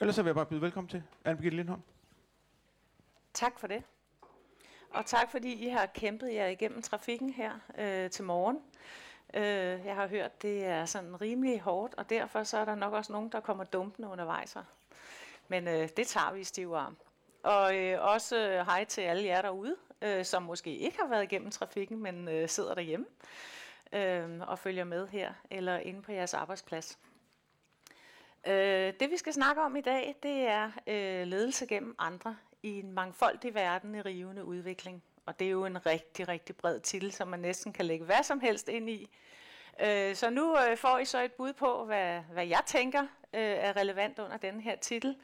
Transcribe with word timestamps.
Ellers 0.00 0.14
så 0.14 0.22
vil 0.22 0.28
jeg 0.28 0.34
bare 0.34 0.46
byde 0.46 0.60
velkommen 0.60 0.88
til 0.88 1.02
Anne-Birgitte 1.24 1.56
Lindholm. 1.56 1.82
Tak 3.34 3.58
for 3.58 3.66
det. 3.66 3.82
Og 4.90 5.06
tak 5.06 5.30
fordi 5.30 5.52
I 5.52 5.68
har 5.68 5.86
kæmpet 5.86 6.34
jer 6.34 6.46
igennem 6.46 6.82
trafikken 6.82 7.30
her 7.30 7.52
øh, 7.78 8.10
til 8.10 8.24
morgen. 8.24 8.58
Øh, 9.34 9.86
jeg 9.86 9.94
har 9.94 10.06
hørt, 10.06 10.42
det 10.42 10.64
er 10.64 10.84
sådan 10.84 11.20
rimelig 11.20 11.60
hårdt, 11.60 11.94
og 11.94 12.10
derfor 12.10 12.42
så 12.42 12.58
er 12.58 12.64
der 12.64 12.74
nok 12.74 12.92
også 12.92 13.12
nogen, 13.12 13.28
der 13.28 13.40
kommer 13.40 13.64
dumpende 13.64 14.08
undervejs. 14.08 14.52
her. 14.52 14.62
Men 15.48 15.68
øh, 15.68 15.88
det 15.96 16.06
tager 16.06 16.32
vi 16.32 16.40
i 16.40 16.44
stiv 16.44 16.72
arm. 16.72 16.96
Og 17.42 17.76
øh, 17.76 18.04
også 18.04 18.48
øh, 18.48 18.66
hej 18.66 18.84
til 18.84 19.00
alle 19.00 19.24
jer 19.24 19.42
derude, 19.42 19.76
øh, 20.02 20.24
som 20.24 20.42
måske 20.42 20.76
ikke 20.76 20.98
har 21.00 21.08
været 21.08 21.22
igennem 21.22 21.50
trafikken, 21.50 22.02
men 22.02 22.28
øh, 22.28 22.48
sidder 22.48 22.74
derhjemme 22.74 23.06
øh, 23.92 24.40
og 24.48 24.58
følger 24.58 24.84
med 24.84 25.08
her, 25.08 25.32
eller 25.50 25.76
inde 25.78 26.02
på 26.02 26.12
jeres 26.12 26.34
arbejdsplads. 26.34 26.98
Øh, 28.46 28.92
det 29.00 29.10
vi 29.10 29.16
skal 29.16 29.32
snakke 29.32 29.62
om 29.62 29.76
i 29.76 29.80
dag, 29.80 30.16
det 30.22 30.40
er 30.40 30.70
øh, 30.86 31.26
ledelse 31.26 31.66
gennem 31.66 31.94
andre 31.98 32.36
i 32.62 32.78
en 32.78 32.92
mangfoldig 32.92 33.54
verden 33.54 33.94
i 33.94 34.00
rivende 34.00 34.44
udvikling. 34.44 35.02
Og 35.26 35.38
det 35.38 35.46
er 35.46 35.50
jo 35.50 35.64
en 35.64 35.86
rigtig, 35.86 36.28
rigtig 36.28 36.56
bred 36.56 36.80
titel, 36.80 37.12
som 37.12 37.28
man 37.28 37.40
næsten 37.40 37.72
kan 37.72 37.84
lægge 37.84 38.04
hvad 38.04 38.22
som 38.22 38.40
helst 38.40 38.68
ind 38.68 38.90
i. 38.90 39.08
Øh, 39.80 40.14
så 40.14 40.30
nu 40.30 40.56
øh, 40.58 40.76
får 40.76 40.98
I 40.98 41.04
så 41.04 41.22
et 41.22 41.32
bud 41.32 41.52
på, 41.52 41.84
hvad, 41.84 42.20
hvad 42.32 42.46
jeg 42.46 42.62
tænker 42.66 43.02
øh, 43.34 43.40
er 43.40 43.76
relevant 43.76 44.18
under 44.18 44.36
denne 44.36 44.62
her 44.62 44.76
titel. 44.76 45.16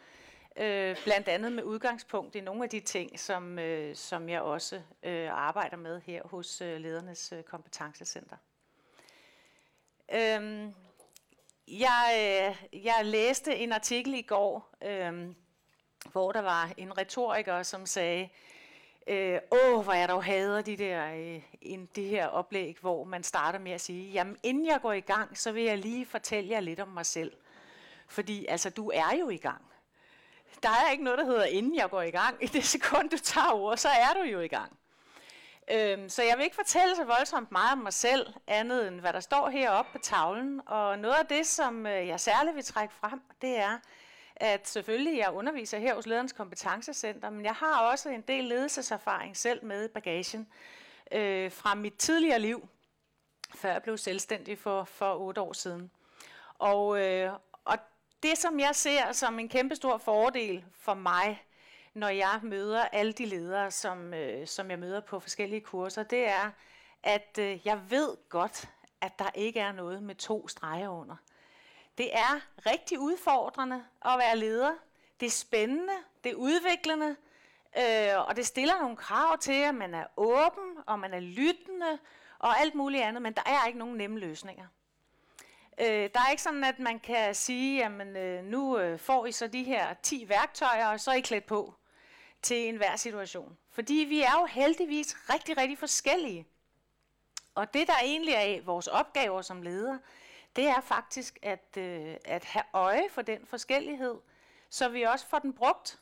Øh, 0.56 0.96
blandt 1.04 1.28
andet 1.28 1.52
med 1.52 1.62
udgangspunkt 1.62 2.34
i 2.34 2.40
nogle 2.40 2.64
af 2.64 2.70
de 2.70 2.80
ting, 2.80 3.20
som, 3.20 3.58
øh, 3.58 3.96
som 3.96 4.28
jeg 4.28 4.40
også 4.40 4.82
øh, 5.02 5.28
arbejder 5.30 5.76
med 5.76 6.00
her 6.00 6.22
hos 6.24 6.60
øh, 6.60 6.80
Ledernes 6.80 7.32
øh, 7.32 7.42
Kompetencecenter. 7.42 8.36
Øh, 10.14 10.68
jeg, 11.68 12.54
øh, 12.72 12.84
jeg 12.84 13.00
læste 13.04 13.56
en 13.56 13.72
artikel 13.72 14.14
i 14.14 14.22
går, 14.22 14.70
øh, 14.82 15.34
hvor 16.12 16.32
der 16.32 16.40
var 16.40 16.70
en 16.76 16.98
retoriker, 16.98 17.62
som 17.62 17.86
sagde, 17.86 18.28
øh, 19.06 19.38
åh, 19.52 19.82
hvor 19.84 19.92
jeg 19.92 20.08
dog 20.08 20.24
hader 20.24 20.62
de 20.62 20.76
der, 20.76 21.14
øh, 21.14 21.42
en, 21.62 21.88
det 21.94 22.04
her 22.04 22.26
oplæg, 22.26 22.76
hvor 22.80 23.04
man 23.04 23.22
starter 23.22 23.58
med 23.58 23.72
at 23.72 23.80
sige, 23.80 24.12
jamen 24.12 24.36
inden 24.42 24.66
jeg 24.66 24.80
går 24.82 24.92
i 24.92 25.00
gang, 25.00 25.38
så 25.38 25.52
vil 25.52 25.62
jeg 25.62 25.78
lige 25.78 26.06
fortælle 26.06 26.50
jer 26.50 26.60
lidt 26.60 26.80
om 26.80 26.88
mig 26.88 27.06
selv. 27.06 27.32
Fordi 28.08 28.46
altså, 28.46 28.70
du 28.70 28.90
er 28.94 29.16
jo 29.20 29.28
i 29.28 29.36
gang. 29.36 29.64
Der 30.62 30.68
er 30.68 30.90
ikke 30.90 31.04
noget, 31.04 31.18
der 31.18 31.24
hedder, 31.24 31.44
inden 31.44 31.76
jeg 31.76 31.90
går 31.90 32.02
i 32.02 32.10
gang. 32.10 32.44
I 32.44 32.46
det 32.46 32.64
sekund, 32.64 33.10
du 33.10 33.18
tager 33.18 33.52
ord, 33.52 33.76
så 33.76 33.88
er 33.88 34.14
du 34.14 34.22
jo 34.22 34.40
i 34.40 34.48
gang. 34.48 34.78
Øhm, 35.70 36.08
så 36.08 36.22
jeg 36.22 36.36
vil 36.36 36.44
ikke 36.44 36.56
fortælle 36.56 36.96
så 36.96 37.04
voldsomt 37.04 37.52
meget 37.52 37.72
om 37.72 37.78
mig 37.78 37.92
selv, 37.92 38.26
andet 38.46 38.88
end 38.88 39.00
hvad 39.00 39.12
der 39.12 39.20
står 39.20 39.48
heroppe 39.48 39.92
på 39.92 39.98
tavlen. 39.98 40.60
Og 40.66 40.98
noget 40.98 41.14
af 41.14 41.26
det, 41.26 41.46
som 41.46 41.86
øh, 41.86 42.08
jeg 42.08 42.20
særligt 42.20 42.56
vil 42.56 42.64
trække 42.64 42.94
frem, 42.94 43.22
det 43.42 43.56
er, 43.56 43.78
at 44.36 44.68
selvfølgelig 44.68 45.18
jeg 45.18 45.32
underviser 45.32 45.78
her 45.78 45.94
hos 45.94 46.06
Lederens 46.06 46.32
Kompetencecenter, 46.32 47.30
men 47.30 47.44
jeg 47.44 47.54
har 47.54 47.80
også 47.80 48.08
en 48.08 48.20
del 48.20 48.44
ledelseserfaring 48.44 49.36
selv 49.36 49.64
med 49.64 49.88
bagagen 49.88 50.48
øh, 51.12 51.52
fra 51.52 51.74
mit 51.74 51.94
tidligere 51.94 52.38
liv, 52.38 52.68
før 53.54 53.72
jeg 53.72 53.82
blev 53.82 53.98
selvstændig 53.98 54.58
for, 54.58 54.84
for 54.84 55.14
otte 55.18 55.40
år 55.40 55.52
siden. 55.52 55.90
Og, 56.58 57.00
øh, 57.00 57.32
og 57.64 57.78
det, 58.22 58.38
som 58.38 58.60
jeg 58.60 58.74
ser 58.74 59.12
som 59.12 59.38
en 59.38 59.48
kæmpe 59.48 59.74
stor 59.74 59.98
fordel 59.98 60.64
for 60.72 60.94
mig, 60.94 61.44
når 61.94 62.08
jeg 62.08 62.40
møder 62.42 62.84
alle 62.84 63.12
de 63.12 63.26
ledere, 63.26 63.70
som, 63.70 64.14
øh, 64.14 64.46
som 64.46 64.70
jeg 64.70 64.78
møder 64.78 65.00
på 65.00 65.20
forskellige 65.20 65.60
kurser, 65.60 66.02
det 66.02 66.28
er, 66.28 66.50
at 67.02 67.38
øh, 67.38 67.66
jeg 67.66 67.90
ved 67.90 68.16
godt, 68.28 68.68
at 69.00 69.18
der 69.18 69.30
ikke 69.34 69.60
er 69.60 69.72
noget 69.72 70.02
med 70.02 70.14
to 70.14 70.48
streger 70.48 70.88
under. 70.88 71.16
Det 71.98 72.16
er 72.16 72.40
rigtig 72.66 72.98
udfordrende 72.98 73.84
at 74.04 74.18
være 74.18 74.36
leder. 74.36 74.72
Det 75.20 75.26
er 75.26 75.30
spændende, 75.30 75.92
det 76.24 76.32
er 76.32 76.36
udviklende, 76.36 77.16
øh, 77.78 78.28
og 78.28 78.36
det 78.36 78.46
stiller 78.46 78.80
nogle 78.80 78.96
krav 78.96 79.38
til, 79.38 79.62
at 79.62 79.74
man 79.74 79.94
er 79.94 80.06
åben, 80.16 80.78
og 80.86 80.98
man 80.98 81.14
er 81.14 81.20
lyttende, 81.20 81.98
og 82.38 82.60
alt 82.60 82.74
muligt 82.74 83.02
andet, 83.02 83.22
men 83.22 83.32
der 83.32 83.42
er 83.46 83.66
ikke 83.66 83.78
nogen 83.78 83.96
nemme 83.96 84.18
løsninger. 84.18 84.66
Øh, 85.80 86.10
der 86.14 86.20
er 86.20 86.30
ikke 86.30 86.42
sådan, 86.42 86.64
at 86.64 86.78
man 86.78 87.00
kan 87.00 87.34
sige, 87.34 87.78
jamen 87.78 88.16
øh, 88.16 88.44
nu 88.44 88.78
øh, 88.78 88.98
får 88.98 89.26
I 89.26 89.32
så 89.32 89.46
de 89.46 89.64
her 89.64 89.94
10 90.02 90.28
værktøjer, 90.28 90.86
og 90.86 91.00
så 91.00 91.10
er 91.10 91.14
I 91.14 91.20
klædt 91.20 91.46
på 91.46 91.74
til 92.44 92.68
enhver 92.68 92.96
situation. 92.96 93.58
Fordi 93.70 93.94
vi 93.94 94.22
er 94.22 94.40
jo 94.40 94.46
heldigvis 94.46 95.16
rigtig, 95.30 95.56
rigtig 95.56 95.78
forskellige. 95.78 96.46
Og 97.54 97.74
det, 97.74 97.86
der 97.86 97.94
egentlig 98.02 98.34
er 98.34 98.62
vores 98.62 98.86
opgaver 98.86 99.42
som 99.42 99.62
leder, 99.62 99.98
det 100.56 100.66
er 100.66 100.80
faktisk 100.80 101.38
at, 101.42 101.76
øh, 101.78 102.14
at 102.24 102.44
have 102.44 102.64
øje 102.72 103.08
for 103.10 103.22
den 103.22 103.46
forskellighed, 103.46 104.14
så 104.70 104.88
vi 104.88 105.02
også 105.02 105.26
får 105.26 105.38
den 105.38 105.52
brugt. 105.52 106.00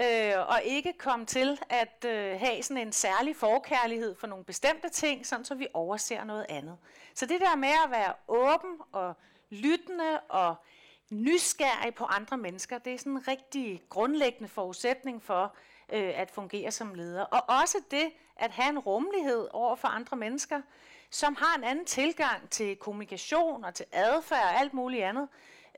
Øh, 0.00 0.48
og 0.48 0.62
ikke 0.64 0.92
komme 0.92 1.26
til 1.26 1.60
at 1.68 2.04
øh, 2.06 2.40
have 2.40 2.62
sådan 2.62 2.86
en 2.86 2.92
særlig 2.92 3.36
forkærlighed 3.36 4.14
for 4.14 4.26
nogle 4.26 4.44
bestemte 4.44 4.88
ting, 4.88 5.26
sådan 5.26 5.44
så 5.44 5.54
vi 5.54 5.66
overser 5.74 6.24
noget 6.24 6.46
andet. 6.48 6.78
Så 7.14 7.26
det 7.26 7.40
der 7.40 7.56
med 7.56 7.72
at 7.84 7.90
være 7.90 8.14
åben 8.28 8.80
og 8.92 9.14
lyttende 9.50 10.20
og 10.20 10.54
nysgerrig 11.10 11.94
på 11.94 12.04
andre 12.04 12.36
mennesker, 12.36 12.78
det 12.78 12.94
er 12.94 12.98
sådan 12.98 13.12
en 13.12 13.28
rigtig 13.28 13.82
grundlæggende 13.88 14.48
forudsætning 14.48 15.22
for 15.22 15.54
øh, 15.92 16.20
at 16.20 16.30
fungere 16.30 16.70
som 16.70 16.94
leder. 16.94 17.22
Og 17.22 17.60
også 17.60 17.78
det 17.90 18.12
at 18.36 18.50
have 18.50 18.68
en 18.68 18.78
rummelighed 18.78 19.48
over 19.50 19.76
for 19.76 19.88
andre 19.88 20.16
mennesker, 20.16 20.60
som 21.10 21.36
har 21.38 21.56
en 21.58 21.64
anden 21.64 21.84
tilgang 21.84 22.50
til 22.50 22.76
kommunikation 22.76 23.64
og 23.64 23.74
til 23.74 23.86
adfærd 23.92 24.42
og 24.42 24.60
alt 24.60 24.74
muligt 24.74 25.04
andet 25.04 25.28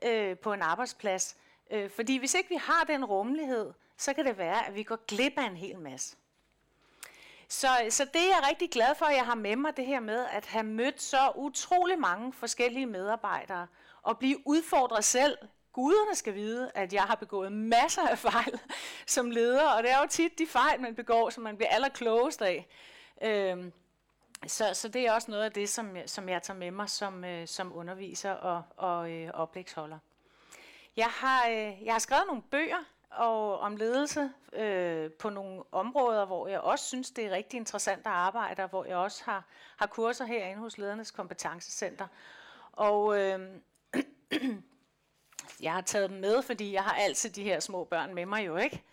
øh, 0.03 0.37
på 0.37 0.53
en 0.53 0.61
arbejdsplads. 0.61 1.37
Øh, 1.71 1.89
fordi 1.89 2.17
hvis 2.17 2.33
ikke 2.33 2.49
vi 2.49 2.59
har 2.61 2.83
den 2.83 3.05
rummelighed, 3.05 3.73
så 3.97 4.13
kan 4.13 4.25
det 4.25 4.37
være, 4.37 4.67
at 4.67 4.75
vi 4.75 4.83
går 4.83 5.05
glip 5.07 5.33
af 5.37 5.47
en 5.47 5.57
hel 5.57 5.79
masse. 5.79 6.15
Så, 7.47 7.67
så 7.89 8.05
det 8.05 8.21
er 8.21 8.27
jeg 8.27 8.47
rigtig 8.49 8.69
glad 8.69 8.95
for, 8.95 9.05
at 9.05 9.15
jeg 9.15 9.25
har 9.25 9.35
med 9.35 9.55
mig 9.55 9.77
det 9.77 9.85
her 9.85 9.99
med 9.99 10.25
at 10.25 10.45
have 10.45 10.63
mødt 10.63 11.01
så 11.01 11.31
utrolig 11.35 11.99
mange 11.99 12.33
forskellige 12.33 12.85
medarbejdere 12.85 13.67
og 14.03 14.17
blive 14.17 14.37
udfordret 14.45 15.03
selv. 15.03 15.37
Guderne 15.73 16.15
skal 16.15 16.35
vide, 16.35 16.71
at 16.75 16.93
jeg 16.93 17.03
har 17.03 17.15
begået 17.15 17.51
masser 17.51 18.07
af 18.07 18.17
fejl 18.17 18.59
som 19.07 19.31
leder, 19.31 19.69
og 19.69 19.83
det 19.83 19.91
er 19.91 20.01
jo 20.01 20.07
tit 20.09 20.39
de 20.39 20.47
fejl, 20.47 20.81
man 20.81 20.95
begår, 20.95 21.29
som 21.29 21.43
man 21.43 21.57
bliver 21.57 21.69
allerklogest 21.69 22.41
af. 22.41 22.67
Øhm, 23.21 23.73
så, 24.47 24.73
så 24.73 24.87
det 24.87 25.07
er 25.07 25.11
også 25.11 25.31
noget 25.31 25.43
af 25.43 25.51
det, 25.51 25.69
som, 25.69 25.97
som 26.05 26.29
jeg 26.29 26.43
tager 26.43 26.57
med 26.57 26.71
mig 26.71 26.89
som, 26.89 27.23
øh, 27.23 27.47
som 27.47 27.75
underviser 27.75 28.31
og, 28.31 28.63
og 28.77 29.11
øh, 29.11 29.29
oplægsholder. 29.33 29.97
Jeg 30.95 31.07
har, 31.07 31.47
øh, 31.47 31.83
jeg 31.85 31.93
har 31.93 31.99
skrevet 31.99 32.27
nogle 32.27 32.41
bøger 32.41 32.83
og 33.11 33.59
om 33.59 33.75
ledelse 33.75 34.31
øh, 34.53 35.11
på 35.11 35.29
nogle 35.29 35.63
områder, 35.71 36.25
hvor 36.25 36.47
jeg 36.47 36.59
også 36.59 36.85
synes, 36.85 37.11
det 37.11 37.25
er 37.25 37.31
rigtig 37.31 37.57
interessant 37.57 38.05
at 38.05 38.11
arbejde, 38.11 38.63
og 38.63 38.69
hvor 38.69 38.85
jeg 38.85 38.97
også 38.97 39.23
har, 39.25 39.45
har 39.77 39.87
kurser 39.87 40.25
herinde 40.25 40.61
hos 40.61 40.77
Ledernes 40.77 41.11
Kompetencecenter. 41.11 42.07
Og 42.71 43.19
øh, 43.19 43.39
jeg 45.61 45.73
har 45.73 45.81
taget 45.81 46.09
dem 46.09 46.19
med, 46.19 46.41
fordi 46.41 46.73
jeg 46.73 46.83
har 46.83 46.93
altid 46.93 47.29
de 47.29 47.43
her 47.43 47.59
små 47.59 47.83
børn 47.83 48.13
med 48.15 48.25
mig 48.25 48.45
jo, 48.45 48.57
ikke? 48.57 48.83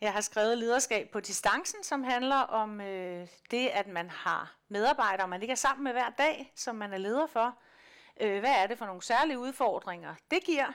Jeg 0.00 0.12
har 0.12 0.20
skrevet 0.20 0.58
lederskab 0.58 1.10
på 1.10 1.20
distancen, 1.20 1.84
som 1.84 2.02
handler 2.04 2.36
om 2.36 2.80
øh, 2.80 3.28
det, 3.50 3.68
at 3.68 3.86
man 3.86 4.10
har 4.10 4.54
medarbejdere, 4.68 5.28
man 5.28 5.42
ikke 5.42 5.52
er 5.52 5.56
sammen 5.56 5.84
med 5.84 5.92
hver 5.92 6.10
dag, 6.10 6.52
som 6.54 6.76
man 6.76 6.92
er 6.92 6.98
leder 6.98 7.26
for. 7.26 7.58
Øh, 8.20 8.40
hvad 8.40 8.50
er 8.50 8.66
det 8.66 8.78
for 8.78 8.86
nogle 8.86 9.02
særlige 9.02 9.38
udfordringer, 9.38 10.14
det 10.30 10.44
giver? 10.44 10.72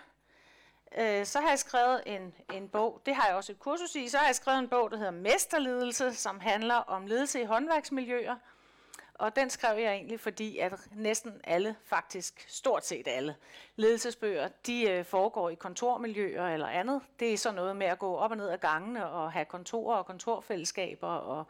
Øh, 0.97 1.25
så 1.25 1.39
har 1.39 1.49
jeg 1.49 1.59
skrevet 1.59 2.03
en, 2.05 2.33
en 2.53 2.69
bog, 2.69 3.01
det 3.05 3.15
har 3.15 3.27
jeg 3.27 3.35
også 3.35 3.51
et 3.51 3.59
kursus 3.59 3.95
i, 3.95 4.09
så 4.09 4.17
har 4.17 4.25
jeg 4.25 4.35
skrevet 4.35 4.59
en 4.59 4.69
bog, 4.69 4.91
der 4.91 4.97
hedder 4.97 5.11
Mesterledelse, 5.11 6.13
som 6.13 6.39
handler 6.39 6.75
om 6.75 7.07
ledelse 7.07 7.41
i 7.41 7.45
håndværksmiljøer. 7.45 8.35
Og 9.19 9.35
den 9.35 9.49
skrev 9.49 9.79
jeg 9.79 9.93
egentlig, 9.93 10.19
fordi 10.19 10.57
at 10.57 10.73
næsten 10.91 11.41
alle, 11.43 11.75
faktisk 11.83 12.45
stort 12.47 12.85
set 12.85 13.07
alle 13.07 13.35
ledelsesbøger, 13.75 14.47
de 14.65 14.89
øh, 14.89 15.05
foregår 15.05 15.49
i 15.49 15.55
kontormiljøer 15.55 16.47
eller 16.47 16.67
andet. 16.67 17.01
Det 17.19 17.33
er 17.33 17.37
så 17.37 17.51
noget 17.51 17.75
med 17.75 17.87
at 17.87 17.99
gå 17.99 18.15
op 18.15 18.31
og 18.31 18.37
ned 18.37 18.49
ad 18.49 18.57
gangene 18.57 19.09
og 19.09 19.31
have 19.31 19.45
kontorer 19.45 19.97
og 19.97 20.05
kontorfællesskaber 20.05 21.07
og 21.07 21.45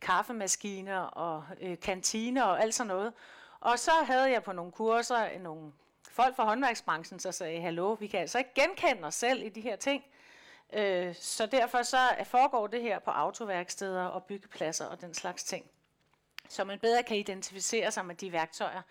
kaffemaskiner 0.00 1.00
og 1.00 1.44
øh, 1.60 1.80
kantiner 1.80 2.42
og 2.42 2.62
alt 2.62 2.74
sådan 2.74 2.88
noget. 2.88 3.12
Og 3.60 3.78
så 3.78 3.92
havde 4.04 4.30
jeg 4.30 4.42
på 4.42 4.52
nogle 4.52 4.72
kurser 4.72 5.28
øh, 5.34 5.42
nogle 5.42 5.72
folk 6.10 6.36
fra 6.36 6.44
håndværksbranchen, 6.44 7.20
så 7.20 7.32
sagde, 7.32 7.60
hallo, 7.60 7.92
vi 7.92 8.06
kan 8.06 8.20
altså 8.20 8.38
ikke 8.38 8.54
genkende 8.54 9.06
os 9.06 9.14
selv 9.14 9.42
i 9.42 9.48
de 9.48 9.60
her 9.60 9.76
ting. 9.76 10.04
Øh, 10.72 11.14
så 11.14 11.46
derfor 11.46 11.82
så 11.82 11.98
foregår 12.24 12.66
det 12.66 12.82
her 12.82 12.98
på 12.98 13.10
autoværksteder 13.10 14.04
og 14.04 14.24
byggepladser 14.24 14.86
og 14.86 15.00
den 15.00 15.14
slags 15.14 15.44
ting 15.44 15.64
så 16.52 16.64
man 16.64 16.78
bedre 16.78 17.02
kan 17.02 17.16
identificere 17.16 17.90
sig 17.90 18.06
med 18.06 18.14
de 18.14 18.32
værktøjer, 18.32 18.82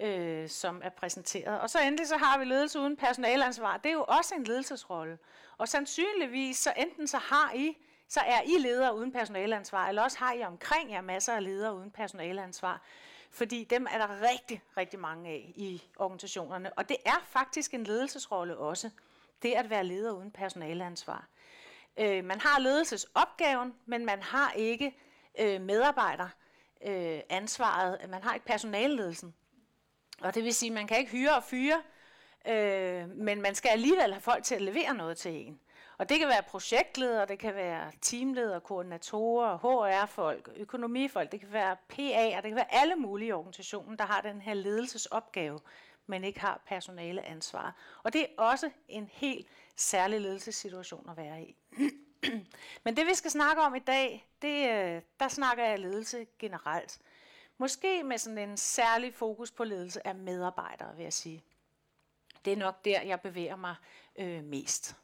øh, 0.00 0.48
som 0.48 0.80
er 0.84 0.88
præsenteret. 0.88 1.60
Og 1.60 1.70
så 1.70 1.80
endelig 1.80 2.08
så 2.08 2.16
har 2.16 2.38
vi 2.38 2.44
ledelse 2.44 2.80
uden 2.80 2.96
personalansvar. 2.96 3.76
Det 3.76 3.88
er 3.88 3.92
jo 3.92 4.04
også 4.08 4.34
en 4.34 4.44
ledelsesrolle. 4.44 5.18
Og 5.58 5.68
sandsynligvis 5.68 6.56
så 6.56 6.72
enten 6.76 7.08
så 7.08 7.18
har 7.18 7.52
I, 7.54 7.76
så 8.08 8.20
er 8.20 8.40
I 8.42 8.58
ledere 8.58 8.96
uden 8.96 9.12
personalansvar, 9.12 9.88
eller 9.88 10.02
også 10.02 10.18
har 10.18 10.32
I 10.32 10.42
omkring 10.42 10.90
jer 10.90 11.00
masser 11.00 11.32
af 11.32 11.44
ledere 11.44 11.74
uden 11.76 11.90
personalansvar. 11.90 12.82
Fordi 13.30 13.64
dem 13.64 13.86
er 13.90 13.98
der 13.98 14.30
rigtig, 14.32 14.62
rigtig 14.76 14.98
mange 14.98 15.30
af 15.30 15.52
i 15.56 15.82
organisationerne. 15.96 16.72
Og 16.72 16.88
det 16.88 16.96
er 17.04 17.22
faktisk 17.24 17.74
en 17.74 17.84
ledelsesrolle 17.84 18.56
også. 18.56 18.90
Det 19.42 19.52
at 19.52 19.70
være 19.70 19.84
leder 19.84 20.12
uden 20.12 20.30
personaleansvar. 20.30 21.26
Øh, 21.96 22.24
man 22.24 22.40
har 22.40 22.60
ledelsesopgaven, 22.60 23.74
men 23.86 24.04
man 24.06 24.22
har 24.22 24.52
ikke 24.52 24.96
øh, 25.38 25.60
medarbejder 25.60 26.28
øh, 26.86 27.20
ansvaret. 27.28 28.10
Man 28.10 28.22
har 28.22 28.34
ikke 28.34 28.46
personalledelsen. 28.46 29.34
Og 30.20 30.34
det 30.34 30.44
vil 30.44 30.54
sige, 30.54 30.70
at 30.70 30.74
man 30.74 30.86
kan 30.86 30.98
ikke 30.98 31.10
hyre 31.10 31.36
og 31.36 31.44
fyre, 31.44 31.82
øh, 32.48 33.08
men 33.08 33.42
man 33.42 33.54
skal 33.54 33.68
alligevel 33.68 34.12
have 34.12 34.20
folk 34.20 34.44
til 34.44 34.54
at 34.54 34.62
levere 34.62 34.94
noget 34.94 35.16
til 35.16 35.32
en. 35.32 35.60
Og 35.98 36.08
det 36.08 36.18
kan 36.18 36.28
være 36.28 36.42
projektledere, 36.42 37.26
det 37.26 37.38
kan 37.38 37.54
være 37.54 37.92
teamledere, 38.00 38.60
koordinatorer, 38.60 39.58
HR-folk, 39.58 40.48
økonomifolk, 40.56 41.32
det 41.32 41.40
kan 41.40 41.52
være 41.52 41.76
PA'er, 41.92 42.40
det 42.40 42.50
kan 42.50 42.56
være 42.56 42.74
alle 42.74 42.96
mulige 42.96 43.28
i 43.28 43.32
organisationen, 43.32 43.98
der 43.98 44.04
har 44.04 44.20
den 44.20 44.40
her 44.40 44.54
ledelsesopgave, 44.54 45.60
men 46.06 46.24
ikke 46.24 46.40
har 46.40 46.62
personale 46.66 47.26
ansvar. 47.26 47.76
Og 48.02 48.12
det 48.12 48.20
er 48.20 48.26
også 48.42 48.70
en 48.88 49.08
helt 49.12 49.46
særlig 49.76 50.20
ledelsessituation 50.20 51.10
at 51.10 51.16
være 51.16 51.42
i. 51.42 51.56
men 52.84 52.96
det 52.96 53.06
vi 53.06 53.14
skal 53.14 53.30
snakke 53.30 53.62
om 53.62 53.74
i 53.74 53.78
dag, 53.78 54.28
det, 54.42 54.70
øh, 54.70 55.02
der 55.20 55.28
snakker 55.28 55.64
jeg 55.64 55.78
ledelse 55.78 56.26
generelt. 56.38 56.98
Måske 57.58 58.02
med 58.04 58.18
sådan 58.18 58.38
en 58.38 58.56
særlig 58.56 59.14
fokus 59.14 59.50
på 59.50 59.64
ledelse 59.64 60.06
af 60.06 60.14
medarbejdere, 60.14 60.96
vil 60.96 61.02
jeg 61.02 61.12
sige. 61.12 61.44
Det 62.44 62.52
er 62.52 62.56
nok 62.56 62.84
der, 62.84 63.02
jeg 63.02 63.20
bevæger 63.20 63.56
mig 63.56 63.74
øh, 64.16 64.44
mest. 64.44 64.96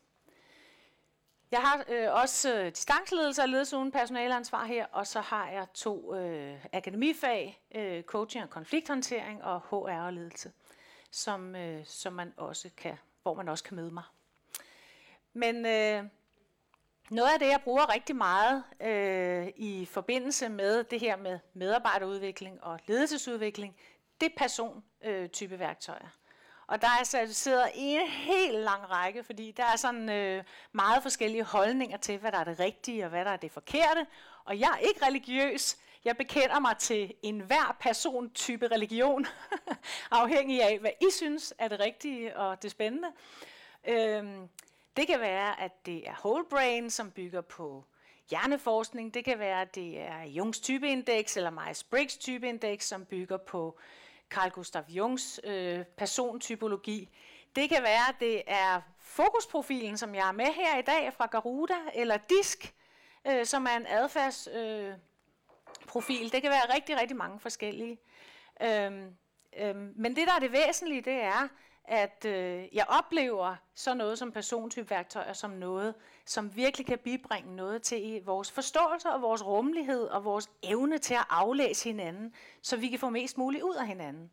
Jeg 1.50 1.60
har 1.60 1.84
øh, 1.88 2.12
også 2.12 2.54
øh, 2.54 2.66
distanceledelse 2.70 3.42
og 3.42 3.48
ledelse 3.48 3.76
uden 3.76 3.92
personaleansvar 3.92 4.64
her, 4.64 4.86
og 4.86 5.06
så 5.06 5.20
har 5.20 5.50
jeg 5.50 5.66
to 5.74 6.14
øh, 6.14 6.64
akademifag, 6.72 7.62
øh, 7.74 8.02
coaching 8.02 8.44
og 8.44 8.50
konflikthåndtering 8.50 9.44
og 9.44 9.60
HR 9.60 10.04
og 10.06 10.12
ledelse, 10.12 10.52
som, 11.10 11.56
øh, 11.56 11.86
som 11.86 12.12
man 12.12 12.32
også 12.36 12.70
kan, 12.76 12.96
hvor 13.22 13.34
man 13.34 13.48
også 13.48 13.64
kan 13.64 13.76
møde 13.76 13.90
mig. 13.90 14.04
Men 15.32 15.66
øh, 15.66 16.04
noget 17.11 17.32
af 17.32 17.38
det, 17.38 17.47
jeg 17.47 17.61
bruger 17.64 17.94
rigtig 17.94 18.17
meget 18.17 18.64
øh, 18.81 19.49
i 19.56 19.88
forbindelse 19.91 20.49
med 20.49 20.85
det 20.85 21.00
her 21.00 21.17
med 21.17 21.38
medarbejderudvikling 21.55 22.64
og 22.64 22.81
ledelsesudvikling, 22.87 23.76
det 24.20 24.26
er 24.26 24.37
persontype 24.37 25.55
øh, 25.55 25.61
værktøjer. 25.61 26.08
Og 26.67 26.82
der 26.82 26.87
er 26.87 26.99
altså 26.99 27.11
certificeret 27.11 27.70
en 27.75 28.08
helt 28.08 28.58
lang 28.58 28.91
række, 28.91 29.25
fordi 29.25 29.53
der 29.53 29.64
er 29.64 29.76
sådan 29.76 30.08
øh, 30.08 30.44
meget 30.73 31.03
forskellige 31.03 31.44
holdninger 31.44 31.97
til, 31.97 32.19
hvad 32.19 32.32
der 32.32 32.38
er 32.38 32.44
det 32.44 32.61
rigtige 32.61 33.05
og 33.05 33.11
hvad 33.11 33.25
der 33.25 33.31
er 33.31 33.37
det 33.37 33.53
forkerte. 33.53 34.06
Og 34.44 34.61
jeg 34.61 34.69
er 34.75 34.79
ikke 34.79 35.06
religiøs. 35.06 35.76
Jeg 36.05 36.17
bekender 36.17 36.61
mig 36.61 36.76
til 36.76 37.14
enhver 37.23 37.76
persontype 37.81 38.69
religion, 38.69 39.26
afhængig 40.11 40.62
af, 40.62 40.79
hvad 40.79 40.91
I 41.00 41.06
synes 41.12 41.55
er 41.58 41.69
det 41.69 41.81
rigtige 41.81 42.37
og 42.37 42.62
det 42.62 42.70
spændende. 42.70 43.08
Øhm, 43.88 44.49
det 44.96 45.06
kan 45.06 45.20
være, 45.20 45.60
at 45.60 45.87
det 45.87 46.08
er 46.08 46.14
whole 46.25 46.44
brain, 46.50 46.90
som 46.90 47.10
bygger 47.10 47.40
på 47.40 47.84
hjerneforskning. 48.31 49.14
Det 49.14 49.25
kan 49.25 49.38
være, 49.38 49.60
at 49.60 49.75
det 49.75 50.00
er 50.00 50.22
Jungs 50.22 50.60
typeindeks 50.60 51.37
eller 51.37 51.50
Myers-Briggs 51.50 52.19
typeindeks, 52.19 52.87
som 52.87 53.04
bygger 53.04 53.37
på 53.37 53.78
Carl 54.31 54.50
Gustav 54.50 54.84
Jungs 54.88 55.40
øh, 55.44 55.84
persontypologi. 55.96 57.08
Det 57.56 57.69
kan 57.69 57.82
være, 57.82 58.08
at 58.08 58.14
det 58.20 58.43
er 58.46 58.81
fokusprofilen, 59.00 59.98
som 59.98 60.14
jeg 60.14 60.28
er 60.28 60.32
med 60.32 60.46
her 60.46 60.78
i 60.78 60.82
dag 60.82 61.12
fra 61.12 61.26
Garuda, 61.26 61.75
eller 61.94 62.16
DISK, 62.16 62.75
øh, 63.26 63.46
som 63.46 63.66
er 63.66 63.76
en 63.76 63.87
adfærdsprofil. 63.87 64.62
Øh, 64.62 64.94
profil. 65.88 66.32
det 66.32 66.43
kan 66.43 66.50
være 66.50 66.75
rigtig, 66.75 67.00
rigtig 67.00 67.16
mange 67.16 67.40
forskellige. 67.40 67.98
Øhm, 68.62 69.16
øhm, 69.56 69.93
men 69.96 70.16
det, 70.16 70.26
der 70.26 70.34
er 70.34 70.38
det 70.38 70.52
væsentlige, 70.52 71.00
det 71.00 71.22
er, 71.22 71.48
at 71.88 72.24
øh, 72.24 72.64
jeg 72.72 72.84
oplever 72.88 73.56
så 73.74 73.94
noget 73.94 74.18
som 74.18 74.32
persontypeværktøjer 74.32 75.32
som 75.32 75.50
noget, 75.50 75.94
som 76.26 76.56
virkelig 76.56 76.86
kan 76.86 76.98
bibringe 76.98 77.56
noget 77.56 77.82
til 77.82 78.22
vores 78.24 78.50
forståelse 78.50 79.08
og 79.08 79.22
vores 79.22 79.46
rummelighed 79.46 80.04
og 80.04 80.24
vores 80.24 80.50
evne 80.62 80.98
til 80.98 81.14
at 81.14 81.26
aflæse 81.30 81.84
hinanden, 81.84 82.34
så 82.62 82.76
vi 82.76 82.88
kan 82.88 82.98
få 82.98 83.10
mest 83.10 83.38
muligt 83.38 83.62
ud 83.62 83.74
af 83.74 83.86
hinanden. 83.86 84.30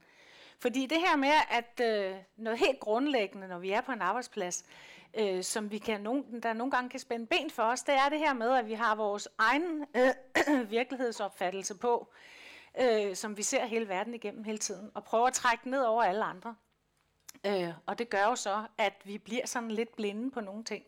Fordi 0.59 0.85
det 0.85 0.99
her 0.99 1.15
med, 1.15 1.31
at 1.49 1.81
øh, 1.81 2.15
noget 2.37 2.59
helt 2.59 2.79
grundlæggende, 2.79 3.47
når 3.47 3.59
vi 3.59 3.71
er 3.71 3.81
på 3.81 3.91
en 3.91 4.01
arbejdsplads, 4.01 4.65
øh, 5.13 5.43
som 5.43 5.71
vi 5.71 5.77
kan 5.77 6.01
nogen, 6.01 6.43
der 6.43 6.53
nogle 6.53 6.71
gange 6.71 6.89
kan 6.89 6.99
spænde 6.99 7.27
ben 7.27 7.49
for 7.49 7.63
os, 7.63 7.81
det 7.81 7.95
er 7.95 8.09
det 8.09 8.19
her 8.19 8.33
med, 8.33 8.51
at 8.51 8.67
vi 8.67 8.73
har 8.73 8.95
vores 8.95 9.27
egen 9.37 9.85
øh, 9.95 10.69
virkelighedsopfattelse 10.69 11.75
på, 11.77 12.13
øh, 12.81 13.15
som 13.15 13.37
vi 13.37 13.43
ser 13.43 13.65
hele 13.65 13.87
verden 13.87 14.13
igennem 14.13 14.43
hele 14.43 14.57
tiden, 14.57 14.91
og 14.93 15.03
prøver 15.03 15.27
at 15.27 15.33
trække 15.33 15.69
ned 15.69 15.81
over 15.81 16.03
alle 16.03 16.23
andre. 16.23 16.55
Øh, 17.45 17.73
og 17.85 17.99
det 17.99 18.09
gør 18.09 18.23
jo 18.23 18.35
så, 18.35 18.63
at 18.77 18.93
vi 19.03 19.17
bliver 19.17 19.45
sådan 19.45 19.71
lidt 19.71 19.95
blinde 19.95 20.31
på 20.31 20.41
nogle 20.41 20.63
ting. 20.63 20.83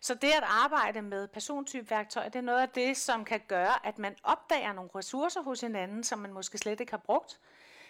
Så 0.00 0.14
det 0.14 0.28
at 0.28 0.42
arbejde 0.46 1.02
med 1.02 1.28
persontypeværktøjer, 1.28 2.28
det 2.28 2.38
er 2.38 2.42
noget 2.42 2.60
af 2.60 2.68
det, 2.68 2.96
som 2.96 3.24
kan 3.24 3.40
gøre, 3.48 3.86
at 3.86 3.98
man 3.98 4.16
opdager 4.22 4.72
nogle 4.72 4.90
ressourcer 4.94 5.42
hos 5.42 5.60
hinanden, 5.60 6.04
som 6.04 6.18
man 6.18 6.32
måske 6.32 6.58
slet 6.58 6.80
ikke 6.80 6.92
har 6.92 7.02
brugt 7.04 7.40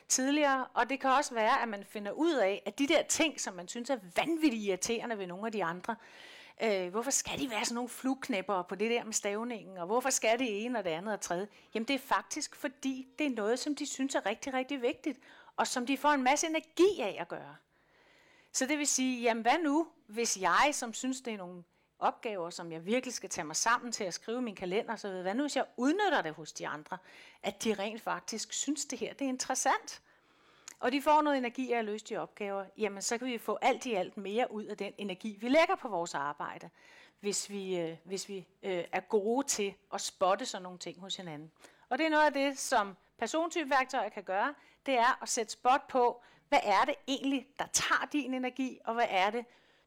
tidligere. 0.08 0.66
Og 0.74 0.90
det 0.90 1.00
kan 1.00 1.10
også 1.10 1.34
være, 1.34 1.62
at 1.62 1.68
man 1.68 1.84
finder 1.84 2.12
ud 2.12 2.34
af, 2.34 2.62
at 2.66 2.78
de 2.78 2.86
der 2.86 3.02
ting, 3.02 3.40
som 3.40 3.54
man 3.54 3.68
synes 3.68 3.90
er 3.90 3.98
vanvittigt 4.16 4.64
irriterende 4.64 5.18
ved 5.18 5.26
nogle 5.26 5.46
af 5.46 5.52
de 5.52 5.64
andre, 5.64 5.96
øh, 6.62 6.88
hvorfor 6.88 7.10
skal 7.10 7.38
de 7.38 7.50
være 7.50 7.64
sådan 7.64 7.74
nogle 7.74 7.88
flugknæpper 7.88 8.62
på 8.62 8.74
det 8.74 8.90
der 8.90 9.04
med 9.04 9.12
stavningen, 9.12 9.78
og 9.78 9.86
hvorfor 9.86 10.10
skal 10.10 10.38
det 10.38 10.64
ene 10.64 10.78
og 10.78 10.84
det 10.84 10.90
andet 10.90 11.14
og 11.14 11.20
tredje? 11.20 11.48
Jamen 11.74 11.88
det 11.88 11.94
er 11.94 11.98
faktisk, 11.98 12.56
fordi 12.56 13.08
det 13.18 13.26
er 13.26 13.30
noget, 13.30 13.58
som 13.58 13.74
de 13.74 13.86
synes 13.86 14.14
er 14.14 14.26
rigtig, 14.26 14.54
rigtig 14.54 14.82
vigtigt, 14.82 15.18
og 15.56 15.66
som 15.66 15.86
de 15.86 15.96
får 15.96 16.08
en 16.08 16.22
masse 16.22 16.46
energi 16.46 17.00
af 17.00 17.16
at 17.20 17.28
gøre. 17.28 17.56
Så 18.52 18.66
det 18.66 18.78
vil 18.78 18.86
sige, 18.86 19.22
jamen 19.22 19.42
hvad 19.42 19.58
nu, 19.62 19.88
hvis 20.06 20.40
jeg, 20.40 20.70
som 20.72 20.92
synes, 20.92 21.20
det 21.20 21.32
er 21.32 21.38
nogle 21.38 21.64
opgaver, 21.98 22.50
som 22.50 22.72
jeg 22.72 22.86
virkelig 22.86 23.14
skal 23.14 23.30
tage 23.30 23.44
mig 23.44 23.56
sammen 23.56 23.92
til 23.92 24.04
at 24.04 24.14
skrive 24.14 24.42
min 24.42 24.54
kalender, 24.54 24.96
så 24.96 25.22
hvad 25.22 25.34
nu 25.34 25.42
hvis 25.42 25.56
jeg 25.56 25.64
udnytter 25.76 26.22
det 26.22 26.34
hos 26.34 26.52
de 26.52 26.68
andre, 26.68 26.98
at 27.42 27.64
de 27.64 27.74
rent 27.74 28.02
faktisk 28.02 28.52
synes, 28.52 28.84
det 28.84 28.98
her 28.98 29.12
det 29.14 29.24
er 29.24 29.28
interessant, 29.28 30.02
og 30.80 30.92
de 30.92 31.02
får 31.02 31.22
noget 31.22 31.38
energi 31.38 31.72
af 31.72 31.78
at 31.78 31.84
løse 31.84 32.04
de 32.04 32.16
opgaver, 32.16 32.64
jamen 32.78 33.02
så 33.02 33.18
kan 33.18 33.26
vi 33.26 33.38
få 33.38 33.58
alt 33.62 33.86
i 33.86 33.94
alt 33.94 34.16
mere 34.16 34.52
ud 34.52 34.64
af 34.64 34.76
den 34.76 34.92
energi, 34.98 35.36
vi 35.40 35.48
lægger 35.48 35.74
på 35.74 35.88
vores 35.88 36.14
arbejde, 36.14 36.70
hvis 37.20 37.50
vi, 37.50 37.78
øh, 37.78 37.96
hvis 38.04 38.28
vi 38.28 38.46
øh, 38.62 38.84
er 38.92 39.00
gode 39.00 39.46
til 39.46 39.74
at 39.94 40.00
spotte 40.00 40.46
sådan 40.46 40.62
nogle 40.62 40.78
ting 40.78 41.00
hos 41.00 41.16
hinanden. 41.16 41.50
Og 41.88 41.98
det 41.98 42.06
er 42.06 42.10
noget 42.10 42.26
af 42.26 42.32
det, 42.32 42.58
som 42.58 42.96
persontypeværktøjer 43.18 44.08
kan 44.08 44.22
gøre, 44.22 44.54
det 44.86 44.94
er 44.94 45.22
at 45.22 45.28
sætte 45.28 45.52
spot 45.52 45.88
på, 45.88 46.22
hvad 46.50 46.60
er 46.62 46.84
det 46.84 46.94
egentlig, 47.08 47.46
der 47.58 47.66
tager 47.72 48.08
din 48.12 48.34
energi, 48.34 48.78
og 48.84 48.94
hvad 48.94 49.06
er 49.08 49.30
det, 49.30 49.44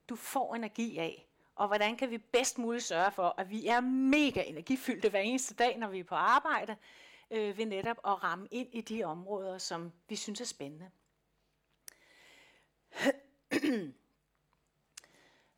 du 0.09 0.15
får 0.15 0.55
energi 0.55 0.97
af? 0.97 1.27
Og 1.55 1.67
hvordan 1.67 1.97
kan 1.97 2.09
vi 2.09 2.17
bedst 2.17 2.57
muligt 2.57 2.83
sørge 2.83 3.11
for, 3.11 3.35
at 3.37 3.49
vi 3.49 3.67
er 3.67 3.79
mega 3.81 4.43
energifyldte 4.43 5.09
hver 5.09 5.19
eneste 5.19 5.53
dag, 5.55 5.77
når 5.77 5.87
vi 5.87 5.99
er 5.99 6.03
på 6.03 6.15
arbejde, 6.15 6.75
øh, 7.31 7.57
ved 7.57 7.65
netop 7.65 7.97
at 8.05 8.23
ramme 8.23 8.47
ind 8.51 8.69
i 8.71 8.81
de 8.81 9.03
områder, 9.03 9.57
som 9.57 9.91
vi 10.09 10.15
synes 10.15 10.41
er 10.41 10.45
spændende. 10.45 10.91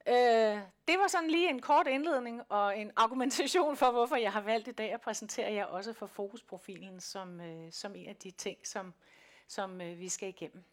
øh, 0.08 0.62
det 0.88 1.00
var 1.00 1.08
sådan 1.08 1.30
lige 1.30 1.50
en 1.50 1.62
kort 1.62 1.88
indledning 1.88 2.52
og 2.52 2.78
en 2.78 2.92
argumentation 2.96 3.78
for, 3.78 3.92
hvorfor 3.92 4.16
jeg 4.16 4.34
har 4.34 4.42
valgt 4.42 4.68
i 4.68 4.72
dag 4.72 4.94
at 4.94 5.02
præsentere 5.02 5.54
jer 5.54 5.66
også 5.66 5.94
for 5.94 6.08
fokusprofilen 6.08 7.00
som, 7.00 7.42
øh, 7.42 7.72
som 7.72 7.96
en 7.96 8.10
af 8.10 8.16
de 8.16 8.32
ting, 8.32 8.68
som, 8.68 8.94
som 9.48 9.82
øh, 9.82 10.00
vi 10.00 10.10
skal 10.10 10.30
igennem. 10.30 10.64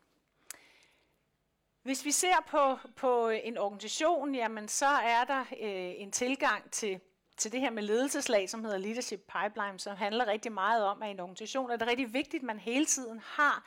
Hvis 1.82 2.04
vi 2.04 2.10
ser 2.10 2.36
på, 2.46 2.78
på 2.96 3.28
en 3.28 3.58
organisation, 3.58 4.34
jamen 4.34 4.68
så 4.68 4.86
er 4.86 5.24
der 5.24 5.40
øh, 5.40 5.92
en 6.02 6.12
tilgang 6.12 6.70
til, 6.70 7.00
til 7.36 7.52
det 7.52 7.60
her 7.60 7.70
med 7.70 7.82
ledelseslag, 7.82 8.50
som 8.50 8.64
hedder 8.64 8.78
Leadership 8.78 9.20
Pipeline, 9.20 9.78
som 9.80 9.96
handler 9.96 10.26
rigtig 10.26 10.52
meget 10.52 10.84
om, 10.84 11.02
at 11.02 11.08
i 11.08 11.10
en 11.10 11.20
organisation 11.20 11.70
er 11.70 11.76
det 11.76 11.88
rigtig 11.88 12.12
vigtigt, 12.12 12.40
at 12.42 12.46
man 12.46 12.58
hele 12.58 12.86
tiden 12.86 13.20
har 13.24 13.66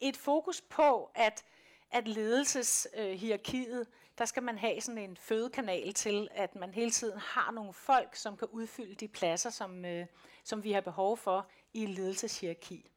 et 0.00 0.16
fokus 0.16 0.60
på, 0.60 1.10
at, 1.14 1.44
at 1.90 2.08
ledelseshierarkiet, 2.08 3.80
øh, 3.80 3.86
der 4.18 4.24
skal 4.24 4.42
man 4.42 4.58
have 4.58 4.80
sådan 4.80 4.98
en 4.98 5.16
fødekanal 5.16 5.94
til, 5.94 6.28
at 6.30 6.54
man 6.54 6.74
hele 6.74 6.90
tiden 6.90 7.18
har 7.18 7.50
nogle 7.52 7.72
folk, 7.72 8.16
som 8.16 8.36
kan 8.36 8.48
udfylde 8.48 8.94
de 8.94 9.08
pladser, 9.08 9.50
som, 9.50 9.84
øh, 9.84 10.06
som 10.44 10.64
vi 10.64 10.72
har 10.72 10.80
behov 10.80 11.16
for 11.16 11.46
i 11.74 11.86
ledelseshierarki 11.86 12.90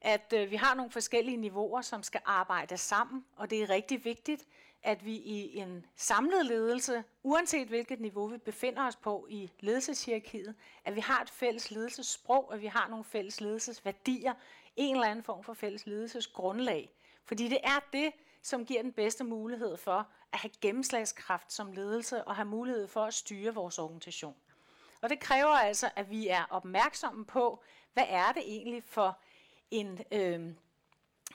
at 0.00 0.32
øh, 0.36 0.50
vi 0.50 0.56
har 0.56 0.74
nogle 0.74 0.90
forskellige 0.90 1.36
niveauer, 1.36 1.80
som 1.80 2.02
skal 2.02 2.20
arbejde 2.24 2.76
sammen, 2.76 3.24
og 3.36 3.50
det 3.50 3.62
er 3.62 3.70
rigtig 3.70 4.04
vigtigt, 4.04 4.46
at 4.82 5.04
vi 5.04 5.12
i 5.12 5.56
en 5.56 5.86
samlet 5.96 6.46
ledelse, 6.46 7.04
uanset 7.22 7.68
hvilket 7.68 8.00
niveau 8.00 8.26
vi 8.26 8.38
befinder 8.38 8.86
os 8.86 8.96
på 8.96 9.26
i 9.30 9.50
ledelseshierarkiet, 9.60 10.54
at 10.84 10.94
vi 10.94 11.00
har 11.00 11.22
et 11.22 11.30
fælles 11.30 11.70
ledelsessprog, 11.70 12.54
at 12.54 12.60
vi 12.60 12.66
har 12.66 12.88
nogle 12.88 13.04
fælles 13.04 13.40
ledelsesværdier, 13.40 14.34
en 14.76 14.94
eller 14.94 15.08
anden 15.08 15.24
form 15.24 15.44
for 15.44 15.54
fælles 15.54 15.86
ledelsesgrundlag. 15.86 16.90
Fordi 17.24 17.48
det 17.48 17.58
er 17.62 17.80
det, 17.92 18.12
som 18.42 18.66
giver 18.66 18.82
den 18.82 18.92
bedste 18.92 19.24
mulighed 19.24 19.76
for 19.76 20.08
at 20.32 20.38
have 20.38 20.50
gennemslagskraft 20.60 21.52
som 21.52 21.72
ledelse 21.72 22.24
og 22.24 22.36
have 22.36 22.48
mulighed 22.48 22.88
for 22.88 23.04
at 23.04 23.14
styre 23.14 23.54
vores 23.54 23.78
organisation. 23.78 24.34
Og 25.02 25.10
det 25.10 25.20
kræver 25.20 25.50
altså, 25.50 25.90
at 25.96 26.10
vi 26.10 26.28
er 26.28 26.44
opmærksomme 26.50 27.24
på, 27.24 27.62
hvad 27.92 28.04
er 28.08 28.32
det 28.32 28.42
egentlig 28.46 28.84
for 28.84 29.18
en, 29.70 30.00
øh, 30.12 30.40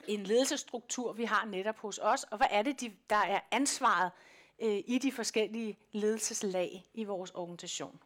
en 0.06 0.22
ledelsesstruktur, 0.22 1.12
vi 1.12 1.24
har 1.24 1.44
netop 1.44 1.78
hos 1.78 1.98
os, 2.02 2.24
og 2.24 2.36
hvad 2.36 2.46
er 2.50 2.62
det, 2.62 2.80
de, 2.80 2.92
der 3.10 3.16
er 3.16 3.40
ansvaret 3.50 4.10
øh, 4.62 4.82
i 4.86 4.98
de 5.02 5.12
forskellige 5.12 5.78
ledelseslag 5.92 6.84
i 6.94 7.04
vores 7.04 7.30
organisation. 7.30 8.00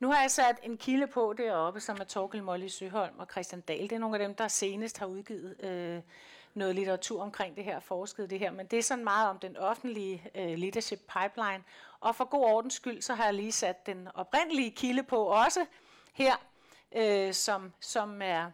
Nu 0.00 0.10
har 0.10 0.20
jeg 0.20 0.30
sat 0.30 0.56
en 0.62 0.76
kilde 0.76 1.06
på 1.06 1.34
deroppe, 1.38 1.80
som 1.80 1.96
er 2.00 2.04
Torkel 2.04 2.42
Molly 2.42 2.68
Søholm 2.68 3.18
og 3.18 3.26
Christian 3.30 3.60
Dahl. 3.60 3.82
Det 3.82 3.92
er 3.92 3.98
nogle 3.98 4.16
af 4.16 4.28
dem, 4.28 4.34
der 4.34 4.48
senest 4.48 4.98
har 4.98 5.06
udgivet 5.06 5.64
øh, 5.64 6.02
noget 6.54 6.74
litteratur 6.74 7.22
omkring 7.22 7.56
det 7.56 7.64
her, 7.64 7.80
forsket 7.80 8.30
det 8.30 8.38
her. 8.38 8.50
Men 8.50 8.66
det 8.66 8.78
er 8.78 8.82
sådan 8.82 9.04
meget 9.04 9.28
om 9.28 9.38
den 9.38 9.56
offentlige 9.56 10.30
øh, 10.34 10.58
leadership 10.58 10.98
pipeline. 10.98 11.64
Og 12.00 12.16
for 12.16 12.24
god 12.24 12.44
ordens 12.44 12.74
skyld, 12.74 13.02
så 13.02 13.14
har 13.14 13.24
jeg 13.24 13.34
lige 13.34 13.52
sat 13.52 13.86
den 13.86 14.08
oprindelige 14.14 14.70
kilde 14.70 15.02
på 15.02 15.24
også 15.24 15.66
her, 16.12 16.34
øh, 16.96 17.34
som, 17.34 17.72
som 17.80 18.22
er 18.22 18.50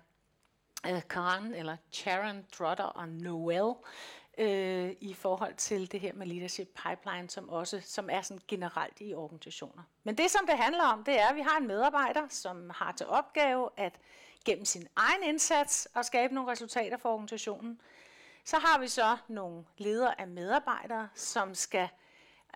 øh, 0.87 1.03
Karen 1.11 1.55
eller 1.55 1.77
Sharon 1.93 2.47
Trotter 2.53 2.85
og 2.85 3.09
Noel 3.09 3.75
øh, 4.39 4.97
i 5.01 5.15
forhold 5.15 5.55
til 5.55 5.93
det 5.93 6.01
her 6.01 6.13
med 6.13 6.27
leadership 6.27 6.69
pipeline, 6.85 7.31
som 7.31 7.49
også 7.49 7.81
som 7.81 8.09
er 8.11 8.23
sådan 8.23 8.43
generelt 8.49 9.01
i 9.01 9.15
organisationer. 9.15 9.83
Men 10.05 10.19
det, 10.19 10.31
som 10.31 10.47
det 10.47 10.59
handler 10.59 10.85
om, 10.85 11.05
det 11.05 11.21
er, 11.21 11.29
at 11.29 11.37
vi 11.37 11.41
har 11.41 11.59
en 11.59 11.67
medarbejder, 11.67 12.29
som 12.29 12.71
har 12.75 12.93
til 12.93 13.07
opgave 13.07 13.69
at 13.77 14.01
gennem 14.45 14.65
sin 14.65 14.89
egen 14.97 15.23
indsats 15.23 15.89
at 15.97 16.07
skabe 16.07 16.35
nogle 16.35 16.51
resultater 16.51 16.97
for 16.97 17.13
organisationen. 17.13 17.81
Så 18.45 18.57
har 18.59 18.81
vi 18.81 18.89
så 18.89 19.17
nogle 19.29 19.65
ledere 19.79 20.21
af 20.21 20.29
medarbejdere, 20.29 21.09
som 21.15 21.55
skal 21.55 21.89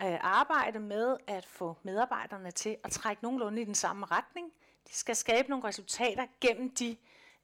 øh, 0.01 0.17
arbejde 0.21 0.79
med 0.79 1.17
at 1.27 1.45
få 1.45 1.77
medarbejderne 1.83 2.51
til 2.51 2.77
at 2.83 2.91
trække 2.91 3.23
nogenlunde 3.23 3.61
i 3.61 3.65
den 3.65 3.75
samme 3.75 4.05
retning. 4.05 4.51
De 4.87 4.93
skal 4.93 5.15
skabe 5.15 5.49
nogle 5.49 5.67
resultater 5.67 6.25
gennem 6.41 6.75
de, 6.75 6.97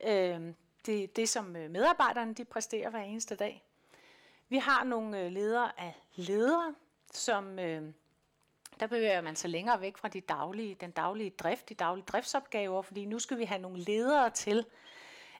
øh, 0.04 0.54
det, 0.86 1.16
det, 1.16 1.30
som 1.30 1.56
øh, 1.56 1.70
medarbejderne 1.70 2.34
de 2.34 2.46
præsterer 2.46 2.90
hver 2.90 3.02
eneste 3.02 3.36
dag. 3.36 3.64
Vi 4.50 4.58
har 4.58 4.84
nogle 4.84 5.20
øh, 5.20 5.32
ledere 5.32 5.80
af 5.80 5.94
ledere, 6.16 6.76
som 7.14 7.60
øh, 7.60 7.94
der 8.80 8.88
bevæger 8.88 9.22
man 9.22 9.36
sig 9.36 9.50
længere 9.50 9.82
væk 9.82 9.98
fra 9.98 10.08
de 10.08 10.22
daglige, 10.22 10.76
den 10.76 10.92
daglige 10.92 11.30
drift, 11.30 11.70
de 11.70 11.74
daglige 11.74 12.06
driftsopgaver, 12.06 12.82
fordi 12.82 13.06
nu 13.06 13.20
skal 13.20 13.38
vi 13.38 13.44
have 13.44 13.62
nogle 13.62 13.80
ledere 13.80 14.30
til 14.30 14.66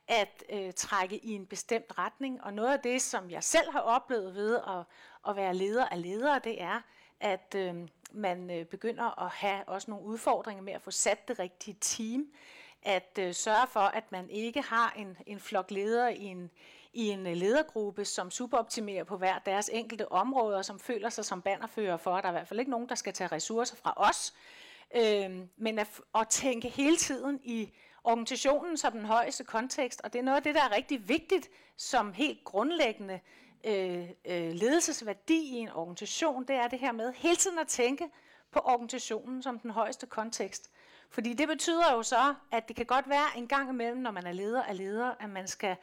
at 0.08 0.44
øh, 0.50 0.74
trække 0.74 1.18
i 1.18 1.32
en 1.32 1.46
bestemt 1.46 1.98
retning. 1.98 2.44
Og 2.44 2.54
noget 2.54 2.74
af 2.74 2.80
det, 2.80 3.02
som 3.02 3.32
jeg 3.32 3.44
selv 3.44 3.72
har 3.72 3.80
oplevet 3.80 4.36
ved 4.36 4.56
at, 4.56 4.84
at 5.30 5.36
være 5.36 5.56
leder 5.56 5.86
af 5.86 6.02
ledere, 6.02 6.40
det 6.44 6.62
er, 6.62 6.82
at 7.20 7.56
øh, 7.56 7.88
man 8.12 8.52
øh, 8.52 8.66
begynder 8.66 9.20
at 9.24 9.32
have 9.32 9.64
også 9.68 9.92
nogle 9.92 10.06
udfordringer 10.06 10.64
med 10.64 10.74
at 10.74 10.82
få 10.82 10.92
sat 10.92 11.28
det 11.28 11.40
rigtige 11.40 11.78
team. 11.82 12.28
At 12.84 13.20
øh, 13.20 13.34
sørge 13.34 13.68
for, 13.68 13.80
at 13.80 14.12
man 14.12 14.30
ikke 14.30 14.62
har 14.62 14.94
en, 14.98 15.18
en 15.26 15.40
flok 15.40 15.72
ledere 15.72 16.18
i 16.18 16.24
en, 16.24 16.52
i 16.94 17.10
en 17.10 17.28
øh, 17.28 17.34
ledergruppe, 17.34 18.06
som 18.06 18.32
superoptimerer 18.32 19.04
på 19.04 19.18
hver 19.18 19.40
deres 19.40 19.70
enkelte 19.74 20.12
områder, 20.12 20.62
som 20.62 20.80
føler 20.80 21.10
sig 21.10 21.26
som 21.26 21.42
bannerfører 21.42 21.98
for, 21.98 22.16
at 22.16 22.24
der 22.24 22.30
er 22.30 22.34
i 22.34 22.36
hvert 22.36 22.48
fald 22.48 22.60
ikke 22.60 22.72
nogen, 22.72 22.90
der 22.90 22.96
skal 22.96 23.14
tage 23.14 23.28
ressourcer 23.28 23.76
fra 23.76 23.94
os, 23.98 24.34
øh, 24.96 25.40
men 25.58 25.80
at, 25.80 26.02
at 26.16 26.28
tænke 26.30 26.70
hele 26.70 26.98
tiden 26.98 27.40
i 27.44 27.74
organisationen 28.04 28.78
som 28.78 28.92
den 28.92 29.06
højeste 29.06 29.44
kontekst, 29.44 30.02
og 30.04 30.14
det 30.14 30.20
er 30.20 30.24
noget 30.24 30.38
af 30.38 30.44
det, 30.44 30.56
der 30.56 30.62
er 30.62 30.76
rigtig 30.76 31.10
vigtigt 31.10 31.50
som 31.78 32.14
helt 32.14 32.44
grundlæggende 32.44 33.20
øh, 33.64 34.10
øh, 34.26 34.52
ledelsesværdi 34.52 35.40
i 35.40 35.56
en 35.56 35.70
organisation, 35.70 36.44
det 36.44 36.56
er 36.56 36.68
det 36.68 36.80
her 36.80 36.92
med 36.92 37.14
hele 37.14 37.36
tiden 37.36 37.60
at 37.60 37.68
tænke 37.68 38.10
på 38.52 38.60
organisationen 38.60 39.44
som 39.44 39.60
den 39.60 39.72
højeste 39.72 40.06
kontekst. 40.06 40.71
Fordi 41.12 41.34
det 41.34 41.48
betyder 41.48 41.94
jo 41.94 42.04
så, 42.04 42.36
at 42.52 42.68
det 42.68 42.76
kan 42.76 42.86
godt 42.86 43.10
være 43.10 43.38
en 43.38 43.48
gang 43.48 43.70
imellem, 43.70 43.98
når 43.98 44.12
man 44.12 44.28
er 44.28 44.32
leder 44.32 44.64
af 44.64 44.78
leder, 44.78 45.14
at 45.20 45.30
man 45.30 45.48
skal 45.48 45.76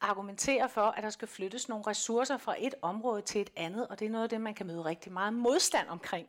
argumentere 0.00 0.68
for, 0.68 0.82
at 0.82 1.02
der 1.02 1.10
skal 1.10 1.28
flyttes 1.28 1.68
nogle 1.68 1.84
ressourcer 1.86 2.36
fra 2.38 2.54
et 2.58 2.74
område 2.82 3.22
til 3.22 3.40
et 3.40 3.50
andet, 3.56 3.88
og 3.88 3.98
det 3.98 4.06
er 4.06 4.10
noget 4.10 4.22
af 4.24 4.28
det, 4.28 4.40
man 4.40 4.54
kan 4.54 4.66
møde 4.66 4.84
rigtig 4.84 5.12
meget 5.12 5.32
modstand 5.32 5.88
omkring, 5.88 6.28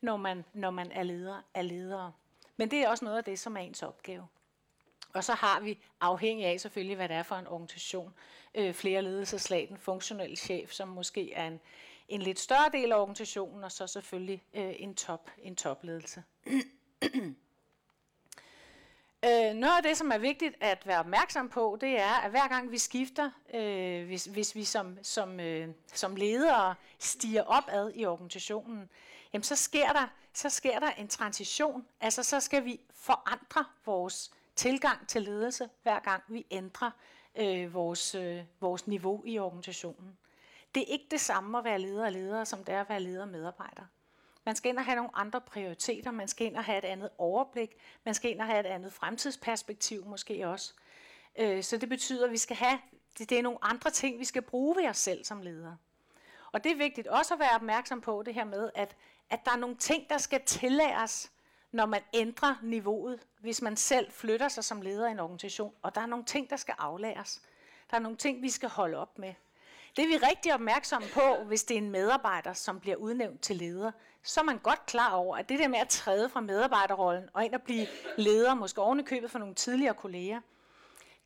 når 0.00 0.16
man, 0.16 0.44
når 0.54 0.70
man 0.70 0.92
er 0.92 1.02
leder 1.02 1.42
af 1.54 1.68
ledere. 1.68 2.12
Men 2.56 2.70
det 2.70 2.78
er 2.78 2.88
også 2.88 3.04
noget 3.04 3.18
af 3.18 3.24
det, 3.24 3.38
som 3.38 3.56
er 3.56 3.60
ens 3.60 3.82
opgave. 3.82 4.26
Og 5.14 5.24
så 5.24 5.32
har 5.32 5.60
vi, 5.60 5.78
afhængig 6.00 6.46
af 6.46 6.60
selvfølgelig, 6.60 6.96
hvad 6.96 7.08
det 7.08 7.16
er 7.16 7.22
for 7.22 7.34
en 7.36 7.46
organisation, 7.46 8.14
øh, 8.54 8.74
flere 8.74 9.02
ledelseslag, 9.02 9.66
den 9.68 9.78
funktionelle 9.78 10.36
chef, 10.36 10.70
som 10.70 10.88
måske 10.88 11.32
er 11.32 11.46
en, 11.46 11.60
en 12.08 12.22
lidt 12.22 12.38
større 12.38 12.70
del 12.72 12.92
af 12.92 12.96
organisationen, 12.96 13.64
og 13.64 13.72
så 13.72 13.86
selvfølgelig 13.86 14.42
øh, 14.54 14.74
en, 14.78 14.94
top, 14.94 15.30
en 15.38 15.56
topledelse. 15.56 16.22
Øh, 19.24 19.54
noget 19.54 19.76
af 19.76 19.82
det, 19.82 19.96
som 19.96 20.12
er 20.12 20.18
vigtigt 20.18 20.54
at 20.60 20.86
være 20.86 20.98
opmærksom 20.98 21.48
på, 21.48 21.78
det 21.80 22.00
er, 22.00 22.12
at 22.24 22.30
hver 22.30 22.48
gang 22.48 22.70
vi 22.70 22.78
skifter, 22.78 23.30
øh, 23.54 24.06
hvis, 24.06 24.24
hvis 24.24 24.54
vi 24.54 24.64
som, 24.64 24.98
som, 25.02 25.40
øh, 25.40 25.68
som 25.94 26.16
ledere 26.16 26.74
stiger 26.98 27.42
opad 27.42 27.92
i 27.94 28.06
organisationen, 28.06 28.88
jamen 29.32 29.42
så 29.42 29.56
sker, 29.56 29.92
der, 29.92 30.06
så 30.32 30.48
sker 30.48 30.78
der 30.78 30.90
en 30.90 31.08
transition. 31.08 31.86
Altså 32.00 32.22
så 32.22 32.40
skal 32.40 32.64
vi 32.64 32.80
forandre 32.94 33.64
vores 33.86 34.30
tilgang 34.56 35.08
til 35.08 35.22
ledelse, 35.22 35.68
hver 35.82 36.00
gang 36.00 36.22
vi 36.28 36.46
ændrer 36.50 36.90
øh, 37.36 37.74
vores, 37.74 38.14
øh, 38.14 38.42
vores 38.60 38.86
niveau 38.86 39.22
i 39.24 39.38
organisationen. 39.38 40.18
Det 40.74 40.80
er 40.80 40.92
ikke 40.92 41.06
det 41.10 41.20
samme 41.20 41.58
at 41.58 41.64
være 41.64 41.78
leder 41.78 42.04
og 42.04 42.12
leder, 42.12 42.44
som 42.44 42.64
det 42.64 42.74
er 42.74 42.80
at 42.80 42.88
være 42.88 43.00
leder 43.00 43.22
og 43.22 43.28
medarbejder. 43.28 43.82
Man 44.44 44.56
skal 44.56 44.68
ind 44.68 44.78
og 44.78 44.84
have 44.84 44.96
nogle 44.96 45.10
andre 45.14 45.40
prioriteter, 45.40 46.10
man 46.10 46.28
skal 46.28 46.46
ind 46.46 46.56
og 46.56 46.64
have 46.64 46.78
et 46.78 46.84
andet 46.84 47.10
overblik, 47.18 47.76
man 48.04 48.14
skal 48.14 48.30
ind 48.30 48.40
og 48.40 48.46
have 48.46 48.60
et 48.60 48.66
andet 48.66 48.92
fremtidsperspektiv 48.92 50.04
måske 50.06 50.48
også. 50.48 50.74
Øh, 51.38 51.62
så 51.62 51.76
det 51.76 51.88
betyder, 51.88 52.24
at 52.24 52.32
vi 52.32 52.38
skal 52.38 52.56
have, 52.56 52.78
det 53.18 53.32
er 53.32 53.42
nogle 53.42 53.58
andre 53.62 53.90
ting, 53.90 54.18
vi 54.18 54.24
skal 54.24 54.42
bruge 54.42 54.76
ved 54.76 54.88
os 54.88 54.96
selv 54.96 55.24
som 55.24 55.42
ledere. 55.42 55.76
Og 56.52 56.64
det 56.64 56.72
er 56.72 56.76
vigtigt 56.76 57.06
også 57.06 57.34
at 57.34 57.40
være 57.40 57.54
opmærksom 57.54 58.00
på 58.00 58.22
det 58.26 58.34
her 58.34 58.44
med, 58.44 58.70
at, 58.74 58.96
at 59.30 59.44
der 59.44 59.50
er 59.52 59.56
nogle 59.56 59.76
ting, 59.76 60.08
der 60.08 60.18
skal 60.18 60.44
tillæres, 60.44 61.32
når 61.72 61.86
man 61.86 62.02
ændrer 62.14 62.54
niveauet, 62.62 63.26
hvis 63.40 63.62
man 63.62 63.76
selv 63.76 64.12
flytter 64.12 64.48
sig 64.48 64.64
som 64.64 64.82
leder 64.82 65.08
i 65.08 65.10
en 65.10 65.20
organisation. 65.20 65.74
Og 65.82 65.94
der 65.94 66.00
er 66.00 66.06
nogle 66.06 66.24
ting, 66.24 66.50
der 66.50 66.56
skal 66.56 66.74
aflæres. 66.78 67.42
Der 67.90 67.96
er 67.96 68.00
nogle 68.00 68.16
ting, 68.16 68.42
vi 68.42 68.50
skal 68.50 68.68
holde 68.68 68.96
op 68.96 69.18
med. 69.18 69.34
Det 69.96 70.04
er 70.04 70.08
vi 70.08 70.16
rigtig 70.16 70.54
opmærksomme 70.54 71.08
på, 71.08 71.44
hvis 71.46 71.64
det 71.64 71.74
er 71.74 71.78
en 71.78 71.90
medarbejder, 71.90 72.52
som 72.52 72.80
bliver 72.80 72.96
udnævnt 72.96 73.40
til 73.40 73.56
leder. 73.56 73.92
Så 74.22 74.40
er 74.40 74.44
man 74.44 74.58
godt 74.58 74.86
klar 74.86 75.12
over, 75.12 75.36
at 75.36 75.48
det 75.48 75.58
der 75.58 75.68
med 75.68 75.78
at 75.78 75.88
træde 75.88 76.28
fra 76.28 76.40
medarbejderrollen 76.40 77.28
og 77.32 77.44
ind 77.44 77.54
og 77.54 77.62
blive 77.62 77.86
leder, 78.18 78.54
måske 78.54 78.80
ovenikøbet 78.80 79.30
for 79.30 79.38
nogle 79.38 79.54
tidligere 79.54 79.94
kolleger, 79.94 80.40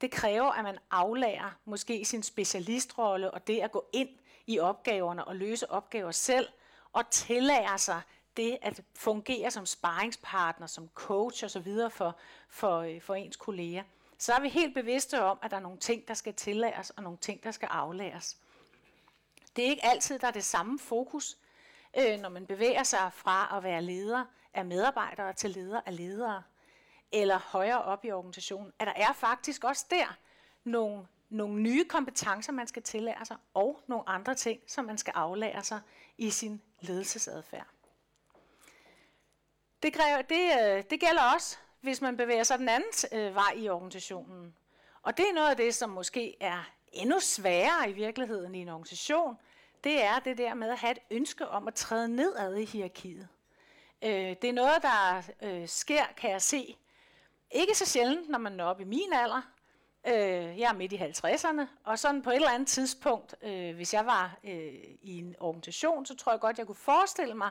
det 0.00 0.11
kræver, 0.11 0.50
at 0.52 0.64
man 0.64 0.78
aflærer 0.90 1.58
måske 1.64 2.04
sin 2.04 2.23
specialistrolle 2.23 3.30
og 3.30 3.46
det 3.46 3.61
at 3.61 3.73
gå 3.73 3.85
ind 3.92 4.08
i 4.46 4.58
opgaverne 4.58 5.25
og 5.25 5.37
løse 5.37 5.70
opgaver 5.70 6.11
selv, 6.11 6.49
og 6.92 7.11
tillære 7.11 7.78
sig 7.78 8.00
det 8.37 8.58
at 8.62 8.80
fungere 8.96 9.50
som 9.50 9.66
sparringspartner, 9.66 10.66
som 10.66 10.88
coach 10.94 11.44
osv. 11.44 11.90
For, 11.90 12.16
for, 12.49 12.78
øh, 12.78 13.02
for 13.02 13.14
ens 13.14 13.37
kolleger. 13.37 13.82
Så 14.18 14.32
er 14.32 14.40
vi 14.40 14.49
helt 14.49 14.75
bevidste 14.75 15.23
om, 15.23 15.38
at 15.42 15.50
der 15.50 15.56
er 15.56 15.61
nogle 15.61 15.78
ting, 15.78 16.08
der 16.08 16.14
skal 16.14 16.35
tillæres, 16.35 16.90
og 16.90 17.02
nogle 17.02 17.18
ting, 17.18 17.42
der 17.44 17.50
skal 17.50 17.68
aflæres. 17.73 18.37
Det 19.56 19.66
er 19.66 19.70
ikke 19.70 19.84
altid, 19.84 20.18
der 20.18 20.26
er 20.26 20.30
det 20.30 20.44
samme 20.44 20.78
fokus, 20.78 21.36
øh, 21.98 22.20
når 22.20 22.28
man 22.28 22.46
bevæger 22.46 22.82
sig 22.82 23.10
fra 23.12 23.56
at 23.56 23.62
være 23.62 23.82
leder 23.82 24.25
af 24.54 24.64
medarbejdere 24.64 25.32
til 25.32 25.50
leder 25.50 25.80
af 25.86 25.96
ledere, 25.96 26.42
eller 27.12 27.38
højere 27.38 27.82
op 27.82 28.04
i 28.04 28.12
organisationen, 28.12 28.72
at 28.78 28.86
der 28.86 28.92
er 28.96 29.12
faktisk 29.12 29.64
også 29.64 29.86
der 29.90 30.16
nogle, 30.64 31.06
nogle 31.28 31.62
nye 31.62 31.84
kompetencer, 31.84 32.52
man 32.52 32.66
skal 32.66 32.82
tillære 32.82 33.25
sig, 33.25 33.36
og 33.54 33.80
nogle 33.86 34.08
andre 34.08 34.34
ting, 34.34 34.60
som 34.66 34.84
man 34.84 34.98
skal 34.98 35.12
aflære 35.16 35.64
sig 35.64 35.80
i 36.18 36.30
sin 36.30 36.62
ledelsesadfærd. 36.80 37.66
Det, 39.82 39.92
kræver, 39.92 40.22
det, 40.22 40.50
øh, 40.60 40.84
det 40.90 41.00
gælder 41.00 41.22
også, 41.34 41.58
hvis 41.80 42.00
man 42.00 42.16
bevæger 42.16 42.42
sig 42.42 42.58
den 42.58 42.68
anden 42.68 42.90
øh, 43.12 43.34
vej 43.34 43.52
i 43.56 43.68
organisationen. 43.68 44.56
Og 45.02 45.16
det 45.16 45.28
er 45.28 45.34
noget 45.34 45.50
af 45.50 45.56
det, 45.56 45.75
som 45.75 45.90
måske 45.90 46.36
er 46.40 46.70
endnu 46.92 47.20
sværere 47.20 47.90
i 47.90 47.92
virkeligheden 47.92 48.54
i 48.54 48.58
en 48.58 48.68
organisation, 48.68 49.38
det 49.86 50.02
er 50.02 50.18
det 50.18 50.38
der 50.38 50.54
med 50.54 50.70
at 50.70 50.78
have 50.78 50.92
et 50.92 50.98
ønske 51.10 51.48
om 51.48 51.68
at 51.68 51.74
træde 51.74 52.08
nedad 52.08 52.54
i 52.56 52.64
hierarkiet. 52.64 53.28
Øh, 54.04 54.10
det 54.10 54.44
er 54.44 54.52
noget, 54.52 54.82
der 54.82 55.22
øh, 55.42 55.68
sker, 55.68 56.04
kan 56.16 56.30
jeg 56.30 56.42
se, 56.42 56.76
ikke 57.50 57.74
så 57.74 57.86
sjældent, 57.86 58.28
når 58.28 58.38
man 58.38 58.60
er 58.60 58.64
oppe 58.64 58.82
i 58.82 58.86
min 58.86 59.12
alder. 59.12 59.42
Øh, 60.06 60.58
jeg 60.58 60.68
er 60.70 60.72
midt 60.72 60.92
i 60.92 60.96
50'erne, 60.96 61.60
og 61.84 61.98
sådan 61.98 62.22
på 62.22 62.30
et 62.30 62.36
eller 62.36 62.50
andet 62.50 62.68
tidspunkt, 62.68 63.34
øh, 63.42 63.74
hvis 63.74 63.94
jeg 63.94 64.06
var 64.06 64.38
øh, 64.44 64.74
i 65.02 65.18
en 65.18 65.34
organisation, 65.40 66.06
så 66.06 66.16
tror 66.16 66.32
jeg 66.32 66.40
godt, 66.40 66.58
jeg 66.58 66.66
kunne 66.66 66.74
forestille 66.74 67.34
mig, 67.34 67.50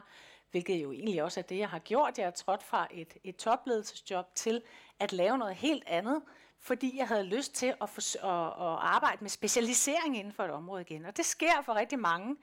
hvilket 0.52 0.84
jo 0.84 0.92
egentlig 0.92 1.24
også 1.24 1.40
er 1.40 1.44
det, 1.44 1.58
jeg 1.58 1.70
har 1.70 1.80
gjort. 1.80 2.18
Jeg 2.18 2.26
er 2.26 2.32
trådt 2.32 2.64
fra 2.64 2.88
et, 2.92 3.18
et 3.24 3.36
topledelsesjob 3.36 4.36
til 4.36 4.62
at 5.00 5.14
lave 5.14 5.38
noget 5.38 5.56
helt 5.56 5.84
andet, 5.88 6.22
fordi 6.66 6.98
jeg 6.98 7.08
havde 7.08 7.24
lyst 7.24 7.54
til 7.54 7.74
at, 7.82 7.90
for, 7.90 8.26
at, 8.26 8.48
at 8.48 8.80
arbejde 8.94 9.18
med 9.22 9.30
specialisering 9.30 10.18
inden 10.18 10.34
for 10.34 10.44
et 10.44 10.52
område 10.52 10.82
igen. 10.82 11.06
Og 11.06 11.18
det 11.18 11.26
sker 11.26 11.62
for 11.66 11.76
rigtig 11.76 12.00
mange, 12.00 12.38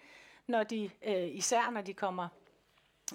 når 0.47 0.62
de, 0.62 0.91
øh, 1.02 1.29
især 1.37 1.71
når 1.71 1.81
de 1.81 1.95
kommer 1.95 2.29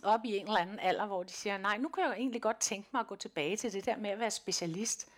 op 0.04 0.20
i 0.26 0.38
en 0.38 0.48
eller 0.48 0.60
anden 0.60 0.80
alder, 0.80 1.06
hvor 1.06 1.24
de 1.24 1.32
siger, 1.32 1.58
nej, 1.58 1.78
nu 1.78 1.90
kan 1.90 2.04
jeg 2.04 2.10
jo 2.10 2.14
egentlig 2.14 2.42
godt 2.42 2.60
tænke 2.60 2.90
mig 2.94 3.00
at 3.00 3.08
gå 3.08 3.16
tilbage 3.16 3.58
til 3.58 3.74
det 3.74 3.86
der 3.86 3.98
med 3.98 4.10
at 4.10 4.20
være 4.20 4.32
specialist. 4.32 5.10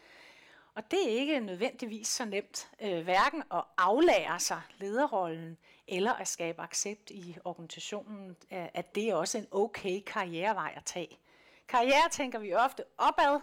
Og 0.75 0.91
det 0.91 1.05
er 1.05 1.19
ikke 1.19 1.39
nødvendigvis 1.39 2.08
så 2.08 2.25
nemt, 2.25 2.69
øh, 2.81 3.03
hverken 3.03 3.43
at 3.53 3.63
aflære 3.77 4.39
sig 4.39 4.62
lederrollen, 4.77 5.58
eller 5.88 6.13
at 6.13 6.27
skabe 6.27 6.62
accept 6.62 7.10
i 7.10 7.38
organisationen, 7.43 8.38
at 8.50 8.96
det 8.96 9.10
er 9.10 9.15
også 9.15 9.38
en 9.38 9.48
okay 9.51 10.01
karrierevej 10.05 10.74
at 10.75 10.86
tage. 10.86 11.19
Karriere 11.67 12.10
tænker 12.12 12.39
vi 12.39 12.53
ofte 12.53 12.84
opad, 12.98 13.39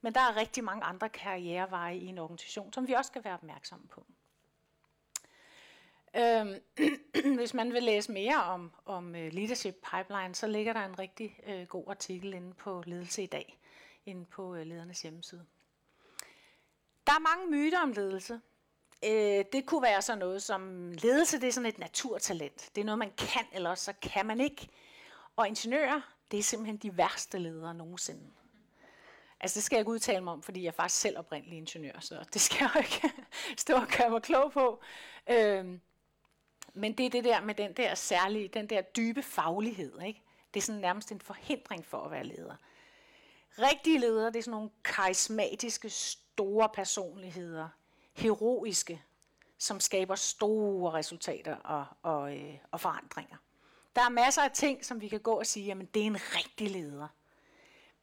men 0.00 0.14
der 0.14 0.20
er 0.20 0.36
rigtig 0.36 0.64
mange 0.64 0.84
andre 0.84 1.08
karriereveje 1.08 1.96
i 1.96 2.06
en 2.06 2.18
organisation, 2.18 2.72
som 2.72 2.88
vi 2.88 2.92
også 2.92 3.08
skal 3.08 3.24
være 3.24 3.34
opmærksomme 3.34 3.86
på. 3.88 4.06
Øhm, 6.16 6.54
hvis 7.38 7.54
man 7.54 7.72
vil 7.72 7.82
læse 7.82 8.12
mere 8.12 8.42
om, 8.42 8.72
om 8.84 9.14
øh, 9.14 9.32
Leadership 9.32 9.74
Pipeline, 9.90 10.34
så 10.34 10.46
ligger 10.46 10.72
der 10.72 10.84
en 10.84 10.98
rigtig 10.98 11.40
øh, 11.46 11.66
god 11.66 11.84
artikel 11.88 12.34
inde 12.34 12.54
på 12.54 12.82
Ledelse 12.86 13.22
i 13.22 13.26
dag, 13.26 13.58
inde 14.06 14.24
på 14.24 14.54
øh, 14.54 14.66
ledernes 14.66 15.02
hjemmeside. 15.02 15.46
Der 17.06 17.12
er 17.12 17.18
mange 17.18 17.50
myter 17.50 17.80
om 17.80 17.92
ledelse. 17.92 18.40
Øh, 19.04 19.44
det 19.52 19.66
kunne 19.66 19.82
være 19.82 20.02
sådan 20.02 20.18
noget 20.18 20.42
som, 20.42 20.92
ledelse 20.92 21.40
det 21.40 21.48
er 21.48 21.52
sådan 21.52 21.68
et 21.68 21.78
naturtalent. 21.78 22.70
Det 22.74 22.80
er 22.80 22.84
noget, 22.84 22.98
man 22.98 23.12
kan, 23.18 23.44
eller 23.52 23.74
så 23.74 23.92
kan 24.02 24.26
man 24.26 24.40
ikke. 24.40 24.68
Og 25.36 25.48
ingeniører, 25.48 26.00
det 26.30 26.38
er 26.38 26.42
simpelthen 26.42 26.76
de 26.76 26.96
værste 26.96 27.38
ledere 27.38 27.74
nogensinde. 27.74 28.30
Altså 29.40 29.54
det 29.54 29.62
skal 29.62 29.76
jeg 29.76 29.80
ikke 29.80 29.90
udtale 29.90 30.24
mig 30.24 30.32
om, 30.32 30.42
fordi 30.42 30.62
jeg 30.62 30.68
er 30.68 30.72
faktisk 30.72 31.00
selv 31.00 31.18
oprindelig 31.18 31.58
ingeniør, 31.58 32.00
så 32.00 32.24
det 32.32 32.40
skal 32.40 32.70
jeg 32.74 32.84
ikke 32.84 33.12
stå 33.62 33.74
og 33.74 33.88
gøre 33.98 34.10
mig 34.10 34.22
klog 34.22 34.52
på. 34.52 34.80
Øhm, 35.30 35.80
men 36.74 36.92
det 36.92 37.06
er 37.06 37.10
det 37.10 37.24
der 37.24 37.40
med 37.40 37.54
den 37.54 37.72
der 37.72 37.94
særlige, 37.94 38.48
den 38.48 38.66
der 38.66 38.82
dybe 38.82 39.22
faglighed. 39.22 40.00
Ikke? 40.02 40.22
Det 40.54 40.60
er 40.60 40.64
sådan 40.64 40.80
nærmest 40.80 41.12
en 41.12 41.20
forhindring 41.20 41.86
for 41.86 41.98
at 41.98 42.10
være 42.10 42.24
leder. 42.24 42.56
Rigtige 43.58 43.98
ledere, 43.98 44.26
det 44.26 44.36
er 44.36 44.42
sådan 44.42 44.50
nogle 44.50 44.70
karismatiske, 44.84 45.90
store 45.90 46.68
personligheder, 46.68 47.68
heroiske, 48.14 49.02
som 49.58 49.80
skaber 49.80 50.14
store 50.14 50.92
resultater 50.92 51.56
og, 51.56 51.86
og, 52.02 52.36
øh, 52.36 52.58
og 52.70 52.80
forandringer. 52.80 53.36
Der 53.96 54.02
er 54.02 54.08
masser 54.08 54.42
af 54.42 54.50
ting, 54.50 54.84
som 54.84 55.00
vi 55.00 55.08
kan 55.08 55.20
gå 55.20 55.32
og 55.32 55.46
sige, 55.46 55.66
jamen 55.66 55.86
det 55.86 56.02
er 56.02 56.06
en 56.06 56.16
rigtig 56.16 56.70
leder. 56.70 57.08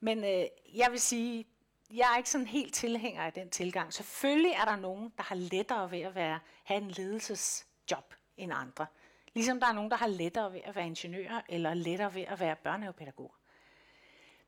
Men 0.04 0.24
øh, 0.24 0.46
jeg 0.78 0.92
vil 0.92 1.00
sige, 1.00 1.46
jeg 1.94 2.14
er 2.14 2.18
ikke 2.18 2.30
sådan 2.30 2.48
helt 2.48 2.74
tilhænger 2.74 3.24
af 3.24 3.34
den 3.34 3.50
tilgang. 3.50 3.94
Selvfølgelig 3.94 4.52
er 4.52 4.66
der 4.66 4.76
nogen, 4.76 5.14
der 5.18 5.24
har 5.24 5.36
lettere 5.36 5.92
ved 5.92 6.00
at 6.00 6.16
være, 6.16 6.40
have 6.64 6.82
en 6.82 6.92
ledelsesjob 6.92 8.14
end 8.38 8.52
andre. 8.56 8.86
Ligesom 9.34 9.60
der 9.60 9.68
er 9.68 9.74
nogen, 9.74 9.92
der 9.92 9.98
har 9.98 10.08
lettere 10.08 10.54
ved 10.54 10.60
at 10.64 10.76
være 10.76 10.86
ingeniører, 10.86 11.42
eller 11.50 11.74
lettere 11.74 12.14
ved 12.14 12.22
at 12.22 12.40
være 12.40 12.56
børnehavepædagog. 12.56 13.36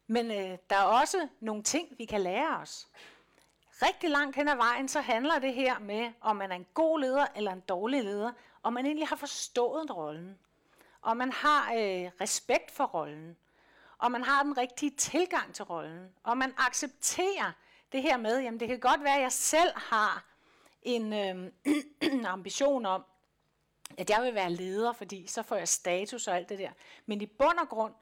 Men 0.08 0.32
øh, 0.32 0.58
der 0.70 0.76
er 0.76 0.84
også 0.84 1.28
nogle 1.40 1.64
ting, 1.64 1.88
vi 1.98 2.06
kan 2.06 2.22
lære 2.22 2.58
os. 2.58 2.88
Rigtig 3.70 4.10
langt 4.10 4.36
hen 4.36 4.48
ad 4.48 4.56
vejen, 4.56 4.88
så 4.88 5.02
handler 5.02 5.40
det 5.40 5.54
her 5.54 5.80
med, 5.80 6.12
om 6.22 6.36
man 6.36 6.52
er 6.52 6.56
en 6.56 6.68
god 6.74 7.00
leder 7.00 7.26
eller 7.36 7.52
en 7.52 7.64
dårlig 7.70 8.04
leder, 8.04 8.32
om 8.64 8.74
man 8.74 8.86
egentlig 8.86 9.08
har 9.08 9.16
forstået 9.16 9.96
rollen, 9.96 10.40
om 11.02 11.18
man 11.18 11.32
har 11.32 11.74
øh, 11.74 12.12
respekt 12.22 12.72
for 12.72 12.86
rollen, 12.86 13.38
og 13.98 14.12
man 14.12 14.24
har 14.24 14.44
den 14.44 14.58
rigtige 14.58 14.92
tilgang 14.92 15.54
til 15.54 15.66
rollen, 15.66 16.10
og 16.24 16.38
man 16.38 16.54
accepterer 16.58 17.52
det 17.92 18.02
her 18.02 18.18
med, 18.18 18.40
jamen 18.42 18.60
det 18.60 18.68
kan 18.68 18.80
godt 18.80 19.04
være, 19.04 19.16
at 19.16 19.22
jeg 19.22 19.32
selv 19.32 19.72
har 19.76 20.26
en 20.82 21.14
øh, 21.14 22.26
ambition 22.34 22.86
om, 22.86 23.06
at 23.98 24.10
jeg 24.10 24.24
vil 24.24 24.36
være 24.36 24.52
leder, 24.52 24.94
fordi 24.94 25.28
så 25.28 25.44
får 25.44 25.56
jeg 25.56 25.68
status 25.68 26.28
og 26.28 26.36
alt 26.36 26.50
det 26.50 26.60
der. 26.60 26.72
Men 27.06 27.22
i 27.22 27.26
bund 27.26 27.60
og 27.60 27.70
grund, 27.70 27.94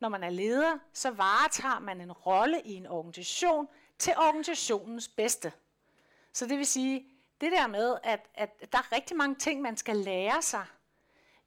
når 0.00 0.08
man 0.08 0.24
er 0.24 0.30
leder, 0.30 0.78
så 0.92 1.10
varetager 1.10 1.78
man 1.78 2.00
en 2.00 2.12
rolle 2.12 2.60
i 2.64 2.74
en 2.74 2.86
organisation 2.86 3.68
til 3.98 4.14
organisationens 4.16 5.08
bedste. 5.08 5.52
Så 6.32 6.46
det 6.46 6.58
vil 6.58 6.66
sige, 6.66 7.06
det 7.40 7.52
der 7.52 7.66
med, 7.66 7.96
at, 8.02 8.20
at 8.34 8.72
der 8.72 8.78
er 8.78 8.92
rigtig 8.92 9.16
mange 9.16 9.34
ting, 9.34 9.62
man 9.62 9.76
skal 9.76 9.96
lære 9.96 10.42
sig, 10.42 10.66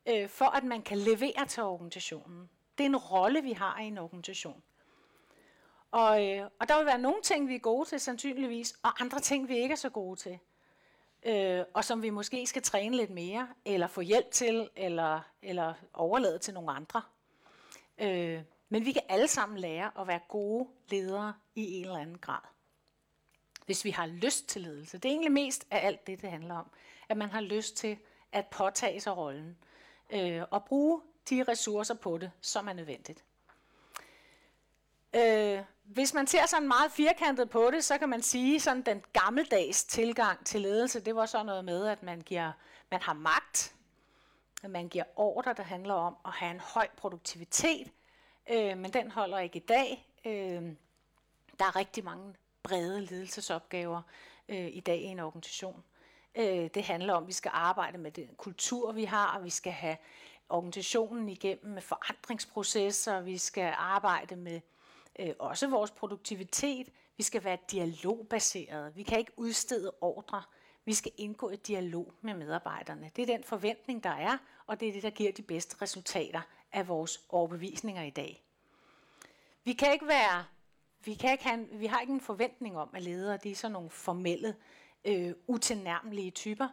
øh, 0.06 0.30
for 0.30 0.46
at 0.46 0.64
man 0.64 0.82
kan 0.82 0.98
levere 0.98 1.46
til 1.48 1.64
organisationen. 1.64 2.50
Det 2.78 2.84
er 2.84 2.90
en 2.90 2.98
rolle, 2.98 3.42
vi 3.42 3.52
har 3.52 3.80
i 3.80 3.84
en 3.84 3.98
organisation. 3.98 4.64
Og, 5.92 6.28
øh, 6.28 6.50
og 6.60 6.70
der 6.70 6.78
vil 6.78 6.86
være 6.86 6.98
nogle 6.98 7.22
ting, 7.22 7.48
vi 7.48 7.56
er 7.56 7.60
gode 7.60 7.90
til 7.90 8.00
sandsynligvis, 8.00 8.76
og 8.84 9.02
andre 9.02 9.20
ting, 9.20 9.48
vi 9.48 9.58
ikke 9.58 9.72
er 9.72 9.78
så 9.78 9.90
gode 9.90 10.20
til 10.20 10.40
øh, 11.26 11.66
og 11.74 11.86
som 11.86 12.02
vi 12.02 12.10
måske 12.10 12.48
skal 12.48 12.62
træne 12.62 12.98
lidt 12.98 13.10
mere, 13.10 13.48
eller 13.66 13.88
få 13.88 14.02
hjælp 14.02 14.32
til, 14.32 14.70
eller, 14.76 15.22
eller 15.42 15.74
overlade 15.94 16.40
til 16.40 16.54
nogle 16.54 16.72
andre. 16.72 17.02
Øh, 17.98 18.42
men 18.70 18.86
vi 18.86 18.92
kan 18.92 19.02
alle 19.10 19.28
sammen 19.28 19.60
lære 19.60 19.92
at 20.00 20.08
være 20.08 20.20
gode 20.28 20.68
ledere 20.90 21.34
i 21.56 21.74
en 21.74 21.86
eller 21.86 21.98
anden 21.98 22.18
grad. 22.18 22.40
Hvis 23.66 23.86
vi 23.86 23.90
har 23.90 24.06
lyst 24.08 24.48
til 24.48 24.62
ledelse. 24.62 24.98
Det 24.98 25.10
er 25.10 25.14
egentlig 25.14 25.32
mest 25.32 25.68
af 25.72 25.88
alt 25.88 26.08
det, 26.08 26.22
det 26.22 26.30
handler 26.30 26.56
om. 26.56 26.70
At 27.10 27.18
man 27.18 27.30
har 27.30 27.42
lyst 27.42 27.78
til 27.78 27.98
at 28.32 28.48
påtage 28.48 29.00
sig 29.00 29.18
rollen. 29.18 29.58
Øh, 30.10 30.42
og 30.52 30.66
bruge 30.66 31.02
de 31.30 31.44
ressourcer 31.44 31.94
på 31.94 32.18
det, 32.18 32.32
som 32.42 32.68
er 32.68 32.74
nødvendigt. 32.74 33.24
Øh, 35.16 35.64
hvis 35.84 36.14
man 36.14 36.28
ser 36.28 36.46
sådan 36.46 36.68
meget 36.68 36.92
firkantet 36.92 37.50
på 37.50 37.70
det, 37.72 37.84
så 37.84 37.98
kan 37.98 38.10
man 38.10 38.22
sige, 38.22 38.60
sådan 38.60 38.82
den 38.82 39.04
gammeldags 39.14 39.84
tilgang 39.84 40.46
til 40.46 40.62
ledelse, 40.62 41.00
det 41.00 41.16
var 41.16 41.26
sådan 41.26 41.46
noget 41.46 41.66
med, 41.66 41.88
at 41.88 42.04
man, 42.04 42.22
giver, 42.22 42.52
man 42.92 43.02
har 43.02 43.14
magt, 43.14 43.76
at 44.64 44.70
man 44.70 44.90
giver 44.90 45.04
ordre, 45.16 45.54
der 45.54 45.64
handler 45.64 45.94
om 45.94 46.16
at 46.26 46.32
have 46.32 46.52
en 46.52 46.60
høj 46.60 46.88
produktivitet, 46.98 47.92
øh, 48.50 48.78
men 48.78 48.94
den 48.94 49.12
holder 49.12 49.40
ikke 49.40 49.58
i 49.58 49.66
dag. 49.68 50.08
Øh, 50.26 50.74
der 51.60 51.66
er 51.66 51.76
rigtig 51.76 52.04
mange 52.04 52.36
brede 52.64 53.02
ledelsesopgaver 53.02 54.02
øh, 54.50 54.68
i 54.68 54.80
dag 54.80 54.98
i 54.98 55.06
en 55.06 55.20
organisation. 55.20 55.84
Øh, 56.36 56.70
det 56.74 56.84
handler 56.84 57.14
om, 57.14 57.24
at 57.24 57.28
vi 57.28 57.34
skal 57.34 57.52
arbejde 57.54 57.98
med 57.98 58.12
den 58.12 58.30
kultur, 58.38 58.92
vi 58.92 59.04
har, 59.04 59.38
og 59.38 59.44
vi 59.44 59.50
skal 59.50 59.74
have 59.74 59.98
organisationen 60.50 61.30
igennem 61.30 61.74
med 61.74 61.82
forandringsprocesser, 61.82 63.22
vi 63.22 63.38
skal 63.38 63.74
arbejde 63.78 64.36
med 64.36 64.62
øh, 65.20 65.34
også 65.40 65.68
vores 65.68 65.92
produktivitet. 65.92 66.90
Vi 67.18 67.24
skal 67.24 67.44
være 67.44 67.58
dialogbaseret. 67.72 68.96
Vi 68.96 69.04
kan 69.04 69.20
ikke 69.20 69.32
udstede 69.38 69.92
ordre. 70.02 70.44
Vi 70.86 70.94
skal 70.94 71.12
indgå 71.18 71.50
i 71.50 71.56
dialog 71.56 72.14
med 72.22 72.34
medarbejderne. 72.34 73.12
Det 73.16 73.22
er 73.22 73.26
den 73.26 73.44
forventning, 73.44 74.04
der 74.04 74.10
er, 74.10 74.38
og 74.68 74.80
det 74.80 74.88
er 74.88 74.94
det, 74.94 75.04
der 75.04 75.10
giver 75.10 75.32
de 75.32 75.42
bedste 75.42 75.82
resultater 75.82 76.42
af 76.72 76.88
vores 76.88 77.26
overbevisninger 77.30 78.04
i 78.04 78.10
dag. 78.10 78.44
Vi 79.64 79.74
kan 79.74 79.94
ikke 79.94 80.08
være, 80.08 80.46
vi, 81.06 81.14
kan 81.14 81.32
ikke 81.32 81.44
have 81.44 81.68
vi 81.72 81.86
har 81.86 82.02
ikke 82.02 82.14
en 82.14 82.22
forventning 82.22 82.78
om, 82.78 82.90
at 82.94 83.02
ledere 83.02 83.38
de 83.38 83.52
er 83.52 83.56
sådan 83.56 83.74
nogle 83.74 83.90
formelle, 83.90 84.56
øh, 85.06 85.34
utilnærmelige 85.48 86.32
typer, 86.32 86.68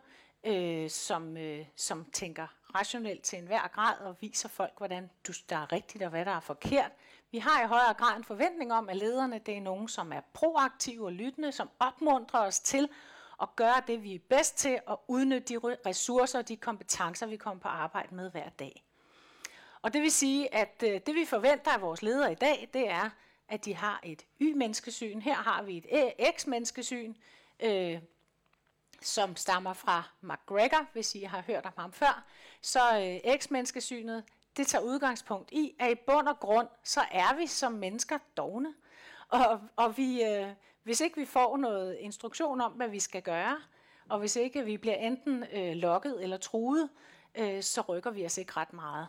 øh, 0.44 0.90
som, 0.90 1.37
øh, 1.37 1.66
som 1.76 2.04
tænker 2.04 2.46
rationelt 2.74 3.22
til 3.22 3.38
enhver 3.38 3.68
grad 3.68 3.98
og 3.98 4.16
viser 4.20 4.48
folk, 4.48 4.72
hvordan 4.76 5.11
du, 5.26 5.32
der 5.48 5.56
er 5.56 5.72
rigtigt 5.72 6.04
og 6.04 6.11
hvad 6.11 6.24
der 6.24 6.30
er 6.30 6.40
forkert. 6.40 6.90
Vi 7.30 7.38
har 7.38 7.64
i 7.64 7.66
højere 7.66 7.94
grad 7.94 8.16
en 8.16 8.24
forventning 8.24 8.72
om, 8.72 8.88
at 8.88 8.96
lederne 8.96 9.38
det 9.38 9.56
er 9.56 9.61
nogen, 9.61 9.88
som 9.88 10.12
er 10.12 10.20
proaktive 10.32 11.04
og 11.04 11.12
lyttende, 11.12 11.52
som 11.52 11.70
opmuntrer 11.78 12.40
os 12.40 12.61
til 12.61 12.88
at 13.42 13.56
gøre 13.56 13.82
det, 13.87 14.02
vi 14.02 14.14
er 14.14 14.18
bedst 14.28 14.58
til, 14.58 14.80
og 14.87 15.04
udnytte 15.08 15.54
de 15.54 15.58
ressourcer 15.87 16.38
og 16.38 16.48
de 16.48 16.56
kompetencer, 16.56 17.26
vi 17.26 17.37
kommer 17.37 17.61
på 17.61 17.68
arbejde 17.68 18.14
med 18.14 18.30
hver 18.30 18.48
dag. 18.48 18.85
Og 19.82 19.92
det 19.92 20.02
vil 20.02 20.12
sige, 20.12 20.54
at 20.54 20.82
øh, 20.87 21.00
det 21.06 21.14
vi 21.14 21.24
forventer 21.24 21.70
af 21.70 21.80
vores 21.80 22.02
ledere 22.02 22.32
i 22.32 22.35
dag, 22.35 22.68
det 22.72 22.90
er, 22.90 23.11
at 23.48 23.64
de 23.64 23.74
har 23.74 24.00
et 24.04 24.26
Y-menneskesyn. 24.40 25.20
Her 25.20 25.35
har 25.35 25.62
vi 25.62 25.76
et 25.88 26.12
X-menneskesyn, 26.37 27.14
øh, 27.61 27.98
som 29.03 29.37
stammer 29.37 29.73
fra 29.73 30.03
McGregor, 30.21 30.87
hvis 30.93 31.15
I 31.15 31.23
har 31.23 31.43
hørt 31.47 31.67
om 31.67 31.73
ham 31.79 31.93
før. 31.93 32.25
Så 32.61 32.81
øh, 33.25 33.38
X-menneskesynet, 33.38 34.25
det 34.57 34.67
tager 34.67 34.83
udgangspunkt 34.85 35.53
i, 35.53 35.75
at 35.79 35.91
i 35.91 35.95
bund 35.95 36.29
og 36.29 36.41
grund, 36.41 36.69
så 36.85 37.01
er 37.11 37.37
vi 37.37 37.47
som 37.47 37.73
mennesker 37.73 38.19
dogne. 38.37 38.75
Og, 39.29 39.61
og 39.77 39.97
vi, 39.97 40.23
øh, 40.23 40.49
hvis 40.83 41.01
ikke 41.01 41.17
vi 41.17 41.27
får 41.27 41.57
noget 41.57 41.97
instruktion 42.01 42.61
om, 42.61 42.73
hvad 42.73 42.88
vi 42.88 43.01
skal 43.01 43.23
gøre, 43.23 43.59
og 44.09 44.19
hvis 44.19 44.37
ikke 44.37 44.65
vi 44.65 44.77
bliver 44.77 44.97
enten 44.97 45.45
øh, 45.53 45.73
lokket 45.75 46.23
eller 46.23 46.37
truet, 46.37 46.88
øh, 47.35 47.62
så 47.62 47.81
rykker 47.81 48.11
vi 48.11 48.27
os 48.27 48.38
ikke 48.38 48.53
ret 48.57 48.73
meget. 48.73 49.09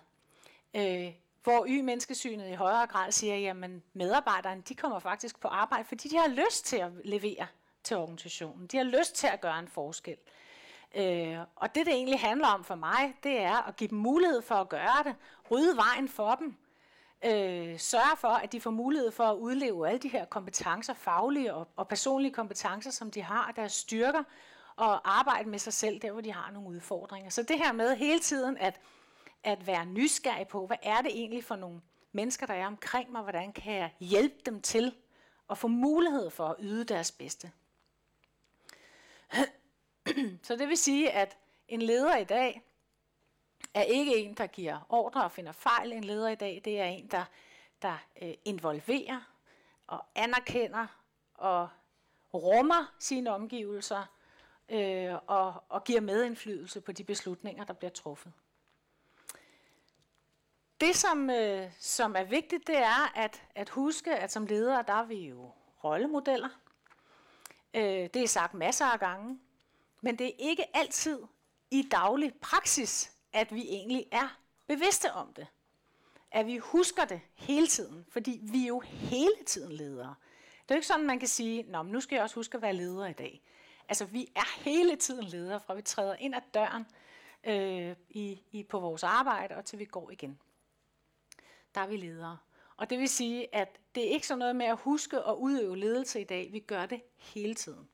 Øh, 0.74 1.14
hvor 1.44 1.66
Y-menneskesynet 1.68 2.50
i 2.50 2.54
højere 2.54 2.88
grad 2.88 3.12
siger, 3.12 3.50
at 3.50 3.70
medarbejderne 3.94 4.62
de 4.62 4.76
kommer 4.76 5.00
faktisk 5.00 5.40
på 5.40 5.48
arbejde, 5.48 5.86
fordi 5.86 6.10
de 6.10 6.18
har 6.18 6.28
lyst 6.28 6.66
til 6.66 6.78
at 6.78 6.92
levere 7.04 7.48
til 7.84 7.98
organisationen. 7.98 8.68
De 8.68 8.78
har 8.78 8.84
lyst 8.84 9.16
til 9.16 9.28
at 9.28 9.42
gøre 9.42 9.60
en 9.60 9.68
forskel. 9.68 10.18
Øh, 10.96 11.38
og 11.56 11.76
det, 11.76 11.86
det 11.86 11.94
egentlig 11.94 12.20
handler 12.20 12.48
om 12.48 12.64
for 12.64 12.76
mig, 12.76 13.16
det 13.24 13.40
er 13.40 13.68
at 13.68 13.76
give 13.76 13.88
dem 13.88 13.98
mulighed 13.98 14.42
for 14.42 14.56
at 14.56 14.70
gøre 14.70 15.04
det, 15.04 15.16
rydde 15.52 15.78
vejen 15.78 16.10
for 16.10 16.36
dem, 16.36 16.56
øh, 17.26 17.80
sørge 17.80 18.18
for, 18.18 18.28
at 18.28 18.52
de 18.52 18.62
får 18.62 18.72
mulighed 18.72 19.12
for 19.12 19.24
at 19.24 19.36
udleve 19.36 19.88
alle 19.88 20.00
de 20.00 20.08
her 20.08 20.26
kompetencer, 20.26 20.94
faglige 20.94 21.54
og, 21.54 21.68
og 21.76 21.88
personlige 21.88 22.34
kompetencer, 22.34 22.92
som 22.92 23.12
de 23.12 23.22
har, 23.22 23.52
deres 23.56 23.72
styrker, 23.72 24.24
og 24.76 25.18
arbejde 25.18 25.50
med 25.50 25.60
sig 25.60 25.74
selv 25.74 26.00
der, 26.02 26.12
hvor 26.12 26.22
de 26.22 26.34
har 26.34 26.52
nogle 26.52 26.70
udfordringer. 26.70 27.30
Så 27.30 27.44
det 27.44 27.58
her 27.58 27.72
med 27.72 27.96
hele 27.96 28.20
tiden 28.20 28.58
at, 28.58 28.80
at 29.44 29.68
være 29.68 29.86
nysgerrig 29.86 30.48
på, 30.48 30.68
hvad 30.68 30.78
er 30.84 31.02
det 31.02 31.12
egentlig 31.12 31.44
for 31.44 31.56
nogle 31.56 31.82
mennesker, 32.12 32.46
der 32.46 32.54
er 32.54 32.68
omkring 32.68 33.12
mig, 33.12 33.22
hvordan 33.22 33.54
kan 33.54 33.74
jeg 33.74 33.92
hjælpe 34.00 34.36
dem 34.46 34.62
til 34.62 34.96
at 35.50 35.58
få 35.58 35.68
mulighed 35.68 36.30
for 36.30 36.46
at 36.48 36.56
yde 36.60 36.84
deres 36.84 37.12
bedste. 37.12 37.52
Så 40.48 40.56
det 40.56 40.70
vil 40.70 40.78
sige, 40.78 41.12
at 41.12 41.38
en 41.68 41.82
leder 41.82 42.18
i 42.18 42.24
dag 42.24 42.62
er 43.74 43.82
ikke 43.82 44.18
en, 44.18 44.34
der 44.34 44.48
giver 44.48 44.86
ordre 44.90 45.24
og 45.24 45.32
finder 45.32 45.52
fejl. 45.52 45.92
En 45.92 46.04
leder 46.04 46.30
i 46.30 46.36
dag, 46.36 46.62
det 46.66 46.80
er 46.80 46.86
en, 46.86 47.08
der, 47.08 47.26
der 47.82 47.98
øh, 48.22 48.34
involverer 48.46 49.22
og 49.88 50.06
anerkender 50.16 50.88
og 51.34 51.70
rummer 52.34 52.94
sine 53.00 53.30
omgivelser 53.30 54.06
øh, 54.70 55.16
og, 55.28 55.64
og 55.70 55.84
giver 55.84 56.02
medindflydelse 56.02 56.82
på 56.82 56.92
de 56.92 57.04
beslutninger, 57.04 57.64
der 57.64 57.74
bliver 57.74 57.92
truffet. 57.92 58.34
Det, 60.82 60.96
som, 60.96 61.30
øh, 61.30 61.72
som 61.80 62.16
er 62.16 62.24
vigtigt, 62.24 62.68
det 62.68 62.78
er 62.78 63.18
at, 63.18 63.44
at 63.56 63.70
huske, 63.70 64.16
at 64.16 64.32
som 64.32 64.46
ledere, 64.46 64.84
der 64.88 64.94
er 64.94 65.06
vi 65.06 65.28
jo 65.28 65.52
rollemodeller. 65.84 66.50
Øh, 67.74 68.10
det 68.14 68.16
er 68.16 68.28
sagt 68.28 68.54
masser 68.54 68.86
af 68.86 69.00
gange. 69.00 69.40
Men 70.02 70.20
det 70.20 70.28
er 70.28 70.34
ikke 70.40 70.78
altid 70.78 71.20
i 71.72 71.88
daglig 71.92 72.34
praksis, 72.42 73.12
at 73.34 73.54
vi 73.54 73.62
egentlig 73.62 74.06
er 74.12 74.38
bevidste 74.68 75.14
om 75.14 75.34
det. 75.34 75.48
At 76.32 76.46
vi 76.46 76.58
husker 76.58 77.06
det 77.06 77.22
hele 77.36 77.68
tiden, 77.68 78.06
fordi 78.10 78.40
vi 78.44 78.64
er 78.64 78.68
jo 78.68 78.80
hele 78.80 79.36
tiden 79.46 79.72
ledere. 79.72 80.16
Det 80.62 80.72
er 80.72 80.76
jo 80.76 80.78
ikke 80.78 80.88
sådan, 80.88 81.06
man 81.06 81.20
kan 81.20 81.28
sige, 81.28 81.64
Nå, 81.64 81.84
men 81.84 81.92
nu 81.92 82.02
skal 82.02 82.16
jeg 82.16 82.24
også 82.24 82.36
huske 82.36 82.56
at 82.56 82.62
være 82.62 82.74
leder 82.74 83.08
i 83.08 83.14
dag. 83.14 83.42
Altså, 83.90 84.06
vi 84.06 84.32
er 84.36 84.62
hele 84.62 84.96
tiden 84.96 85.24
ledere, 85.24 85.60
fra 85.60 85.74
vi 85.74 85.82
træder 85.82 86.16
ind 86.16 86.36
ad 86.36 86.42
døren 86.54 86.86
øh, 87.44 87.96
i, 88.10 88.42
i, 88.52 88.64
på 88.64 88.80
vores 88.80 89.04
arbejde, 89.04 89.56
og 89.56 89.66
til 89.66 89.80
vi 89.80 89.86
går 89.86 90.12
igen. 90.12 90.40
Der 91.76 91.82
er 91.82 91.88
vi 91.88 91.98
ledere. 91.98 92.38
Og 92.78 92.90
det 92.90 93.00
vil 93.00 93.10
sige, 93.10 93.56
at 93.56 93.80
det 93.96 94.08
er 94.08 94.10
ikke 94.10 94.28
sådan 94.28 94.40
noget 94.40 94.56
med 94.56 94.66
at 94.66 94.78
huske 94.78 95.24
og 95.24 95.42
udøve 95.42 95.78
ledelse 95.78 96.22
i 96.22 96.24
dag. 96.24 96.50
Vi 96.52 96.60
gør 96.60 96.86
det 96.86 97.02
hele 97.18 97.56
tiden. 97.56 97.90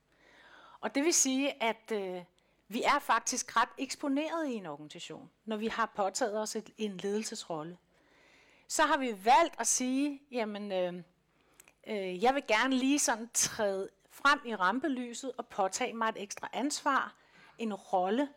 Og 0.80 0.94
det 0.94 1.04
vil 1.04 1.14
sige, 1.14 1.62
at 1.62 1.92
øh, 1.92 2.22
vi 2.68 2.82
er 2.82 2.98
faktisk 2.98 3.56
ret 3.56 3.68
eksponeret 3.78 4.48
i 4.48 4.54
en 4.54 4.66
organisation, 4.66 5.30
når 5.44 5.56
vi 5.56 5.66
har 5.66 5.92
påtaget 5.96 6.40
os 6.40 6.56
et, 6.56 6.70
en 6.78 6.96
ledelsesrolle. 6.96 7.78
Så 8.68 8.82
har 8.82 8.96
vi 8.98 9.24
valgt 9.24 9.60
at 9.60 9.66
sige, 9.66 10.22
jamen, 10.30 10.72
øh, 10.72 10.94
øh, 11.86 12.22
jeg 12.22 12.34
vil 12.34 12.42
gerne 12.48 12.74
lige 12.74 12.98
sådan 12.98 13.30
træde 13.34 13.88
frem 14.10 14.40
i 14.44 14.54
rampelyset 14.54 15.32
og 15.38 15.46
påtage 15.46 15.92
mig 15.92 16.08
et 16.08 16.22
ekstra 16.22 16.48
ansvar, 16.52 17.14
en 17.58 17.74
rolle, 17.74 18.28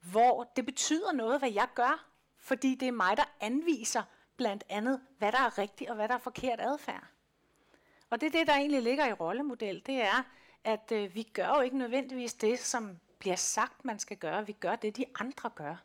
hvor 0.00 0.52
det 0.56 0.66
betyder 0.66 1.12
noget, 1.12 1.38
hvad 1.38 1.52
jeg 1.52 1.68
gør, 1.74 2.06
fordi 2.38 2.74
det 2.74 2.88
er 2.88 2.92
mig, 2.92 3.16
der 3.16 3.24
anviser 3.40 4.02
blandt 4.42 4.64
andet, 4.68 5.00
hvad 5.18 5.32
der 5.32 5.38
er 5.38 5.58
rigtigt 5.58 5.90
og 5.90 5.96
hvad 5.96 6.08
der 6.08 6.14
er 6.14 6.18
forkert 6.18 6.60
adfærd. 6.60 7.04
Og 8.10 8.20
det 8.20 8.26
er 8.26 8.30
det, 8.30 8.46
der 8.46 8.54
egentlig 8.54 8.82
ligger 8.82 9.06
i 9.06 9.12
rollemodel, 9.12 9.82
det 9.86 10.02
er, 10.02 10.22
at 10.64 10.92
øh, 10.92 11.14
vi 11.14 11.22
gør 11.22 11.48
jo 11.48 11.60
ikke 11.60 11.78
nødvendigvis 11.78 12.34
det, 12.34 12.58
som 12.58 12.98
bliver 13.18 13.36
sagt, 13.36 13.84
man 13.84 13.98
skal 13.98 14.16
gøre. 14.16 14.46
Vi 14.46 14.52
gør 14.52 14.76
det, 14.76 14.96
de 14.96 15.04
andre 15.14 15.50
gør. 15.50 15.76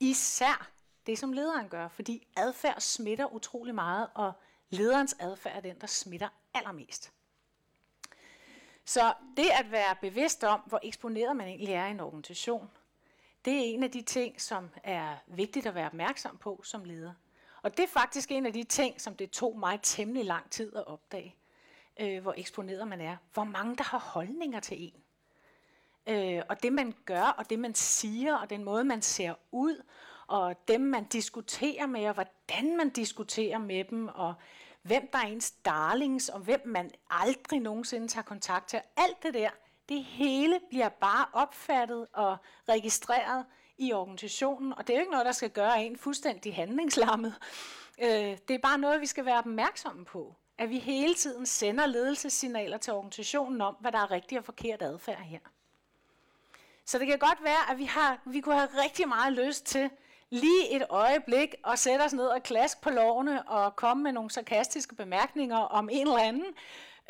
Især 0.00 0.70
det, 1.06 1.18
som 1.18 1.32
lederen 1.32 1.68
gør, 1.68 1.88
fordi 1.88 2.26
adfærd 2.36 2.80
smitter 2.80 3.34
utrolig 3.34 3.74
meget, 3.74 4.08
og 4.14 4.32
lederens 4.70 5.16
adfærd 5.20 5.56
er 5.56 5.60
den, 5.60 5.80
der 5.80 5.86
smitter 5.86 6.28
allermest. 6.54 7.12
Så 8.84 9.14
det 9.36 9.50
at 9.58 9.70
være 9.70 9.96
bevidst 10.00 10.44
om, 10.44 10.60
hvor 10.60 10.80
eksponeret 10.82 11.36
man 11.36 11.48
egentlig 11.48 11.74
er 11.74 11.86
i 11.86 11.90
en 11.90 12.00
organisation, 12.00 12.70
det 13.44 13.52
er 13.54 13.74
en 13.74 13.82
af 13.82 13.90
de 13.90 14.02
ting, 14.02 14.40
som 14.40 14.70
er 14.84 15.16
vigtigt 15.26 15.66
at 15.66 15.74
være 15.74 15.86
opmærksom 15.86 16.36
på 16.36 16.60
som 16.64 16.84
leder. 16.84 17.12
Og 17.62 17.76
det 17.76 17.82
er 17.82 17.88
faktisk 17.88 18.30
en 18.30 18.46
af 18.46 18.52
de 18.52 18.64
ting, 18.64 19.00
som 19.00 19.14
det 19.14 19.30
tog 19.30 19.58
mig 19.58 19.78
temmelig 19.82 20.24
lang 20.24 20.50
tid 20.50 20.76
at 20.76 20.86
opdage 20.86 21.38
øh, 22.00 22.22
hvor 22.22 22.34
eksponeret 22.36 22.88
man 22.88 23.00
er. 23.00 23.16
Hvor 23.32 23.44
mange, 23.44 23.76
der 23.76 23.84
har 23.84 23.98
holdninger 23.98 24.60
til 24.60 24.76
en. 24.82 25.02
Øh, 26.06 26.42
og 26.48 26.62
det, 26.62 26.72
man 26.72 26.94
gør, 27.04 27.22
og 27.22 27.50
det, 27.50 27.58
man 27.58 27.74
siger, 27.74 28.36
og 28.36 28.50
den 28.50 28.64
måde, 28.64 28.84
man 28.84 29.02
ser 29.02 29.34
ud, 29.52 29.82
og 30.26 30.68
dem, 30.68 30.80
man 30.80 31.04
diskuterer 31.04 31.86
med, 31.86 32.08
og 32.08 32.14
hvordan 32.14 32.76
man 32.76 32.90
diskuterer 32.90 33.58
med 33.58 33.84
dem, 33.84 34.08
og 34.08 34.34
hvem 34.82 35.08
der 35.12 35.18
er 35.18 35.26
ens 35.26 35.50
darlings, 35.50 36.28
og 36.28 36.40
hvem 36.40 36.62
man 36.64 36.90
aldrig 37.10 37.60
nogensinde 37.60 38.08
tager 38.08 38.24
kontakt 38.24 38.68
til. 38.68 38.80
Alt 38.96 39.22
det 39.22 39.34
der, 39.34 39.50
det 39.88 40.04
hele 40.04 40.60
bliver 40.68 40.88
bare 40.88 41.26
opfattet 41.32 42.06
og 42.12 42.36
registreret 42.68 43.44
i 43.78 43.92
organisationen, 43.92 44.72
og 44.72 44.86
det 44.86 44.92
er 44.92 44.96
jo 44.96 45.00
ikke 45.00 45.12
noget, 45.12 45.26
der 45.26 45.32
skal 45.32 45.50
gøre 45.50 45.84
en 45.84 45.96
fuldstændig 45.96 46.54
handlingslammet. 46.54 47.34
Øh, 48.02 48.38
det 48.48 48.50
er 48.50 48.58
bare 48.62 48.78
noget, 48.78 49.00
vi 49.00 49.06
skal 49.06 49.24
være 49.24 49.38
opmærksomme 49.38 50.04
på 50.04 50.34
at 50.58 50.70
vi 50.70 50.78
hele 50.78 51.14
tiden 51.14 51.46
sender 51.46 51.86
ledelsessignaler 51.86 52.78
til 52.78 52.92
organisationen 52.92 53.60
om, 53.60 53.76
hvad 53.80 53.92
der 53.92 53.98
er 53.98 54.10
rigtig 54.10 54.38
og 54.38 54.44
forkert 54.44 54.82
adfærd 54.82 55.22
her. 55.22 55.38
Så 56.84 56.98
det 56.98 57.06
kan 57.06 57.18
godt 57.18 57.44
være, 57.44 57.70
at 57.70 57.78
vi, 57.78 57.84
har, 57.84 58.20
vi 58.26 58.40
kunne 58.40 58.54
have 58.54 58.68
rigtig 58.84 59.08
meget 59.08 59.32
lyst 59.32 59.66
til 59.66 59.90
lige 60.30 60.76
et 60.76 60.86
øjeblik 60.90 61.54
at 61.66 61.78
sætte 61.78 62.02
os 62.02 62.12
ned 62.12 62.26
og 62.26 62.42
klaske 62.42 62.80
på 62.80 62.90
lovene 62.90 63.48
og 63.48 63.76
komme 63.76 64.02
med 64.02 64.12
nogle 64.12 64.30
sarkastiske 64.30 64.94
bemærkninger 64.94 65.56
om 65.56 65.88
en 65.92 66.06
eller 66.06 66.18
anden 66.18 66.54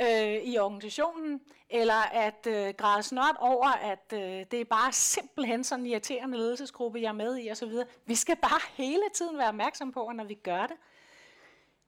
øh, 0.00 0.42
i 0.42 0.58
organisationen, 0.58 1.40
eller 1.70 2.02
at 2.12 2.46
øh, 2.46 2.74
græde 2.74 3.02
snot 3.02 3.36
over, 3.38 3.68
at 3.68 4.12
øh, 4.12 4.46
det 4.50 4.54
er 4.54 4.64
bare 4.64 4.92
simpelthen 4.92 5.64
sådan 5.64 5.84
en 5.84 5.90
irriterende 5.90 6.38
ledelsesgruppe, 6.38 7.00
jeg 7.00 7.08
er 7.08 7.12
med 7.12 7.38
i 7.38 7.50
osv. 7.50 7.72
Vi 8.06 8.14
skal 8.14 8.36
bare 8.36 8.60
hele 8.74 9.02
tiden 9.14 9.38
være 9.38 9.48
opmærksom 9.48 9.92
på, 9.92 10.06
at 10.06 10.16
når 10.16 10.24
vi 10.24 10.34
gør 10.34 10.66
det, 10.66 10.76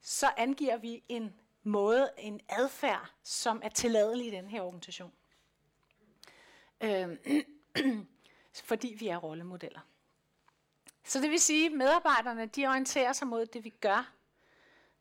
så 0.00 0.30
angiver 0.36 0.76
vi 0.76 1.02
en 1.08 1.34
måde, 1.62 2.10
en 2.18 2.40
adfærd, 2.48 3.10
som 3.22 3.60
er 3.64 3.68
tilladelig 3.68 4.26
i 4.26 4.30
den 4.30 4.48
her 4.48 4.62
organisation. 4.62 5.12
Øh, 6.80 7.16
fordi 8.70 8.96
vi 8.98 9.08
er 9.08 9.16
rollemodeller. 9.16 9.80
Så 11.04 11.20
det 11.20 11.30
vil 11.30 11.40
sige, 11.40 11.66
at 11.66 11.72
medarbejderne 11.72 12.46
de 12.46 12.66
orienterer 12.66 13.12
sig 13.12 13.28
mod 13.28 13.46
det, 13.46 13.64
vi 13.64 13.70
gør 13.70 14.12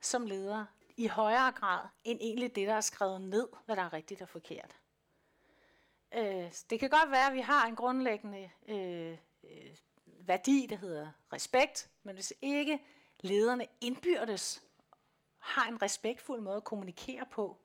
som 0.02 0.26
ledere, 0.26 0.66
i 1.00 1.08
højere 1.08 1.52
grad 1.52 1.88
end 2.04 2.20
egentlig 2.22 2.56
det, 2.56 2.68
der 2.68 2.74
er 2.74 2.82
skrevet 2.82 3.22
ned, 3.22 3.48
hvad 3.66 3.76
der 3.76 3.82
er 3.82 3.94
rigtigt 3.94 4.22
og 4.22 4.30
forkert. 4.30 4.76
Øh, 6.14 6.54
det 6.70 6.80
kan 6.80 6.90
godt 6.90 7.12
være, 7.12 7.28
at 7.28 7.34
vi 7.34 7.42
har 7.42 7.68
en 7.68 7.76
grundlæggende 7.76 8.50
øh, 8.68 9.18
øh, 9.44 9.76
værdi, 10.06 10.68
der 10.70 10.76
hedder 10.76 11.12
respekt, 11.34 11.90
men 12.04 12.16
hvis 12.16 12.34
ikke 12.42 12.80
lederne 13.20 13.68
indbyrdes 13.82 14.64
har 15.38 15.68
en 15.68 15.82
respektfuld 15.82 16.42
måde 16.42 16.58
at 16.58 16.64
kommunikere 16.64 17.26
på, 17.32 17.58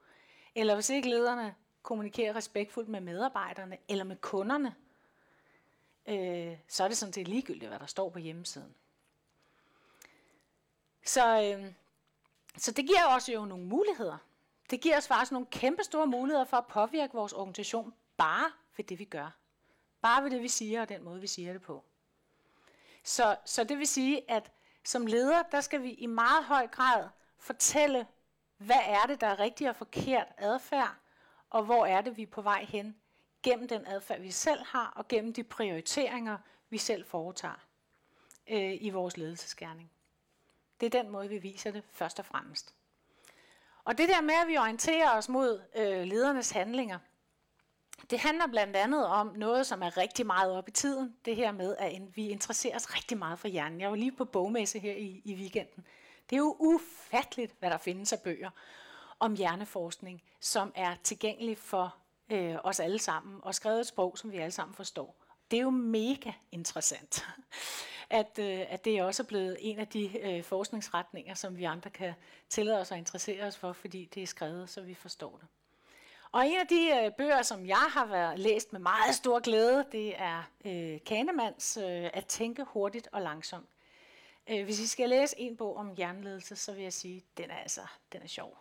eller 0.55 0.75
hvis 0.75 0.90
ikke 0.90 1.09
lederne 1.09 1.55
kommunikerer 1.83 2.37
respektfuldt 2.37 2.88
med 2.88 3.01
medarbejderne 3.01 3.79
eller 3.88 4.05
med 4.05 4.16
kunderne, 4.16 4.75
øh, 6.07 6.59
så 6.68 6.85
er 6.85 6.88
det 6.88 6.97
sådan 6.97 7.12
set 7.12 7.29
ligegyldigt, 7.29 7.68
hvad 7.68 7.79
der 7.79 7.87
står 7.87 8.11
på 8.11 8.18
hjemmesiden. 8.18 8.75
Så, 11.05 11.42
øh, 11.42 11.73
så 12.57 12.73
det 12.73 12.87
giver 12.87 13.07
os 13.09 13.29
jo 13.29 13.45
nogle 13.45 13.64
muligheder. 13.64 14.19
Det 14.71 14.81
giver 14.81 14.97
os 14.97 15.09
faktisk 15.09 15.33
nogle 15.33 15.47
kæmpe 15.47 15.85
store 15.85 16.07
muligheder 16.07 16.45
for 16.45 16.57
at 16.57 16.67
påvirke 16.67 17.14
vores 17.14 17.33
organisation 17.33 17.95
bare 18.17 18.51
ved 18.77 18.85
det, 18.85 18.99
vi 18.99 19.05
gør. 19.05 19.37
Bare 20.03 20.23
ved 20.23 20.31
det, 20.31 20.43
vi 20.43 20.49
siger, 20.49 20.81
og 20.81 20.88
den 20.88 21.05
måde, 21.05 21.21
vi 21.21 21.27
siger 21.27 21.53
det 21.53 21.62
på. 21.62 21.85
Så, 23.05 23.37
så 23.45 23.64
det 23.64 23.79
vil 23.79 23.87
sige, 23.87 24.31
at 24.31 24.53
som 24.85 25.07
leder, 25.07 25.43
der 25.43 25.61
skal 25.61 25.83
vi 25.83 25.90
i 25.90 26.07
meget 26.07 26.45
høj 26.45 26.67
grad 26.67 27.09
fortælle, 27.38 28.07
hvad 28.57 28.81
er 28.87 29.07
det, 29.07 29.21
der 29.21 29.27
er 29.27 29.38
rigtig 29.38 29.69
og 29.69 29.77
forkert 29.77 30.27
adfærd, 30.37 30.95
og 31.51 31.64
hvor 31.64 31.87
er 31.87 32.01
det, 32.01 32.17
vi 32.17 32.23
er 32.23 32.27
på 32.27 32.43
vej 32.43 32.64
hen, 32.64 32.97
gennem 33.43 33.69
den 33.69 33.87
adfærd, 33.87 34.21
vi 34.21 34.31
selv 34.31 34.64
har, 34.64 34.93
og 34.97 35.09
gennem 35.09 35.33
de 35.33 35.45
prioriteringer, 35.45 36.38
vi 36.71 36.79
selv 36.79 37.05
foretager 37.05 37.67
øh, 38.47 38.77
i 38.81 38.90
vores 38.90 39.17
ledelsesgærning. 39.17 39.90
Det 40.81 40.95
er 40.95 41.03
den 41.03 41.11
måde, 41.11 41.29
vi 41.29 41.39
viser 41.39 41.71
det 41.71 41.83
først 41.93 42.19
og 42.19 42.27
fremmest. 42.27 42.75
Og 43.85 43.99
det 43.99 44.09
der 44.09 44.21
med, 44.21 44.35
at 44.35 44.49
vi 44.49 44.57
orienterer 44.57 45.11
os 45.11 45.29
mod 45.29 45.63
øh, 45.77 46.03
ledernes 46.03 46.51
handlinger, 46.51 46.99
det 48.11 48.19
handler 48.19 48.47
blandt 48.47 48.77
andet 48.77 49.07
om 49.07 49.33
noget, 49.37 49.67
som 49.67 49.83
er 49.83 49.97
rigtig 49.97 50.27
meget 50.27 50.53
op 50.53 50.69
i 50.69 50.71
tiden. 50.71 51.17
Det 51.25 51.37
her 51.37 51.53
med, 51.53 51.77
at 51.79 52.17
vi 52.17 52.29
interesserer 52.29 52.77
os 52.77 52.95
rigtig 52.95 53.19
meget 53.19 53.39
for 53.39 53.49
hjernen. 53.49 53.81
Jeg 53.81 53.91
var 53.91 53.97
lige 53.97 54.13
på 54.13 54.25
bogmesse 54.25 54.79
her 54.79 54.93
i, 54.93 55.23
i 55.25 55.35
weekenden. 55.35 55.87
Det 56.31 56.37
er 56.37 56.41
jo 56.41 56.57
ufatteligt, 56.59 57.55
hvad 57.59 57.71
der 57.71 57.79
findes 57.79 58.13
af 58.13 58.21
bøger 58.21 58.51
om 59.19 59.35
hjerneforskning, 59.35 60.23
som 60.41 60.73
er 60.75 60.95
tilgængelig 61.03 61.59
for 61.59 61.97
øh, 62.33 62.57
os 62.65 62.81
alle 62.81 62.99
sammen, 62.99 63.41
og 63.43 63.55
skrevet 63.55 63.81
et 63.81 63.87
sprog, 63.87 64.19
som 64.19 64.33
vi 64.33 64.37
alle 64.37 64.51
sammen 64.51 64.75
forstår. 64.75 65.25
Det 65.51 65.57
er 65.57 65.63
jo 65.63 65.71
mega 65.71 66.33
interessant, 66.53 67.27
at, 68.14 68.38
øh, 68.38 68.66
at 68.68 68.85
det 68.85 69.03
også 69.03 69.22
er 69.22 69.27
blevet 69.27 69.57
en 69.61 69.79
af 69.79 69.88
de 69.88 70.18
øh, 70.20 70.42
forskningsretninger, 70.42 71.35
som 71.35 71.57
vi 71.59 71.64
andre 71.64 71.90
kan 71.90 72.12
tillade 72.48 72.81
os 72.81 72.92
at 72.92 72.98
interessere 72.98 73.46
os 73.46 73.57
for, 73.57 73.72
fordi 73.72 74.09
det 74.14 74.22
er 74.22 74.27
skrevet, 74.27 74.70
så 74.70 74.81
vi 74.81 74.94
forstår 74.94 75.38
det. 75.38 75.48
Og 76.33 76.46
en 76.46 76.61
af 76.61 76.66
de 76.66 77.03
øh, 77.05 77.12
bøger, 77.12 77.42
som 77.42 77.66
jeg 77.66 77.87
har 77.90 78.07
været 78.07 78.38
læst 78.38 78.72
med 78.72 78.81
meget 78.81 79.14
stor 79.14 79.40
glæde, 79.40 79.85
det 79.92 80.20
er 80.20 80.42
øh, 80.64 80.98
Kahnemans 81.07 81.77
øh, 81.77 82.11
At 82.12 82.27
tænke 82.27 82.64
hurtigt 82.64 83.09
og 83.12 83.22
langsomt. 83.22 83.68
Øh, 84.50 84.64
hvis 84.64 84.81
I 84.81 84.87
skal 84.87 85.09
læse 85.09 85.38
en 85.38 85.57
bog 85.57 85.77
om 85.77 85.94
hjerneledelse, 85.96 86.57
så 86.57 86.72
vil 86.72 86.83
jeg 86.83 86.92
sige, 86.92 87.16
at 87.16 87.38
den 87.38 87.50
er 87.50 87.57
altså 87.57 87.81
den 88.12 88.22
er 88.22 88.27
sjov. 88.27 88.59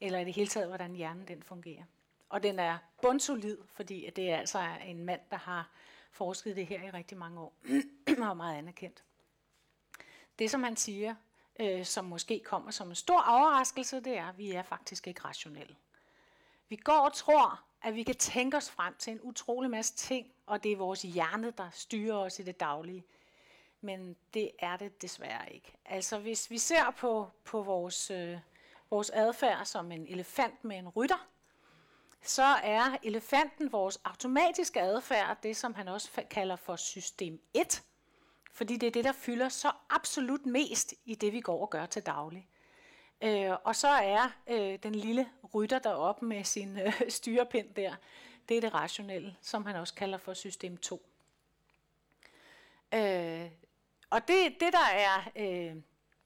Eller 0.00 0.18
i 0.18 0.24
det 0.24 0.34
hele 0.34 0.48
taget, 0.48 0.68
hvordan 0.68 0.94
hjernen 0.94 1.28
den 1.28 1.42
fungerer. 1.42 1.82
Og 2.28 2.42
den 2.42 2.58
er 2.58 2.78
bundsolid, 3.02 3.58
fordi 3.74 4.10
det 4.16 4.30
altså 4.30 4.58
er 4.58 4.62
altså 4.62 4.84
en 4.86 5.04
mand, 5.04 5.20
der 5.30 5.36
har 5.36 5.70
forsket 6.10 6.56
det 6.56 6.66
her 6.66 6.82
i 6.82 6.90
rigtig 6.90 7.18
mange 7.18 7.40
år, 7.40 7.54
og 8.30 8.36
meget 8.36 8.58
anerkendt. 8.58 9.04
Det, 10.38 10.50
som 10.50 10.62
han 10.62 10.76
siger, 10.76 11.14
øh, 11.60 11.84
som 11.84 12.04
måske 12.04 12.40
kommer 12.44 12.70
som 12.70 12.88
en 12.88 12.94
stor 12.94 13.20
overraskelse, 13.28 14.00
det 14.00 14.18
er, 14.18 14.26
at 14.26 14.38
vi 14.38 14.52
er 14.52 14.62
faktisk 14.62 15.06
ikke 15.06 15.20
rationelle. 15.24 15.76
Vi 16.68 16.76
går 16.76 16.98
og 16.98 17.12
tror, 17.12 17.60
at 17.82 17.94
vi 17.94 18.02
kan 18.02 18.14
tænke 18.14 18.56
os 18.56 18.70
frem 18.70 18.94
til 18.98 19.12
en 19.12 19.20
utrolig 19.22 19.70
masse 19.70 19.94
ting, 19.94 20.32
og 20.46 20.62
det 20.62 20.72
er 20.72 20.76
vores 20.76 21.02
hjerne, 21.02 21.50
der 21.50 21.70
styrer 21.72 22.16
os 22.16 22.38
i 22.38 22.42
det 22.42 22.60
daglige. 22.60 23.04
Men 23.80 24.16
det 24.34 24.50
er 24.58 24.76
det 24.76 25.02
desværre 25.02 25.52
ikke. 25.52 25.72
Altså 25.84 26.18
hvis 26.18 26.50
vi 26.50 26.58
ser 26.58 26.90
på, 26.90 27.30
på 27.44 27.62
vores, 27.62 28.10
øh, 28.10 28.38
vores 28.90 29.10
adfærd 29.10 29.64
som 29.64 29.92
en 29.92 30.06
elefant 30.06 30.64
med 30.64 30.78
en 30.78 30.88
rytter, 30.88 31.28
så 32.22 32.42
er 32.62 32.96
elefanten 33.02 33.72
vores 33.72 34.00
automatiske 34.04 34.80
adfærd, 34.80 35.42
det 35.42 35.56
som 35.56 35.74
han 35.74 35.88
også 35.88 36.10
kalder 36.30 36.56
for 36.56 36.76
system 36.76 37.40
1, 37.54 37.82
fordi 38.52 38.76
det 38.76 38.86
er 38.86 38.90
det, 38.90 39.04
der 39.04 39.12
fylder 39.12 39.48
så 39.48 39.72
absolut 39.90 40.46
mest 40.46 40.94
i 41.04 41.14
det, 41.14 41.32
vi 41.32 41.40
går 41.40 41.60
og 41.60 41.70
gør 41.70 41.86
til 41.86 42.02
daglig. 42.02 42.48
Øh, 43.22 43.50
og 43.64 43.76
så 43.76 43.88
er 43.88 44.30
øh, 44.46 44.78
den 44.82 44.94
lille 44.94 45.28
rytter 45.54 45.78
deroppe 45.78 46.26
med 46.26 46.44
sin 46.44 46.78
øh, 46.78 46.92
styrepind 47.08 47.74
der, 47.74 47.94
det 48.48 48.56
er 48.56 48.60
det 48.60 48.74
rationelle, 48.74 49.36
som 49.40 49.66
han 49.66 49.76
også 49.76 49.94
kalder 49.94 50.18
for 50.18 50.34
system 50.34 50.76
2. 50.76 51.06
Øh, 52.94 53.50
og 54.10 54.28
det, 54.28 54.60
det 54.60 54.72
der 54.72 54.88
er, 54.92 55.30
øh, 55.36 55.76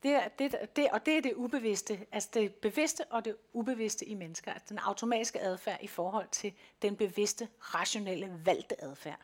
det, 0.02 0.10
er 0.10 0.28
det, 0.28 0.76
det, 0.76 0.88
og 0.92 1.06
det 1.06 1.16
er 1.16 1.22
det 1.22 1.32
ubevidste, 1.34 2.06
altså 2.12 2.28
det 2.34 2.54
bevidste 2.54 3.04
og 3.10 3.24
det 3.24 3.36
ubevidste 3.52 4.04
i 4.04 4.14
mennesker, 4.14 4.52
altså 4.52 4.66
den 4.68 4.78
automatiske 4.78 5.40
adfærd 5.40 5.78
i 5.80 5.86
forhold 5.86 6.28
til 6.30 6.52
den 6.82 6.96
bevidste, 6.96 7.48
rationelle, 7.60 8.40
valgte 8.44 8.84
adfærd. 8.84 9.20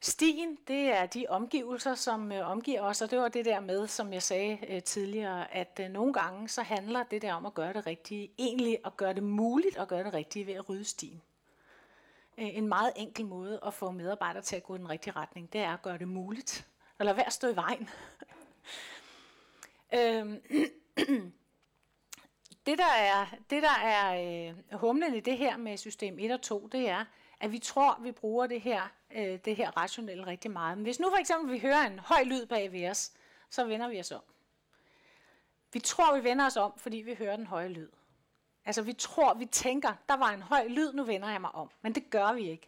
Stien, 0.00 0.58
det 0.68 0.92
er 0.92 1.06
de 1.06 1.26
omgivelser, 1.28 1.94
som 1.94 2.32
øh, 2.32 2.50
omgiver 2.50 2.80
os, 2.80 3.02
og 3.02 3.10
det 3.10 3.18
var 3.18 3.28
det 3.28 3.44
der 3.44 3.60
med, 3.60 3.86
som 3.86 4.12
jeg 4.12 4.22
sagde 4.22 4.58
øh, 4.68 4.82
tidligere, 4.82 5.54
at 5.54 5.80
øh, 5.82 5.90
nogle 5.90 6.12
gange 6.12 6.48
så 6.48 6.62
handler 6.62 7.02
det 7.02 7.22
der 7.22 7.34
om 7.34 7.46
at 7.46 7.54
gøre 7.54 7.72
det 7.72 7.86
rigtige, 7.86 8.30
egentlig 8.38 8.78
at 8.84 8.96
gøre 8.96 9.14
det 9.14 9.22
muligt 9.22 9.76
at 9.76 9.88
gøre 9.88 10.04
det 10.04 10.14
rigtige 10.14 10.46
ved 10.46 10.54
at 10.54 10.68
rydde 10.68 10.84
stien. 10.84 11.22
Øh, 12.38 12.56
en 12.56 12.68
meget 12.68 12.92
enkel 12.96 13.26
måde 13.26 13.60
at 13.66 13.74
få 13.74 13.90
medarbejdere 13.90 14.42
til 14.42 14.56
at 14.56 14.62
gå 14.62 14.74
i 14.74 14.78
den 14.78 14.90
rigtige 14.90 15.16
retning, 15.16 15.52
det 15.52 15.60
er 15.60 15.72
at 15.72 15.82
gøre 15.82 15.98
det 15.98 16.08
muligt, 16.08 16.66
eller 17.00 17.12
være 17.12 17.26
at 17.26 17.32
stå 17.32 17.48
i 17.48 17.56
vejen 17.56 17.88
øhm, 19.94 20.42
det 22.66 22.78
der 22.78 22.92
er, 22.98 23.26
det 23.50 23.62
der 23.62 23.78
er 23.82 24.22
øh, 24.48 24.78
humlen 24.80 25.14
i 25.14 25.20
det 25.20 25.38
her 25.38 25.56
med 25.56 25.76
system 25.76 26.18
1 26.18 26.30
og 26.30 26.42
2, 26.42 26.66
det 26.66 26.88
er, 26.88 27.04
at 27.40 27.52
vi 27.52 27.58
tror, 27.58 27.98
vi 28.02 28.12
bruger 28.12 28.46
det 28.46 28.60
her, 28.60 28.82
øh, 29.10 29.38
det 29.44 29.56
her 29.56 29.76
rationelle 29.76 30.26
rigtig 30.26 30.50
meget. 30.50 30.78
Men 30.78 30.84
hvis 30.84 31.00
nu 31.00 31.10
for 31.10 31.16
eksempel 31.16 31.52
vi 31.52 31.58
hører 31.58 31.86
en 31.86 31.98
høj 31.98 32.22
lyd 32.24 32.46
bag 32.46 32.72
ved 32.72 32.88
os, 32.90 33.12
så 33.50 33.64
vender 33.64 33.88
vi 33.88 34.00
os 34.00 34.12
om. 34.12 34.22
Vi 35.72 35.80
tror, 35.80 36.16
vi 36.16 36.24
vender 36.24 36.46
os 36.46 36.56
om, 36.56 36.72
fordi 36.76 36.96
vi 36.96 37.14
hører 37.14 37.36
den 37.36 37.46
høje 37.46 37.68
lyd. 37.68 37.88
Altså 38.64 38.82
vi 38.82 38.92
tror, 38.92 39.34
vi 39.34 39.46
tænker, 39.46 39.92
der 40.08 40.16
var 40.16 40.30
en 40.30 40.42
høj 40.42 40.66
lyd, 40.68 40.92
nu 40.92 41.04
vender 41.04 41.30
jeg 41.30 41.40
mig 41.40 41.54
om. 41.54 41.70
Men 41.82 41.94
det 41.94 42.10
gør 42.10 42.32
vi 42.32 42.50
ikke. 42.50 42.66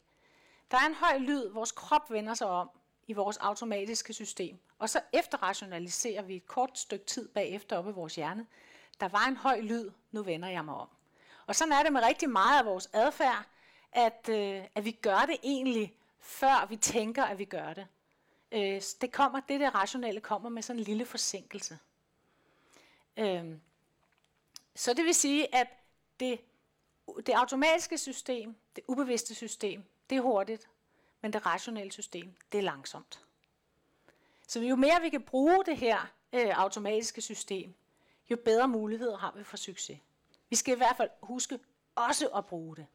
Der 0.71 0.77
er 0.77 0.87
en 0.87 0.95
høj 0.95 1.19
lyd, 1.19 1.49
vores 1.49 1.73
krop 1.73 2.11
vender 2.11 2.35
sig 2.35 2.47
om 2.47 2.71
i 3.07 3.13
vores 3.13 3.37
automatiske 3.37 4.13
system. 4.13 4.59
Og 4.79 4.91
så 4.91 5.01
efterrationaliserer 5.13 6.23
vi 6.23 6.37
et 6.37 6.47
kort 6.47 6.79
stykke 6.79 7.05
tid 7.05 7.29
bagefter 7.29 7.77
op 7.77 7.89
i 7.89 7.91
vores 7.91 8.15
hjerne. 8.15 8.47
Der 9.01 9.09
var 9.09 9.27
en 9.27 9.37
høj 9.37 9.61
lyd, 9.61 9.91
nu 10.13 10.23
vender 10.23 10.49
jeg 10.49 10.65
mig 10.65 10.75
om. 10.75 10.89
Og 11.47 11.57
sådan 11.57 11.73
er 11.73 11.83
det 11.83 11.93
med 11.93 12.03
rigtig 12.03 12.31
meget 12.31 12.59
af 12.59 12.67
vores 12.67 12.91
adfærd 12.93 13.47
at, 13.93 14.29
øh, 14.29 14.65
at 14.75 14.85
vi 14.85 14.91
gør 14.91 15.27
det 15.27 15.37
egentlig, 15.43 15.97
før 16.21 16.67
vi 16.69 16.77
tænker, 16.77 17.25
at 17.25 17.39
vi 17.39 17.45
gør 17.45 17.75
det. 17.75 17.87
Øh, 18.53 18.83
det 19.01 19.13
kommer, 19.13 19.41
det 19.41 19.61
der 19.61 19.71
rationelle 19.71 20.21
kommer 20.21 20.49
med 20.49 20.63
sådan 20.63 20.81
en 20.81 20.85
lille 20.85 21.07
forsinkelse. 21.07 21.79
Øh, 23.17 23.45
så 24.75 24.95
det 24.95 25.05
vil 25.05 25.15
sige, 25.15 25.55
at 25.55 25.69
det, 26.21 26.41
det 27.27 27.33
automatiske 27.33 27.99
system, 27.99 28.57
det 28.77 28.85
ubevidste 28.89 29.35
system, 29.35 29.85
det 30.11 30.17
er 30.17 30.21
hurtigt, 30.21 30.69
men 31.21 31.33
det 31.33 31.47
rationelle 31.47 31.93
system, 31.93 32.35
det 32.53 32.59
er 32.59 32.63
langsomt. 32.63 33.26
Så 34.47 34.61
jo 34.61 34.77
mere 34.77 35.01
vi 35.01 35.09
kan 35.09 35.23
bruge 35.23 35.65
det 35.65 35.77
her 35.77 36.13
øh, 36.33 36.49
automatiske 36.49 37.21
system, 37.21 37.75
jo 38.31 38.37
bedre 38.45 38.69
muligheder 38.69 39.19
har 39.19 39.33
vi 39.37 39.45
for 39.45 39.57
succes. 39.57 39.99
Vi 40.51 40.57
skal 40.57 40.75
i 40.75 40.77
hvert 40.77 40.97
fald 40.97 41.11
huske 41.23 41.59
også 41.95 42.29
at 42.29 42.47
bruge 42.47 42.77
det. 42.77 42.87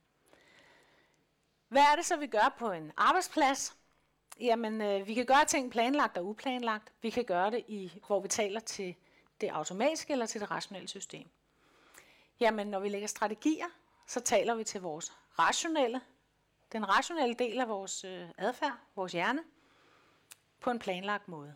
Hvad 1.67 1.81
er 1.81 1.95
det 1.95 2.05
så, 2.05 2.15
vi 2.17 2.27
gør 2.27 2.55
på 2.57 2.71
en 2.71 2.91
arbejdsplads? 2.97 3.75
Jamen, 4.39 4.81
øh, 4.81 5.07
vi 5.07 5.13
kan 5.13 5.25
gøre 5.25 5.45
ting 5.45 5.71
planlagt 5.71 6.17
og 6.17 6.25
uplanlagt. 6.25 6.93
Vi 7.01 7.09
kan 7.09 7.25
gøre 7.25 7.51
det, 7.51 7.63
i, 7.67 8.01
hvor 8.07 8.19
vi 8.19 8.27
taler 8.27 8.59
til 8.59 8.95
det 9.41 9.49
automatiske 9.49 10.13
eller 10.13 10.25
til 10.25 10.41
det 10.41 10.51
rationelle 10.51 10.87
system. 10.87 11.29
Jamen, 12.39 12.67
når 12.67 12.79
vi 12.79 12.89
lægger 12.89 13.07
strategier, 13.07 13.65
så 14.07 14.19
taler 14.19 14.55
vi 14.55 14.63
til 14.63 14.81
vores 14.81 15.13
rationelle, 15.39 16.01
den 16.71 16.89
rationelle 16.89 17.35
del 17.35 17.59
af 17.59 17.69
vores 17.69 18.03
øh, 18.03 18.29
adfærd, 18.37 18.77
vores 18.95 19.11
hjerne, 19.11 19.43
på 20.62 20.71
en 20.71 20.80
planlagt 20.80 21.28
måde. 21.28 21.56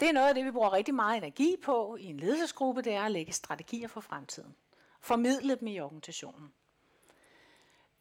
Det 0.00 0.08
er 0.08 0.12
noget 0.12 0.28
af 0.28 0.34
det, 0.34 0.44
vi 0.44 0.50
bruger 0.50 0.72
rigtig 0.72 0.94
meget 0.94 1.16
energi 1.16 1.56
på 1.62 1.96
i 1.96 2.04
en 2.04 2.16
ledelsesgruppe, 2.16 2.82
det 2.82 2.92
er 2.92 3.02
at 3.02 3.12
lægge 3.12 3.32
strategier 3.32 3.88
for 3.88 4.00
fremtiden. 4.00 4.56
Formidle 5.00 5.54
dem 5.54 5.68
i 5.68 5.80
organisationen. 5.80 6.52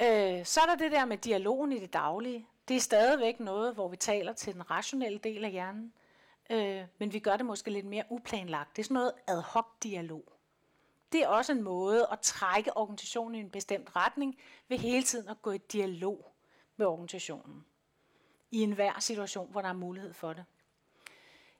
Øh, 0.01 0.45
så 0.45 0.59
er 0.61 0.65
der 0.65 0.75
det 0.75 0.91
der 0.91 1.05
med 1.05 1.17
dialogen 1.17 1.71
i 1.71 1.79
det 1.79 1.93
daglige. 1.93 2.47
Det 2.67 2.75
er 2.75 2.79
stadigvæk 2.79 3.39
noget, 3.39 3.73
hvor 3.73 3.87
vi 3.87 3.95
taler 3.95 4.33
til 4.33 4.53
den 4.53 4.71
rationelle 4.71 5.17
del 5.17 5.45
af 5.45 5.51
hjernen, 5.51 5.93
øh, 6.49 6.83
men 6.97 7.13
vi 7.13 7.19
gør 7.19 7.37
det 7.37 7.45
måske 7.45 7.71
lidt 7.71 7.85
mere 7.85 8.03
uplanlagt. 8.09 8.75
Det 8.75 8.81
er 8.81 8.83
sådan 8.83 8.93
noget 8.93 9.13
ad 9.27 9.41
hoc 9.41 9.65
dialog. 9.83 10.23
Det 11.11 11.23
er 11.23 11.27
også 11.27 11.51
en 11.51 11.61
måde 11.61 12.07
at 12.11 12.19
trække 12.19 12.77
organisationen 12.77 13.35
i 13.35 13.39
en 13.39 13.49
bestemt 13.49 13.95
retning 13.95 14.37
ved 14.67 14.77
hele 14.77 15.03
tiden 15.03 15.29
at 15.29 15.41
gå 15.41 15.51
i 15.51 15.57
dialog 15.57 16.31
med 16.77 16.85
organisationen 16.85 17.65
i 18.51 18.61
enhver 18.61 18.99
situation, 18.99 19.51
hvor 19.51 19.61
der 19.61 19.69
er 19.69 19.73
mulighed 19.73 20.13
for 20.13 20.33
det. 20.33 20.45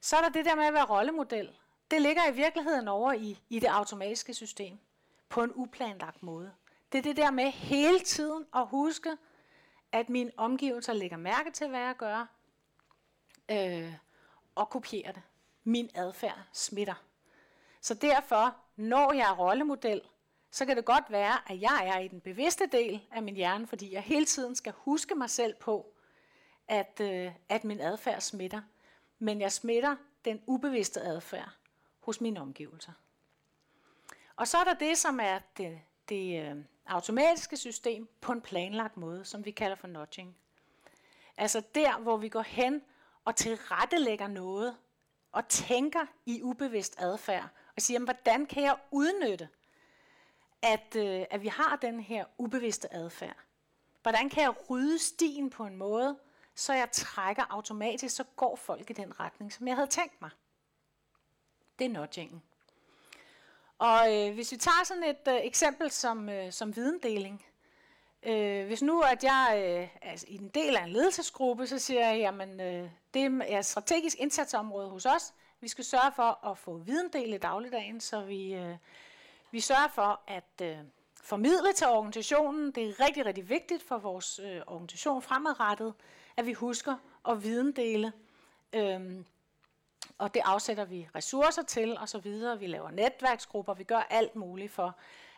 Så 0.01 0.17
er 0.17 0.21
der 0.21 0.29
det 0.29 0.45
der 0.45 0.55
med 0.55 0.65
at 0.65 0.73
være 0.73 0.85
rollemodel. 0.85 1.57
Det 1.91 2.01
ligger 2.01 2.27
i 2.31 2.35
virkeligheden 2.35 2.87
over 2.87 3.13
i, 3.13 3.39
i 3.49 3.59
det 3.59 3.67
automatiske 3.67 4.33
system 4.33 4.79
på 5.29 5.43
en 5.43 5.51
uplanlagt 5.55 6.23
måde. 6.23 6.53
Det 6.91 6.97
er 6.97 7.01
det 7.01 7.17
der 7.17 7.31
med 7.31 7.51
hele 7.51 7.99
tiden 7.99 8.45
at 8.55 8.67
huske, 8.67 9.17
at 9.91 10.09
mine 10.09 10.31
omgivelser 10.37 10.93
lægger 10.93 11.17
mærke 11.17 11.51
til, 11.51 11.67
hvad 11.67 11.79
jeg 11.79 11.95
gør, 11.97 12.25
øh, 13.51 13.93
og 14.55 14.69
kopierer 14.69 15.11
det. 15.11 15.21
Min 15.63 15.89
adfærd 15.95 16.39
smitter. 16.53 17.03
Så 17.81 17.93
derfor, 17.93 18.55
når 18.75 19.13
jeg 19.13 19.29
er 19.29 19.35
rollemodel, 19.35 20.01
så 20.51 20.65
kan 20.65 20.77
det 20.77 20.85
godt 20.85 21.03
være, 21.09 21.51
at 21.51 21.61
jeg 21.61 21.91
er 21.95 21.99
i 21.99 22.07
den 22.07 22.21
bevidste 22.21 22.67
del 22.71 23.07
af 23.11 23.23
min 23.23 23.35
hjerne, 23.35 23.67
fordi 23.67 23.93
jeg 23.93 24.01
hele 24.01 24.25
tiden 24.25 24.55
skal 24.55 24.73
huske 24.77 25.15
mig 25.15 25.29
selv 25.29 25.55
på, 25.55 25.93
at, 26.69 26.99
øh, 27.01 27.31
at 27.49 27.63
min 27.63 27.79
adfærd 27.79 28.21
smitter. 28.21 28.61
Men 29.19 29.41
jeg 29.41 29.51
smitter 29.51 29.95
den 30.25 30.41
ubevidste 30.47 31.01
adfærd 31.01 31.49
hos 31.99 32.21
mine 32.21 32.41
omgivelser. 32.41 32.91
Og 34.35 34.47
så 34.47 34.57
er 34.57 34.63
der 34.63 34.73
det, 34.73 34.97
som 34.97 35.19
er 35.19 35.39
det, 35.57 35.81
det 36.09 36.43
øh, 36.43 36.55
automatiske 36.85 37.57
system 37.57 38.07
på 38.21 38.31
en 38.31 38.41
planlagt 38.41 38.97
måde, 38.97 39.25
som 39.25 39.45
vi 39.45 39.51
kalder 39.51 39.75
for 39.75 39.87
nudging. 39.87 40.35
Altså 41.37 41.63
der, 41.75 41.99
hvor 41.99 42.17
vi 42.17 42.29
går 42.29 42.41
hen 42.41 42.81
og 43.25 43.35
tilrettelægger 43.35 44.27
noget, 44.27 44.77
og 45.31 45.47
tænker 45.47 46.05
i 46.25 46.41
ubevidst 46.43 46.95
adfærd, 46.97 47.49
og 47.75 47.81
siger, 47.81 47.99
hvordan 47.99 48.45
kan 48.45 48.63
jeg 48.63 48.77
udnytte, 48.91 49.49
at, 50.61 50.95
øh, 50.95 51.25
at 51.29 51.41
vi 51.41 51.47
har 51.47 51.75
den 51.75 51.99
her 51.99 52.25
ubevidste 52.37 52.93
adfærd? 52.93 53.35
Hvordan 54.01 54.29
kan 54.29 54.43
jeg 54.43 54.69
rydde 54.69 54.99
stien 54.99 55.49
på 55.49 55.65
en 55.65 55.75
måde, 55.75 56.19
så 56.59 56.73
jeg 56.73 56.91
trækker 56.91 57.43
automatisk, 57.49 58.15
så 58.15 58.23
går 58.35 58.55
folk 58.55 58.89
i 58.89 58.93
den 58.93 59.19
retning, 59.19 59.53
som 59.53 59.67
jeg 59.67 59.75
havde 59.75 59.87
tænkt 59.87 60.21
mig? 60.21 60.29
Det 61.79 61.85
er 61.85 61.89
nudgingen. 61.89 62.43
Og 63.77 64.15
øh, 64.15 64.33
hvis 64.33 64.51
vi 64.51 64.57
tager 64.57 64.83
sådan 64.85 65.03
et 65.03 65.27
øh, 65.27 65.35
eksempel 65.41 65.91
som, 65.91 66.29
øh, 66.29 66.51
som 66.51 66.75
videndeling. 66.75 67.45
Øh, 68.23 68.67
hvis 68.67 68.81
nu 68.81 69.01
at 69.01 69.23
jeg 69.23 69.53
øh, 69.55 69.87
er 70.01 70.23
i 70.27 70.35
en 70.35 70.47
del 70.47 70.75
af 70.75 70.83
en 70.83 70.89
ledelsesgruppe, 70.89 71.67
så 71.67 71.79
siger 71.79 72.09
jeg, 72.09 72.17
jamen 72.19 72.59
øh, 72.59 72.89
det 73.13 73.43
er 73.47 73.59
et 73.59 73.65
strategisk 73.65 74.19
indsatsområde 74.19 74.89
hos 74.89 75.05
os. 75.05 75.33
Vi 75.61 75.67
skal 75.67 75.83
sørge 75.83 76.11
for 76.15 76.47
at 76.47 76.57
få 76.57 76.77
videndel 76.77 77.33
i 77.33 77.37
dagligdagen, 77.37 78.01
så 78.01 78.21
vi, 78.21 78.53
øh, 78.53 78.75
vi 79.51 79.59
sørger 79.59 79.87
for 79.87 80.21
at 80.27 80.61
øh, 80.61 80.77
formidle 81.23 81.73
til 81.73 81.87
organisationen. 81.87 82.71
Det 82.71 82.89
er 82.89 83.05
rigtig, 83.05 83.25
rigtig 83.25 83.49
vigtigt 83.49 83.83
for 83.83 83.97
vores 83.97 84.39
øh, 84.39 84.61
organisation 84.67 85.21
fremadrettet, 85.21 85.93
at 86.39 86.45
vi 86.45 86.53
husker 86.53 86.95
at 87.29 87.43
videndele. 87.43 88.13
Øhm, 88.73 89.25
og 90.17 90.33
det 90.33 90.41
afsætter 90.45 90.85
vi 90.85 91.07
ressourcer 91.15 91.63
til 91.63 91.97
og 91.97 92.09
så 92.09 92.19
videre. 92.19 92.59
Vi 92.59 92.67
laver 92.67 92.91
netværksgrupper, 92.91 93.73
vi 93.73 93.83
gør 93.83 94.07
alt 94.09 94.35
muligt 94.35 94.71
for, 94.71 94.95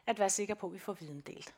at 0.08 0.20
være 0.20 0.30
sikker 0.30 0.56
på, 0.56 0.68
at 0.68 0.74
vi 0.74 0.80
får 0.80 0.94
viden 0.94 1.22
delt. 1.22 1.54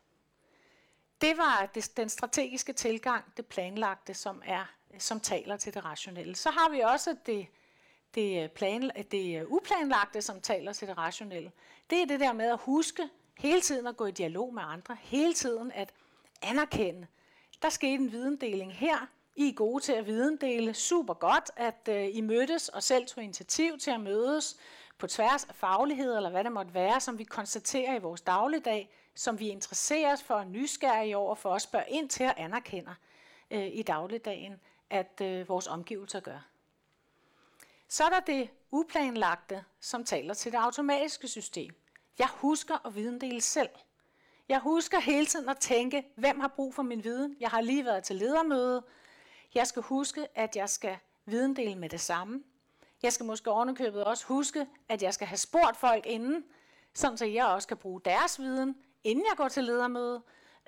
Det 1.21 1.38
var 1.38 1.69
det, 1.75 1.97
den 1.97 2.10
strategiske 2.10 2.73
tilgang, 2.73 3.38
det 3.38 3.45
planlagte, 3.45 4.13
som, 4.13 4.41
er, 4.45 4.65
som 4.97 5.19
taler 5.19 5.58
til 5.58 5.73
det 5.73 5.86
rationelle. 5.86 6.36
Så 6.36 6.49
har 6.49 6.69
vi 6.69 6.79
også 6.79 7.15
det, 7.25 7.47
det, 8.15 8.43
øh, 8.43 8.49
plan, 8.49 8.91
det 9.12 9.41
øh, 9.41 9.51
uplanlagte, 9.51 10.21
som 10.21 10.41
taler 10.41 10.73
til 10.73 10.88
det 10.88 10.97
rationelle. 10.97 11.51
Det 11.89 12.01
er 12.01 12.06
det 12.06 12.19
der 12.19 12.34
med 12.34 12.45
at 12.45 12.60
huske 12.60 13.10
hele 13.38 13.62
tiden 13.62 13.88
at 13.88 13.97
gå 13.97 14.06
i 14.06 14.12
dialog 14.12 14.53
med 14.53 14.63
andre, 14.65 14.97
hele 15.01 15.34
tiden 15.34 15.71
at 15.71 15.93
anerkende. 16.41 17.08
Der 17.62 17.69
skete 17.69 17.93
en 17.93 18.12
videndeling 18.12 18.73
her, 18.73 19.08
i 19.36 19.50
er 19.50 19.54
gode 19.54 19.84
til 19.84 19.93
at 19.93 20.06
videndele. 20.06 20.74
Super 20.74 21.13
godt, 21.13 21.52
at 21.56 21.89
øh, 21.89 22.15
I 22.15 22.22
mødtes 22.22 22.69
og 22.69 22.84
selv 22.84 23.06
tog 23.06 23.24
initiativ 23.24 23.78
til 23.78 23.91
at 23.91 24.00
mødes 24.00 24.58
på 24.98 25.08
tværs 25.08 25.43
af 25.43 25.56
faglighed, 25.56 26.15
eller 26.15 26.30
hvad 26.30 26.43
det 26.43 26.52
måtte 26.52 26.74
være, 26.74 27.00
som 27.00 27.19
vi 27.19 27.24
konstaterer 27.24 27.96
i 27.96 28.00
vores 28.00 28.22
dagligdag, 28.22 28.89
som 29.15 29.39
vi 29.39 29.48
interesserer 29.48 30.13
os 30.13 30.24
for, 30.24 30.43
nysgerrige 30.43 31.17
over, 31.17 31.36
for 31.36 31.56
at 31.56 31.62
spørge 31.62 31.86
ind 31.89 32.10
til 32.10 32.24
at 32.24 32.34
anerkender 32.38 32.93
øh, 33.52 33.67
i 33.74 33.82
dagligdagen, 33.82 34.60
at 34.89 35.22
øh, 35.22 35.50
vores 35.50 35.67
omgivelser 35.67 36.19
gør. 36.19 36.48
Så 37.88 38.04
er 38.04 38.10
der 38.10 38.19
det 38.19 38.50
uplanlagte, 38.72 39.63
som 39.80 40.04
taler 40.04 40.34
til 40.34 40.52
det 40.52 40.58
automatiske 40.58 41.28
system. 41.28 41.76
Jeg 42.19 42.28
husker 42.32 42.86
at 42.86 42.96
videndele 42.96 43.41
selv. 43.41 43.69
Jeg 44.50 44.60
husker 44.60 45.00
hele 45.00 45.26
tiden 45.26 45.50
at 45.50 45.58
tænke, 45.58 46.06
hvem 46.15 46.39
har 46.39 46.48
brug 46.48 46.76
for 46.76 46.84
min 46.84 47.04
viden? 47.04 47.36
Jeg 47.39 47.50
har 47.50 47.62
lige 47.62 47.86
været 47.86 48.04
til 48.04 48.15
ledermøde. 48.15 48.84
Jeg 49.55 49.67
skal 49.67 49.81
huske, 49.81 50.27
at 50.35 50.55
jeg 50.55 50.69
skal 50.69 50.97
videndele 51.25 51.75
med 51.75 51.89
det 51.89 52.01
samme. 52.01 52.43
Jeg 53.03 53.13
skal 53.13 53.25
måske 53.25 53.51
ovenikøbet 53.51 54.03
også 54.03 54.25
huske, 54.25 54.67
at 54.89 55.03
jeg 55.03 55.13
skal 55.13 55.27
have 55.27 55.37
spurgt 55.37 55.77
folk 55.77 56.05
inden, 56.05 56.45
sådan 56.93 57.17
så 57.17 57.25
jeg 57.25 57.45
også 57.45 57.67
kan 57.67 57.77
bruge 57.77 58.01
deres 58.05 58.39
viden, 58.39 58.75
inden 59.03 59.25
jeg 59.29 59.37
går 59.37 59.47
til 59.47 59.63
ledermøde, 59.63 60.21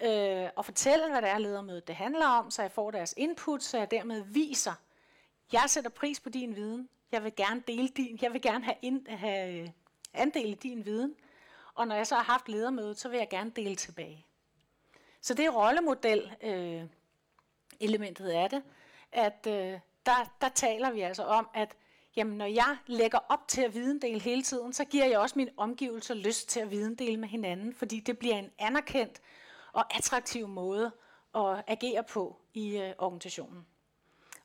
øh, 0.03 0.49
og 0.55 0.65
fortælle, 0.65 1.09
hvad 1.09 1.21
det 1.21 1.29
er 1.29 1.37
ledermødet 1.37 1.87
det 1.87 1.95
handler 1.95 2.27
om, 2.27 2.51
så 2.51 2.61
jeg 2.61 2.71
får 2.71 2.91
deres 2.91 3.13
input, 3.17 3.63
så 3.63 3.77
jeg 3.77 3.91
dermed 3.91 4.21
viser, 4.21 4.73
jeg 5.51 5.63
sætter 5.67 5.89
pris 5.89 6.19
på 6.19 6.29
din 6.29 6.55
viden, 6.55 6.89
jeg 7.11 7.23
vil 7.23 7.35
gerne 7.35 7.63
dele 7.67 7.87
din, 7.87 8.19
jeg 8.21 8.33
vil 8.33 8.41
gerne 8.41 8.65
have, 8.65 8.77
ind, 8.81 9.07
have 9.07 9.61
øh, 9.61 9.69
andel 10.13 10.51
i 10.51 10.53
din 10.53 10.85
viden, 10.85 11.15
og 11.73 11.87
når 11.87 11.95
jeg 11.95 12.07
så 12.07 12.15
har 12.15 12.23
haft 12.23 12.49
ledermødet, 12.49 12.99
så 12.99 13.09
vil 13.09 13.17
jeg 13.17 13.29
gerne 13.29 13.49
dele 13.49 13.75
tilbage. 13.75 14.25
Så 15.21 15.33
det 15.33 15.45
er 15.45 15.49
rollemodel 15.49 16.31
øh, 16.41 16.83
elementet 17.79 18.29
af 18.29 18.49
det, 18.49 18.63
at 19.11 19.47
øh, 19.47 19.79
der, 20.05 20.33
der 20.41 20.49
taler 20.49 20.91
vi 20.91 21.01
altså 21.01 21.23
om, 21.23 21.49
at 21.53 21.75
jamen, 22.15 22.37
når 22.37 22.45
jeg 22.45 22.77
lægger 22.87 23.19
op 23.29 23.47
til 23.47 23.61
at 23.61 23.73
videndele 23.73 24.19
hele 24.19 24.41
tiden, 24.41 24.73
så 24.73 24.85
giver 24.85 25.05
jeg 25.05 25.19
også 25.19 25.33
min 25.37 25.49
omgivelser 25.57 26.13
lyst 26.13 26.49
til 26.49 26.59
at 26.59 26.71
videndele 26.71 27.17
med 27.17 27.27
hinanden, 27.27 27.73
fordi 27.73 27.99
det 27.99 28.17
bliver 28.17 28.35
en 28.35 28.51
anerkendt 28.59 29.21
og 29.73 29.95
attraktiv 29.95 30.47
måde 30.47 30.91
at 31.35 31.63
agere 31.67 32.03
på 32.03 32.35
i 32.53 32.77
øh, 32.77 32.93
organisationen. 32.97 33.65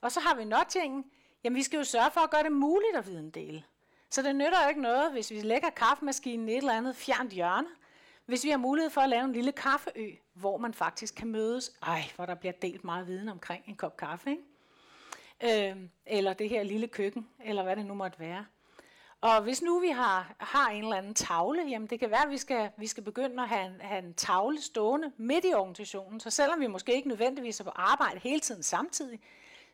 Og 0.01 0.13
så 0.13 0.21
har 0.21 0.35
vi 0.35 0.45
nudgingen. 0.45 1.05
Jamen, 1.45 1.57
vi 1.57 1.63
skal 1.63 1.77
jo 1.77 1.85
sørge 1.85 2.11
for 2.11 2.21
at 2.21 2.31
gøre 2.31 2.43
det 2.43 2.53
muligt 2.53 2.97
at 2.97 3.07
videndele. 3.07 3.65
Så 4.11 4.23
det 4.23 4.37
nytter 4.37 4.63
jo 4.63 4.69
ikke 4.69 4.83
noget, 4.83 5.13
hvis 5.13 5.31
vi 5.31 5.41
lægger 5.41 5.71
kaffemaskinen 5.71 6.49
i 6.49 6.53
et 6.53 6.59
eller 6.59 6.73
andet 6.73 6.97
fjernt 6.97 7.33
hjørne, 7.33 7.69
hvis 8.31 8.45
vi 8.45 8.51
har 8.51 8.57
mulighed 8.57 8.91
for 8.91 9.01
at 9.01 9.09
lave 9.09 9.25
en 9.25 9.33
lille 9.33 9.53
kaffeø, 9.53 10.11
hvor 10.35 10.57
man 10.57 10.75
faktisk 10.75 11.15
kan 11.15 11.29
mødes. 11.29 11.73
Ej, 11.83 12.03
hvor 12.17 12.27
der 12.27 12.35
bliver 12.35 12.53
delt 12.53 12.85
meget 12.85 13.07
viden 13.07 13.29
omkring 13.29 13.65
en 13.67 13.77
kop 13.77 13.97
kaffe, 13.97 14.31
ikke? 14.31 15.71
Øh, 15.71 15.77
eller 16.07 16.33
det 16.33 16.49
her 16.49 16.63
lille 16.63 16.87
køkken, 16.87 17.29
eller 17.45 17.63
hvad 17.63 17.77
det 17.77 17.87
nu 17.87 17.95
måtte 17.95 18.21
være. 18.21 18.47
Og 19.21 19.43
hvis 19.43 19.63
nu 19.63 19.81
vi 19.81 19.89
har, 19.89 20.35
har 20.39 20.71
en 20.71 20.83
eller 20.83 20.97
anden 20.97 21.15
tavle, 21.15 21.63
jamen 21.63 21.89
det 21.89 22.01
kan 22.01 22.11
være, 22.11 22.25
at 22.25 22.31
vi 22.31 22.39
skal, 22.39 22.71
vi 22.77 22.87
skal 22.87 23.03
begynde 23.03 23.43
at 23.43 23.49
have 23.49 23.67
en, 23.67 23.81
have 23.81 24.03
en 24.05 24.15
tavle 24.15 24.63
stående 24.63 25.13
midt 25.17 25.45
i 25.45 25.55
organisationen. 25.55 26.21
Så 26.21 26.31
selvom 26.31 26.61
vi 26.61 26.67
måske 26.67 26.95
ikke 26.95 27.09
nødvendigvis 27.09 27.61
er 27.61 27.65
på 27.65 27.73
arbejde 27.75 28.21
hele 28.23 28.41
tiden 28.41 28.63
samtidig, 28.63 29.21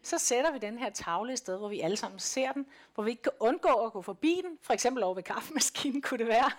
så 0.02 0.18
sætter 0.18 0.52
vi 0.52 0.58
den 0.58 0.78
her 0.78 0.90
tavle 0.90 1.32
et 1.32 1.38
sted, 1.38 1.58
hvor 1.58 1.68
vi 1.68 1.80
alle 1.80 1.96
sammen 1.96 2.18
ser 2.18 2.52
den, 2.52 2.66
hvor 2.94 3.04
vi 3.04 3.10
ikke 3.10 3.22
kan 3.22 3.32
undgå 3.40 3.68
at 3.68 3.92
gå 3.92 4.02
forbi 4.02 4.40
den, 4.44 4.58
for 4.62 4.72
eksempel 4.72 5.02
over 5.02 5.14
ved 5.14 5.22
kaffemaskinen 5.22 6.02
kunne 6.06 6.18
det 6.18 6.26
være, 6.26 6.50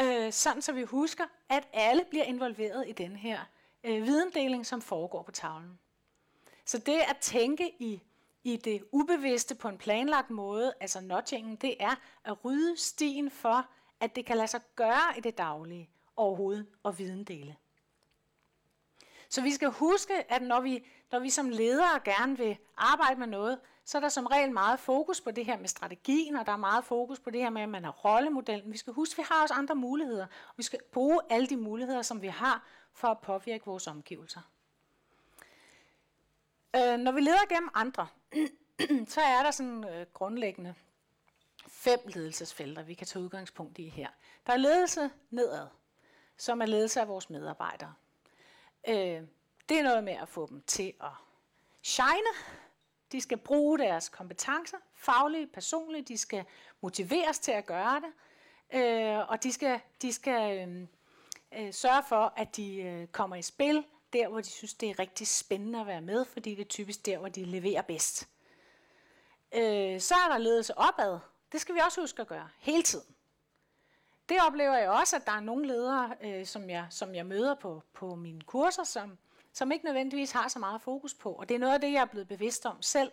øh, 0.00 0.32
sådan 0.32 0.62
så 0.62 0.72
vi 0.72 0.82
husker, 0.82 1.24
at 1.48 1.68
alle 1.72 2.04
bliver 2.10 2.24
involveret 2.24 2.88
i 2.88 2.92
den 2.92 3.16
her 3.16 3.40
øh, 3.84 4.04
videndeling, 4.04 4.66
som 4.66 4.82
foregår 4.82 5.22
på 5.22 5.30
tavlen. 5.30 5.78
Så 6.64 6.78
det 6.78 7.00
at 7.08 7.16
tænke 7.20 7.70
i, 7.78 8.02
i 8.44 8.56
det 8.56 8.84
ubevidste 8.92 9.54
på 9.54 9.68
en 9.68 9.78
planlagt 9.78 10.30
måde, 10.30 10.74
altså 10.80 11.00
notchingen, 11.00 11.56
det 11.56 11.76
er 11.80 11.94
at 12.24 12.44
rydde 12.44 12.76
stien 12.76 13.30
for, 13.30 13.66
at 14.00 14.16
det 14.16 14.26
kan 14.26 14.36
lade 14.36 14.48
sig 14.48 14.60
gøre 14.76 15.18
i 15.18 15.20
det 15.20 15.38
daglige 15.38 15.90
overhovedet 16.16 16.66
og 16.82 16.98
videndele. 16.98 17.56
Så 19.28 19.42
vi 19.42 19.52
skal 19.52 19.68
huske, 19.68 20.32
at 20.32 20.42
når 20.42 20.60
vi, 20.60 20.86
når 21.12 21.18
vi 21.18 21.30
som 21.30 21.48
ledere 21.48 22.00
gerne 22.04 22.38
vil 22.38 22.58
arbejde 22.76 23.20
med 23.20 23.26
noget, 23.26 23.58
så 23.84 23.98
er 23.98 24.00
der 24.00 24.08
som 24.08 24.26
regel 24.26 24.52
meget 24.52 24.80
fokus 24.80 25.20
på 25.20 25.30
det 25.30 25.44
her 25.44 25.58
med 25.58 25.68
strategien, 25.68 26.36
og 26.36 26.46
der 26.46 26.52
er 26.52 26.56
meget 26.56 26.84
fokus 26.84 27.20
på 27.20 27.30
det 27.30 27.40
her 27.40 27.50
med, 27.50 27.62
at 27.62 27.68
man 27.68 27.84
har 27.84 27.90
rollemodellen. 27.90 28.72
Vi 28.72 28.78
skal 28.78 28.92
huske, 28.92 29.12
at 29.12 29.18
vi 29.18 29.24
har 29.30 29.42
også 29.42 29.54
andre 29.54 29.74
muligheder. 29.74 30.24
Og 30.24 30.54
vi 30.56 30.62
skal 30.62 30.78
bruge 30.92 31.20
alle 31.30 31.46
de 31.46 31.56
muligheder, 31.56 32.02
som 32.02 32.22
vi 32.22 32.26
har 32.26 32.66
for 32.92 33.08
at 33.08 33.18
påvirke 33.18 33.66
vores 33.66 33.86
omgivelser. 33.86 34.40
Øh, 36.76 36.98
når 36.98 37.12
vi 37.12 37.20
leder 37.20 37.48
gennem 37.48 37.70
andre, 37.74 38.06
så 39.14 39.20
er 39.20 39.42
der 39.42 39.50
sådan 39.50 39.84
øh, 39.84 40.06
grundlæggende 40.14 40.74
fem 41.66 41.98
ledelsesfelter, 42.06 42.82
vi 42.82 42.94
kan 42.94 43.06
tage 43.06 43.24
udgangspunkt 43.24 43.78
i 43.78 43.88
her. 43.88 44.08
Der 44.46 44.52
er 44.52 44.56
ledelse 44.56 45.10
nedad, 45.30 45.66
som 46.36 46.62
er 46.62 46.66
ledelse 46.66 47.00
af 47.00 47.08
vores 47.08 47.30
medarbejdere. 47.30 47.94
Øh, 48.88 49.22
det 49.68 49.78
er 49.78 49.82
noget 49.82 50.04
med 50.04 50.12
at 50.12 50.28
få 50.28 50.46
dem 50.46 50.62
til 50.66 50.92
at 51.00 51.10
shine. 51.82 52.32
De 53.12 53.20
skal 53.20 53.38
bruge 53.38 53.78
deres 53.78 54.08
kompetencer, 54.08 54.76
faglige, 54.94 55.46
personlige. 55.46 56.02
De 56.02 56.18
skal 56.18 56.44
motiveres 56.80 57.38
til 57.38 57.52
at 57.52 57.66
gøre 57.66 58.00
det. 58.00 58.12
Øh, 58.80 59.18
og 59.28 59.42
de 59.42 59.52
skal, 59.52 59.80
de 60.02 60.12
skal 60.12 60.68
øh, 60.68 60.86
øh, 61.56 61.72
sørge 61.72 62.02
for, 62.08 62.32
at 62.36 62.56
de 62.56 62.76
øh, 62.76 63.06
kommer 63.06 63.36
i 63.36 63.42
spil 63.42 63.84
der, 64.12 64.28
hvor 64.28 64.40
de 64.40 64.48
synes, 64.48 64.74
det 64.74 64.90
er 64.90 64.98
rigtig 64.98 65.26
spændende 65.26 65.80
at 65.80 65.86
være 65.86 66.00
med, 66.00 66.24
fordi 66.24 66.54
det 66.54 66.60
er 66.60 66.68
typisk 66.68 67.06
der, 67.06 67.18
hvor 67.18 67.28
de 67.28 67.44
leverer 67.44 67.82
bedst. 67.82 68.28
Øh, 69.54 70.00
så 70.00 70.14
er 70.14 70.32
der 70.32 70.38
ledelse 70.38 70.78
opad. 70.78 71.18
Det 71.52 71.60
skal 71.60 71.74
vi 71.74 71.80
også 71.86 72.00
huske 72.00 72.22
at 72.22 72.28
gøre 72.28 72.48
hele 72.58 72.82
tiden. 72.82 73.14
Det 74.28 74.36
oplever 74.46 74.76
jeg 74.76 74.90
også, 74.90 75.16
at 75.16 75.26
der 75.26 75.32
er 75.32 75.40
nogle 75.40 75.66
ledere, 75.66 76.14
øh, 76.20 76.46
som, 76.46 76.70
jeg, 76.70 76.86
som 76.90 77.14
jeg 77.14 77.26
møder 77.26 77.54
på, 77.54 77.82
på 77.92 78.14
mine 78.14 78.40
kurser, 78.40 78.84
som, 78.84 79.18
som 79.52 79.72
ikke 79.72 79.84
nødvendigvis 79.84 80.32
har 80.32 80.48
så 80.48 80.58
meget 80.58 80.82
fokus 80.82 81.14
på. 81.14 81.32
Og 81.32 81.48
det 81.48 81.54
er 81.54 81.58
noget 81.58 81.74
af 81.74 81.80
det, 81.80 81.92
jeg 81.92 82.00
er 82.00 82.06
blevet 82.06 82.28
bevidst 82.28 82.66
om 82.66 82.82
selv, 82.82 83.12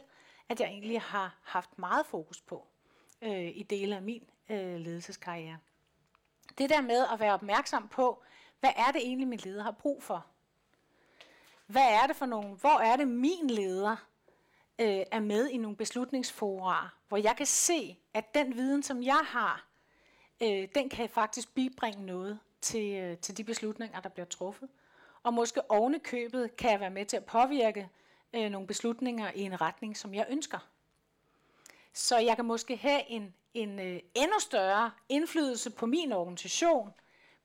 at 0.50 0.60
jeg 0.60 0.68
egentlig 0.68 1.02
har 1.02 1.38
haft 1.44 1.80
meget 1.80 2.06
fokus 2.06 2.42
på 2.42 2.68
øh, 3.22 3.58
i 3.58 3.64
dele 3.64 3.96
af 3.96 4.02
min 4.02 4.24
øh, 4.50 4.76
ledelseskarriere. 4.76 5.58
Det 6.58 6.70
der 6.70 6.82
med 6.82 7.06
at 7.14 7.20
være 7.20 7.34
opmærksom 7.34 7.88
på, 7.88 8.24
hvad 8.60 8.72
er 8.76 8.92
det 8.92 9.02
egentlig, 9.02 9.28
min 9.28 9.40
leder 9.44 9.64
har 9.64 9.72
brug 9.72 10.04
for? 10.04 10.26
Hvad 11.66 11.88
er 12.04 12.08
det 12.08 12.16
for 12.16 12.26
nogle, 12.26 12.56
hvor 12.56 12.80
er 12.80 12.96
det 12.96 13.08
min 13.08 13.50
leder 13.50 13.96
øh, 14.80 15.04
er 15.12 15.20
med 15.20 15.50
i 15.50 15.58
nogle 15.58 15.78
beslutningsfora, 15.78 16.90
hvor 17.08 17.18
jeg 17.18 17.36
kan 17.38 17.46
se, 17.46 18.00
at 18.14 18.36
den 18.36 18.56
viden, 18.56 18.84
som 18.84 19.04
jeg 19.04 19.22
har, 19.26 19.66
øh, 20.42 20.68
den 20.76 20.90
kan 20.90 21.10
faktisk 21.10 21.54
bibringe 21.54 22.06
noget 22.06 22.40
til, 22.62 22.96
øh, 22.96 23.18
til 23.18 23.38
de 23.38 23.44
beslutninger, 23.44 24.00
der 24.00 24.10
bliver 24.10 24.26
truffet. 24.26 24.70
Og 25.24 25.34
måske 25.34 25.72
oven 25.72 26.00
købet 26.00 26.56
kan 26.56 26.72
jeg 26.72 26.80
være 26.80 26.90
med 26.90 27.06
til 27.06 27.18
at 27.18 27.26
påvirke 27.26 27.90
øh, 28.34 28.50
nogle 28.50 28.68
beslutninger 28.68 29.32
i 29.36 29.42
en 29.42 29.62
retning, 29.62 29.98
som 29.98 30.14
jeg 30.14 30.26
ønsker. 30.30 30.60
Så 31.94 32.18
jeg 32.18 32.36
kan 32.36 32.46
måske 32.46 32.78
have 32.78 33.10
en, 33.10 33.34
en 33.54 33.80
øh, 33.80 34.00
endnu 34.16 34.40
større 34.40 34.92
indflydelse 35.10 35.70
på 35.70 35.86
min 35.86 36.12
organisation, 36.12 36.94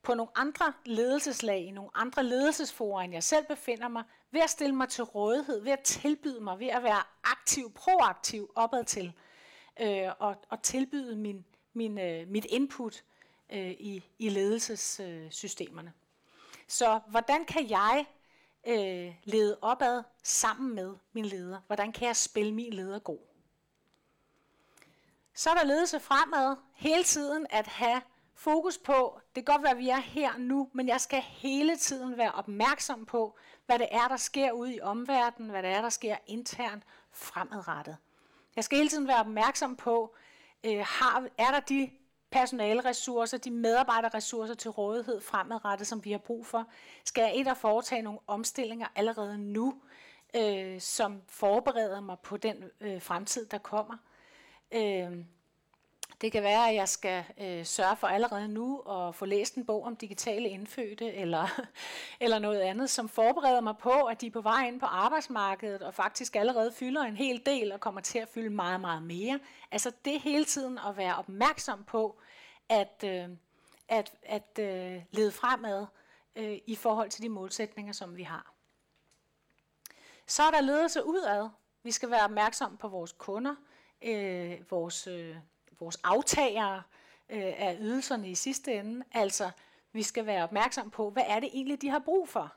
på 0.03 0.15
nogle 0.15 0.33
andre 0.35 0.73
ledelseslag, 0.85 1.61
i 1.61 1.71
nogle 1.71 1.91
andre 1.95 2.23
ledelsesforer, 2.25 3.03
end 3.03 3.13
jeg 3.13 3.23
selv 3.23 3.47
befinder 3.47 3.89
mig, 3.89 4.05
ved 4.31 4.41
at 4.41 4.51
stille 4.51 4.75
mig 4.75 4.89
til 4.89 5.05
rådighed, 5.05 5.61
ved 5.63 5.73
at 5.73 5.81
tilbyde 5.81 6.41
mig, 6.41 6.59
ved 6.59 6.67
at 6.67 6.83
være 6.83 7.03
aktiv, 7.25 7.73
proaktiv 7.73 8.53
opad 8.55 8.85
til, 8.85 9.13
øh, 9.81 10.09
og, 10.19 10.37
og 10.49 10.63
tilbyde 10.63 11.17
min, 11.17 11.45
min, 11.73 11.99
øh, 11.99 12.29
mit 12.29 12.45
input 12.45 13.05
øh, 13.53 13.71
i, 13.71 14.05
i 14.19 14.29
ledelsessystemerne. 14.29 15.89
Øh, 15.89 15.95
Så 16.67 17.01
hvordan 17.09 17.45
kan 17.45 17.71
jeg 17.71 18.07
øh, 18.67 19.15
lede 19.25 19.59
opad 19.63 20.03
sammen 20.23 20.75
med 20.75 20.97
min 21.13 21.25
leder? 21.25 21.61
Hvordan 21.67 21.93
kan 21.93 22.07
jeg 22.07 22.17
spille 22.17 22.55
min 22.55 22.73
leder 22.73 22.99
god? 22.99 23.19
Så 25.35 25.51
er 25.51 25.55
der 25.55 25.65
ledelse 25.65 26.01
fremad 26.01 26.57
hele 26.75 27.05
tiden 27.05 27.47
at 27.51 27.67
have 27.67 28.03
fokus 28.35 28.79
på, 28.79 29.21
det 29.35 29.47
kan 29.47 29.55
godt 29.55 29.63
være, 29.63 29.73
at 29.73 29.79
vi 29.79 29.89
er 29.89 30.01
her 30.01 30.39
nu, 30.39 30.71
men 30.73 30.89
jeg 30.89 31.01
skal 31.01 31.21
hele 31.23 31.77
tiden 31.77 32.17
være 32.17 32.33
opmærksom 32.33 33.07
på, 33.07 33.37
hvad 33.67 33.79
det 33.79 33.89
er, 33.91 34.09
der 34.09 34.17
sker 34.17 34.53
ude 34.53 34.75
i 34.75 34.81
omverdenen, 34.81 35.51
hvad 35.51 35.63
det 35.63 35.71
er, 35.71 35.81
der 35.81 35.89
sker 35.89 36.17
internt 36.27 36.83
fremadrettet. 37.13 37.97
Jeg 38.57 38.65
skal 38.65 38.79
hele 38.79 38.91
tiden 38.91 39.09
være 39.09 39.21
opmærksom 39.21 39.77
på, 39.77 40.15
øh, 40.65 40.85
har, 40.87 41.29
er 41.39 41.51
der 41.51 41.61
de 41.61 41.91
personaleressourcer, 42.31 43.39
de 43.39 43.51
medarbejderressourcer 43.51 44.55
til 44.55 44.71
rådighed 44.71 45.21
fremadrettet, 45.21 45.87
som 45.87 46.05
vi 46.05 46.11
har 46.11 46.19
brug 46.19 46.47
for? 46.47 46.67
Skal 47.05 47.23
jeg 47.23 47.35
ind 47.35 47.49
og 47.49 47.57
foretage 47.57 48.03
nogle 48.03 48.19
omstillinger 48.27 48.87
allerede 48.97 49.39
nu, 49.39 49.75
øh, 50.37 50.81
som 50.81 51.23
forbereder 51.29 52.01
mig 52.01 52.19
på 52.19 52.37
den 52.37 52.65
øh, 52.81 53.03
fremtid, 53.03 53.47
der 53.47 53.59
kommer? 53.59 53.97
Øh, 54.73 55.25
det 56.21 56.33
kan 56.33 56.43
være, 56.43 56.69
at 56.69 56.75
jeg 56.75 56.89
skal 56.89 57.25
øh, 57.41 57.65
sørge 57.67 57.97
for 57.97 58.07
allerede 58.07 58.49
nu 58.49 58.79
at 58.81 59.15
få 59.15 59.25
læst 59.25 59.55
en 59.55 59.67
bog 59.67 59.85
om 59.85 59.97
digitale 59.97 60.49
indfødte, 60.49 61.15
eller, 61.15 61.61
eller 62.21 62.39
noget 62.39 62.61
andet, 62.61 62.91
som 62.91 63.09
forbereder 63.09 63.61
mig 63.61 63.75
på, 63.79 63.91
at 63.91 64.21
de 64.21 64.27
er 64.27 64.31
på 64.31 64.41
vej 64.41 64.67
ind 64.67 64.81
på 64.81 64.87
arbejdsmarkedet, 64.87 65.83
og 65.83 65.95
faktisk 65.95 66.37
allerede 66.37 66.73
fylder 66.73 67.03
en 67.03 67.17
hel 67.17 67.43
del, 67.47 67.73
og 67.73 67.81
kommer 67.81 68.01
til 68.01 68.19
at 68.19 68.29
fylde 68.29 68.51
meget, 68.51 68.81
meget 68.81 69.03
mere. 69.03 69.41
Altså 69.71 69.93
det 70.05 70.21
hele 70.21 70.45
tiden 70.45 70.79
at 70.89 70.97
være 70.97 71.17
opmærksom 71.17 71.85
på, 71.85 72.21
at, 72.69 73.05
øh, 73.05 73.29
at, 73.89 74.13
at 74.23 74.59
øh, 74.59 75.03
lede 75.11 75.33
fremad 75.33 75.87
øh, 76.37 76.59
i 76.67 76.77
forhold 76.77 77.11
til 77.11 77.23
de 77.23 77.29
målsætninger, 77.29 77.93
som 77.93 78.17
vi 78.17 78.23
har. 78.23 78.55
Så 80.27 80.43
er 80.43 80.51
der 80.51 80.61
ledelse 80.61 81.07
udad. 81.07 81.49
Vi 81.83 81.91
skal 81.91 82.11
være 82.11 82.25
opmærksom 82.25 82.77
på 82.77 82.89
vores 82.89 83.13
kunder, 83.13 83.55
øh, 84.03 84.71
vores... 84.71 85.07
Øh, 85.07 85.37
vores 85.81 85.97
aftagere 86.05 86.83
øh, 87.31 87.53
af 87.59 87.77
ydelserne 87.81 88.31
i 88.31 88.35
sidste 88.35 88.73
ende. 88.75 89.05
Altså, 89.13 89.51
vi 89.93 90.03
skal 90.03 90.27
være 90.27 90.45
opmærksom 90.45 90.91
på, 90.91 91.11
hvad 91.11 91.23
er 91.27 91.41
det 91.41 91.49
egentlig, 91.53 91.83
de 91.83 91.89
har 91.89 91.99
brug 91.99 92.29
for. 92.29 92.53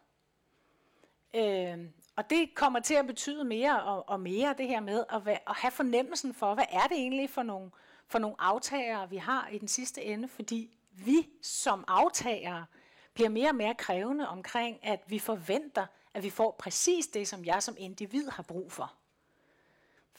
Øh, 1.36 1.78
og 2.15 2.30
det 2.30 2.55
kommer 2.55 2.80
til 2.80 2.93
at 2.93 3.07
betyde 3.07 3.43
mere 3.43 3.84
og, 3.84 4.09
og 4.09 4.19
mere, 4.19 4.55
det 4.57 4.67
her 4.67 4.80
med 4.80 5.03
at, 5.09 5.26
være, 5.26 5.49
at 5.49 5.55
have 5.55 5.71
fornemmelsen 5.71 6.34
for, 6.34 6.53
hvad 6.53 6.65
er 6.69 6.88
det 6.88 6.97
egentlig 6.97 7.30
for 7.30 7.43
nogle, 7.43 7.71
for 8.07 8.19
nogle 8.19 8.36
aftagere, 8.39 9.09
vi 9.09 9.17
har 9.17 9.47
i 9.47 9.57
den 9.57 9.67
sidste 9.67 10.03
ende, 10.03 10.28
fordi 10.28 10.78
vi 10.91 11.30
som 11.41 11.84
aftagere 11.88 12.65
bliver 13.13 13.30
mere 13.30 13.49
og 13.49 13.55
mere 13.55 13.76
krævende 13.76 14.28
omkring, 14.28 14.86
at 14.86 14.99
vi 15.07 15.19
forventer, 15.19 15.86
at 16.13 16.24
vi 16.24 16.30
får 16.30 16.55
præcis 16.59 17.07
det, 17.07 17.28
som 17.28 17.45
jeg 17.45 17.63
som 17.63 17.76
individ 17.78 18.30
har 18.30 18.43
brug 18.43 18.71
for. 18.71 18.93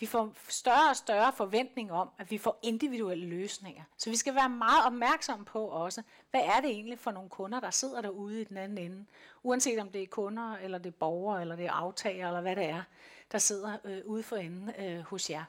Vi 0.01 0.07
får 0.07 0.33
større 0.49 0.91
og 0.91 0.97
større 0.97 1.33
forventning 1.33 1.93
om, 1.93 2.09
at 2.19 2.31
vi 2.31 2.39
får 2.39 2.59
individuelle 2.63 3.27
løsninger. 3.27 3.83
Så 3.97 4.11
vi 4.11 4.17
skal 4.17 4.35
være 4.35 4.49
meget 4.49 4.87
opmærksomme 4.87 5.45
på 5.45 5.65
også, 5.65 6.03
hvad 6.31 6.41
er 6.41 6.61
det 6.61 6.71
egentlig 6.71 6.99
for 6.99 7.11
nogle 7.11 7.31
kunder, 7.31 7.61
der 7.61 7.71
sidder 7.71 8.03
derude 8.03 8.41
i 8.41 8.45
den 8.45 8.57
anden 8.57 8.79
ende. 8.79 9.07
Uanset 9.43 9.79
om 9.79 9.91
det 9.91 10.03
er 10.03 10.07
kunder, 10.07 10.57
eller 10.57 10.79
det 10.79 10.87
er 10.87 10.99
borgere, 10.99 11.41
eller 11.41 11.57
det 11.57 11.67
er 11.67 11.73
aftager, 11.73 12.27
eller 12.27 12.41
hvad 12.41 12.57
det 12.57 12.65
er, 12.65 12.83
der 13.33 13.39
sidder 13.39 13.79
øh, 13.85 14.03
ude 14.05 14.23
for 14.23 14.37
enden 14.37 14.71
øh, 14.79 15.01
hos 15.01 15.31
jer. 15.31 15.45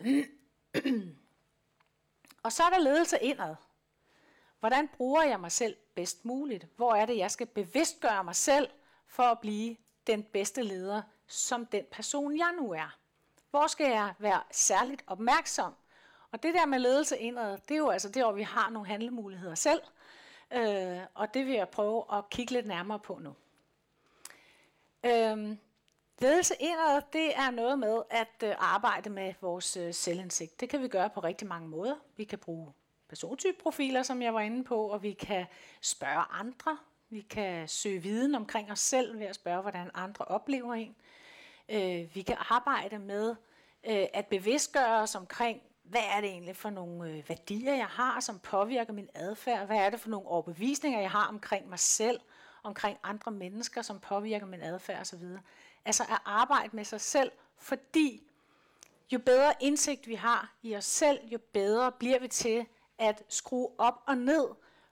og 2.42 2.52
så 2.52 2.62
er 2.62 2.70
der 2.70 2.78
ledelse 2.78 3.18
indad. 3.20 3.54
Hvordan 4.60 4.88
bruger 4.88 5.22
jeg 5.22 5.40
mig 5.40 5.52
selv 5.52 5.76
bedst 5.94 6.24
muligt? 6.24 6.66
Hvor 6.76 6.94
er 6.94 7.06
det, 7.06 7.16
jeg 7.16 7.30
skal 7.30 7.46
bevidstgøre 7.46 8.24
mig 8.24 8.36
selv 8.36 8.68
for 9.06 9.22
at 9.22 9.38
blive 9.40 9.76
den 10.06 10.22
bedste 10.22 10.62
leder, 10.62 11.02
som 11.26 11.66
den 11.66 11.84
person, 11.90 12.38
jeg 12.38 12.52
nu 12.60 12.72
er. 12.72 12.96
Hvor 13.50 13.66
skal 13.66 13.90
jeg 13.90 14.14
være 14.18 14.42
særligt 14.50 15.04
opmærksom? 15.06 15.74
Og 16.30 16.42
det 16.42 16.54
der 16.54 16.66
med 16.66 16.78
ledelse 16.78 17.18
indad, 17.18 17.58
det 17.68 17.74
er 17.74 17.78
jo 17.78 17.90
altså 17.90 18.08
det, 18.08 18.22
hvor 18.22 18.32
vi 18.32 18.42
har 18.42 18.70
nogle 18.70 18.88
handlemuligheder 18.88 19.54
selv. 19.54 19.80
Øh, 20.52 20.98
og 21.14 21.34
det 21.34 21.46
vil 21.46 21.54
jeg 21.54 21.68
prøve 21.68 22.04
at 22.12 22.30
kigge 22.30 22.52
lidt 22.52 22.66
nærmere 22.66 22.98
på 22.98 23.18
nu. 23.18 23.34
Øh, 25.04 25.56
ledelse 26.18 26.54
indad, 26.60 27.02
det 27.12 27.36
er 27.36 27.50
noget 27.50 27.78
med 27.78 28.02
at 28.10 28.42
øh, 28.44 28.54
arbejde 28.58 29.10
med 29.10 29.34
vores 29.40 29.76
øh, 29.76 29.94
selvindsigt. 29.94 30.60
Det 30.60 30.68
kan 30.68 30.82
vi 30.82 30.88
gøre 30.88 31.10
på 31.10 31.20
rigtig 31.20 31.48
mange 31.48 31.68
måder. 31.68 31.94
Vi 32.16 32.24
kan 32.24 32.38
bruge 32.38 32.72
persontypeprofiler, 33.08 34.02
som 34.02 34.22
jeg 34.22 34.34
var 34.34 34.40
inde 34.40 34.64
på, 34.64 34.88
og 34.88 35.02
vi 35.02 35.12
kan 35.12 35.46
spørge 35.80 36.24
andre. 36.30 36.78
Vi 37.08 37.20
kan 37.20 37.68
søge 37.68 38.02
viden 38.02 38.34
omkring 38.34 38.72
os 38.72 38.80
selv 38.80 39.18
ved 39.18 39.26
at 39.26 39.34
spørge, 39.34 39.62
hvordan 39.62 39.90
andre 39.94 40.24
oplever 40.24 40.74
en. 40.74 40.96
Øh, 41.68 42.14
vi 42.14 42.22
kan 42.22 42.36
arbejde 42.38 42.98
med 42.98 43.36
øh, 43.86 44.06
at 44.14 44.26
bevidstgøre 44.26 45.02
os 45.02 45.14
omkring, 45.14 45.62
hvad 45.82 46.02
er 46.16 46.20
det 46.20 46.30
egentlig 46.30 46.56
for 46.56 46.70
nogle 46.70 47.10
øh, 47.10 47.28
værdier, 47.28 47.74
jeg 47.74 47.86
har, 47.86 48.20
som 48.20 48.38
påvirker 48.38 48.92
min 48.92 49.08
adfærd? 49.14 49.66
Hvad 49.66 49.76
er 49.76 49.90
det 49.90 50.00
for 50.00 50.08
nogle 50.08 50.28
overbevisninger, 50.28 51.00
jeg 51.00 51.10
har 51.10 51.26
omkring 51.26 51.68
mig 51.68 51.78
selv, 51.78 52.20
omkring 52.62 52.98
andre 53.02 53.30
mennesker, 53.30 53.82
som 53.82 54.00
påvirker 54.00 54.46
min 54.46 54.62
adfærd 54.62 55.00
osv.? 55.00 55.24
Altså 55.84 56.02
at 56.02 56.18
arbejde 56.24 56.76
med 56.76 56.84
sig 56.84 57.00
selv, 57.00 57.32
fordi 57.56 58.22
jo 59.12 59.18
bedre 59.18 59.52
indsigt 59.60 60.08
vi 60.08 60.14
har 60.14 60.54
i 60.62 60.76
os 60.76 60.84
selv, 60.84 61.18
jo 61.26 61.38
bedre 61.52 61.92
bliver 61.92 62.18
vi 62.18 62.28
til 62.28 62.66
at 62.98 63.22
skrue 63.28 63.68
op 63.78 64.02
og 64.06 64.18
ned 64.18 64.48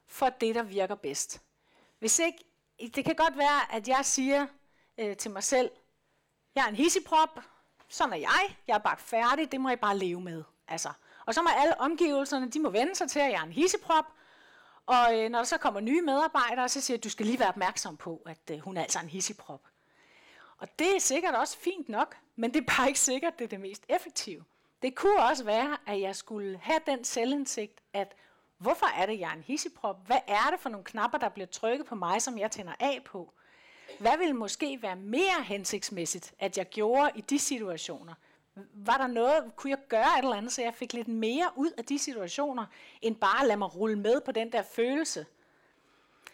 for 0.07 0.29
det, 0.29 0.55
der 0.55 0.63
virker 0.63 0.95
bedst. 0.95 1.43
Hvis 1.99 2.19
ikke, 2.19 2.45
det 2.95 3.05
kan 3.05 3.15
godt 3.15 3.39
være, 3.39 3.75
at 3.75 3.89
jeg 3.89 4.01
siger 4.05 4.47
øh, 4.99 5.17
til 5.17 5.31
mig 5.31 5.43
selv, 5.43 5.71
jeg 6.55 6.65
er 6.65 6.69
en 6.69 6.77
hisseprop, 6.77 7.41
sådan 7.89 8.13
er 8.13 8.17
jeg, 8.17 8.57
jeg 8.69 8.75
er 8.75 8.79
bare 8.79 8.97
færdig, 8.99 9.53
det 9.53 9.61
må 9.61 9.69
jeg 9.69 9.81
bare 9.81 9.99
leve 9.99 10.21
med. 10.21 10.45
Altså. 10.69 10.89
Og 11.27 11.35
så 11.35 11.43
må 11.43 11.49
alle 11.57 11.81
omgivelserne, 11.81 12.51
de 12.51 12.61
må 12.61 12.71
vende 12.71 12.95
sig 12.95 13.11
til, 13.11 13.21
at 13.21 13.33
jeg 13.33 13.39
er 13.39 13.43
en 13.43 13.53
hisseprop, 13.53 14.05
og 14.87 15.19
øh, 15.19 15.31
når 15.31 15.39
der 15.39 15.45
så 15.45 15.59
kommer 15.59 15.81
nye 15.81 16.03
medarbejdere, 16.03 16.69
så 16.69 16.81
siger 16.81 16.95
jeg, 16.95 17.01
at 17.01 17.05
du 17.05 17.11
skal 17.11 17.27
lige 17.27 17.39
være 17.39 17.49
opmærksom 17.49 17.97
på, 17.97 18.23
at 18.27 18.51
øh, 18.51 18.59
hun 18.59 18.77
er 18.77 18.83
altså 18.83 18.99
en 18.99 19.09
hisseprop. 19.09 19.61
Og 20.59 20.79
det 20.79 20.97
er 20.97 21.01
sikkert 21.01 21.35
også 21.35 21.59
fint 21.59 21.89
nok, 21.89 22.17
men 22.37 22.55
det 22.55 22.61
er 22.61 22.75
bare 22.77 22.89
ikke 22.89 23.01
sikkert, 23.01 23.39
det 23.39 23.45
er 23.45 23.49
det 23.49 23.61
mest 23.61 23.85
effektive. 23.89 24.45
Det 24.83 24.95
kunne 24.95 25.23
også 25.23 25.45
være, 25.45 25.77
at 25.87 26.01
jeg 26.01 26.17
skulle 26.17 26.59
have 26.63 26.81
den 26.87 27.05
selvindsigt, 27.05 27.81
at 27.93 28.15
hvorfor 28.59 28.87
er 28.87 29.07
det, 29.07 29.21
jeg 29.21 29.31
er 29.31 29.35
en 29.35 29.43
hisseprop? 29.43 30.07
Hvad 30.07 30.19
er 30.27 30.51
det 30.51 30.61
for 30.61 30.69
nogle 30.69 30.85
knapper, 30.85 31.19
der 31.19 31.29
bliver 31.29 31.47
trykket 31.47 31.87
på 31.87 31.95
mig, 31.95 32.23
som 32.23 32.39
jeg 32.39 32.51
tænder 32.51 32.73
af 32.81 33.03
på? 33.05 33.33
Hvad 33.99 34.19
ville 34.19 34.35
måske 34.35 34.83
være 34.83 34.97
mere 34.97 35.43
hensigtsmæssigt, 35.45 36.35
at 36.39 36.59
jeg 36.59 36.69
gjorde 36.69 37.11
i 37.15 37.21
de 37.21 37.39
situationer? 37.39 38.15
Var 38.75 38.97
der 38.97 39.07
noget, 39.07 39.57
kunne 39.57 39.71
jeg 39.71 39.79
gøre 39.89 40.19
et 40.19 40.23
eller 40.23 40.37
andet, 40.37 40.53
så 40.53 40.63
jeg 40.63 40.75
fik 40.75 40.93
lidt 40.93 41.09
mere 41.09 41.51
ud 41.57 41.71
af 41.79 41.85
de 41.85 41.99
situationer, 41.99 42.67
end 43.03 43.17
bare 43.17 43.41
at 43.41 43.47
lade 43.47 43.59
mig 43.59 43.75
rulle 43.75 43.99
med 43.99 44.21
på 44.21 44.33
den 44.33 44.53
der 44.53 44.63
følelse? 44.63 45.27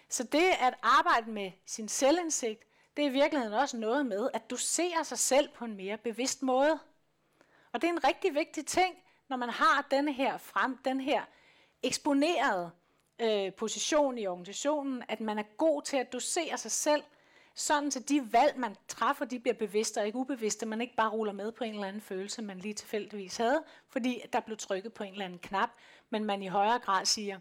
Så 0.08 0.22
det 0.24 0.50
at 0.61 0.74
arbejde 0.82 1.30
med 1.30 1.52
sin 1.66 1.88
selvindsigt, 1.88 2.62
det 2.96 3.04
er 3.04 3.08
i 3.08 3.12
virkeligheden 3.12 3.54
også 3.54 3.76
noget 3.76 4.06
med, 4.06 4.30
at 4.34 4.50
du 4.50 4.56
ser 4.56 5.02
sig 5.02 5.18
selv 5.18 5.48
på 5.48 5.64
en 5.64 5.76
mere 5.76 5.98
bevidst 5.98 6.42
måde. 6.42 6.78
Og 7.72 7.82
det 7.82 7.88
er 7.88 7.92
en 7.92 8.04
rigtig 8.04 8.34
vigtig 8.34 8.66
ting, 8.66 8.94
når 9.28 9.36
man 9.36 9.50
har 9.50 9.86
den 9.90 10.08
her 10.08 10.38
frem, 10.38 10.78
den 10.84 11.00
her 11.00 11.22
eksponerede 11.82 12.70
øh, 13.18 13.52
position 13.52 14.18
i 14.18 14.26
organisationen, 14.26 15.02
at 15.08 15.20
man 15.20 15.38
er 15.38 15.42
god 15.56 15.82
til 15.82 15.96
at 15.96 16.12
dosere 16.12 16.58
sig 16.58 16.70
selv 16.70 17.02
sådan 17.55 17.90
så 17.90 18.01
de 18.01 18.32
valg, 18.32 18.59
man 18.59 18.76
træffer, 18.88 19.24
de 19.24 19.38
bliver 19.38 19.55
bevidste 19.55 19.98
og 19.98 20.07
ikke 20.07 20.18
ubevidste, 20.18 20.66
man 20.66 20.80
ikke 20.80 20.96
bare 20.96 21.11
ruller 21.11 21.32
med 21.32 21.53
på 21.53 21.64
en 21.64 21.74
eller 21.74 21.86
anden 21.86 22.03
følelse, 22.03 22.42
man 22.42 22.59
lige 22.59 22.74
tilfældigvis 22.74 23.36
havde, 23.36 23.62
fordi 23.88 24.22
der 24.32 24.40
blev 24.40 24.57
trykket 24.57 24.92
på 24.92 25.05
en 25.05 25.12
eller 25.12 25.24
anden 25.24 25.38
knap, 25.38 25.70
men 26.11 26.24
man 26.24 26.42
i 26.42 26.46
højere 26.46 26.78
grad 26.78 27.05
siger, 27.05 27.38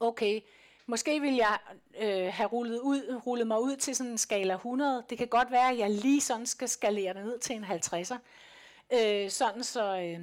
okay, 0.00 0.40
måske 0.86 1.20
vil 1.20 1.34
jeg 1.34 1.58
øh, 2.00 2.32
have 2.32 2.48
rullet, 2.48 2.78
ud, 2.78 3.20
rullet 3.26 3.46
mig 3.46 3.62
ud 3.62 3.76
til 3.76 3.96
sådan 3.96 4.12
en 4.12 4.18
skala 4.18 4.54
100. 4.54 5.04
Det 5.10 5.18
kan 5.18 5.28
godt 5.28 5.50
være, 5.50 5.70
at 5.70 5.78
jeg 5.78 5.90
lige 5.90 6.20
sådan 6.20 6.46
skal 6.46 6.68
skalere 6.68 7.14
det 7.14 7.24
ned 7.24 7.38
til 7.38 7.56
en 7.56 7.64
50'er, 7.64 8.16
øh, 8.92 9.30
sådan 9.30 9.64
så, 9.64 10.00
øh, 10.00 10.20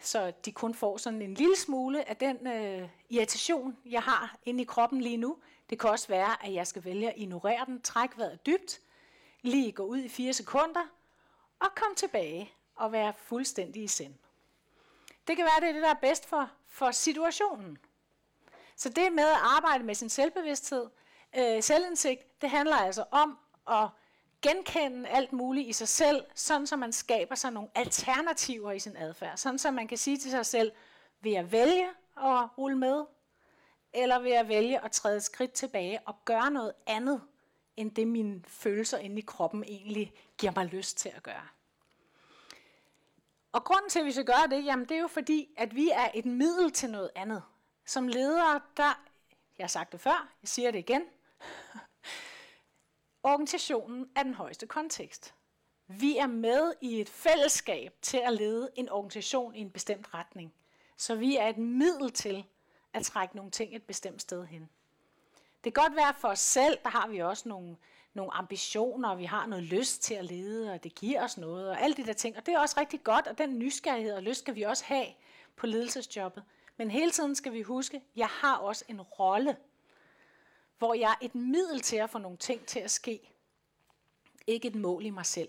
så 0.00 0.32
de 0.44 0.52
kun 0.52 0.74
får 0.74 0.96
sådan 0.96 1.22
en 1.22 1.34
lille 1.34 1.56
smule 1.56 2.08
af 2.08 2.16
den 2.16 2.46
øh, 2.46 2.88
irritation, 3.10 3.76
jeg 3.86 4.02
har 4.02 4.36
inde 4.44 4.62
i 4.62 4.64
kroppen 4.64 5.00
lige 5.00 5.16
nu, 5.16 5.36
det 5.72 5.80
kan 5.80 5.90
også 5.90 6.08
være, 6.08 6.46
at 6.46 6.54
jeg 6.54 6.66
skal 6.66 6.84
vælge 6.84 7.08
at 7.08 7.14
ignorere 7.16 7.64
den, 7.66 7.82
trække 7.82 8.18
vejret 8.18 8.46
dybt, 8.46 8.80
lige 9.42 9.72
gå 9.72 9.82
ud 9.82 9.98
i 9.98 10.08
fire 10.08 10.32
sekunder, 10.32 10.86
og 11.60 11.66
komme 11.76 11.94
tilbage 11.96 12.52
og 12.74 12.92
være 12.92 13.12
fuldstændig 13.16 13.82
i 13.82 13.86
sind. 13.86 14.14
Det 15.26 15.36
kan 15.36 15.44
være, 15.44 15.60
det 15.60 15.68
er 15.68 15.72
det, 15.72 15.82
der 15.82 15.90
er 15.90 16.00
bedst 16.00 16.26
for, 16.26 16.50
for 16.66 16.90
situationen. 16.90 17.78
Så 18.76 18.88
det 18.88 19.12
med 19.12 19.24
at 19.24 19.38
arbejde 19.42 19.84
med 19.84 19.94
sin 19.94 20.08
selvbevidsthed, 20.08 20.90
øh, 21.38 21.62
selvindsigt, 21.62 22.42
det 22.42 22.50
handler 22.50 22.76
altså 22.76 23.04
om 23.10 23.38
at 23.70 23.88
genkende 24.42 25.08
alt 25.08 25.32
muligt 25.32 25.68
i 25.68 25.72
sig 25.72 25.88
selv, 25.88 26.24
sådan 26.34 26.66
så 26.66 26.76
man 26.76 26.92
skaber 26.92 27.34
sig 27.34 27.52
nogle 27.52 27.70
alternativer 27.74 28.72
i 28.72 28.78
sin 28.78 28.96
adfærd. 28.96 29.36
Sådan 29.36 29.58
så 29.58 29.70
man 29.70 29.88
kan 29.88 29.98
sige 29.98 30.16
til 30.16 30.30
sig 30.30 30.46
selv, 30.46 30.72
vil 31.20 31.32
jeg 31.32 31.52
vælge 31.52 31.88
at 32.16 32.58
rulle 32.58 32.78
med, 32.78 33.04
eller 33.94 34.18
vil 34.18 34.32
jeg 34.32 34.48
vælge 34.48 34.84
at 34.84 34.92
træde 34.92 35.16
et 35.16 35.22
skridt 35.22 35.52
tilbage 35.52 36.00
og 36.06 36.24
gøre 36.24 36.50
noget 36.50 36.72
andet, 36.86 37.22
end 37.76 37.94
det 37.94 38.08
mine 38.08 38.42
følelser 38.46 38.98
inde 38.98 39.18
i 39.18 39.24
kroppen 39.26 39.64
egentlig 39.64 40.12
giver 40.38 40.52
mig 40.56 40.66
lyst 40.66 40.98
til 40.98 41.08
at 41.08 41.22
gøre. 41.22 41.48
Og 43.52 43.64
grunden 43.64 43.90
til, 43.90 43.98
at 43.98 44.04
vi 44.04 44.12
skal 44.12 44.24
gøre 44.24 44.46
det, 44.50 44.64
jamen 44.64 44.88
det 44.88 44.96
er 44.96 45.00
jo 45.00 45.08
fordi, 45.08 45.54
at 45.56 45.74
vi 45.74 45.90
er 45.90 46.08
et 46.14 46.26
middel 46.26 46.70
til 46.70 46.90
noget 46.90 47.10
andet. 47.14 47.42
Som 47.86 48.08
ledere, 48.08 48.60
der, 48.76 49.02
jeg 49.58 49.64
har 49.64 49.68
sagt 49.68 49.92
det 49.92 50.00
før, 50.00 50.32
jeg 50.42 50.48
siger 50.48 50.70
det 50.70 50.78
igen, 50.78 51.02
organisationen 53.22 54.10
er 54.16 54.22
den 54.22 54.34
højeste 54.34 54.66
kontekst. 54.66 55.34
Vi 55.86 56.16
er 56.16 56.26
med 56.26 56.74
i 56.80 57.00
et 57.00 57.08
fællesskab 57.08 57.94
til 58.02 58.16
at 58.16 58.32
lede 58.32 58.70
en 58.74 58.88
organisation 58.88 59.54
i 59.54 59.60
en 59.60 59.70
bestemt 59.70 60.14
retning. 60.14 60.54
Så 60.96 61.14
vi 61.14 61.36
er 61.36 61.48
et 61.48 61.58
middel 61.58 62.12
til 62.12 62.44
at 62.94 63.04
trække 63.04 63.36
nogle 63.36 63.50
ting 63.50 63.76
et 63.76 63.82
bestemt 63.82 64.22
sted 64.22 64.44
hen. 64.44 64.68
Det 65.64 65.74
kan 65.74 65.82
godt 65.82 65.96
være 65.96 66.14
for 66.18 66.28
os 66.28 66.38
selv, 66.38 66.78
der 66.82 66.90
har 66.90 67.08
vi 67.08 67.18
også 67.18 67.48
nogle, 67.48 67.76
nogle 68.14 68.34
ambitioner, 68.34 69.08
og 69.08 69.18
vi 69.18 69.24
har 69.24 69.46
noget 69.46 69.64
lyst 69.64 70.02
til 70.02 70.14
at 70.14 70.24
lede, 70.24 70.72
og 70.72 70.84
det 70.84 70.94
giver 70.94 71.24
os 71.24 71.38
noget, 71.38 71.70
og 71.70 71.80
alle 71.80 71.96
de 71.96 72.06
der 72.06 72.12
ting. 72.12 72.36
Og 72.36 72.46
det 72.46 72.54
er 72.54 72.58
også 72.58 72.80
rigtig 72.80 73.04
godt, 73.04 73.26
og 73.26 73.38
den 73.38 73.58
nysgerrighed 73.58 74.14
og 74.14 74.22
lyst 74.22 74.40
skal 74.40 74.54
vi 74.54 74.62
også 74.62 74.84
have 74.84 75.06
på 75.56 75.66
ledelsesjobbet. 75.66 76.44
Men 76.76 76.90
hele 76.90 77.10
tiden 77.10 77.34
skal 77.34 77.52
vi 77.52 77.62
huske, 77.62 77.96
at 77.96 78.02
jeg 78.16 78.28
har 78.28 78.56
også 78.56 78.84
en 78.88 79.00
rolle, 79.00 79.56
hvor 80.78 80.94
jeg 80.94 81.10
er 81.10 81.24
et 81.24 81.34
middel 81.34 81.80
til 81.80 81.96
at 81.96 82.10
få 82.10 82.18
nogle 82.18 82.36
ting 82.36 82.66
til 82.66 82.80
at 82.80 82.90
ske. 82.90 83.34
Ikke 84.46 84.68
et 84.68 84.74
mål 84.74 85.06
i 85.06 85.10
mig 85.10 85.26
selv. 85.26 85.48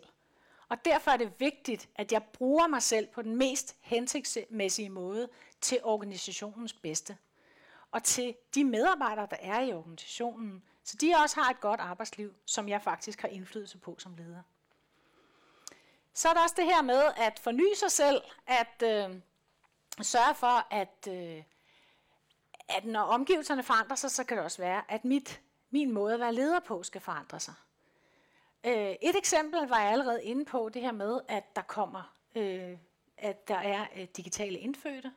Og 0.69 0.85
derfor 0.85 1.11
er 1.11 1.17
det 1.17 1.31
vigtigt, 1.39 1.89
at 1.95 2.11
jeg 2.11 2.23
bruger 2.23 2.67
mig 2.67 2.81
selv 2.81 3.07
på 3.07 3.21
den 3.21 3.35
mest 3.35 3.75
hensigtsmæssige 3.81 4.89
måde 4.89 5.29
til 5.61 5.79
organisationens 5.83 6.73
bedste. 6.73 7.17
Og 7.93 8.03
til 8.03 8.35
de 8.55 8.63
medarbejdere, 8.63 9.27
der 9.31 9.37
er 9.39 9.59
i 9.59 9.73
organisationen, 9.73 10.63
så 10.83 10.97
de 10.97 11.13
også 11.23 11.39
har 11.41 11.49
et 11.49 11.59
godt 11.59 11.79
arbejdsliv, 11.79 12.33
som 12.45 12.69
jeg 12.69 12.81
faktisk 12.81 13.21
har 13.21 13.27
indflydelse 13.27 13.77
på 13.77 13.95
som 13.99 14.15
leder. 14.15 14.41
Så 16.13 16.29
er 16.29 16.33
der 16.33 16.41
også 16.41 16.55
det 16.57 16.65
her 16.65 16.81
med 16.81 17.03
at 17.17 17.39
forny 17.39 17.73
sig 17.75 17.91
selv, 17.91 18.21
at 18.47 18.83
øh, 18.83 19.15
sørge 20.01 20.35
for, 20.35 20.73
at, 20.73 21.07
øh, 21.09 21.43
at 22.67 22.85
når 22.85 23.01
omgivelserne 23.01 23.63
forandrer 23.63 23.95
sig, 23.95 24.11
så 24.11 24.23
kan 24.23 24.37
det 24.37 24.45
også 24.45 24.61
være, 24.61 24.91
at 24.91 25.05
mit, 25.05 25.41
min 25.69 25.91
måde 25.91 26.13
at 26.13 26.19
være 26.19 26.33
leder 26.33 26.59
på 26.59 26.83
skal 26.83 27.01
forandre 27.01 27.39
sig. 27.39 27.53
Øh, 28.63 28.95
et 29.01 29.17
eksempel 29.17 29.67
var 29.67 29.79
jeg 29.79 29.91
allerede 29.91 30.23
inde 30.23 30.45
på, 30.45 30.69
det 30.69 30.81
her 30.81 30.91
med, 30.91 31.19
at 31.27 31.55
der 31.55 31.61
kommer, 31.61 32.15
øh, 32.35 32.77
at 33.17 33.47
der 33.47 33.57
er 33.57 33.85
øh, 33.95 34.07
digitale 34.17 34.59
indfødte, 34.59 35.11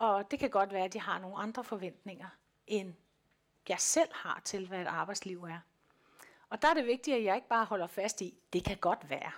og 0.00 0.30
det 0.30 0.38
kan 0.38 0.50
godt 0.50 0.72
være, 0.72 0.84
at 0.84 0.92
de 0.92 1.00
har 1.00 1.18
nogle 1.18 1.36
andre 1.36 1.64
forventninger, 1.64 2.28
end 2.66 2.94
jeg 3.68 3.80
selv 3.80 4.08
har 4.12 4.40
til, 4.44 4.68
hvad 4.68 4.80
et 4.80 4.86
arbejdsliv 4.86 5.44
er. 5.44 5.58
Og 6.48 6.62
der 6.62 6.68
er 6.68 6.74
det 6.74 6.86
vigtigt, 6.86 7.16
at 7.16 7.24
jeg 7.24 7.34
ikke 7.34 7.48
bare 7.48 7.64
holder 7.64 7.86
fast 7.86 8.20
i, 8.20 8.38
det 8.52 8.64
kan 8.64 8.76
godt 8.76 9.10
være. 9.10 9.32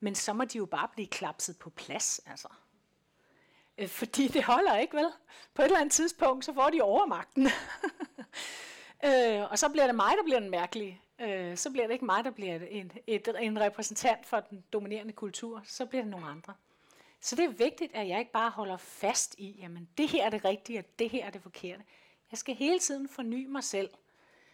Men 0.00 0.14
så 0.14 0.32
må 0.32 0.44
de 0.44 0.58
jo 0.58 0.66
bare 0.66 0.88
blive 0.88 1.06
klapset 1.06 1.58
på 1.58 1.70
plads, 1.70 2.20
altså. 2.26 2.48
Øh, 3.78 3.88
fordi 3.88 4.28
det 4.28 4.44
holder 4.44 4.76
ikke, 4.76 4.96
vel? 4.96 5.12
På 5.54 5.62
et 5.62 5.66
eller 5.66 5.80
andet 5.80 5.92
tidspunkt, 5.92 6.44
så 6.44 6.54
får 6.54 6.70
de 6.70 6.82
overmagten. 6.82 7.46
øh, 9.06 9.50
og 9.50 9.58
så 9.58 9.68
bliver 9.68 9.86
det 9.86 9.94
mig, 9.94 10.12
der 10.16 10.22
bliver 10.24 10.40
den 10.40 10.50
mærkelige. 10.50 11.02
Øh, 11.18 11.56
så 11.56 11.70
bliver 11.70 11.86
det 11.86 11.92
ikke 11.92 12.04
mig, 12.04 12.24
der 12.24 12.30
bliver 12.30 12.60
en, 12.70 12.92
et, 13.06 13.28
en 13.40 13.60
repræsentant 13.60 14.26
for 14.26 14.40
den 14.40 14.64
dominerende 14.72 15.12
kultur. 15.12 15.62
Så 15.64 15.86
bliver 15.86 16.02
det 16.02 16.10
nogle 16.10 16.26
andre. 16.26 16.54
Så 17.20 17.36
det 17.36 17.44
er 17.44 17.48
vigtigt, 17.48 17.94
at 17.94 18.08
jeg 18.08 18.18
ikke 18.18 18.32
bare 18.32 18.50
holder 18.50 18.76
fast 18.76 19.34
i, 19.38 19.50
jamen 19.50 19.88
det 19.98 20.08
her 20.08 20.24
er 20.24 20.30
det 20.30 20.44
rigtige, 20.44 20.78
og 20.78 20.84
det 20.98 21.10
her 21.10 21.26
er 21.26 21.30
det 21.30 21.42
forkerte. 21.42 21.84
Jeg 22.30 22.38
skal 22.38 22.54
hele 22.54 22.78
tiden 22.78 23.08
forny 23.08 23.46
mig 23.46 23.64
selv. 23.64 23.90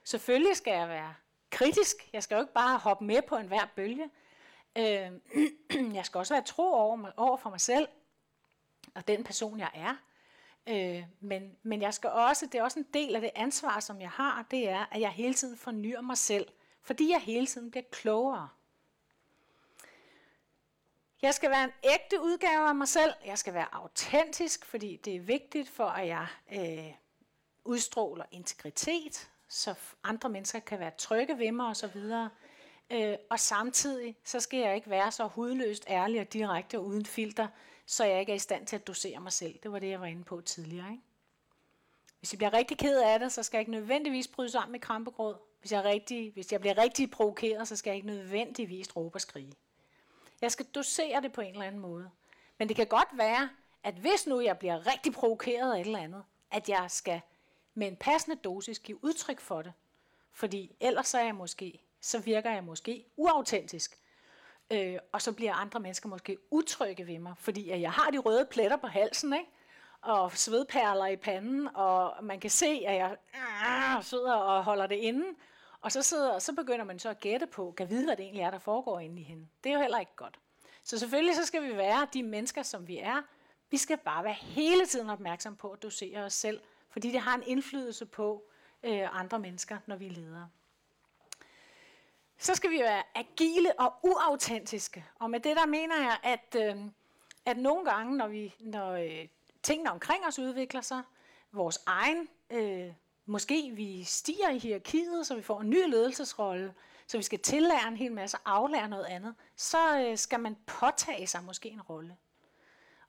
Selvfølgelig 0.04 0.56
skal 0.56 0.72
jeg 0.72 0.88
være 0.88 1.14
kritisk. 1.50 1.96
Jeg 2.12 2.22
skal 2.22 2.34
jo 2.34 2.40
ikke 2.40 2.52
bare 2.52 2.78
hoppe 2.78 3.04
med 3.04 3.22
på 3.22 3.36
enhver 3.36 3.68
bølge. 3.76 4.10
Øh, 4.78 5.10
jeg 5.98 6.04
skal 6.04 6.18
også 6.18 6.34
være 6.34 6.44
tro 6.44 6.62
over, 6.62 7.10
over 7.16 7.36
for 7.36 7.50
mig 7.50 7.60
selv 7.60 7.88
og 8.94 9.08
den 9.08 9.24
person, 9.24 9.58
jeg 9.58 9.70
er. 9.74 9.94
Øh, 10.66 11.04
men, 11.20 11.56
men 11.62 11.82
jeg 11.82 11.94
skal 11.94 12.10
også, 12.10 12.46
det 12.46 12.54
er 12.54 12.62
også 12.62 12.78
en 12.78 12.86
del 12.94 13.14
af 13.14 13.20
det 13.20 13.30
ansvar, 13.34 13.80
som 13.80 14.00
jeg 14.00 14.10
har, 14.10 14.46
det 14.50 14.68
er, 14.68 14.86
at 14.90 15.00
jeg 15.00 15.10
hele 15.10 15.34
tiden 15.34 15.56
fornyer 15.56 16.00
mig 16.00 16.18
selv, 16.18 16.48
fordi 16.82 17.10
jeg 17.10 17.20
hele 17.20 17.46
tiden 17.46 17.70
bliver 17.70 17.84
klogere. 17.90 18.48
Jeg 21.22 21.34
skal 21.34 21.50
være 21.50 21.64
en 21.64 21.72
ægte 21.84 22.20
udgave 22.20 22.68
af 22.68 22.74
mig 22.74 22.88
selv. 22.88 23.12
Jeg 23.26 23.38
skal 23.38 23.54
være 23.54 23.74
autentisk, 23.74 24.64
fordi 24.64 25.00
det 25.04 25.16
er 25.16 25.20
vigtigt 25.20 25.68
for, 25.68 25.84
at 25.84 26.08
jeg 26.08 26.26
øh, 26.52 26.92
udstråler 27.64 28.24
integritet, 28.30 29.30
så 29.48 29.74
andre 30.04 30.28
mennesker 30.28 30.58
kan 30.58 30.78
være 30.78 30.90
trygge 30.98 31.38
ved 31.38 31.52
mig 31.52 31.66
osv. 31.66 31.96
Øh, 32.90 33.16
og 33.30 33.40
samtidig 33.40 34.16
så 34.24 34.40
skal 34.40 34.58
jeg 34.58 34.74
ikke 34.74 34.90
være 34.90 35.12
så 35.12 35.26
hudløst 35.26 35.84
ærlig 35.88 36.20
og 36.20 36.32
direkte 36.32 36.78
og 36.78 36.86
uden 36.86 37.06
filter, 37.06 37.48
så 37.86 38.04
jeg 38.04 38.20
ikke 38.20 38.32
er 38.32 38.36
i 38.36 38.38
stand 38.38 38.66
til 38.66 38.76
at 38.76 38.86
dosere 38.86 39.20
mig 39.20 39.32
selv. 39.32 39.58
Det 39.62 39.72
var 39.72 39.78
det, 39.78 39.88
jeg 39.88 40.00
var 40.00 40.06
inde 40.06 40.24
på 40.24 40.40
tidligere. 40.40 40.90
Ikke? 40.90 41.02
Hvis 42.18 42.32
jeg 42.32 42.38
bliver 42.38 42.52
rigtig 42.52 42.78
ked 42.78 43.00
af 43.00 43.20
det, 43.20 43.32
så 43.32 43.42
skal 43.42 43.58
jeg 43.58 43.60
ikke 43.60 43.72
nødvendigvis 43.72 44.28
bryde 44.28 44.50
sammen 44.50 44.72
med 44.72 44.80
krampegråd. 44.80 45.36
Hvis 45.60 45.72
jeg, 45.72 45.78
er 45.78 45.84
rigtig, 45.84 46.32
hvis 46.32 46.52
jeg 46.52 46.60
bliver 46.60 46.78
rigtig 46.78 47.10
provokeret, 47.10 47.68
så 47.68 47.76
skal 47.76 47.90
jeg 47.90 47.96
ikke 47.96 48.06
nødvendigvis 48.06 48.96
råbe 48.96 49.16
og 49.16 49.20
skrige. 49.20 49.52
Jeg 50.42 50.52
skal 50.52 50.66
dosere 50.66 51.20
det 51.20 51.32
på 51.32 51.40
en 51.40 51.52
eller 51.52 51.66
anden 51.66 51.80
måde. 51.80 52.10
Men 52.58 52.68
det 52.68 52.76
kan 52.76 52.86
godt 52.86 53.08
være, 53.12 53.50
at 53.82 53.94
hvis 53.94 54.26
nu 54.26 54.40
jeg 54.40 54.58
bliver 54.58 54.86
rigtig 54.86 55.12
provokeret 55.12 55.74
af 55.74 55.80
et 55.80 55.86
eller 55.86 55.98
andet, 55.98 56.24
at 56.50 56.68
jeg 56.68 56.90
skal 56.90 57.20
med 57.74 57.88
en 57.88 57.96
passende 57.96 58.36
dosis 58.36 58.78
give 58.78 59.04
udtryk 59.04 59.40
for 59.40 59.62
det. 59.62 59.72
Fordi 60.32 60.76
ellers 60.80 61.08
så, 61.08 61.18
er 61.18 61.24
jeg 61.24 61.34
måske, 61.34 61.80
så 62.00 62.18
virker 62.18 62.50
jeg 62.50 62.64
måske 62.64 63.04
uautentisk. 63.16 63.98
Øh, 64.70 64.98
og 65.12 65.22
så 65.22 65.32
bliver 65.32 65.54
andre 65.54 65.80
mennesker 65.80 66.08
måske 66.08 66.38
utrygge 66.50 67.06
ved 67.06 67.18
mig, 67.18 67.34
fordi 67.38 67.70
at 67.70 67.80
jeg 67.80 67.92
har 67.92 68.10
de 68.10 68.18
røde 68.18 68.46
pletter 68.50 68.76
på 68.76 68.86
halsen, 68.86 69.32
ikke? 69.32 69.50
og 70.02 70.32
svedperler 70.32 71.06
i 71.06 71.16
panden, 71.16 71.68
og 71.74 72.24
man 72.24 72.40
kan 72.40 72.50
se, 72.50 72.84
at 72.86 72.96
jeg 72.96 73.16
øh, 73.34 74.04
sidder 74.04 74.34
og 74.34 74.64
holder 74.64 74.86
det 74.86 74.96
inde, 74.96 75.24
og 75.82 75.92
så, 75.92 76.02
sidder, 76.02 76.38
så 76.38 76.52
begynder 76.52 76.84
man 76.84 76.98
så 76.98 77.08
at 77.08 77.20
gætte 77.20 77.46
på, 77.46 77.74
kan 77.76 77.90
vide, 77.90 78.04
hvad 78.04 78.16
det 78.16 78.22
egentlig 78.22 78.42
er, 78.42 78.50
der 78.50 78.58
foregår 78.58 79.00
inde 79.00 79.20
i 79.20 79.24
hende. 79.24 79.46
Det 79.64 79.70
er 79.70 79.74
jo 79.74 79.80
heller 79.80 79.98
ikke 79.98 80.16
godt. 80.16 80.38
Så 80.82 80.98
selvfølgelig 80.98 81.36
så 81.36 81.44
skal 81.44 81.62
vi 81.62 81.76
være 81.76 82.06
de 82.12 82.22
mennesker, 82.22 82.62
som 82.62 82.88
vi 82.88 82.98
er. 82.98 83.22
Vi 83.70 83.76
skal 83.76 83.98
bare 83.98 84.24
være 84.24 84.34
hele 84.34 84.86
tiden 84.86 85.10
opmærksom 85.10 85.56
på 85.56 85.70
at 85.70 85.82
dosere 85.82 86.24
os 86.24 86.34
selv, 86.34 86.60
fordi 86.90 87.12
det 87.12 87.20
har 87.20 87.34
en 87.34 87.42
indflydelse 87.46 88.06
på 88.06 88.44
øh, 88.82 89.18
andre 89.20 89.38
mennesker, 89.38 89.78
når 89.86 89.96
vi 89.96 90.08
leder. 90.08 90.46
Så 92.38 92.54
skal 92.54 92.70
vi 92.70 92.78
være 92.78 93.02
agile 93.14 93.80
og 93.80 93.94
uautentiske. 94.02 95.04
Og 95.18 95.30
med 95.30 95.40
det 95.40 95.56
der 95.56 95.66
mener 95.66 95.96
jeg, 95.96 96.18
at, 96.22 96.56
øh, 96.62 96.84
at 97.46 97.56
nogle 97.56 97.90
gange, 97.90 98.16
når, 98.16 98.28
vi, 98.28 98.54
når 98.60 98.92
øh, 98.92 99.28
tingene 99.62 99.90
omkring 99.90 100.26
os 100.26 100.38
udvikler 100.38 100.80
sig, 100.80 101.02
vores 101.52 101.78
egen, 101.86 102.28
øh, 102.50 102.92
måske 103.26 103.72
vi 103.74 104.04
stiger 104.04 104.50
i 104.50 104.58
hierarkiet, 104.58 105.26
så 105.26 105.34
vi 105.34 105.42
får 105.42 105.60
en 105.60 105.70
ny 105.70 105.90
ledelsesrolle, 105.90 106.74
så 107.06 107.16
vi 107.16 107.22
skal 107.22 107.38
tillære 107.38 107.88
en 107.88 107.96
hel 107.96 108.12
masse, 108.12 108.36
aflære 108.44 108.88
noget 108.88 109.04
andet, 109.04 109.34
så 109.56 110.00
øh, 110.00 110.18
skal 110.18 110.40
man 110.40 110.56
påtage 110.66 111.26
sig 111.26 111.44
måske 111.44 111.68
en 111.68 111.82
rolle. 111.82 112.16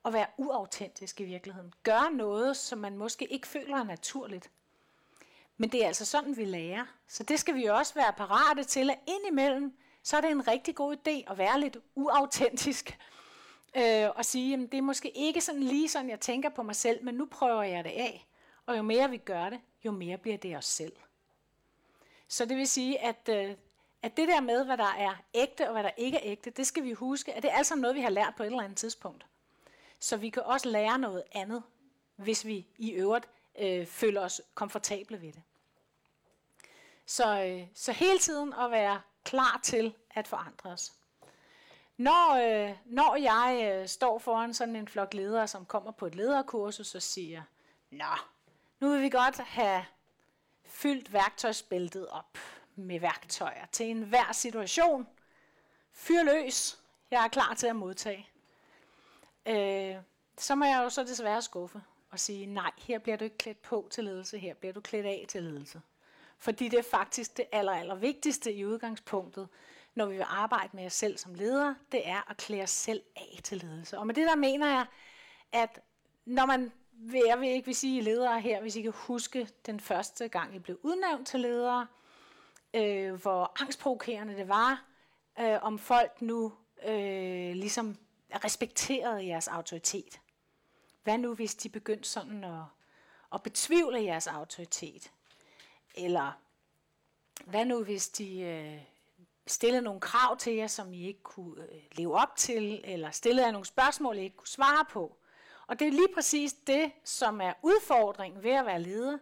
Og 0.04 0.14
være 0.14 0.28
uautentisk 0.38 1.20
i 1.20 1.24
virkeligheden. 1.24 1.74
Gøre 1.84 2.12
noget, 2.12 2.58
som 2.58 2.80
man 2.80 2.98
måske 2.98 3.34
ikke 3.34 3.48
føler 3.48 3.78
er 3.78 3.84
naturligt. 3.84 4.52
Men 5.58 5.72
det 5.72 5.84
er 5.84 5.88
altså 5.88 6.06
sådan, 6.06 6.38
vi 6.38 6.46
lærer. 6.46 6.86
Så 7.08 7.24
det 7.24 7.40
skal 7.40 7.56
vi 7.56 7.66
også 7.66 7.94
være 7.94 8.14
parate 8.14 8.64
til, 8.64 8.90
at 8.90 9.00
indimellem, 9.08 9.78
så 10.04 10.18
er 10.18 10.22
det 10.22 10.32
en 10.32 10.48
rigtig 10.48 10.76
god 10.76 10.96
idé 10.96 11.32
at 11.32 11.38
være 11.38 11.60
lidt 11.60 11.78
uautentisk. 11.96 12.98
Øh, 13.78 14.10
og 14.16 14.26
sige, 14.26 14.54
at 14.54 14.72
det 14.72 14.78
er 14.78 14.82
måske 14.82 15.10
ikke 15.10 15.42
sådan 15.42 15.64
lige 15.64 15.90
sådan, 15.90 16.10
jeg 16.10 16.20
tænker 16.20 16.50
på 16.50 16.64
mig 16.64 16.76
selv, 16.76 17.04
men 17.04 17.16
nu 17.16 17.26
prøver 17.26 17.64
jeg 17.64 17.84
det 17.84 17.90
af. 17.90 18.28
Og 18.66 18.78
jo 18.78 18.82
mere 18.82 19.10
vi 19.10 19.18
gør 19.18 19.50
det, 19.50 19.60
jo 19.86 19.92
mere 19.92 20.18
bliver 20.18 20.38
det 20.38 20.58
os 20.58 20.66
selv. 20.66 20.94
Så 22.28 22.46
det 22.46 22.58
vil 22.58 22.68
sige, 22.68 23.00
at, 23.00 23.30
øh, 23.30 23.56
at 24.02 24.18
det 24.18 24.28
der 24.28 24.42
med, 24.42 24.66
hvad 24.66 24.78
der 24.78 24.94
er 24.98 25.16
ægte 25.34 25.68
og 25.68 25.74
hvad 25.74 25.84
der 25.84 25.92
ikke 25.98 26.18
er 26.18 26.24
ægte, 26.24 26.50
det 26.50 26.68
skal 26.68 26.84
vi 26.84 26.94
huske, 26.94 27.34
at 27.34 27.44
det 27.44 27.52
er 27.52 27.56
alt 27.56 27.68
sammen 27.68 27.82
noget, 27.82 27.96
vi 27.96 28.02
har 28.02 28.10
lært 28.10 28.34
på 28.38 28.44
et 28.44 28.48
eller 28.48 28.64
andet 28.64 28.78
tidspunkt. 28.78 29.26
Så 30.00 30.18
vi 30.18 30.30
kan 30.30 30.44
også 30.44 30.70
lære 30.70 31.00
noget 31.00 31.24
andet, 31.32 31.64
hvis 32.16 32.46
vi 32.46 32.68
i 32.78 32.92
øvrigt 32.92 33.30
øh, 33.60 33.86
føler 33.88 34.22
os 34.22 34.42
komfortable 34.54 35.22
ved 35.22 35.34
det. 35.34 35.42
Så, 37.06 37.44
øh, 37.44 37.68
så 37.74 37.92
hele 37.92 38.20
tiden 38.20 38.54
at 38.54 38.72
være 38.72 39.02
klar 39.24 39.60
til 39.64 39.96
at 40.10 40.28
forandre 40.28 40.70
os. 40.70 40.94
Når, 41.98 42.36
øh, 42.36 42.76
når 42.86 43.16
jeg 43.16 43.72
øh, 43.74 43.88
står 43.88 44.20
foran 44.20 44.54
sådan 44.54 44.76
en 44.76 44.88
flok 44.88 45.14
ledere, 45.14 45.48
som 45.48 45.66
kommer 45.66 45.92
på 45.92 46.06
et 46.06 46.16
lederkursus, 46.16 46.96
og 46.96 47.02
siger 47.02 47.44
Nå, 47.90 48.06
nu 48.84 48.90
vil 48.90 49.02
vi 49.02 49.10
godt 49.10 49.38
have 49.38 49.86
fyldt 50.66 51.14
værktøjsbæltet 51.14 52.08
op 52.08 52.38
med 52.76 53.00
værktøjer 53.00 53.66
til 53.72 53.86
enhver 53.86 54.32
situation. 54.32 55.08
Fyr 55.92 56.24
løs. 56.24 56.80
Jeg 57.12 57.24
er 57.24 57.28
klar 57.28 57.54
til 57.54 57.68
at 57.68 57.76
modtage. 57.76 58.30
Øh, 59.46 59.96
så 60.38 60.56
må 60.56 60.66
jeg 60.66 60.82
jo 60.84 60.90
så 60.90 61.04
desværre 61.04 61.42
skuffe 61.42 61.82
og 62.12 62.20
sige, 62.20 62.46
nej, 62.46 62.72
her 62.78 63.00
bliver 63.00 63.18
du 63.18 63.24
ikke 63.24 63.38
klædt 63.38 63.62
på 63.62 63.88
til 63.92 64.04
ledelse, 64.04 64.38
her 64.38 64.54
bliver 64.54 64.74
du 64.74 64.82
klædt 64.82 65.06
af 65.06 65.26
til 65.30 65.44
ledelse. 65.44 65.82
Fordi 66.38 66.70
det 66.70 66.80
er 66.80 66.84
faktisk 66.92 67.38
det 67.38 67.46
aller, 67.52 67.74
aller 67.74 67.96
vigtigste 67.96 68.54
i 68.54 68.66
udgangspunktet, 68.66 69.48
når 69.96 70.06
vi 70.06 70.16
vil 70.16 70.26
arbejde 70.30 70.70
med 70.74 70.86
os 70.86 70.94
selv 70.94 71.18
som 71.18 71.34
ledere, 71.34 71.76
det 71.92 72.08
er 72.08 72.30
at 72.30 72.38
klæde 72.38 72.64
os 72.64 72.70
selv 72.70 73.02
af 73.16 73.40
til 73.44 73.58
ledelse. 73.58 73.98
Og 73.98 74.08
med 74.08 74.16
det 74.16 74.28
der 74.28 74.36
mener 74.36 74.70
jeg, 74.70 74.86
at 75.52 75.80
når 76.26 76.46
man, 76.46 76.72
jeg 77.28 77.40
vil 77.40 77.50
ikke 77.50 77.66
vil 77.66 77.76
sige 77.76 78.02
ledere 78.02 78.42
her, 78.42 78.62
hvis 78.62 78.76
I 78.76 78.82
kan 78.82 78.94
huske 78.96 79.50
den 79.66 79.80
første 79.80 80.28
gang, 80.28 80.56
I 80.56 80.60
blev 80.60 80.80
udnævnt 80.84 81.28
til 81.28 81.40
ledere, 81.40 81.88
øh, 82.74 83.14
hvor 83.14 83.62
angstprovokerende 83.62 84.36
det 84.36 84.48
var, 84.48 84.86
øh, 85.40 85.64
om 85.64 85.80
folk 85.80 86.22
nu 86.22 86.54
øh, 86.86 87.54
ligesom 87.54 87.98
respekterede 88.44 89.28
jeres 89.28 89.48
autoritet. 89.48 90.20
hvad 91.04 91.18
nu 91.18 91.36
hvis 91.36 91.56
de 91.56 91.70
begyndte 91.70 92.10
sådan 92.10 92.44
at, 92.44 92.62
at 93.34 93.44
betvivle 93.44 94.04
jeres 94.04 94.28
autoritet? 94.28 95.12
Eller 95.96 96.32
hvad 97.46 97.66
nu 97.66 97.84
hvis 97.84 98.10
de 98.10 98.40
øh, 98.40 98.82
stillede 99.48 99.82
nogle 99.82 100.02
krav 100.02 100.38
til 100.38 100.54
jer, 100.54 100.68
som 100.68 100.94
I 100.94 101.08
ikke 101.08 101.24
kunne 101.24 101.64
øh, 101.64 101.82
leve 101.92 102.16
op 102.20 102.36
til, 102.36 102.82
eller 102.84 103.12
stillede 103.12 103.46
jer 103.46 103.52
nogle 103.52 103.66
spørgsmål, 103.66 104.18
I 104.18 104.22
ikke 104.22 104.36
kunne 104.36 104.48
svare 104.48 104.86
på? 104.86 105.18
Og 105.68 105.80
det 105.80 105.88
er 105.88 105.92
lige 105.92 106.14
præcis 106.14 106.54
det, 106.54 106.92
som 107.04 107.42
er 107.42 107.54
udfordringen 107.62 108.44
ved 108.44 108.52
at 108.52 108.66
være 108.66 108.82
leder. 108.82 109.18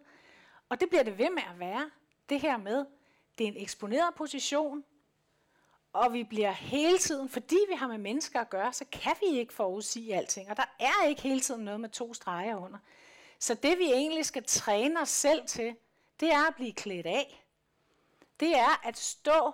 Og 0.70 0.80
det 0.80 0.90
bliver 0.90 1.04
det 1.04 1.18
ved 1.18 1.30
med 1.30 1.44
at 1.54 1.60
være. 1.60 1.92
Det 2.30 2.42
her 2.42 2.58
med, 2.58 2.86
det 3.38 3.44
er 3.44 3.48
en 3.48 3.58
eksponeret 3.58 4.16
position, 4.16 4.84
og 5.94 6.14
vi 6.14 6.24
bliver 6.24 6.52
hele 6.52 6.98
tiden, 6.98 7.30
fordi 7.30 7.58
vi 7.70 7.76
har 7.76 7.88
med 7.88 7.98
mennesker 7.98 8.42
at 8.42 8.50
gøre, 8.50 8.74
så 8.74 8.86
kan 8.92 9.16
vi 9.22 9.40
ikke 9.40 9.54
forudsige 9.54 10.16
alting. 10.16 10.50
Og 10.50 10.58
der 10.58 10.76
er 10.80 11.08
ikke 11.08 11.22
hele 11.22 11.40
tiden 11.40 11.62
noget 11.66 11.80
med 11.80 11.90
to 11.90 12.14
streger 12.14 12.56
under. 12.56 12.80
Så 13.40 13.54
det 13.54 13.78
vi 13.78 13.86
egentlig 13.86 14.26
skal 14.26 14.44
træne 14.44 15.02
os 15.02 15.10
selv 15.10 15.48
til, 15.48 15.76
det 16.20 16.32
er 16.32 16.48
at 16.48 16.56
blive 16.56 16.74
klædt 16.74 17.06
af. 17.06 17.46
Det 18.40 18.58
er 18.58 18.88
at 18.88 18.98
stå 18.98 19.52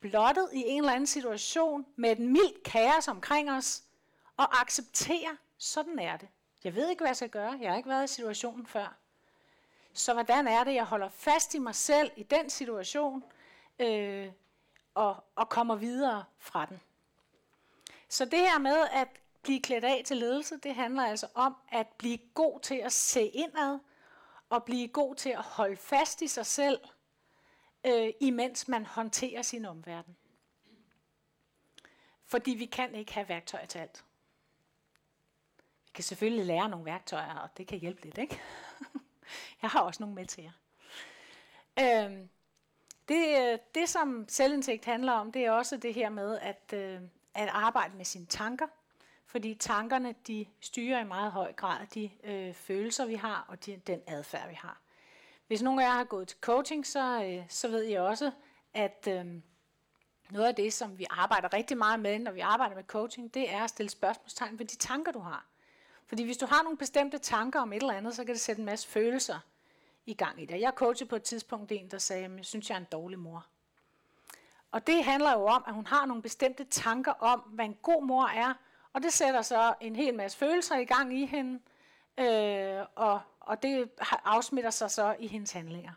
blottet 0.00 0.48
i 0.52 0.62
en 0.66 0.78
eller 0.78 0.92
anden 0.92 1.06
situation 1.06 1.86
med 1.96 2.12
et 2.12 2.18
mildt 2.18 2.62
kaos 2.62 3.08
omkring 3.08 3.50
os, 3.50 3.82
og 4.36 4.60
acceptere, 4.60 5.36
sådan 5.58 5.98
er 5.98 6.16
det. 6.16 6.28
Jeg 6.64 6.74
ved 6.74 6.90
ikke, 6.90 7.00
hvad 7.00 7.08
jeg 7.08 7.16
skal 7.16 7.30
gøre. 7.30 7.58
Jeg 7.60 7.70
har 7.70 7.76
ikke 7.76 7.88
været 7.88 8.04
i 8.04 8.14
situationen 8.14 8.66
før. 8.66 8.96
Så 9.92 10.12
hvordan 10.12 10.48
er 10.48 10.64
det, 10.64 10.74
jeg 10.74 10.84
holder 10.84 11.08
fast 11.08 11.54
i 11.54 11.58
mig 11.58 11.74
selv 11.74 12.10
i 12.16 12.22
den 12.22 12.50
situation, 12.50 13.24
øh, 13.78 14.32
og, 14.94 15.24
og 15.34 15.48
kommer 15.48 15.74
videre 15.74 16.24
fra 16.38 16.66
den. 16.66 16.80
Så 18.08 18.24
det 18.24 18.38
her 18.38 18.58
med 18.58 18.88
at 18.92 19.08
blive 19.42 19.60
klædt 19.60 19.84
af 19.84 20.02
til 20.06 20.16
ledelse, 20.16 20.56
det 20.56 20.74
handler 20.74 21.02
altså 21.02 21.28
om 21.34 21.56
at 21.68 21.86
blive 21.98 22.18
god 22.34 22.60
til 22.60 22.74
at 22.74 22.92
se 22.92 23.26
indad, 23.26 23.78
og 24.50 24.64
blive 24.64 24.88
god 24.88 25.14
til 25.14 25.30
at 25.30 25.42
holde 25.42 25.76
fast 25.76 26.22
i 26.22 26.26
sig 26.26 26.46
selv, 26.46 26.80
øh, 27.86 28.12
imens 28.20 28.68
man 28.68 28.86
håndterer 28.86 29.42
sin 29.42 29.64
omverden. 29.64 30.16
Fordi 32.24 32.50
vi 32.50 32.66
kan 32.66 32.94
ikke 32.94 33.14
have 33.14 33.28
værktøjer 33.28 33.66
til 33.66 33.78
alt. 33.78 34.04
Kan 35.96 36.04
selvfølgelig 36.04 36.46
lære 36.46 36.68
nogle 36.68 36.84
værktøjer, 36.84 37.34
og 37.34 37.48
det 37.56 37.66
kan 37.66 37.78
hjælpe 37.78 38.04
lidt, 38.04 38.18
ikke? 38.18 38.40
Jeg 39.62 39.70
har 39.70 39.80
også 39.80 40.02
nogle 40.02 40.14
med 40.14 40.26
til 40.26 40.44
jer. 40.44 40.52
Øhm, 41.80 42.28
det, 43.08 43.60
det, 43.74 43.88
som 43.88 44.24
selvindsigt 44.28 44.84
handler 44.84 45.12
om, 45.12 45.32
det 45.32 45.44
er 45.44 45.50
også 45.50 45.76
det 45.76 45.94
her 45.94 46.08
med 46.08 46.38
at, 46.38 46.72
øh, 46.72 47.00
at 47.34 47.48
arbejde 47.48 47.96
med 47.96 48.04
sine 48.04 48.26
tanker. 48.26 48.66
Fordi 49.26 49.54
tankerne, 49.54 50.14
de 50.26 50.46
styrer 50.60 51.00
i 51.00 51.04
meget 51.04 51.32
høj 51.32 51.52
grad 51.52 51.86
de 51.86 52.10
øh, 52.24 52.54
følelser, 52.54 53.06
vi 53.06 53.14
har, 53.14 53.44
og 53.48 53.66
de, 53.66 53.76
den 53.86 54.00
adfærd, 54.06 54.48
vi 54.48 54.54
har. 54.54 54.80
Hvis 55.46 55.62
nogen 55.62 55.80
af 55.80 55.84
jer 55.84 55.92
har 55.92 56.04
gået 56.04 56.28
til 56.28 56.38
coaching, 56.40 56.86
så, 56.86 57.24
øh, 57.24 57.44
så 57.48 57.68
ved 57.68 57.88
I 57.88 57.94
også, 57.94 58.30
at 58.74 59.08
øh, 59.10 59.26
noget 60.30 60.46
af 60.46 60.54
det, 60.54 60.72
som 60.72 60.98
vi 60.98 61.06
arbejder 61.10 61.52
rigtig 61.52 61.78
meget 61.78 62.00
med, 62.00 62.18
når 62.18 62.32
vi 62.32 62.40
arbejder 62.40 62.74
med 62.74 62.84
coaching, 62.84 63.34
det 63.34 63.52
er 63.52 63.64
at 63.64 63.70
stille 63.70 63.90
spørgsmålstegn 63.90 64.58
ved 64.58 64.66
de 64.66 64.76
tanker, 64.76 65.12
du 65.12 65.20
har. 65.20 65.46
Fordi 66.06 66.24
hvis 66.24 66.36
du 66.36 66.46
har 66.46 66.62
nogle 66.62 66.78
bestemte 66.78 67.18
tanker 67.18 67.60
om 67.60 67.72
et 67.72 67.80
eller 67.80 67.94
andet, 67.94 68.14
så 68.14 68.24
kan 68.24 68.34
det 68.34 68.40
sætte 68.40 68.60
en 68.60 68.66
masse 68.66 68.88
følelser 68.88 69.38
i 70.06 70.14
gang 70.14 70.42
i 70.42 70.46
dig. 70.46 70.60
Jeg 70.60 70.72
coachede 70.76 71.08
på 71.08 71.16
et 71.16 71.22
tidspunkt 71.22 71.72
en, 71.72 71.90
der 71.90 71.98
sagde, 71.98 72.24
at 72.24 72.36
jeg 72.36 72.44
synes, 72.44 72.70
jeg 72.70 72.76
er 72.76 72.80
en 72.80 72.86
dårlig 72.92 73.18
mor. 73.18 73.46
Og 74.70 74.86
det 74.86 75.04
handler 75.04 75.32
jo 75.32 75.46
om, 75.46 75.64
at 75.66 75.74
hun 75.74 75.86
har 75.86 76.06
nogle 76.06 76.22
bestemte 76.22 76.64
tanker 76.64 77.12
om, 77.12 77.40
hvad 77.40 77.64
en 77.64 77.76
god 77.82 78.02
mor 78.02 78.26
er, 78.26 78.54
og 78.92 79.02
det 79.02 79.12
sætter 79.12 79.42
så 79.42 79.74
en 79.80 79.96
hel 79.96 80.14
masse 80.14 80.38
følelser 80.38 80.76
i 80.76 80.84
gang 80.84 81.18
i 81.18 81.26
hende, 81.26 81.60
øh, 82.18 82.86
og, 82.94 83.20
og 83.40 83.62
det 83.62 83.90
afsmitter 84.24 84.70
sig 84.70 84.90
så 84.90 85.16
i 85.18 85.26
hendes 85.26 85.52
handlinger. 85.52 85.92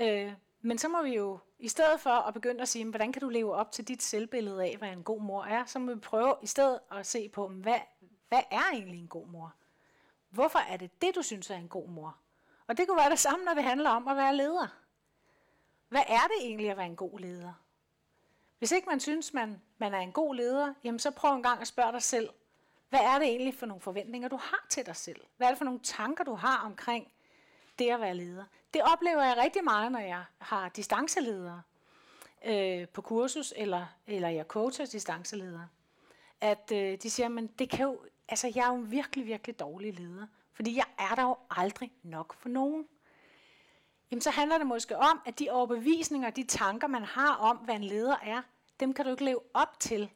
Øh, 0.00 0.32
men 0.60 0.78
så 0.78 0.88
må 0.88 1.02
vi 1.02 1.14
jo, 1.14 1.38
i 1.58 1.68
stedet 1.68 2.00
for 2.00 2.10
at 2.10 2.34
begynde 2.34 2.62
at 2.62 2.68
sige, 2.68 2.84
hvordan 2.84 3.12
kan 3.12 3.22
du 3.22 3.28
leve 3.28 3.54
op 3.54 3.72
til 3.72 3.88
dit 3.88 4.02
selvbillede 4.02 4.64
af, 4.64 4.76
hvad 4.78 4.88
en 4.88 5.02
god 5.02 5.20
mor 5.20 5.44
er, 5.44 5.64
så 5.64 5.78
må 5.78 5.94
vi 5.94 6.00
prøve 6.00 6.34
i 6.42 6.46
stedet 6.46 6.80
at 6.92 7.06
se 7.06 7.28
på, 7.28 7.48
hvad, 7.48 7.78
hvad 8.32 8.42
er 8.50 8.70
egentlig 8.72 9.00
en 9.00 9.08
god 9.08 9.26
mor? 9.26 9.54
Hvorfor 10.30 10.58
er 10.58 10.76
det 10.76 11.02
det, 11.02 11.14
du 11.14 11.22
synes 11.22 11.50
er 11.50 11.56
en 11.56 11.68
god 11.68 11.88
mor? 11.88 12.16
Og 12.66 12.76
det 12.76 12.88
kunne 12.88 12.96
være 12.96 13.10
det 13.10 13.18
samme, 13.18 13.44
når 13.44 13.54
det 13.54 13.64
handler 13.64 13.90
om 13.90 14.08
at 14.08 14.16
være 14.16 14.36
leder. 14.36 14.66
Hvad 15.88 16.02
er 16.08 16.20
det 16.20 16.36
egentlig 16.40 16.70
at 16.70 16.76
være 16.76 16.86
en 16.86 16.96
god 16.96 17.18
leder? 17.18 17.52
Hvis 18.58 18.72
ikke 18.72 18.88
man 18.88 19.00
synes, 19.00 19.34
man, 19.34 19.62
man 19.78 19.94
er 19.94 19.98
en 19.98 20.12
god 20.12 20.34
leder, 20.34 20.74
jamen 20.84 20.98
så 20.98 21.10
prøv 21.10 21.34
en 21.34 21.42
gang 21.42 21.60
at 21.60 21.66
spørge 21.66 21.92
dig 21.92 22.02
selv, 22.02 22.30
hvad 22.88 23.00
er 23.00 23.18
det 23.18 23.28
egentlig 23.28 23.54
for 23.58 23.66
nogle 23.66 23.80
forventninger, 23.80 24.28
du 24.28 24.36
har 24.36 24.66
til 24.68 24.86
dig 24.86 24.96
selv? 24.96 25.20
Hvad 25.36 25.46
er 25.46 25.50
det 25.50 25.58
for 25.58 25.64
nogle 25.64 25.80
tanker, 25.80 26.24
du 26.24 26.34
har 26.34 26.62
omkring 26.64 27.12
det 27.78 27.90
at 27.90 28.00
være 28.00 28.14
leder? 28.14 28.44
Det 28.74 28.82
oplever 28.82 29.22
jeg 29.22 29.36
rigtig 29.36 29.64
meget, 29.64 29.92
når 29.92 30.00
jeg 30.00 30.24
har 30.38 30.68
distanceledere 30.68 31.62
øh, 32.44 32.88
på 32.88 33.02
kursus, 33.02 33.54
eller, 33.56 33.86
eller 34.06 34.28
jeg 34.28 34.44
coacher 34.44 34.86
distanceledere. 34.86 35.68
At 36.40 36.72
øh, 36.72 36.98
de 37.02 37.10
siger, 37.10 37.28
men 37.28 37.46
det 37.46 37.70
kan 37.70 37.86
jo, 37.86 38.00
altså 38.32 38.52
jeg 38.54 38.62
er 38.62 38.68
jo 38.68 38.74
en 38.74 38.90
virkelig, 38.90 39.26
virkelig 39.26 39.58
dårlig 39.58 39.98
leder. 39.98 40.26
Fordi 40.52 40.76
jeg 40.76 40.86
er 40.98 41.14
der 41.14 41.22
jo 41.22 41.36
aldrig 41.50 41.92
nok 42.02 42.34
for 42.34 42.48
nogen. 42.48 42.88
Jamen 44.10 44.20
så 44.20 44.30
handler 44.30 44.58
det 44.58 44.66
måske 44.66 44.96
om, 44.96 45.20
at 45.26 45.38
de 45.38 45.50
overbevisninger, 45.50 46.30
de 46.30 46.44
tanker, 46.44 46.88
man 46.88 47.02
har 47.02 47.34
om, 47.34 47.56
hvad 47.56 47.74
en 47.74 47.84
leder 47.84 48.16
er, 48.22 48.42
dem 48.80 48.94
kan 48.94 49.04
du 49.04 49.10
ikke 49.10 49.24
leve 49.24 49.40
op 49.54 49.80
til, 49.80 50.10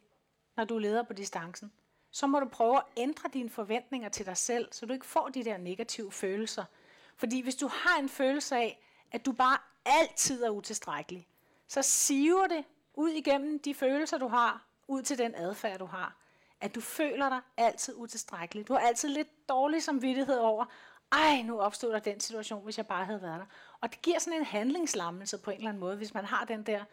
når 0.55 0.65
du 0.65 0.77
leder 0.77 1.03
på 1.03 1.13
distancen. 1.13 1.71
Så 2.11 2.27
må 2.27 2.39
du 2.39 2.47
prøve 2.47 2.77
at 2.77 2.83
ændre 2.97 3.29
dine 3.33 3.49
forventninger 3.49 4.09
til 4.09 4.25
dig 4.25 4.37
selv, 4.37 4.67
så 4.71 4.85
du 4.85 4.93
ikke 4.93 5.05
får 5.05 5.27
de 5.27 5.43
der 5.43 5.57
negative 5.57 6.11
følelser. 6.11 6.65
Fordi 7.15 7.41
hvis 7.41 7.55
du 7.55 7.67
har 7.67 7.99
en 7.99 8.09
følelse 8.09 8.55
af, 8.55 8.79
at 9.11 9.25
du 9.25 9.31
bare 9.31 9.57
altid 9.85 10.43
er 10.43 10.49
utilstrækkelig, 10.49 11.27
så 11.67 11.81
siver 11.81 12.47
det 12.47 12.65
ud 12.93 13.09
igennem 13.09 13.59
de 13.59 13.73
følelser, 13.73 14.17
du 14.17 14.27
har, 14.27 14.67
ud 14.87 15.01
til 15.01 15.17
den 15.17 15.35
adfærd, 15.35 15.79
du 15.79 15.85
har 15.85 16.26
at 16.61 16.75
du 16.75 16.81
føler 16.81 17.29
dig 17.29 17.41
altid 17.57 17.93
utilstrækkelig. 17.97 18.67
Du 18.67 18.73
har 18.73 18.79
altid 18.79 19.09
lidt 19.09 19.49
dårlig 19.49 19.83
samvittighed 19.83 20.37
over, 20.37 20.65
ej, 21.11 21.41
nu 21.41 21.59
opstod 21.59 21.93
der 21.93 21.99
den 21.99 22.19
situation, 22.19 22.63
hvis 22.63 22.77
jeg 22.77 22.87
bare 22.87 23.05
havde 23.05 23.21
været 23.21 23.39
der. 23.39 23.45
Og 23.81 23.91
det 23.91 24.01
giver 24.01 24.19
sådan 24.19 24.39
en 24.39 24.45
handlingslammelse 24.45 25.37
på 25.37 25.51
en 25.51 25.57
eller 25.57 25.69
anden 25.69 25.79
måde, 25.79 25.97
hvis 25.97 26.13
man 26.13 26.25
har 26.25 26.45
den 26.45 26.63
der, 26.63 26.83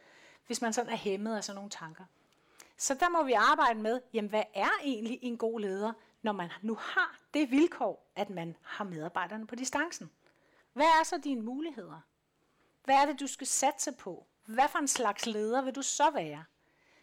hvis 0.46 0.62
man 0.62 0.72
sådan 0.72 0.92
er 0.92 0.96
hæmmet 0.96 1.36
af 1.36 1.44
sådan 1.44 1.56
nogle 1.56 1.70
tanker. 1.70 2.04
Så 2.76 2.94
der 2.94 3.08
må 3.08 3.22
vi 3.22 3.32
arbejde 3.32 3.80
med, 3.80 4.00
jamen 4.12 4.28
hvad 4.28 4.42
er 4.54 4.70
egentlig 4.82 5.18
en 5.22 5.36
god 5.38 5.60
leder, 5.60 5.92
når 6.22 6.32
man 6.32 6.50
nu 6.62 6.74
har 6.74 7.18
det 7.34 7.50
vilkår, 7.50 8.10
at 8.16 8.30
man 8.30 8.56
har 8.62 8.84
medarbejderne 8.84 9.46
på 9.46 9.54
distancen? 9.54 10.10
Hvad 10.72 10.86
er 10.86 11.04
så 11.04 11.18
dine 11.24 11.42
muligheder? 11.42 12.00
Hvad 12.84 12.94
er 12.94 13.06
det, 13.06 13.20
du 13.20 13.26
skal 13.26 13.46
satse 13.46 13.92
på? 13.92 14.26
Hvad 14.44 14.68
for 14.68 14.78
en 14.78 14.88
slags 14.88 15.26
leder 15.26 15.62
vil 15.62 15.74
du 15.74 15.82
så 15.82 16.10
være? 16.10 16.44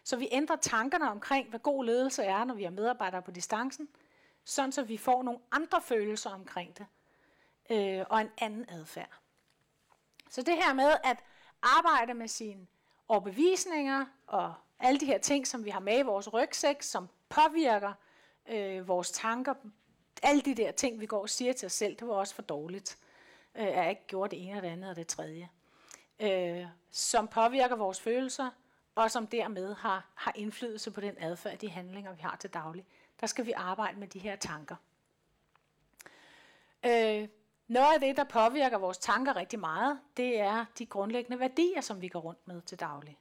Så 0.04 0.16
vi 0.16 0.28
ændrer 0.32 0.56
tankerne 0.56 1.10
omkring, 1.10 1.48
hvad 1.48 1.60
god 1.60 1.84
ledelse 1.84 2.22
er, 2.22 2.44
når 2.44 2.54
vi 2.54 2.62
har 2.62 2.70
medarbejdere 2.70 3.22
på 3.22 3.30
distancen, 3.30 3.88
sådan 4.44 4.72
så 4.72 4.82
vi 4.82 4.96
får 4.96 5.22
nogle 5.22 5.40
andre 5.50 5.80
følelser 5.80 6.30
omkring 6.30 6.78
det, 6.78 6.86
øh, 7.70 8.04
og 8.10 8.20
en 8.20 8.30
anden 8.38 8.64
adfærd. 8.68 9.18
Så 10.30 10.42
det 10.42 10.54
her 10.54 10.74
med 10.74 10.92
at 11.04 11.24
arbejde 11.62 12.14
med 12.14 12.28
sine 12.28 12.66
overbevisninger 13.08 14.06
og 14.26 14.54
alle 14.78 15.00
de 15.00 15.06
her 15.06 15.18
ting, 15.18 15.46
som 15.46 15.64
vi 15.64 15.70
har 15.70 15.80
med 15.80 15.98
i 15.98 16.02
vores 16.02 16.32
rygsæk, 16.32 16.82
som 16.82 17.08
påvirker 17.28 17.92
øh, 18.48 18.88
vores 18.88 19.10
tanker, 19.10 19.54
alle 20.22 20.42
de 20.42 20.54
der 20.54 20.72
ting, 20.72 21.00
vi 21.00 21.06
går 21.06 21.20
og 21.20 21.30
siger 21.30 21.52
til 21.52 21.66
os 21.66 21.72
selv, 21.72 21.96
det 21.96 22.08
var 22.08 22.14
også 22.14 22.34
for 22.34 22.42
dårligt. 22.42 22.98
Øh, 23.54 23.64
jeg 23.66 23.90
ikke 23.90 24.06
gjort 24.06 24.30
det 24.30 24.46
ene 24.46 24.56
og 24.56 24.62
det 24.62 24.68
andet 24.68 24.90
og 24.90 24.96
det 24.96 25.06
tredje. 25.06 25.48
Øh, 26.20 26.66
som 26.90 27.28
påvirker 27.28 27.76
vores 27.76 28.00
følelser, 28.00 28.50
og 28.94 29.10
som 29.10 29.26
dermed 29.26 29.74
har, 29.74 30.06
har 30.14 30.32
indflydelse 30.34 30.90
på 30.90 31.00
den 31.00 31.14
adfærd, 31.18 31.58
de 31.58 31.70
handlinger, 31.70 32.12
vi 32.12 32.20
har 32.20 32.36
til 32.36 32.50
daglig. 32.50 32.84
Der 33.20 33.26
skal 33.26 33.46
vi 33.46 33.52
arbejde 33.52 33.98
med 33.98 34.08
de 34.08 34.18
her 34.18 34.36
tanker. 34.36 34.76
Øh, 36.86 37.28
noget 37.68 37.94
af 37.94 38.00
det, 38.00 38.16
der 38.16 38.24
påvirker 38.24 38.78
vores 38.78 38.98
tanker 38.98 39.36
rigtig 39.36 39.58
meget, 39.58 40.00
det 40.16 40.40
er 40.40 40.64
de 40.78 40.86
grundlæggende 40.86 41.40
værdier, 41.40 41.80
som 41.80 42.00
vi 42.00 42.08
går 42.08 42.20
rundt 42.20 42.48
med 42.48 42.62
til 42.62 42.80
daglig. 42.80 43.18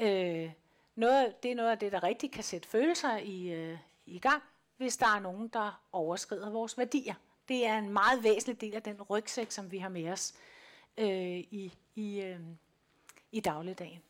Øh, 0.00 0.52
noget, 0.94 1.42
det 1.42 1.50
er 1.50 1.54
noget 1.54 1.70
af 1.70 1.78
det, 1.78 1.92
der 1.92 2.02
rigtig 2.02 2.32
kan 2.32 2.44
sætte 2.44 2.68
følelser 2.68 3.16
i, 3.16 3.52
øh, 3.52 3.78
i 4.06 4.18
gang, 4.18 4.42
hvis 4.76 4.96
der 4.96 5.06
er 5.06 5.20
nogen, 5.20 5.48
der 5.48 5.82
overskrider 5.92 6.50
vores 6.50 6.78
værdier. 6.78 7.14
Det 7.48 7.66
er 7.66 7.78
en 7.78 7.88
meget 7.88 8.24
væsentlig 8.24 8.60
del 8.60 8.74
af 8.74 8.82
den 8.82 9.02
rygsæk, 9.02 9.50
som 9.50 9.72
vi 9.72 9.78
har 9.78 9.88
med 9.88 10.12
os 10.12 10.34
øh, 10.98 11.38
i, 11.38 11.72
i, 11.94 12.20
øh, 12.20 12.40
i 13.32 13.40
dagligdagen. 13.40 14.02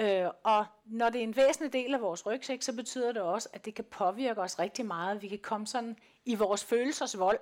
Øh, 0.00 0.26
og 0.42 0.66
når 0.84 1.10
det 1.10 1.18
er 1.18 1.22
en 1.22 1.36
væsentlig 1.36 1.72
del 1.72 1.94
af 1.94 2.00
vores 2.00 2.26
rygsæk, 2.26 2.62
så 2.62 2.72
betyder 2.72 3.12
det 3.12 3.22
også, 3.22 3.48
at 3.52 3.64
det 3.64 3.74
kan 3.74 3.84
påvirke 3.84 4.40
os 4.40 4.58
rigtig 4.58 4.86
meget. 4.86 5.22
Vi 5.22 5.28
kan 5.28 5.38
komme 5.38 5.66
sådan 5.66 5.96
i 6.24 6.34
vores 6.34 6.64
følelsesvold, 6.64 7.38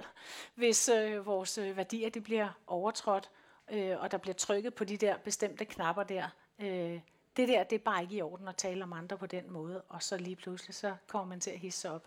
hvis 0.55 0.89
øh, 0.89 1.27
vores 1.27 1.59
øh, 1.59 1.77
værdier 1.77 2.11
det 2.11 2.23
bliver 2.23 2.49
overtrådt, 2.67 3.31
øh, 3.71 4.01
og 4.01 4.11
der 4.11 4.19
bliver 4.19 4.35
trykket 4.35 4.75
på 4.75 4.85
de 4.85 4.97
der 4.97 5.17
bestemte 5.19 5.65
knapper 5.65 6.03
der. 6.03 6.29
Øh, 6.59 7.01
det 7.37 7.49
der, 7.49 7.65
det 7.65 7.77
er 7.77 7.85
bare 7.85 8.03
ikke 8.03 8.17
i 8.17 8.23
orden 8.23 8.49
at 8.49 8.57
tale 8.57 8.85
om 8.85 8.93
andre 8.93 9.19
på 9.19 9.27
den 9.27 9.53
måde, 9.53 9.83
og 9.89 10.03
så 10.03 10.17
lige 10.17 10.37
pludselig 10.37 10.75
så 10.75 10.95
kommer 11.07 11.29
man 11.29 11.41
til 11.41 11.51
at 11.51 11.59
hisse 11.59 11.91
op. 11.91 12.07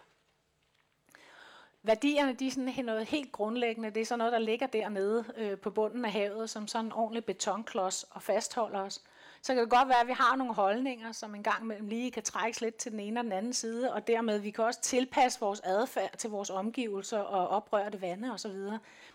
Værdierne, 1.83 2.33
de 2.33 2.47
er 2.47 2.51
sådan 2.51 2.85
noget 2.85 3.05
helt 3.05 3.31
grundlæggende. 3.31 3.89
Det 3.89 4.01
er 4.01 4.05
sådan 4.05 4.17
noget, 4.17 4.33
der 4.33 4.39
ligger 4.39 4.67
dernede 4.67 5.25
øh, 5.35 5.57
på 5.57 5.69
bunden 5.69 6.05
af 6.05 6.11
havet, 6.11 6.49
som 6.49 6.67
sådan 6.67 6.85
en 6.85 6.91
ordentlig 6.91 7.25
betonklods 7.25 8.03
og 8.03 8.21
fastholder 8.21 8.79
os. 8.79 9.03
Så 9.45 9.53
kan 9.53 9.63
det 9.63 9.69
godt 9.69 9.87
være, 9.87 10.01
at 10.01 10.07
vi 10.07 10.11
har 10.11 10.35
nogle 10.35 10.53
holdninger, 10.53 11.11
som 11.11 11.35
en 11.35 11.43
gang 11.43 11.63
imellem 11.63 11.87
lige 11.87 12.11
kan 12.11 12.23
trækkes 12.23 12.61
lidt 12.61 12.75
til 12.75 12.91
den 12.91 12.99
ene 12.99 13.19
og 13.19 13.23
den 13.23 13.31
anden 13.31 13.53
side, 13.53 13.93
og 13.93 14.07
dermed 14.07 14.39
vi 14.39 14.51
kan 14.51 14.63
også 14.63 14.81
tilpasse 14.81 15.39
vores 15.39 15.59
adfærd 15.63 16.17
til 16.17 16.29
vores 16.29 16.49
omgivelser 16.49 17.19
og 17.19 17.47
oprøre 17.47 17.89
det 17.89 18.01
vande 18.01 18.33
osv. 18.33 18.51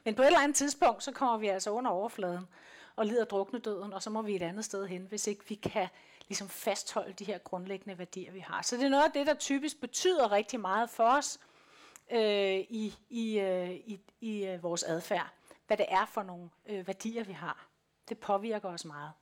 Men 0.04 0.14
på 0.14 0.22
et 0.22 0.26
eller 0.26 0.40
andet 0.40 0.56
tidspunkt, 0.56 1.02
så 1.02 1.12
kommer 1.12 1.38
vi 1.38 1.48
altså 1.48 1.70
under 1.70 1.90
overfladen 1.90 2.48
og 2.96 3.06
lider 3.06 3.24
drukne 3.24 3.58
døden, 3.58 3.92
og 3.92 4.02
så 4.02 4.10
må 4.10 4.22
vi 4.22 4.36
et 4.36 4.42
andet 4.42 4.64
sted 4.64 4.86
hen, 4.86 5.06
hvis 5.08 5.26
ikke 5.26 5.48
vi 5.48 5.54
kan 5.54 5.88
ligesom 6.28 6.48
fastholde 6.48 7.12
de 7.12 7.24
her 7.24 7.38
grundlæggende 7.38 7.98
værdier, 7.98 8.32
vi 8.32 8.40
har. 8.40 8.62
Så 8.62 8.76
det 8.76 8.84
er 8.84 8.88
noget 8.88 9.04
af 9.04 9.12
det, 9.12 9.26
der 9.26 9.34
typisk 9.34 9.80
betyder 9.80 10.32
rigtig 10.32 10.60
meget 10.60 10.90
for 10.90 11.04
os 11.04 11.40
øh, 12.10 12.58
i, 12.58 12.94
i, 13.08 13.38
øh, 13.38 13.70
i, 13.70 14.00
i 14.20 14.46
øh, 14.46 14.62
vores 14.62 14.82
adfærd. 14.82 15.30
Hvad 15.66 15.76
det 15.76 15.86
er 15.88 16.06
for 16.06 16.22
nogle 16.22 16.50
øh, 16.66 16.86
værdier, 16.86 17.24
vi 17.24 17.32
har. 17.32 17.66
Det 18.08 18.18
påvirker 18.18 18.68
os 18.68 18.84
meget. 18.84 19.12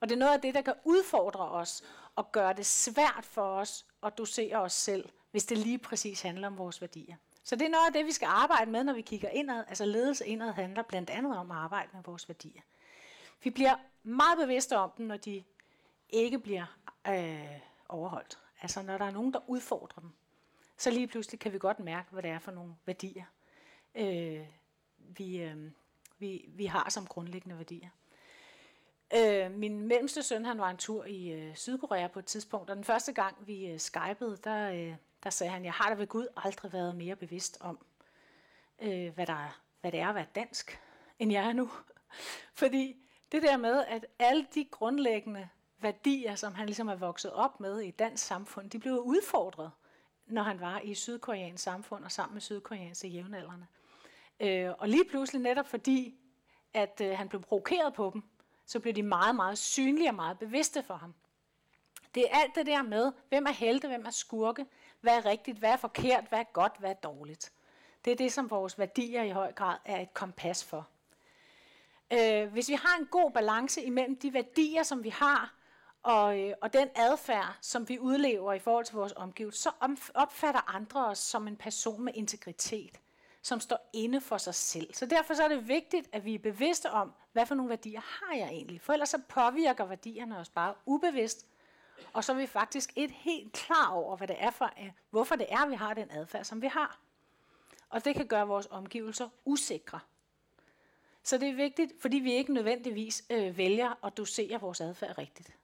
Og 0.00 0.08
det 0.08 0.14
er 0.14 0.18
noget 0.18 0.34
af 0.34 0.40
det, 0.40 0.54
der 0.54 0.62
kan 0.62 0.74
udfordre 0.84 1.50
os 1.50 1.82
og 2.16 2.32
gøre 2.32 2.52
det 2.52 2.66
svært 2.66 3.24
for 3.24 3.42
os 3.42 3.86
at 4.02 4.18
dosere 4.18 4.56
os 4.56 4.72
selv, 4.72 5.08
hvis 5.30 5.44
det 5.44 5.58
lige 5.58 5.78
præcis 5.78 6.22
handler 6.22 6.46
om 6.46 6.58
vores 6.58 6.80
værdier. 6.80 7.16
Så 7.44 7.56
det 7.56 7.64
er 7.64 7.70
noget 7.70 7.86
af 7.86 7.92
det, 7.92 8.06
vi 8.06 8.12
skal 8.12 8.26
arbejde 8.26 8.70
med, 8.70 8.84
når 8.84 8.92
vi 8.92 9.02
kigger 9.02 9.28
indad. 9.28 9.64
Altså 9.68 9.84
ledelse 9.84 10.26
indad 10.26 10.52
handler 10.52 10.82
blandt 10.82 11.10
andet 11.10 11.36
om 11.36 11.50
at 11.50 11.56
arbejde 11.56 11.88
med 11.92 12.02
vores 12.04 12.28
værdier. 12.28 12.62
Vi 13.42 13.50
bliver 13.50 13.74
meget 14.02 14.38
bevidste 14.38 14.76
om 14.76 14.90
dem, 14.96 15.06
når 15.06 15.16
de 15.16 15.44
ikke 16.08 16.38
bliver 16.38 16.78
øh, 17.08 17.60
overholdt. 17.88 18.38
Altså 18.60 18.82
når 18.82 18.98
der 18.98 19.04
er 19.04 19.10
nogen, 19.10 19.32
der 19.32 19.48
udfordrer 19.50 20.00
dem. 20.00 20.10
Så 20.76 20.90
lige 20.90 21.06
pludselig 21.06 21.40
kan 21.40 21.52
vi 21.52 21.58
godt 21.58 21.80
mærke, 21.80 22.08
hvad 22.10 22.22
det 22.22 22.30
er 22.30 22.38
for 22.38 22.52
nogle 22.52 22.74
værdier, 22.86 23.24
øh, 23.94 24.46
vi, 24.98 25.36
øh, 25.42 25.70
vi, 26.18 26.44
vi 26.48 26.66
har 26.66 26.90
som 26.90 27.06
grundlæggende 27.06 27.56
værdier. 27.56 27.88
Øh, 29.16 29.50
min 29.50 29.80
mellemste 29.80 30.22
søn, 30.22 30.44
han 30.44 30.58
var 30.58 30.70
en 30.70 30.76
tur 30.76 31.04
i 31.04 31.32
øh, 31.32 31.56
Sydkorea 31.56 32.06
på 32.06 32.18
et 32.18 32.24
tidspunkt, 32.24 32.70
og 32.70 32.76
den 32.76 32.84
første 32.84 33.12
gang 33.12 33.36
vi 33.46 33.66
øh, 33.66 33.80
skypede, 33.80 34.38
der, 34.44 34.70
øh, 34.70 34.94
der 35.22 35.30
sagde 35.30 35.52
han, 35.52 35.64
jeg 35.64 35.72
har 35.72 35.88
da 35.88 35.94
ved 35.94 36.06
Gud 36.06 36.26
aldrig 36.36 36.72
været 36.72 36.96
mere 36.96 37.16
bevidst 37.16 37.58
om, 37.60 37.78
øh, 38.82 39.14
hvad, 39.14 39.26
der 39.26 39.32
er, 39.32 39.60
hvad 39.80 39.92
det 39.92 40.00
er 40.00 40.08
at 40.08 40.14
være 40.14 40.26
dansk, 40.34 40.80
end 41.18 41.32
jeg 41.32 41.48
er 41.48 41.52
nu. 41.52 41.70
Fordi 42.60 42.96
det 43.32 43.42
der 43.42 43.56
med, 43.56 43.84
at 43.88 44.06
alle 44.18 44.46
de 44.54 44.64
grundlæggende 44.64 45.48
værdier, 45.80 46.34
som 46.34 46.54
han 46.54 46.66
ligesom 46.66 46.88
er 46.88 46.96
vokset 46.96 47.32
op 47.32 47.60
med 47.60 47.80
i 47.80 47.90
dansk 47.90 48.24
samfund, 48.24 48.70
de 48.70 48.78
blev 48.78 48.98
udfordret, 48.98 49.70
når 50.26 50.42
han 50.42 50.60
var 50.60 50.80
i 50.80 50.94
sydkoreansk 50.94 51.64
samfund 51.64 52.04
og 52.04 52.12
sammen 52.12 52.34
med 52.34 52.40
sydkoreanske 52.40 53.08
jævnaldrende. 53.08 53.66
Øh, 54.40 54.70
og 54.78 54.88
lige 54.88 55.04
pludselig 55.04 55.42
netop 55.42 55.68
fordi, 55.68 56.18
at 56.74 57.00
øh, 57.04 57.18
han 57.18 57.28
blev 57.28 57.42
provokeret 57.42 57.94
på 57.94 58.10
dem, 58.14 58.22
så 58.68 58.80
blev 58.80 58.94
de 58.94 59.02
meget, 59.02 59.34
meget 59.34 59.58
synlige 59.58 60.10
og 60.10 60.14
meget 60.14 60.38
bevidste 60.38 60.82
for 60.82 60.94
ham. 60.94 61.14
Det 62.14 62.24
er 62.30 62.38
alt 62.38 62.54
det 62.54 62.66
der 62.66 62.82
med, 62.82 63.12
hvem 63.28 63.46
er 63.46 63.50
helte, 63.50 63.88
hvem 63.88 64.06
er 64.06 64.10
skurke, 64.10 64.66
hvad 65.00 65.16
er 65.16 65.24
rigtigt, 65.24 65.58
hvad 65.58 65.70
er 65.70 65.76
forkert, 65.76 66.24
hvad 66.28 66.38
er 66.38 66.52
godt, 66.52 66.72
hvad 66.78 66.90
er 66.90 66.94
dårligt. 66.94 67.52
Det 68.04 68.12
er 68.12 68.16
det, 68.16 68.32
som 68.32 68.50
vores 68.50 68.78
værdier 68.78 69.22
i 69.22 69.30
høj 69.30 69.52
grad 69.52 69.76
er 69.84 70.00
et 70.00 70.14
kompas 70.14 70.64
for. 70.64 70.88
Øh, 72.12 72.52
hvis 72.52 72.68
vi 72.68 72.74
har 72.74 72.98
en 72.98 73.06
god 73.06 73.30
balance 73.30 73.82
imellem 73.82 74.16
de 74.16 74.32
værdier, 74.32 74.82
som 74.82 75.04
vi 75.04 75.08
har, 75.08 75.54
og, 76.02 76.40
øh, 76.40 76.54
og 76.60 76.72
den 76.72 76.88
adfærd, 76.94 77.56
som 77.60 77.88
vi 77.88 77.98
udlever 77.98 78.52
i 78.52 78.58
forhold 78.58 78.84
til 78.84 78.94
vores 78.94 79.12
omgivelser, 79.16 79.70
så 79.70 79.98
opfatter 80.14 80.74
andre 80.74 81.06
os 81.06 81.18
som 81.18 81.48
en 81.48 81.56
person 81.56 82.04
med 82.04 82.12
integritet 82.14 83.00
som 83.42 83.60
står 83.60 83.90
inde 83.92 84.20
for 84.20 84.38
sig 84.38 84.54
selv. 84.54 84.94
Så 84.94 85.06
derfor 85.06 85.34
så 85.34 85.44
er 85.44 85.48
det 85.48 85.68
vigtigt, 85.68 86.08
at 86.12 86.24
vi 86.24 86.34
er 86.34 86.38
bevidste 86.38 86.90
om, 86.90 87.12
hvad 87.32 87.46
for 87.46 87.54
nogle 87.54 87.68
værdier 87.68 88.00
har 88.00 88.36
jeg 88.36 88.48
egentlig? 88.48 88.80
For 88.80 88.92
ellers 88.92 89.08
så 89.08 89.18
påvirker 89.28 89.84
værdierne 89.84 90.38
os 90.38 90.48
bare 90.48 90.74
ubevidst, 90.86 91.46
og 92.12 92.24
så 92.24 92.32
er 92.32 92.36
vi 92.36 92.46
faktisk 92.46 92.92
et 92.96 93.10
helt 93.10 93.52
klar 93.52 93.90
over, 93.90 94.16
hvad 94.16 94.28
det 94.28 94.36
er 94.38 94.50
for, 94.50 94.72
øh, 94.82 94.90
hvorfor 95.10 95.36
det 95.36 95.46
er, 95.48 95.58
at 95.58 95.70
vi 95.70 95.74
har 95.74 95.94
den 95.94 96.10
adfærd, 96.10 96.44
som 96.44 96.62
vi 96.62 96.66
har. 96.66 97.00
Og 97.90 98.04
det 98.04 98.14
kan 98.14 98.26
gøre 98.26 98.46
vores 98.46 98.68
omgivelser 98.70 99.28
usikre. 99.44 100.00
Så 101.22 101.38
det 101.38 101.48
er 101.48 101.54
vigtigt, 101.54 101.92
fordi 102.00 102.16
vi 102.16 102.32
ikke 102.32 102.52
nødvendigvis 102.52 103.24
øh, 103.30 103.58
vælger 103.58 104.06
at 104.06 104.16
dosere 104.16 104.60
vores 104.60 104.80
adfærd 104.80 105.18
rigtigt. 105.18 105.56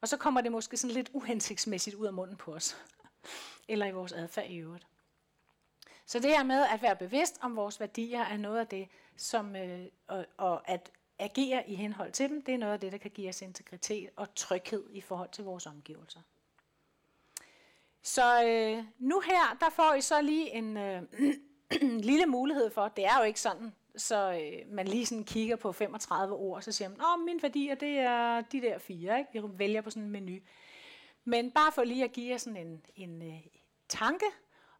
Og 0.00 0.08
så 0.08 0.16
kommer 0.16 0.40
det 0.40 0.52
måske 0.52 0.76
sådan 0.76 0.94
lidt 0.94 1.10
uhensigtsmæssigt 1.12 1.96
ud 1.96 2.06
af 2.06 2.12
munden 2.12 2.36
på 2.36 2.54
os. 2.54 2.76
Eller 3.68 3.86
i 3.86 3.90
vores 3.90 4.12
adfærd 4.12 4.46
i 4.50 4.56
øvrigt. 4.56 4.86
Så 6.10 6.18
det 6.18 6.30
her 6.30 6.42
med 6.42 6.66
at 6.66 6.82
være 6.82 6.96
bevidst 6.96 7.38
om 7.40 7.56
vores 7.56 7.80
værdier 7.80 8.20
er 8.20 8.36
noget 8.36 8.58
af 8.58 8.66
det, 8.66 8.88
som, 9.16 9.56
øh, 9.56 9.86
og, 10.06 10.26
og 10.36 10.70
at 10.70 10.90
agere 11.18 11.70
i 11.70 11.74
henhold 11.74 12.12
til 12.12 12.28
dem, 12.28 12.42
det 12.42 12.54
er 12.54 12.58
noget 12.58 12.72
af 12.72 12.80
det, 12.80 12.92
der 12.92 12.98
kan 12.98 13.10
give 13.10 13.28
os 13.28 13.42
integritet 13.42 14.10
og 14.16 14.34
tryghed 14.34 14.84
i 14.90 15.00
forhold 15.00 15.28
til 15.32 15.44
vores 15.44 15.66
omgivelser. 15.66 16.20
Så 18.02 18.44
øh, 18.44 18.84
nu 18.98 19.20
her, 19.20 19.56
der 19.60 19.70
får 19.70 19.94
I 19.94 20.00
så 20.00 20.22
lige 20.22 20.50
en 20.50 20.76
øh, 20.76 21.02
lille 22.10 22.26
mulighed 22.26 22.70
for, 22.70 22.88
det 22.88 23.04
er 23.04 23.18
jo 23.18 23.24
ikke 23.24 23.40
sådan, 23.40 23.74
så 23.96 24.32
øh, 24.32 24.74
man 24.74 24.88
lige 24.88 25.06
sådan 25.06 25.24
kigger 25.24 25.56
på 25.56 25.72
35 25.72 26.34
ord, 26.34 26.56
og 26.56 26.64
så 26.64 26.72
siger 26.72 26.88
man, 26.88 27.00
at 27.00 27.24
mine 27.24 27.42
værdier, 27.42 27.74
det 27.74 27.98
er 27.98 28.40
de 28.40 28.60
der 28.60 28.78
fire, 28.78 29.18
ikke? 29.18 29.48
vi 29.48 29.58
vælger 29.58 29.80
på 29.80 29.90
sådan 29.90 30.02
en 30.02 30.10
menu. 30.10 30.38
Men 31.24 31.50
bare 31.50 31.72
for 31.72 31.84
lige 31.84 32.04
at 32.04 32.12
give 32.12 32.30
jer 32.30 32.38
sådan 32.38 32.66
en, 32.66 32.86
en 32.96 33.22
øh, 33.22 33.40
tanke, 33.88 34.26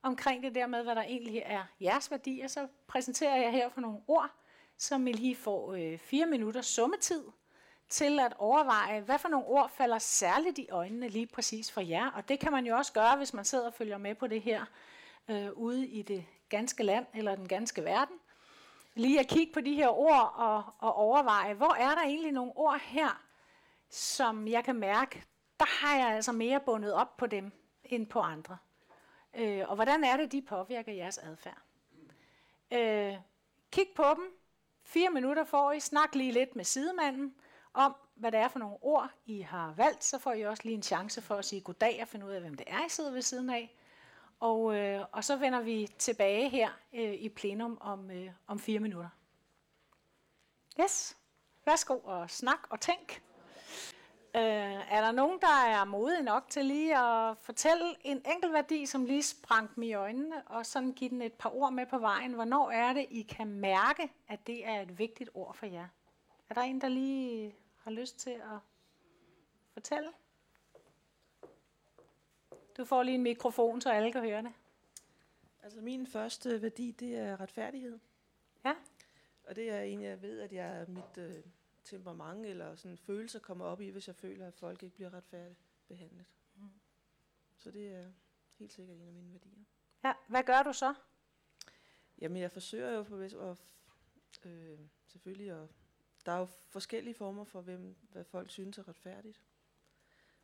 omkring 0.02 0.42
det 0.42 0.54
der 0.54 0.66
med, 0.66 0.82
hvad 0.82 0.94
der 0.94 1.02
egentlig 1.02 1.42
er 1.46 1.64
jeres 1.80 2.10
værdier, 2.10 2.48
så 2.48 2.68
præsenterer 2.86 3.36
jeg 3.36 3.52
her 3.52 3.68
for 3.68 3.80
nogle 3.80 4.00
ord, 4.06 4.30
som 4.76 5.06
I 5.06 5.12
lige 5.12 5.36
får 5.36 5.72
øh, 5.72 5.98
fire 5.98 6.26
minutter 6.26 6.62
summetid 6.62 7.24
til 7.88 8.20
at 8.20 8.34
overveje, 8.38 9.00
hvad 9.00 9.18
for 9.18 9.28
nogle 9.28 9.46
ord 9.46 9.70
falder 9.70 9.98
særligt 9.98 10.58
i 10.58 10.68
øjnene 10.70 11.08
lige 11.08 11.26
præcis 11.26 11.72
for 11.72 11.80
jer. 11.80 12.10
Og 12.10 12.28
det 12.28 12.40
kan 12.40 12.52
man 12.52 12.66
jo 12.66 12.76
også 12.76 12.92
gøre, 12.92 13.16
hvis 13.16 13.34
man 13.34 13.44
sidder 13.44 13.66
og 13.66 13.74
følger 13.74 13.98
med 13.98 14.14
på 14.14 14.26
det 14.26 14.42
her 14.42 14.64
øh, 15.28 15.52
ude 15.52 15.86
i 15.86 16.02
det 16.02 16.24
ganske 16.48 16.82
land 16.82 17.06
eller 17.14 17.34
den 17.34 17.48
ganske 17.48 17.84
verden. 17.84 18.16
Lige 18.94 19.20
at 19.20 19.28
kigge 19.28 19.52
på 19.52 19.60
de 19.60 19.74
her 19.74 19.88
ord 19.88 20.34
og, 20.36 20.64
og 20.78 20.94
overveje, 20.94 21.54
hvor 21.54 21.74
er 21.74 21.94
der 21.94 22.02
egentlig 22.02 22.32
nogle 22.32 22.52
ord 22.56 22.80
her, 22.80 23.22
som 23.90 24.48
jeg 24.48 24.64
kan 24.64 24.76
mærke, 24.76 25.24
der 25.60 25.66
har 25.86 25.96
jeg 25.96 26.08
altså 26.16 26.32
mere 26.32 26.60
bundet 26.60 26.92
op 26.92 27.16
på 27.16 27.26
dem 27.26 27.52
end 27.84 28.06
på 28.06 28.20
andre. 28.20 28.56
Øh, 29.34 29.68
og 29.68 29.74
hvordan 29.74 30.04
er 30.04 30.16
det, 30.16 30.32
de 30.32 30.42
påvirker 30.42 30.92
jeres 30.92 31.18
adfærd? 31.18 31.58
Øh, 32.70 33.16
kig 33.70 33.86
på 33.96 34.04
dem. 34.16 34.34
Fire 34.82 35.10
minutter 35.10 35.44
får 35.44 35.72
I. 35.72 35.80
Snak 35.80 36.14
lige 36.14 36.32
lidt 36.32 36.56
med 36.56 36.64
sidemanden 36.64 37.34
om, 37.72 37.96
hvad 38.14 38.32
det 38.32 38.40
er 38.40 38.48
for 38.48 38.58
nogle 38.58 38.76
ord, 38.80 39.10
I 39.26 39.40
har 39.40 39.74
valgt. 39.76 40.04
Så 40.04 40.18
får 40.18 40.32
I 40.32 40.42
også 40.42 40.62
lige 40.64 40.74
en 40.74 40.82
chance 40.82 41.22
for 41.22 41.36
at 41.36 41.44
sige 41.44 41.60
goddag 41.60 41.98
og 42.02 42.08
finde 42.08 42.26
ud 42.26 42.30
af, 42.30 42.40
hvem 42.40 42.54
det 42.54 42.66
er, 42.66 42.86
I 42.86 42.88
sidder 42.88 43.12
ved 43.12 43.22
siden 43.22 43.50
af. 43.50 43.76
Og, 44.40 44.76
øh, 44.76 45.04
og 45.12 45.24
så 45.24 45.36
vender 45.36 45.60
vi 45.60 45.88
tilbage 45.98 46.48
her 46.48 46.70
øh, 46.92 47.14
i 47.14 47.28
plenum 47.28 47.78
om, 47.80 48.10
øh, 48.10 48.30
om 48.46 48.58
fire 48.58 48.80
minutter. 48.80 49.08
Yes, 50.80 51.16
værsgo 51.66 51.98
og 52.04 52.30
snak 52.30 52.58
og 52.70 52.80
tænk. 52.80 53.22
Øh, 54.34 54.92
er 54.92 55.00
der 55.00 55.12
nogen, 55.12 55.40
der 55.40 55.64
er 55.66 55.84
modige 55.84 56.22
nok 56.22 56.44
til 56.48 56.64
lige 56.64 56.98
at 56.98 57.36
fortælle 57.38 57.96
en 58.04 58.22
enkelt 58.34 58.52
værdi, 58.52 58.86
som 58.86 59.04
lige 59.04 59.22
sprang 59.22 59.74
dem 59.74 59.82
i 59.82 59.92
øjnene, 59.94 60.42
og 60.46 60.66
sådan 60.66 60.92
give 60.92 61.10
den 61.10 61.22
et 61.22 61.32
par 61.32 61.56
ord 61.56 61.72
med 61.72 61.86
på 61.86 61.98
vejen? 61.98 62.32
Hvornår 62.32 62.70
er 62.70 62.92
det, 62.92 63.06
I 63.10 63.22
kan 63.22 63.46
mærke, 63.46 64.12
at 64.28 64.46
det 64.46 64.66
er 64.66 64.80
et 64.80 64.98
vigtigt 64.98 65.30
ord 65.34 65.54
for 65.54 65.66
jer? 65.66 65.88
Er 66.48 66.54
der 66.54 66.60
en, 66.60 66.80
der 66.80 66.88
lige 66.88 67.54
har 67.82 67.90
lyst 67.90 68.18
til 68.18 68.30
at 68.30 68.58
fortælle? 69.72 70.08
Du 72.76 72.84
får 72.84 73.02
lige 73.02 73.14
en 73.14 73.22
mikrofon, 73.22 73.80
så 73.80 73.90
alle 73.90 74.12
kan 74.12 74.20
høre 74.20 74.42
det. 74.42 74.52
Altså 75.62 75.80
min 75.80 76.06
første 76.06 76.62
værdi, 76.62 76.90
det 76.90 77.18
er 77.18 77.40
retfærdighed. 77.40 77.98
Ja. 78.64 78.74
Og 79.44 79.56
det 79.56 79.70
er 79.70 79.80
en, 79.80 80.02
jeg 80.02 80.22
ved, 80.22 80.40
at 80.40 80.52
jeg 80.52 80.84
mit... 80.88 81.18
Øh 81.18 81.44
temperament 81.84 82.46
eller 82.46 82.76
sådan 82.76 82.98
følelser 82.98 83.38
kommer 83.38 83.64
op 83.64 83.80
i, 83.80 83.88
hvis 83.88 84.06
jeg 84.06 84.16
føler, 84.16 84.46
at 84.46 84.54
folk 84.54 84.82
ikke 84.82 84.94
bliver 84.94 85.14
retfærdigt 85.14 85.60
behandlet. 85.88 86.26
Mm. 86.54 86.70
Så 87.56 87.70
det 87.70 87.88
er 87.88 88.12
helt 88.58 88.72
sikkert 88.72 88.96
en 88.96 89.06
af 89.06 89.12
mine 89.12 89.32
værdier. 89.32 89.64
Ja, 90.04 90.12
hvad 90.28 90.42
gør 90.42 90.62
du 90.62 90.72
så? 90.72 90.94
Jamen, 92.18 92.42
jeg 92.42 92.52
forsøger 92.52 92.90
jo 92.90 93.02
på 93.02 93.16
at, 93.16 93.58
øh, 94.46 94.78
selvfølgelig 95.06 95.50
at, 95.50 95.68
der 96.26 96.32
er 96.32 96.38
jo 96.38 96.46
forskellige 96.46 97.14
former 97.14 97.44
for, 97.44 97.60
hvem, 97.60 97.96
hvad 98.12 98.24
folk 98.24 98.50
synes 98.50 98.78
er 98.78 98.88
retfærdigt. 98.88 99.40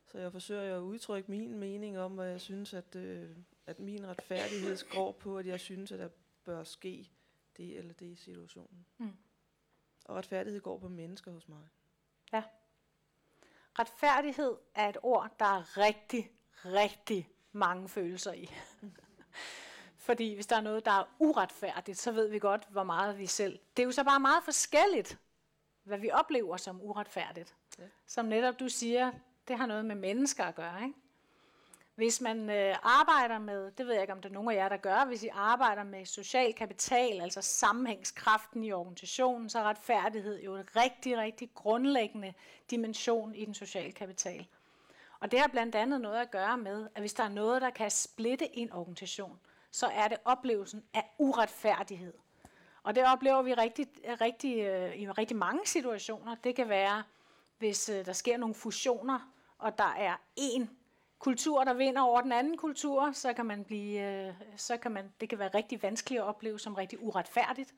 Så 0.05 0.17
jeg 0.17 0.31
forsøger 0.31 0.63
jo 0.63 0.75
at 0.75 0.81
udtrykke 0.81 1.31
min 1.31 1.59
mening 1.59 1.99
om, 1.99 2.15
hvad 2.15 2.27
jeg 2.27 2.41
synes, 2.41 2.73
at, 2.73 2.95
øh, 2.95 3.37
at 3.65 3.79
min 3.79 4.07
retfærdighed 4.07 4.89
går 4.91 5.11
på, 5.11 5.37
at 5.37 5.45
jeg 5.45 5.59
synes, 5.59 5.91
at 5.91 5.99
der 5.99 6.09
bør 6.43 6.63
ske 6.63 7.11
det 7.57 7.77
eller 7.77 7.93
det 7.93 8.05
i 8.05 8.15
situationen. 8.15 8.85
Mm. 8.97 9.13
Og 10.07 10.15
retfærdighed 10.15 10.61
går 10.61 10.77
på 10.77 10.87
mennesker 10.87 11.31
hos 11.31 11.47
mig. 11.47 11.69
Ja. 12.33 12.43
Retfærdighed 13.79 14.55
er 14.75 14.89
et 14.89 14.97
ord, 15.03 15.35
der 15.39 15.45
er 15.45 15.77
rigtig, 15.77 16.31
rigtig 16.65 17.29
mange 17.51 17.89
følelser 17.89 18.33
i. 18.33 18.49
Fordi 20.07 20.33
hvis 20.33 20.47
der 20.47 20.55
er 20.55 20.61
noget, 20.61 20.85
der 20.85 20.91
er 20.91 21.03
uretfærdigt, 21.19 21.97
så 21.97 22.11
ved 22.11 22.27
vi 22.27 22.39
godt, 22.39 22.67
hvor 22.69 22.83
meget 22.83 23.17
vi 23.17 23.25
selv... 23.25 23.59
Det 23.77 23.83
er 23.83 23.85
jo 23.85 23.91
så 23.91 24.03
bare 24.03 24.19
meget 24.19 24.43
forskelligt, 24.43 25.19
hvad 25.83 25.97
vi 25.97 26.11
oplever 26.11 26.57
som 26.57 26.81
uretfærdigt. 26.81 27.55
Ja. 27.79 27.83
Som 28.05 28.25
netop 28.25 28.59
du 28.59 28.69
siger, 28.69 29.11
det 29.47 29.57
har 29.57 29.65
noget 29.65 29.85
med 29.85 29.95
mennesker 29.95 30.43
at 30.43 30.55
gøre. 30.55 30.83
Ikke? 30.83 30.99
Hvis 31.97 32.21
man 32.21 32.49
øh, 32.49 32.75
arbejder 32.83 33.39
med, 33.39 33.71
det 33.71 33.85
ved 33.85 33.93
jeg 33.93 34.01
ikke 34.01 34.13
om 34.13 34.21
der 34.21 34.29
er 34.29 34.33
nogen 34.33 34.49
af 34.49 34.55
jer, 34.55 34.69
der 34.69 34.77
gør, 34.77 35.05
hvis 35.05 35.23
I 35.23 35.29
arbejder 35.33 35.83
med 35.83 36.05
social 36.05 36.53
kapital, 36.53 37.21
altså 37.21 37.41
sammenhængskraften 37.41 38.63
i 38.63 38.71
organisationen, 38.71 39.49
så 39.49 39.59
er 39.59 39.63
retfærdighed 39.63 40.41
jo 40.41 40.55
en 40.55 40.63
rigtig, 40.75 41.17
rigtig 41.17 41.49
grundlæggende 41.55 42.33
dimension 42.71 43.35
i 43.35 43.45
den 43.45 43.53
sociale 43.53 43.91
kapital. 43.91 44.47
Og 45.19 45.31
det 45.31 45.39
har 45.39 45.47
blandt 45.47 45.75
andet 45.75 46.01
noget 46.01 46.21
at 46.21 46.31
gøre 46.31 46.57
med, 46.57 46.87
at 46.95 47.01
hvis 47.01 47.13
der 47.13 47.23
er 47.23 47.29
noget, 47.29 47.61
der 47.61 47.69
kan 47.69 47.91
splitte 47.91 48.57
en 48.57 48.73
organisation, 48.73 49.39
så 49.71 49.87
er 49.87 50.07
det 50.07 50.17
oplevelsen 50.25 50.83
af 50.93 51.11
uretfærdighed. 51.17 52.13
Og 52.83 52.95
det 52.95 53.05
oplever 53.05 53.41
vi 53.41 53.53
rigtig, 53.53 53.87
rigtig, 54.21 54.59
øh, 54.59 54.95
i 54.95 55.09
rigtig 55.09 55.37
mange 55.37 55.61
situationer. 55.65 56.35
Det 56.35 56.55
kan 56.55 56.69
være, 56.69 57.03
hvis 57.57 57.89
øh, 57.89 58.05
der 58.05 58.13
sker 58.13 58.37
nogle 58.37 58.55
fusioner, 58.55 59.31
og 59.57 59.77
der 59.77 59.93
er 59.97 60.15
en 60.35 60.77
kultur, 61.19 61.63
der 61.63 61.73
vinder 61.73 62.01
over 62.01 62.21
den 62.21 62.31
anden 62.31 62.57
kultur, 62.57 63.11
så 63.11 63.33
kan 63.33 63.45
man 63.45 63.63
blive, 63.63 64.01
øh, 64.01 64.33
så 64.55 64.77
kan 64.77 64.91
man, 64.91 65.13
det 65.21 65.29
kan 65.29 65.39
være 65.39 65.49
rigtig 65.53 65.83
vanskeligt 65.83 66.21
at 66.21 66.27
opleve 66.27 66.59
som 66.59 66.75
rigtig 66.75 67.03
uretfærdigt. 67.03 67.73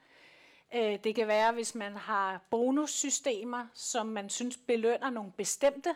Øh, 0.76 1.00
det 1.04 1.16
kan 1.16 1.28
være, 1.28 1.52
hvis 1.52 1.76
man 1.76 1.96
har 1.96 2.42
bonussystemer, 2.50 3.68
som 3.74 4.06
man 4.06 4.30
synes 4.30 4.58
belønner 4.58 5.10
nogle 5.10 5.32
bestemte, 5.32 5.96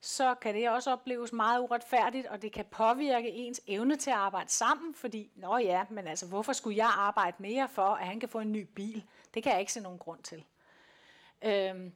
så 0.00 0.34
kan 0.34 0.54
det 0.54 0.70
også 0.70 0.92
opleves 0.92 1.32
meget 1.32 1.60
uretfærdigt, 1.60 2.26
og 2.26 2.42
det 2.42 2.52
kan 2.52 2.64
påvirke 2.64 3.30
ens 3.30 3.60
evne 3.66 3.96
til 3.96 4.10
at 4.10 4.16
arbejde 4.16 4.50
sammen, 4.50 4.94
fordi, 4.94 5.30
nå 5.36 5.58
ja, 5.58 5.84
men 5.90 6.06
altså, 6.06 6.26
hvorfor 6.26 6.52
skulle 6.52 6.76
jeg 6.76 6.92
arbejde 6.96 7.36
mere 7.38 7.68
for, 7.68 7.82
at 7.82 8.06
han 8.06 8.20
kan 8.20 8.28
få 8.28 8.38
en 8.38 8.52
ny 8.52 8.62
bil? 8.62 9.04
Det 9.34 9.42
kan 9.42 9.52
jeg 9.52 9.60
ikke 9.60 9.72
se 9.72 9.80
nogen 9.80 9.98
grund 9.98 10.22
til. 10.22 10.44
Øhm, 11.42 11.92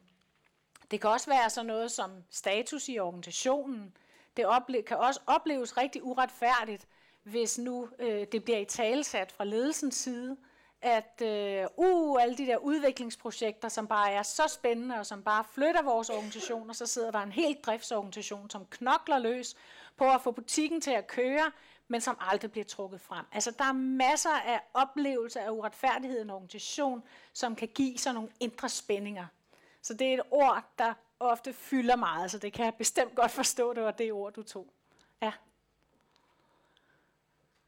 det 0.91 1.01
kan 1.01 1.09
også 1.09 1.29
være 1.29 1.49
sådan 1.49 1.65
noget 1.65 1.91
som 1.91 2.23
status 2.29 2.89
i 2.89 2.99
organisationen. 2.99 3.97
Det 4.37 4.45
ople- 4.45 4.81
kan 4.81 4.97
også 4.97 5.19
opleves 5.27 5.77
rigtig 5.77 6.03
uretfærdigt, 6.03 6.87
hvis 7.23 7.57
nu 7.57 7.89
øh, 7.99 8.27
det 8.31 8.43
bliver 8.43 8.59
i 8.59 8.65
talsat 8.65 9.31
fra 9.31 9.43
ledelsens 9.43 9.95
side, 9.95 10.37
at 10.81 11.21
øh, 11.21 11.67
uh, 11.77 12.21
alle 12.21 12.37
de 12.37 12.45
der 12.45 12.57
udviklingsprojekter, 12.57 13.69
som 13.69 13.87
bare 13.87 14.11
er 14.11 14.23
så 14.23 14.47
spændende, 14.47 14.95
og 14.95 15.05
som 15.05 15.23
bare 15.23 15.43
flytter 15.43 15.81
vores 15.81 16.09
organisation, 16.09 16.69
og 16.69 16.75
så 16.75 16.85
sidder 16.85 17.11
der 17.11 17.19
en 17.19 17.31
helt 17.31 17.65
driftsorganisation, 17.65 18.49
som 18.49 18.65
knokler 18.65 19.19
løs 19.19 19.55
på 19.97 20.09
at 20.11 20.21
få 20.21 20.31
butikken 20.31 20.81
til 20.81 20.91
at 20.91 21.07
køre, 21.07 21.51
men 21.87 22.01
som 22.01 22.17
aldrig 22.19 22.51
bliver 22.51 22.65
trukket 22.65 23.01
frem. 23.01 23.25
Altså 23.31 23.51
der 23.51 23.63
er 23.63 23.73
masser 23.73 24.29
af 24.45 24.61
oplevelser 24.73 25.41
af 25.41 25.49
uretfærdighed 25.49 26.19
i 26.19 26.21
en 26.21 26.29
organisation, 26.29 27.03
som 27.33 27.55
kan 27.55 27.67
give 27.67 27.97
sådan 27.97 28.15
nogle 28.15 28.29
indre 28.39 28.69
spændinger. 28.69 29.25
Så 29.81 29.93
det 29.93 30.07
er 30.07 30.13
et 30.13 30.23
ord, 30.31 30.63
der 30.77 30.93
ofte 31.19 31.53
fylder 31.53 31.95
meget, 31.95 32.31
så 32.31 32.39
det 32.39 32.53
kan 32.53 32.65
jeg 32.65 32.75
bestemt 32.75 33.15
godt 33.15 33.31
forstå, 33.31 33.73
det 33.73 33.83
var 33.83 33.91
det 33.91 34.11
ord, 34.11 34.33
du 34.33 34.43
tog. 34.43 34.73
Ja. 35.21 35.33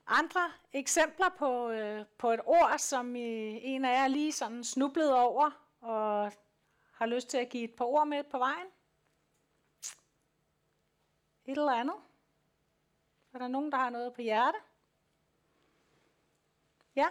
Andre 0.07 0.51
eksempler 0.73 1.29
på, 1.29 1.69
øh, 1.69 2.05
på 2.17 2.31
et 2.31 2.39
ord, 2.45 2.77
som 2.77 3.15
I, 3.15 3.19
en 3.63 3.85
af 3.85 4.01
jer 4.01 4.07
lige 4.07 4.31
sådan 4.31 4.63
snublede 4.63 5.15
over, 5.15 5.51
og 5.81 6.31
har 6.91 7.05
lyst 7.05 7.27
til 7.27 7.37
at 7.37 7.49
give 7.49 7.63
et 7.63 7.75
par 7.75 7.85
ord 7.85 8.07
med 8.07 8.23
på 8.23 8.37
vejen? 8.37 8.67
Et 11.45 11.57
eller 11.57 11.73
andet? 11.73 11.95
Er 13.33 13.37
der 13.39 13.47
nogen, 13.47 13.71
der 13.71 13.77
har 13.77 13.89
noget 13.89 14.13
på 14.13 14.21
hjerte? 14.21 14.57
Ja, 16.95 17.07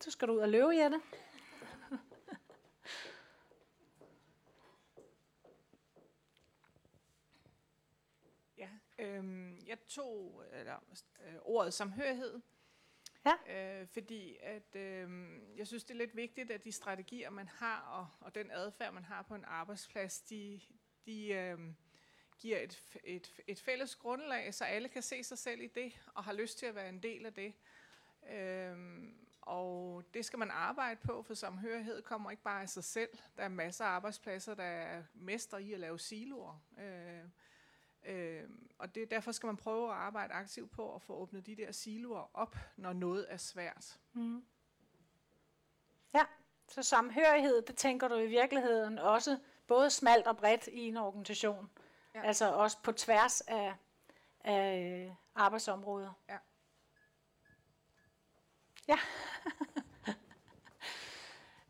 så 0.00 0.10
skal 0.10 0.28
du 0.28 0.32
ud 0.32 0.38
og 0.38 0.48
løbe, 0.48 0.68
Jette. 0.68 1.00
Ja, 8.58 8.68
øhm, 9.02 9.58
jeg 9.66 9.78
tog 9.86 10.44
eller, 10.52 10.76
øh, 11.26 11.34
ordet 11.42 11.74
samhørighed, 11.74 12.40
Ja. 13.26 13.80
øh, 13.80 13.86
fordi 13.88 14.36
at, 14.42 14.76
øh, 14.76 15.10
jeg 15.56 15.66
synes, 15.66 15.84
det 15.84 15.94
er 15.94 15.98
lidt 15.98 16.16
vigtigt, 16.16 16.50
at 16.50 16.64
de 16.64 16.72
strategier, 16.72 17.30
man 17.30 17.48
har, 17.48 17.80
og, 17.80 18.26
og 18.26 18.34
den 18.34 18.50
adfærd, 18.50 18.92
man 18.94 19.04
har 19.04 19.22
på 19.22 19.34
en 19.34 19.44
arbejdsplads, 19.44 20.20
de, 20.20 20.60
de 21.06 21.28
øh, 21.28 21.58
giver 22.38 22.58
et, 22.58 22.82
et, 23.04 23.40
et 23.46 23.60
fælles 23.60 23.96
grundlag, 23.96 24.54
så 24.54 24.64
alle 24.64 24.88
kan 24.88 25.02
se 25.02 25.24
sig 25.24 25.38
selv 25.38 25.60
i 25.60 25.66
det, 25.66 26.00
og 26.14 26.24
har 26.24 26.32
lyst 26.32 26.58
til 26.58 26.66
at 26.66 26.74
være 26.74 26.88
en 26.88 27.02
del 27.02 27.26
af 27.26 27.34
det. 27.34 27.54
Øhm, 28.30 29.14
og 29.40 30.04
det 30.14 30.24
skal 30.24 30.38
man 30.38 30.50
arbejde 30.50 31.00
på, 31.04 31.22
for 31.22 31.34
samhørighed 31.34 32.02
kommer 32.02 32.30
ikke 32.30 32.42
bare 32.42 32.62
af 32.62 32.68
sig 32.68 32.84
selv. 32.84 33.18
Der 33.36 33.42
er 33.42 33.48
masser 33.48 33.84
af 33.84 33.88
arbejdspladser, 33.88 34.54
der 34.54 34.64
er 34.64 35.02
mester 35.14 35.58
i 35.58 35.72
at 35.72 35.80
lave 35.80 35.98
siloer. 35.98 36.64
Øh, 36.78 37.24
øh, 38.04 38.42
og 38.78 38.94
det, 38.94 39.10
derfor 39.10 39.32
skal 39.32 39.46
man 39.46 39.56
prøve 39.56 39.90
at 39.90 39.96
arbejde 39.96 40.32
aktivt 40.34 40.70
på 40.70 40.94
at 40.94 41.02
få 41.02 41.14
åbnet 41.14 41.46
de 41.46 41.56
der 41.56 41.72
siloer 41.72 42.30
op, 42.34 42.56
når 42.76 42.92
noget 42.92 43.26
er 43.28 43.36
svært. 43.36 44.00
Mm. 44.12 44.44
Ja, 46.14 46.24
så 46.68 46.82
samhørighed, 46.82 47.62
det 47.62 47.76
tænker 47.76 48.08
du 48.08 48.14
i 48.14 48.26
virkeligheden 48.26 48.98
også 48.98 49.38
både 49.66 49.90
smalt 49.90 50.26
og 50.26 50.36
bredt 50.36 50.66
i 50.66 50.88
en 50.88 50.96
organisation. 50.96 51.70
Ja. 52.14 52.22
Altså 52.22 52.52
også 52.52 52.78
på 52.82 52.92
tværs 52.92 53.40
af, 53.40 53.74
af 54.40 55.16
arbejdsområder. 55.34 56.12
Ja. 56.28 56.38
Ja. 58.88 58.98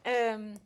øhm, 0.35 0.59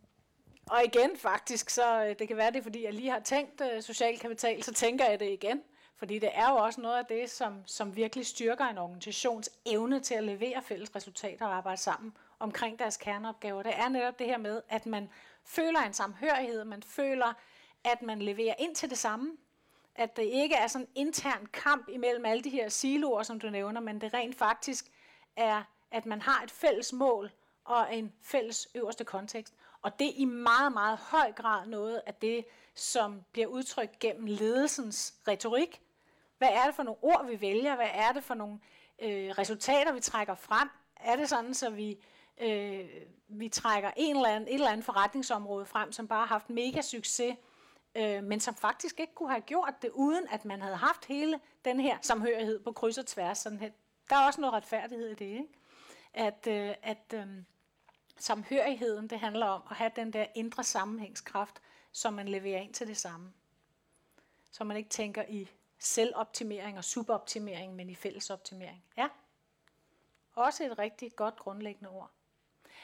og 0.70 0.84
igen 0.84 1.16
faktisk, 1.16 1.70
så 1.70 2.04
øh, 2.04 2.18
det 2.18 2.28
kan 2.28 2.36
være 2.36 2.50
det, 2.50 2.62
fordi 2.62 2.84
jeg 2.84 2.92
lige 2.92 3.10
har 3.10 3.20
tænkt 3.20 3.60
øh, 3.60 3.82
social 3.82 4.18
kapital, 4.18 4.62
så 4.62 4.72
tænker 4.72 5.04
jeg 5.10 5.20
det 5.20 5.30
igen. 5.30 5.62
Fordi 5.98 6.18
det 6.18 6.30
er 6.32 6.50
jo 6.50 6.56
også 6.56 6.80
noget 6.80 6.98
af 6.98 7.06
det, 7.06 7.30
som, 7.30 7.62
som 7.66 7.96
virkelig 7.96 8.26
styrker 8.26 8.64
en 8.64 8.78
organisations 8.78 9.50
evne 9.66 10.00
til 10.00 10.14
at 10.14 10.24
levere 10.24 10.62
fælles 10.62 10.96
resultater 10.96 11.46
og 11.46 11.56
arbejde 11.56 11.80
sammen 11.80 12.16
omkring 12.38 12.78
deres 12.78 12.96
kerneopgaver. 12.96 13.62
Det 13.62 13.72
er 13.76 13.88
netop 13.88 14.18
det 14.18 14.26
her 14.26 14.38
med, 14.38 14.62
at 14.68 14.86
man 14.86 15.08
føler 15.44 15.80
en 15.80 15.92
samhørighed, 15.92 16.64
man 16.64 16.82
føler, 16.82 17.32
at 17.84 18.02
man 18.02 18.22
leverer 18.22 18.54
ind 18.58 18.74
til 18.74 18.90
det 18.90 18.98
samme. 18.98 19.36
At 19.94 20.16
det 20.16 20.22
ikke 20.22 20.54
er 20.54 20.66
sådan 20.66 20.86
en 20.94 21.06
intern 21.06 21.46
kamp 21.52 21.88
imellem 21.88 22.24
alle 22.24 22.44
de 22.44 22.50
her 22.50 22.68
siloer, 22.68 23.22
som 23.22 23.40
du 23.40 23.50
nævner, 23.50 23.80
men 23.80 24.00
det 24.00 24.14
rent 24.14 24.38
faktisk 24.38 24.86
er, 25.36 25.62
at 25.90 26.06
man 26.06 26.22
har 26.22 26.42
et 26.42 26.50
fælles 26.50 26.92
mål 26.92 27.30
og 27.64 27.94
en 27.94 28.12
fælles 28.22 28.68
øverste 28.74 29.04
kontekst. 29.04 29.54
Og 29.82 29.98
det 29.98 30.06
er 30.06 30.12
i 30.16 30.24
meget, 30.24 30.72
meget 30.72 30.98
høj 30.98 31.32
grad 31.32 31.66
noget 31.66 32.02
af 32.06 32.14
det, 32.14 32.44
som 32.74 33.22
bliver 33.32 33.46
udtrykt 33.46 33.98
gennem 33.98 34.26
ledelsens 34.26 35.14
retorik. 35.28 35.82
Hvad 36.38 36.48
er 36.48 36.64
det 36.64 36.74
for 36.74 36.82
nogle 36.82 36.98
ord, 37.02 37.26
vi 37.26 37.40
vælger? 37.40 37.76
Hvad 37.76 37.90
er 37.94 38.12
det 38.12 38.24
for 38.24 38.34
nogle 38.34 38.58
øh, 39.02 39.30
resultater, 39.30 39.92
vi 39.92 40.00
trækker 40.00 40.34
frem? 40.34 40.68
Er 40.96 41.16
det 41.16 41.28
sådan, 41.28 41.54
så 41.54 41.70
vi, 41.70 42.04
øh, 42.38 42.88
vi 43.28 43.48
trækker 43.48 43.90
en 43.96 44.16
eller 44.16 44.28
anden, 44.28 44.48
et 44.48 44.54
eller 44.54 44.70
andet 44.70 44.84
forretningsområde 44.84 45.66
frem, 45.66 45.92
som 45.92 46.08
bare 46.08 46.18
har 46.18 46.26
haft 46.26 46.50
mega 46.50 46.80
succes, 46.80 47.36
øh, 47.94 48.24
men 48.24 48.40
som 48.40 48.54
faktisk 48.54 49.00
ikke 49.00 49.14
kunne 49.14 49.30
have 49.30 49.40
gjort 49.40 49.74
det, 49.82 49.90
uden 49.90 50.26
at 50.30 50.44
man 50.44 50.62
havde 50.62 50.76
haft 50.76 51.04
hele 51.04 51.40
den 51.64 51.80
her 51.80 51.98
samhørighed 52.02 52.58
på 52.58 52.72
kryds 52.72 52.98
og 52.98 53.06
tværs. 53.06 53.38
Sådan 53.38 53.58
her. 53.58 53.70
Der 54.10 54.16
er 54.16 54.26
også 54.26 54.40
noget 54.40 54.54
retfærdighed 54.54 55.08
i 55.08 55.14
det, 55.14 55.24
ikke? 55.24 55.48
At, 56.14 56.46
øh, 56.46 56.74
at 56.82 57.14
øh, 57.14 57.26
samhørigheden, 58.18 59.10
det 59.10 59.20
handler 59.20 59.46
om 59.46 59.62
at 59.70 59.76
have 59.76 59.90
den 59.96 60.12
der 60.12 60.26
indre 60.34 60.64
sammenhængskraft, 60.64 61.62
som 61.92 62.14
man 62.14 62.28
leverer 62.28 62.60
ind 62.60 62.74
til 62.74 62.86
det 62.86 62.96
samme. 62.96 63.32
Så 64.50 64.64
man 64.64 64.76
ikke 64.76 64.90
tænker 64.90 65.24
i 65.28 65.48
selvoptimering 65.78 66.78
og 66.78 66.84
suboptimering, 66.84 67.74
men 67.74 67.90
i 67.90 67.94
fællesoptimering. 67.94 68.84
Ja. 68.96 69.08
Også 70.34 70.64
et 70.64 70.78
rigtig 70.78 71.16
godt 71.16 71.36
grundlæggende 71.36 71.90
ord. 71.90 72.10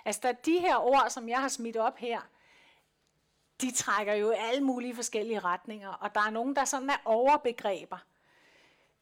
Altså, 0.04 0.20
der 0.22 0.28
er 0.28 0.32
de 0.32 0.58
her 0.58 0.76
ord, 0.76 1.10
som 1.10 1.28
jeg 1.28 1.40
har 1.40 1.48
smidt 1.48 1.76
op 1.76 1.96
her, 1.96 2.20
de 3.60 3.70
trækker 3.70 4.14
jo 4.14 4.30
i 4.30 4.36
alle 4.38 4.64
mulige 4.64 4.94
forskellige 4.94 5.40
retninger, 5.40 5.88
og 5.88 6.14
der 6.14 6.20
er 6.20 6.30
nogen, 6.30 6.56
der 6.56 6.64
sådan 6.64 6.90
er 6.90 6.96
overbegreber, 7.04 7.98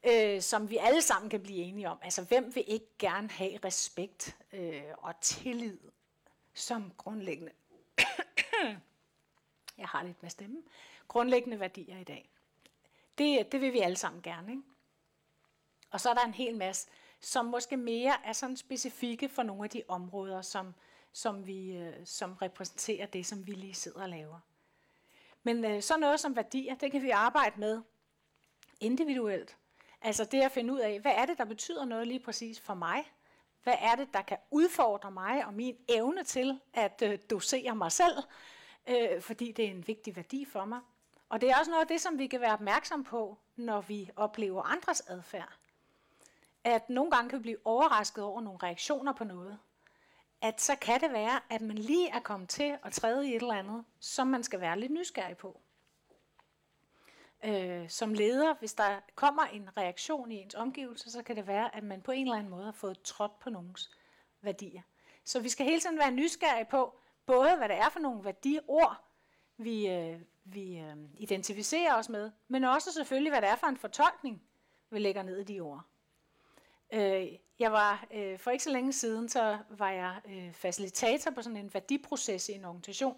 øh, 0.03 0.41
som 0.41 0.69
vi 0.69 0.77
alle 0.77 1.01
sammen 1.01 1.29
kan 1.29 1.43
blive 1.43 1.63
enige 1.63 1.89
om. 1.89 1.97
Altså, 2.01 2.23
hvem 2.23 2.55
vil 2.55 2.63
ikke 2.67 2.97
gerne 2.99 3.29
have 3.29 3.59
respekt 3.65 4.37
øh, 4.53 4.83
og 4.97 5.21
tillid 5.21 5.79
som 6.53 6.93
grundlæggende, 6.97 7.51
jeg 9.77 9.87
har 9.87 10.03
lidt 10.03 10.21
med 10.21 10.29
stemme, 10.29 10.63
grundlæggende 11.07 11.59
værdier 11.59 11.97
i 11.97 12.03
dag. 12.03 12.29
Det, 13.17 13.51
det 13.51 13.61
vil 13.61 13.73
vi 13.73 13.79
alle 13.79 13.97
sammen 13.97 14.21
gerne, 14.21 14.51
ikke? 14.51 14.63
Og 15.91 16.01
så 16.01 16.09
er 16.09 16.13
der 16.13 16.25
en 16.25 16.33
hel 16.33 16.57
masse, 16.57 16.87
som 17.19 17.45
måske 17.45 17.77
mere 17.77 18.25
er 18.25 18.33
sådan 18.33 18.57
specifikke 18.57 19.29
for 19.29 19.43
nogle 19.43 19.63
af 19.63 19.69
de 19.69 19.83
områder, 19.87 20.41
som, 20.41 20.73
som, 21.13 21.47
vi, 21.47 21.77
øh, 21.77 22.05
som 22.05 22.33
repræsenterer 22.33 23.05
det, 23.05 23.25
som 23.25 23.47
vi 23.47 23.51
lige 23.51 23.73
sidder 23.73 24.01
og 24.01 24.09
laver. 24.09 24.39
Men 25.43 25.65
øh, 25.65 25.81
så 25.81 25.97
noget 25.97 26.19
som 26.19 26.35
værdier, 26.35 26.75
det 26.75 26.91
kan 26.91 27.01
vi 27.01 27.09
arbejde 27.09 27.59
med 27.59 27.81
individuelt. 28.79 29.57
Altså 30.01 30.25
det 30.25 30.41
at 30.41 30.51
finde 30.51 30.73
ud 30.73 30.79
af, 30.79 30.99
hvad 30.99 31.13
er 31.15 31.25
det, 31.25 31.37
der 31.37 31.45
betyder 31.45 31.85
noget 31.85 32.07
lige 32.07 32.19
præcis 32.19 32.59
for 32.59 32.73
mig? 32.73 33.11
Hvad 33.63 33.75
er 33.79 33.95
det, 33.95 34.13
der 34.13 34.21
kan 34.21 34.37
udfordre 34.51 35.11
mig 35.11 35.45
og 35.45 35.53
min 35.53 35.77
evne 35.89 36.23
til 36.23 36.59
at 36.73 37.03
øh, 37.05 37.19
dosere 37.29 37.75
mig 37.75 37.91
selv, 37.91 38.17
øh, 38.87 39.21
fordi 39.21 39.51
det 39.51 39.65
er 39.65 39.69
en 39.69 39.87
vigtig 39.87 40.15
værdi 40.15 40.45
for 40.45 40.65
mig. 40.65 40.79
Og 41.29 41.41
det 41.41 41.49
er 41.49 41.57
også 41.59 41.71
noget 41.71 41.81
af 41.81 41.87
det, 41.87 42.01
som 42.01 42.17
vi 42.17 42.27
kan 42.27 42.41
være 42.41 42.53
opmærksom 42.53 43.03
på, 43.03 43.37
når 43.55 43.81
vi 43.81 44.09
oplever 44.15 44.63
andres 44.63 45.01
adfærd. 45.01 45.53
At 46.63 46.89
nogle 46.89 47.11
gange 47.11 47.29
kan 47.29 47.39
vi 47.39 47.41
blive 47.41 47.57
overrasket 47.65 48.23
over 48.23 48.41
nogle 48.41 48.59
reaktioner 48.63 49.13
på 49.13 49.23
noget. 49.23 49.59
At 50.41 50.61
så 50.61 50.75
kan 50.75 51.01
det 51.01 51.13
være, 51.13 51.39
at 51.49 51.61
man 51.61 51.77
lige 51.77 52.09
er 52.09 52.19
kommet 52.19 52.49
til 52.49 52.77
at 52.83 52.93
træde 52.93 53.29
i 53.29 53.35
et 53.35 53.41
eller 53.41 53.53
andet, 53.53 53.85
som 53.99 54.27
man 54.27 54.43
skal 54.43 54.61
være 54.61 54.79
lidt 54.79 54.91
nysgerrig 54.91 55.37
på. 55.37 55.59
Øh, 57.45 57.89
som 57.89 58.13
leder, 58.13 58.53
hvis 58.59 58.73
der 58.73 58.99
kommer 59.15 59.43
en 59.43 59.77
reaktion 59.77 60.31
i 60.31 60.35
ens 60.35 60.55
omgivelser, 60.55 61.09
så 61.09 61.23
kan 61.23 61.35
det 61.35 61.47
være, 61.47 61.75
at 61.75 61.83
man 61.83 62.01
på 62.01 62.11
en 62.11 62.25
eller 62.25 62.37
anden 62.37 62.49
måde 62.49 62.65
har 62.65 62.71
fået 62.71 63.01
trådt 63.01 63.39
på 63.39 63.49
nogens 63.49 63.91
værdier. 64.41 64.81
Så 65.23 65.39
vi 65.39 65.49
skal 65.49 65.65
hele 65.65 65.81
tiden 65.81 65.97
være 65.97 66.11
nysgerrige 66.11 66.65
på, 66.65 66.99
både 67.25 67.55
hvad 67.57 67.69
det 67.69 67.77
er 67.77 67.89
for 67.89 67.99
nogle 67.99 68.23
værdiord, 68.23 69.03
vi, 69.57 69.87
øh, 69.89 70.19
vi 70.43 70.77
øh, 70.77 70.95
identificerer 71.17 71.95
os 71.95 72.09
med, 72.09 72.31
men 72.47 72.63
også 72.63 72.91
selvfølgelig, 72.91 73.31
hvad 73.31 73.41
det 73.41 73.49
er 73.49 73.55
for 73.55 73.67
en 73.67 73.77
fortolkning, 73.77 74.43
vi 74.89 74.99
lægger 74.99 75.23
ned 75.23 75.37
i 75.37 75.43
de 75.43 75.59
ord. 75.59 75.81
Øh, 76.93 77.27
jeg 77.59 77.71
var 77.71 78.07
øh, 78.13 78.39
for 78.39 78.51
ikke 78.51 78.63
så 78.63 78.69
længe 78.69 78.93
siden, 78.93 79.29
så 79.29 79.57
var 79.69 79.91
jeg 79.91 80.21
øh, 80.25 80.53
facilitator 80.53 81.31
på 81.31 81.41
sådan 81.41 81.57
en 81.57 81.73
værdiproces 81.73 82.49
i 82.49 82.51
en 82.51 82.65
organisation, 82.65 83.17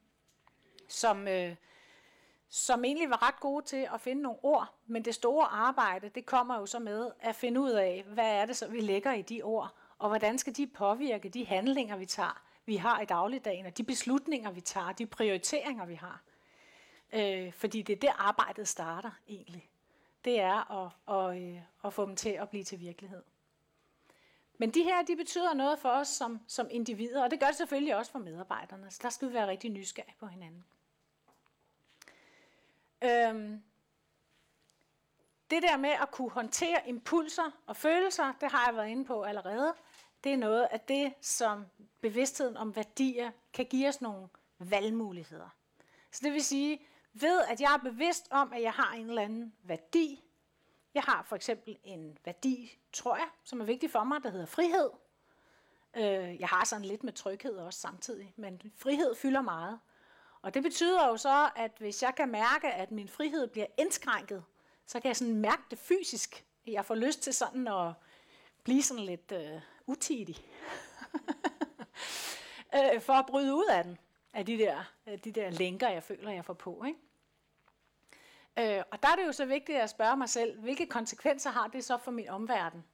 som, 1.02 1.28
øh, 1.28 1.56
som 2.50 2.84
egentlig 2.84 3.10
var 3.10 3.28
ret 3.28 3.40
gode 3.40 3.64
til 3.64 3.88
at 3.94 4.00
finde 4.00 4.22
nogle 4.22 4.38
ord, 4.42 4.74
men 4.86 5.04
det 5.04 5.14
store 5.14 5.46
arbejde, 5.46 6.08
det 6.08 6.26
kommer 6.26 6.58
jo 6.58 6.66
så 6.66 6.78
med 6.78 7.10
at 7.20 7.36
finde 7.36 7.60
ud 7.60 7.70
af, 7.70 8.04
hvad 8.06 8.28
er 8.28 8.46
det 8.46 8.56
så, 8.56 8.68
vi 8.68 8.80
lægger 8.80 9.12
i 9.12 9.22
de 9.22 9.42
ord, 9.42 9.74
og 9.98 10.08
hvordan 10.08 10.38
skal 10.38 10.56
de 10.56 10.66
påvirke 10.66 11.28
de 11.28 11.46
handlinger, 11.46 11.96
vi 11.96 12.06
tager, 12.06 12.42
vi 12.66 12.76
har 12.76 13.00
i 13.00 13.04
dagligdagen, 13.04 13.66
og 13.66 13.78
de 13.78 13.84
beslutninger, 13.84 14.50
vi 14.50 14.60
tager, 14.60 14.92
de 14.92 15.06
prioriteringer, 15.06 15.86
vi 15.86 15.94
har. 15.94 16.22
Øh, 17.12 17.52
fordi 17.52 17.82
det 17.82 17.92
er 17.92 18.00
der 18.00 18.12
arbejdet 18.12 18.68
starter 18.68 19.10
egentlig. 19.28 19.70
Det 20.24 20.40
er 20.40 20.84
at, 20.84 20.92
at, 21.16 21.42
øh, 21.42 21.60
at 21.84 21.92
få 21.92 22.06
dem 22.06 22.16
til 22.16 22.30
at 22.30 22.48
blive 22.48 22.64
til 22.64 22.80
virkelighed. 22.80 23.22
Men 24.58 24.70
de 24.70 24.82
her, 24.82 25.02
de 25.02 25.16
betyder 25.16 25.54
noget 25.54 25.78
for 25.78 25.88
os 25.88 26.08
som, 26.08 26.40
som 26.46 26.68
individer, 26.70 27.22
og 27.22 27.30
det 27.30 27.40
gør 27.40 27.46
det 27.46 27.56
selvfølgelig 27.56 27.96
også 27.96 28.12
for 28.12 28.18
medarbejderne. 28.18 28.90
Så 28.90 28.98
der 29.02 29.10
skal 29.10 29.28
vi 29.28 29.34
være 29.34 29.46
rigtig 29.46 29.70
nysgerrige 29.70 30.14
på 30.20 30.26
hinanden. 30.26 30.64
Øhm, 33.04 33.62
det 35.50 35.62
der 35.62 35.76
med 35.76 35.90
at 35.90 36.10
kunne 36.10 36.30
håndtere 36.30 36.88
impulser 36.88 37.50
og 37.66 37.76
følelser, 37.76 38.32
det 38.40 38.50
har 38.50 38.66
jeg 38.66 38.76
været 38.76 38.88
inde 38.88 39.04
på 39.04 39.22
allerede. 39.22 39.74
Det 40.24 40.32
er 40.32 40.36
noget 40.36 40.68
af 40.70 40.80
det, 40.80 41.14
som 41.20 41.66
bevidstheden 42.00 42.56
om 42.56 42.76
værdier 42.76 43.30
kan 43.52 43.66
give 43.66 43.88
os 43.88 44.00
nogle 44.00 44.28
valgmuligheder. 44.58 45.48
Så 46.10 46.20
det 46.24 46.32
vil 46.32 46.44
sige, 46.44 46.80
ved 47.12 47.40
at 47.48 47.60
jeg 47.60 47.74
er 47.74 47.90
bevidst 47.90 48.28
om, 48.30 48.52
at 48.52 48.62
jeg 48.62 48.72
har 48.72 48.92
en 48.94 49.08
eller 49.08 49.22
anden 49.22 49.54
værdi. 49.62 50.24
Jeg 50.94 51.02
har 51.02 51.22
for 51.22 51.36
eksempel 51.36 51.78
en 51.84 52.18
værdi, 52.24 52.78
tror 52.92 53.16
jeg, 53.16 53.28
som 53.44 53.60
er 53.60 53.64
vigtig 53.64 53.90
for 53.90 54.04
mig, 54.04 54.22
der 54.22 54.30
hedder 54.30 54.46
frihed. 54.46 54.90
Øh, 55.96 56.40
jeg 56.40 56.48
har 56.48 56.64
sådan 56.64 56.84
lidt 56.84 57.04
med 57.04 57.12
tryghed 57.12 57.56
også 57.56 57.80
samtidig, 57.80 58.32
men 58.36 58.62
frihed 58.76 59.14
fylder 59.14 59.40
meget. 59.40 59.80
Og 60.42 60.54
det 60.54 60.62
betyder 60.62 61.06
jo 61.08 61.16
så, 61.16 61.50
at 61.56 61.72
hvis 61.78 62.02
jeg 62.02 62.14
kan 62.14 62.28
mærke, 62.28 62.68
at 62.68 62.90
min 62.90 63.08
frihed 63.08 63.48
bliver 63.48 63.66
indskrænket, 63.78 64.44
så 64.86 65.00
kan 65.00 65.08
jeg 65.08 65.16
sådan 65.16 65.36
mærke 65.36 65.62
det 65.70 65.78
fysisk. 65.78 66.44
Jeg 66.66 66.84
får 66.84 66.94
lyst 66.94 67.22
til 67.22 67.34
sådan 67.34 67.68
at 67.68 67.92
blive 68.64 68.82
sådan 68.82 69.04
lidt 69.04 69.32
øh, 69.32 69.60
utidig. 69.86 70.36
øh, 72.76 73.00
for 73.00 73.12
at 73.12 73.26
bryde 73.26 73.54
ud 73.54 73.66
af 73.70 73.84
den, 73.84 73.98
af 74.32 74.46
de 74.46 74.58
der, 74.58 74.84
øh, 75.06 75.18
de 75.24 75.32
der 75.32 75.50
lænker, 75.50 75.88
jeg 75.88 76.02
føler, 76.02 76.30
jeg 76.30 76.44
får 76.44 76.54
på. 76.54 76.84
Ikke? 76.86 76.98
Øh, 78.78 78.84
og 78.90 79.02
der 79.02 79.08
er 79.08 79.16
det 79.16 79.26
jo 79.26 79.32
så 79.32 79.44
vigtigt 79.44 79.78
at 79.78 79.90
spørge 79.90 80.16
mig 80.16 80.28
selv, 80.28 80.60
hvilke 80.60 80.86
konsekvenser 80.86 81.50
har 81.50 81.66
det 81.66 81.84
så 81.84 81.98
for 81.98 82.10
min 82.10 82.28
omverden? 82.28 82.84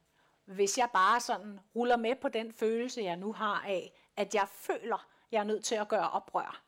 Hvis 0.44 0.78
jeg 0.78 0.88
bare 0.92 1.20
sådan 1.20 1.60
ruller 1.76 1.96
med 1.96 2.14
på 2.16 2.28
den 2.28 2.52
følelse, 2.52 3.02
jeg 3.02 3.16
nu 3.16 3.32
har 3.32 3.64
af, 3.66 3.92
at 4.16 4.34
jeg 4.34 4.48
føler, 4.48 5.06
jeg 5.32 5.38
er 5.38 5.44
nødt 5.44 5.64
til 5.64 5.74
at 5.74 5.88
gøre 5.88 6.10
oprør 6.10 6.65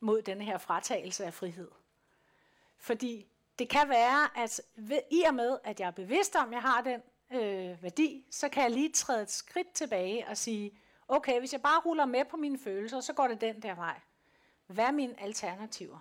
mod 0.00 0.22
denne 0.22 0.44
her 0.44 0.58
fratagelse 0.58 1.24
af 1.24 1.34
frihed. 1.34 1.70
Fordi 2.78 3.26
det 3.58 3.68
kan 3.68 3.88
være, 3.88 4.38
at 4.44 4.60
ved, 4.76 5.00
i 5.10 5.22
og 5.22 5.34
med, 5.34 5.58
at 5.64 5.80
jeg 5.80 5.86
er 5.86 5.90
bevidst 5.90 6.36
om, 6.36 6.48
at 6.48 6.52
jeg 6.52 6.62
har 6.62 6.82
den 6.82 7.02
øh, 7.30 7.82
værdi, 7.82 8.24
så 8.30 8.48
kan 8.48 8.62
jeg 8.62 8.70
lige 8.70 8.92
træde 8.92 9.22
et 9.22 9.30
skridt 9.30 9.72
tilbage 9.72 10.28
og 10.28 10.36
sige, 10.36 10.72
okay, 11.08 11.38
hvis 11.38 11.52
jeg 11.52 11.62
bare 11.62 11.80
ruller 11.80 12.06
med 12.06 12.24
på 12.24 12.36
mine 12.36 12.58
følelser, 12.58 13.00
så 13.00 13.12
går 13.12 13.28
det 13.28 13.40
den 13.40 13.62
der 13.62 13.74
vej. 13.74 14.00
Hvad 14.66 14.84
er 14.84 14.90
mine 14.90 15.20
alternativer? 15.22 15.98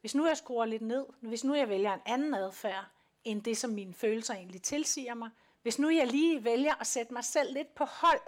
Hvis 0.00 0.14
nu 0.14 0.26
jeg 0.26 0.36
skruer 0.36 0.64
lidt 0.64 0.82
ned, 0.82 1.06
hvis 1.20 1.44
nu 1.44 1.54
jeg 1.54 1.68
vælger 1.68 1.94
en 1.94 2.00
anden 2.06 2.34
adfærd, 2.34 2.84
end 3.24 3.42
det, 3.42 3.56
som 3.56 3.70
mine 3.70 3.94
følelser 3.94 4.34
egentlig 4.34 4.62
tilsiger 4.62 5.14
mig, 5.14 5.30
hvis 5.62 5.78
nu 5.78 5.90
jeg 5.90 6.06
lige 6.06 6.44
vælger 6.44 6.74
at 6.80 6.86
sætte 6.86 7.12
mig 7.12 7.24
selv 7.24 7.52
lidt 7.52 7.74
på 7.74 7.84
hold, 7.84 8.20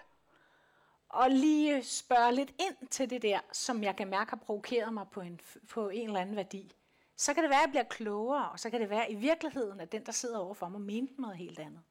og 1.14 1.30
lige 1.30 1.84
spørge 1.84 2.34
lidt 2.34 2.50
ind 2.58 2.88
til 2.88 3.10
det 3.10 3.22
der, 3.22 3.40
som 3.52 3.82
jeg 3.82 3.96
kan 3.96 4.08
mærke 4.08 4.30
har 4.30 4.36
provokeret 4.36 4.92
mig 4.92 5.06
på 5.12 5.20
en, 5.20 5.40
på 5.68 5.88
en 5.88 6.08
eller 6.08 6.20
anden 6.20 6.36
værdi, 6.36 6.72
så 7.16 7.34
kan 7.34 7.42
det 7.42 7.50
være, 7.50 7.58
at 7.58 7.62
jeg 7.62 7.70
bliver 7.70 7.84
klogere, 7.84 8.50
og 8.50 8.60
så 8.60 8.70
kan 8.70 8.80
det 8.80 8.90
være 8.90 9.10
i 9.10 9.14
virkeligheden, 9.14 9.80
at 9.80 9.92
den, 9.92 10.06
der 10.06 10.12
sidder 10.12 10.38
overfor 10.38 10.68
mig, 10.68 10.80
mente 10.80 11.20
noget 11.20 11.36
helt 11.36 11.58
andet. 11.58 11.82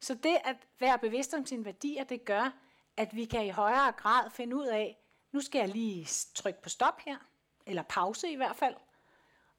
Så 0.00 0.14
det 0.14 0.36
at 0.44 0.56
være 0.78 0.98
bevidst 0.98 1.34
om 1.34 1.46
sine 1.46 1.64
værdier, 1.64 2.04
det 2.04 2.24
gør, 2.24 2.52
at 2.96 3.16
vi 3.16 3.24
kan 3.24 3.46
i 3.46 3.50
højere 3.50 3.92
grad 3.92 4.30
finde 4.30 4.56
ud 4.56 4.66
af, 4.66 4.98
nu 5.32 5.40
skal 5.40 5.58
jeg 5.58 5.68
lige 5.68 6.08
trykke 6.34 6.62
på 6.62 6.68
stop 6.68 7.00
her, 7.00 7.16
eller 7.66 7.82
pause 7.82 8.30
i 8.30 8.36
hvert 8.36 8.56
fald, 8.56 8.74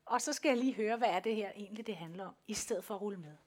og 0.05 0.21
så 0.21 0.34
skal 0.34 0.49
jeg 0.49 0.57
lige 0.57 0.73
høre, 0.73 0.97
hvad 0.97 1.09
er 1.09 1.19
det 1.19 1.36
her 1.36 1.51
egentlig, 1.55 1.88
det 1.88 1.95
handler 1.95 2.28
om, 2.28 2.36
i 2.47 2.53
stedet 2.53 2.84
for 2.84 2.95
at 2.95 3.01
rulle 3.01 3.19
med. 3.19 3.38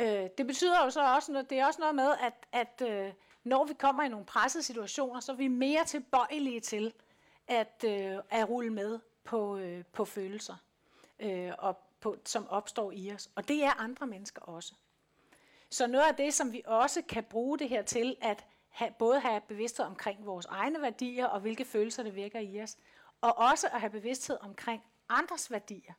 Øh, 0.00 0.30
det 0.38 0.46
betyder 0.46 0.84
jo 0.84 0.90
så 0.90 1.14
også, 1.14 1.46
det 1.50 1.58
er 1.58 1.66
også 1.66 1.80
noget 1.80 1.94
med, 1.94 2.14
at, 2.20 2.46
at 2.52 2.82
øh, 2.88 3.12
når 3.44 3.64
vi 3.64 3.74
kommer 3.74 4.02
i 4.02 4.08
nogle 4.08 4.26
pressede 4.26 4.64
situationer, 4.64 5.20
så 5.20 5.32
er 5.32 5.36
vi 5.36 5.48
mere 5.48 5.84
tilbøjelige 5.84 6.60
til 6.60 6.92
at, 7.46 7.84
øh, 7.86 8.18
at 8.30 8.48
rulle 8.48 8.70
med 8.70 8.98
på, 9.24 9.56
øh, 9.56 9.84
på 9.92 10.04
følelser, 10.04 10.56
øh, 11.18 11.52
og 11.58 11.78
på, 12.00 12.16
som 12.24 12.48
opstår 12.48 12.92
i 12.92 13.12
os. 13.12 13.30
Og 13.34 13.48
det 13.48 13.64
er 13.64 13.80
andre 13.80 14.06
mennesker 14.06 14.42
også. 14.42 14.74
Så 15.70 15.86
noget 15.86 16.04
af 16.04 16.14
det, 16.14 16.34
som 16.34 16.52
vi 16.52 16.62
også 16.66 17.02
kan 17.02 17.24
bruge 17.24 17.58
det 17.58 17.68
her 17.68 17.82
til, 17.82 18.16
at 18.20 18.46
have, 18.68 18.90
både 18.98 19.20
have 19.20 19.40
bevidsthed 19.40 19.86
omkring 19.86 20.26
vores 20.26 20.46
egne 20.46 20.82
værdier 20.82 21.26
og 21.26 21.40
hvilke 21.40 21.64
følelser 21.64 22.02
det 22.02 22.14
vækker 22.14 22.38
i 22.38 22.62
os, 22.62 22.76
og 23.20 23.38
også 23.38 23.68
at 23.72 23.80
have 23.80 23.90
bevidsthed 23.90 24.38
omkring 24.40 24.82
andres 25.08 25.50
værdier 25.50 25.92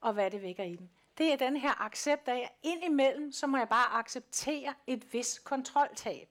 og 0.00 0.12
hvad 0.12 0.30
det 0.30 0.42
vækker 0.42 0.64
i 0.64 0.76
dem. 0.76 0.88
Det 1.18 1.32
er 1.32 1.36
den 1.36 1.56
her 1.56 1.80
accept 1.80 2.28
af, 2.28 2.38
at 2.38 2.52
indimellem, 2.62 3.32
så 3.32 3.46
må 3.46 3.58
jeg 3.58 3.68
bare 3.68 3.98
acceptere 3.98 4.74
et 4.86 5.12
vis 5.12 5.38
kontroltab. 5.38 6.28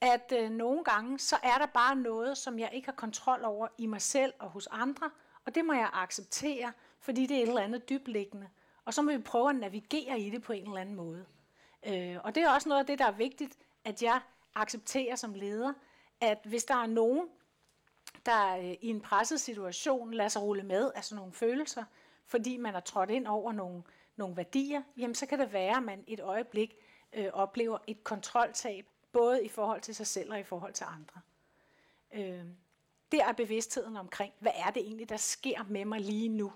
At 0.00 0.32
øh, 0.36 0.50
nogle 0.50 0.84
gange, 0.84 1.18
så 1.18 1.36
er 1.42 1.58
der 1.58 1.66
bare 1.66 1.96
noget, 1.96 2.38
som 2.38 2.58
jeg 2.58 2.70
ikke 2.72 2.86
har 2.86 2.94
kontrol 2.94 3.44
over 3.44 3.68
i 3.78 3.86
mig 3.86 4.02
selv 4.02 4.34
og 4.38 4.50
hos 4.50 4.68
andre, 4.70 5.10
og 5.44 5.54
det 5.54 5.64
må 5.64 5.72
jeg 5.72 5.90
acceptere, 5.92 6.72
fordi 7.00 7.26
det 7.26 7.36
er 7.36 7.42
et 7.42 7.48
eller 7.48 7.62
andet 7.62 7.88
dybliggende. 7.88 8.48
Og 8.84 8.94
så 8.94 9.02
må 9.02 9.12
vi 9.12 9.18
prøve 9.18 9.50
at 9.50 9.56
navigere 9.56 10.20
i 10.20 10.30
det 10.30 10.42
på 10.42 10.52
en 10.52 10.66
eller 10.66 10.80
anden 10.80 10.94
måde. 10.94 11.26
Øh, 11.86 12.16
og 12.24 12.34
det 12.34 12.42
er 12.42 12.50
også 12.50 12.68
noget 12.68 12.80
af 12.80 12.86
det, 12.86 12.98
der 12.98 13.06
er 13.06 13.12
vigtigt, 13.12 13.58
at 13.84 14.02
jeg 14.02 14.20
accepterer 14.54 15.16
som 15.16 15.34
leder, 15.34 15.72
at 16.20 16.38
hvis 16.44 16.64
der 16.64 16.74
er 16.74 16.86
nogen, 16.86 17.28
der 18.26 18.56
øh, 18.56 18.64
i 18.64 18.88
en 18.88 19.00
presset 19.00 19.40
situation 19.40 20.14
lader 20.14 20.28
sig 20.28 20.42
rulle 20.42 20.62
med 20.62 20.90
af 20.94 21.04
sådan 21.04 21.16
nogle 21.16 21.32
følelser, 21.32 21.84
fordi 22.26 22.56
man 22.56 22.74
er 22.74 22.80
trådt 22.80 23.10
ind 23.10 23.26
over 23.26 23.52
nogle, 23.52 23.82
nogle 24.16 24.36
værdier, 24.36 24.82
jamen 24.96 25.14
så 25.14 25.26
kan 25.26 25.38
det 25.38 25.52
være, 25.52 25.76
at 25.76 25.82
man 25.82 26.04
et 26.06 26.20
øjeblik 26.20 26.74
øh, 27.12 27.28
oplever 27.32 27.78
et 27.86 28.04
kontroltab, 28.04 28.86
både 29.16 29.44
i 29.44 29.48
forhold 29.48 29.80
til 29.80 29.94
sig 29.94 30.06
selv 30.06 30.32
og 30.32 30.40
i 30.40 30.42
forhold 30.42 30.72
til 30.72 30.84
andre. 30.84 31.20
Øh, 32.12 32.44
der 33.12 33.24
er 33.24 33.32
bevidstheden 33.32 33.96
omkring, 33.96 34.32
hvad 34.38 34.52
er 34.54 34.70
det 34.70 34.82
egentlig, 34.82 35.08
der 35.08 35.16
sker 35.16 35.64
med 35.68 35.84
mig 35.84 36.00
lige 36.00 36.28
nu, 36.28 36.52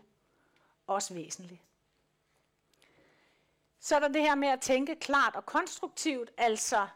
også 0.86 1.14
væsentligt. 1.14 1.60
Så 3.78 3.96
er 3.96 4.00
der 4.00 4.08
det 4.08 4.22
her 4.22 4.34
med 4.34 4.48
at 4.48 4.60
tænke 4.60 4.96
klart 4.96 5.36
og 5.36 5.46
konstruktivt, 5.46 6.30
altså 6.36 6.88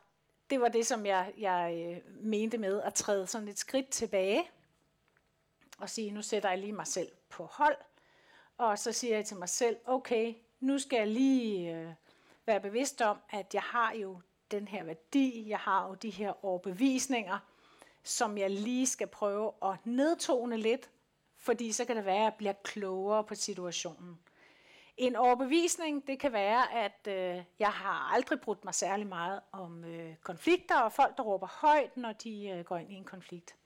det 0.51 0.61
var 0.61 0.69
det, 0.69 0.87
som 0.87 1.07
jeg, 1.07 1.35
jeg 1.39 1.75
øh, 1.87 2.25
mente 2.25 2.59
med 2.59 2.83
at 2.83 2.95
træde 2.95 3.27
sådan 3.27 3.49
et 3.49 3.59
skridt 3.59 3.89
tilbage 3.89 4.51
og 5.79 5.91
sige, 5.91 6.11
nu 6.11 6.23
sætter 6.23 6.49
jeg 6.49 6.59
lige 6.59 6.73
mig 6.73 6.87
selv 6.87 7.13
på 7.29 7.45
hold, 7.45 7.77
og 8.59 8.79
så 8.79 8.93
siger 8.93 9.17
jeg 9.17 9.27
til 9.27 9.37
mig 9.37 9.49
selv, 9.49 9.77
okay, 9.85 10.35
nu 10.61 10.79
skal 10.79 10.97
jeg 10.97 11.07
lige 11.07 11.77
øh, 11.77 11.93
være 12.47 12.61
bevidst 12.61 13.03
om, 13.03 13.19
at 13.31 13.55
jeg 13.55 13.63
har 13.63 13.93
jo 13.93 14.21
den 14.55 14.69
her 14.69 14.85
værdi, 14.85 15.49
jeg 15.49 15.59
har 15.59 15.89
jo 15.89 15.95
de 15.95 16.11
her 16.11 16.45
overbevisninger, 16.45 17.39
som 18.03 18.39
jeg 18.39 18.51
lige 18.51 18.87
skal 18.87 19.07
prøve 19.07 19.53
at 19.63 19.87
nedtone 19.87 20.57
lidt, 20.57 20.91
fordi 21.37 21.73
så 21.73 21.85
kan 21.85 21.97
det 21.97 22.05
være, 22.05 22.17
at 22.17 22.23
jeg 22.23 22.35
bliver 22.39 22.53
klogere 22.53 23.25
på 23.25 23.35
situationen. 23.35 24.19
En 24.97 25.17
overbevisning, 25.17 26.07
det 26.07 26.19
kan 26.19 26.33
være, 26.33 26.75
at 26.75 27.07
øh, 27.09 27.45
jeg 27.59 27.71
har 27.71 28.13
aldrig 28.15 28.41
brudt 28.41 28.65
mig 28.65 28.75
særlig 28.75 29.07
meget 29.07 29.41
om 29.53 29.85
øh, 29.85 30.15
konflikter 30.23 30.81
og 30.81 30.93
folk, 30.93 31.17
der 31.17 31.23
råber 31.23 31.47
højt, 31.47 31.97
når 31.97 32.13
de 32.13 32.49
øh, 32.49 32.65
går 32.65 32.77
ind 32.77 32.93
i 32.93 32.95
en 32.95 33.05
konflikt. 33.05 33.57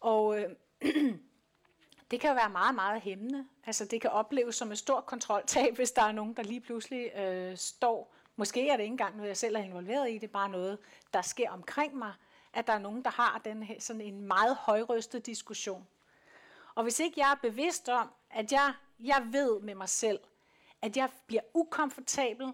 Og 0.00 0.38
øh, 0.40 0.50
det 2.10 2.20
kan 2.20 2.30
jo 2.30 2.34
være 2.34 2.50
meget, 2.50 2.74
meget 2.74 3.02
hæmmende. 3.02 3.46
Altså 3.66 3.84
det 3.84 4.00
kan 4.00 4.10
opleves 4.10 4.56
som 4.56 4.72
et 4.72 4.78
stort 4.78 5.06
kontroltab, 5.06 5.74
hvis 5.76 5.90
der 5.90 6.02
er 6.02 6.12
nogen, 6.12 6.34
der 6.34 6.42
lige 6.42 6.60
pludselig 6.60 7.10
øh, 7.16 7.56
står. 7.56 8.15
Måske 8.36 8.68
er 8.68 8.76
det 8.76 8.82
ikke 8.82 8.92
engang 8.92 9.16
noget, 9.16 9.28
jeg 9.28 9.36
selv 9.36 9.56
er 9.56 9.60
involveret 9.60 10.10
i, 10.10 10.14
det 10.14 10.24
er 10.24 10.32
bare 10.32 10.48
noget, 10.48 10.78
der 11.12 11.22
sker 11.22 11.50
omkring 11.50 11.96
mig, 11.96 12.12
at 12.52 12.66
der 12.66 12.72
er 12.72 12.78
nogen, 12.78 13.04
der 13.04 13.10
har 13.10 13.40
den 13.44 13.62
her, 13.62 13.80
sådan 13.80 14.02
en 14.02 14.20
meget 14.20 14.56
højrystet 14.56 15.26
diskussion. 15.26 15.86
Og 16.74 16.82
hvis 16.82 17.00
ikke 17.00 17.20
jeg 17.20 17.30
er 17.30 17.48
bevidst 17.50 17.88
om, 17.88 18.10
at 18.30 18.52
jeg, 18.52 18.72
jeg 19.00 19.28
ved 19.30 19.60
med 19.60 19.74
mig 19.74 19.88
selv, 19.88 20.20
at 20.82 20.96
jeg 20.96 21.10
bliver 21.26 21.42
ukomfortabel, 21.54 22.52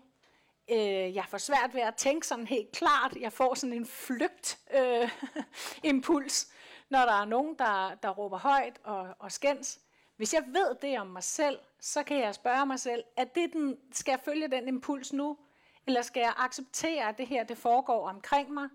øh, 0.70 1.14
jeg 1.14 1.24
får 1.28 1.38
svært 1.38 1.74
ved 1.74 1.80
at 1.80 1.94
tænke 1.94 2.26
sådan 2.26 2.46
helt 2.46 2.72
klart, 2.72 3.16
jeg 3.20 3.32
får 3.32 3.54
sådan 3.54 3.76
en 3.76 3.86
flygt 3.86 4.58
øh, 4.74 5.10
impuls, 5.90 6.52
når 6.88 6.98
der 7.00 7.12
er 7.12 7.24
nogen, 7.24 7.54
der, 7.58 7.94
der 8.02 8.08
råber 8.08 8.38
højt 8.38 8.80
og, 8.84 9.14
og 9.18 9.32
skændes. 9.32 9.80
Hvis 10.16 10.34
jeg 10.34 10.44
ved 10.46 10.74
det 10.82 11.00
om 11.00 11.06
mig 11.06 11.22
selv, 11.22 11.58
så 11.80 12.02
kan 12.02 12.18
jeg 12.18 12.34
spørge 12.34 12.66
mig 12.66 12.80
selv, 12.80 13.04
at 13.16 13.34
det 13.34 13.52
den, 13.52 13.78
skal 13.92 14.12
jeg 14.12 14.20
følge 14.24 14.48
den 14.48 14.68
impuls 14.68 15.12
nu, 15.12 15.38
eller 15.86 16.02
skal 16.02 16.20
jeg 16.20 16.34
acceptere, 16.36 17.08
at 17.08 17.18
det 17.18 17.26
her 17.26 17.44
det 17.44 17.58
foregår 17.58 18.08
omkring 18.08 18.52
mig, 18.52 18.68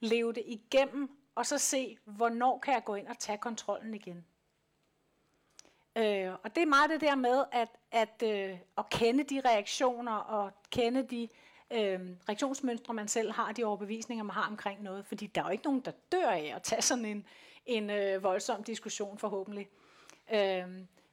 leve 0.00 0.32
det 0.32 0.42
igennem, 0.46 1.10
og 1.34 1.46
så 1.46 1.58
se, 1.58 1.98
hvornår 2.04 2.58
kan 2.58 2.74
jeg 2.74 2.84
gå 2.84 2.94
ind 2.94 3.08
og 3.08 3.18
tage 3.18 3.38
kontrollen 3.38 3.94
igen. 3.94 4.24
Øh, 5.96 6.32
og 6.42 6.54
det 6.54 6.62
er 6.62 6.66
meget 6.66 6.90
det 6.90 7.00
der 7.00 7.14
med 7.14 7.44
at, 7.52 7.68
at, 7.92 8.22
øh, 8.24 8.58
at 8.78 8.90
kende 8.90 9.24
de 9.24 9.40
reaktioner 9.44 10.12
og 10.12 10.52
kende 10.70 11.02
de 11.02 11.28
øh, 11.70 12.00
reaktionsmønstre, 12.28 12.94
man 12.94 13.08
selv 13.08 13.32
har, 13.32 13.52
de 13.52 13.64
overbevisninger, 13.64 14.24
man 14.24 14.34
har 14.34 14.48
omkring 14.50 14.82
noget. 14.82 15.06
Fordi 15.06 15.26
der 15.26 15.40
er 15.40 15.44
jo 15.44 15.50
ikke 15.50 15.64
nogen, 15.64 15.80
der 15.80 15.92
dør 16.12 16.28
af 16.28 16.52
at 16.56 16.62
tage 16.62 16.82
sådan 16.82 17.04
en, 17.04 17.26
en 17.66 17.90
øh, 17.90 18.22
voldsom 18.22 18.64
diskussion 18.64 19.18
forhåbentlig. 19.18 19.68
Øh, 20.32 20.64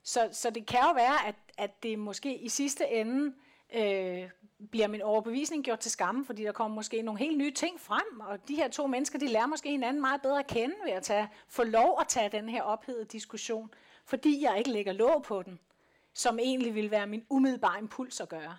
så, 0.03 0.29
så 0.31 0.49
det 0.49 0.65
kan 0.65 0.79
jo 0.79 0.91
være, 0.93 1.27
at, 1.27 1.35
at 1.57 1.83
det 1.83 1.99
måske 1.99 2.37
i 2.37 2.49
sidste 2.49 2.87
ende 2.87 3.35
øh, 3.73 4.29
bliver 4.71 4.87
min 4.87 5.01
overbevisning 5.01 5.63
gjort 5.63 5.79
til 5.79 5.91
skamme, 5.91 6.25
fordi 6.25 6.43
der 6.43 6.51
kommer 6.51 6.75
måske 6.75 7.01
nogle 7.01 7.19
helt 7.19 7.37
nye 7.37 7.51
ting 7.51 7.79
frem, 7.79 8.19
og 8.19 8.47
de 8.47 8.55
her 8.55 8.67
to 8.67 8.87
mennesker, 8.87 9.19
de 9.19 9.27
lærer 9.27 9.45
måske 9.45 9.69
hinanden 9.69 10.01
meget 10.01 10.21
bedre 10.21 10.39
at 10.39 10.47
kende 10.47 10.75
ved 10.85 10.91
at 10.91 11.03
tage, 11.03 11.29
få 11.47 11.63
lov 11.63 11.97
at 12.01 12.07
tage 12.07 12.29
den 12.29 12.49
her 12.49 12.61
ophedede 12.61 13.05
diskussion, 13.05 13.73
fordi 14.05 14.43
jeg 14.43 14.57
ikke 14.57 14.69
lægger 14.69 14.93
låg 14.93 15.23
på 15.23 15.41
den, 15.41 15.59
som 16.13 16.39
egentlig 16.39 16.75
vil 16.75 16.91
være 16.91 17.07
min 17.07 17.25
umiddelbare 17.29 17.79
impuls 17.79 18.21
at 18.21 18.29
gøre. 18.29 18.57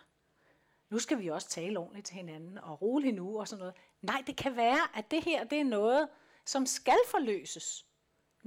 Nu 0.91 0.99
skal 0.99 1.21
vi 1.21 1.29
også 1.29 1.49
tale 1.49 1.79
ordentligt 1.79 2.07
til 2.07 2.17
hinanden, 2.17 2.59
og 2.59 2.83
roligt 2.83 3.17
nu 3.17 3.39
og 3.39 3.49
sådan 3.49 3.59
noget. 3.59 3.75
Nej, 4.03 4.23
det 4.27 4.37
kan 4.37 4.57
være, 4.57 4.79
at 4.95 5.11
det 5.11 5.25
her 5.25 5.45
det 5.45 5.61
er 5.61 5.65
noget, 5.65 6.09
som 6.45 6.67
skal 6.67 6.99
forløses. 7.11 7.87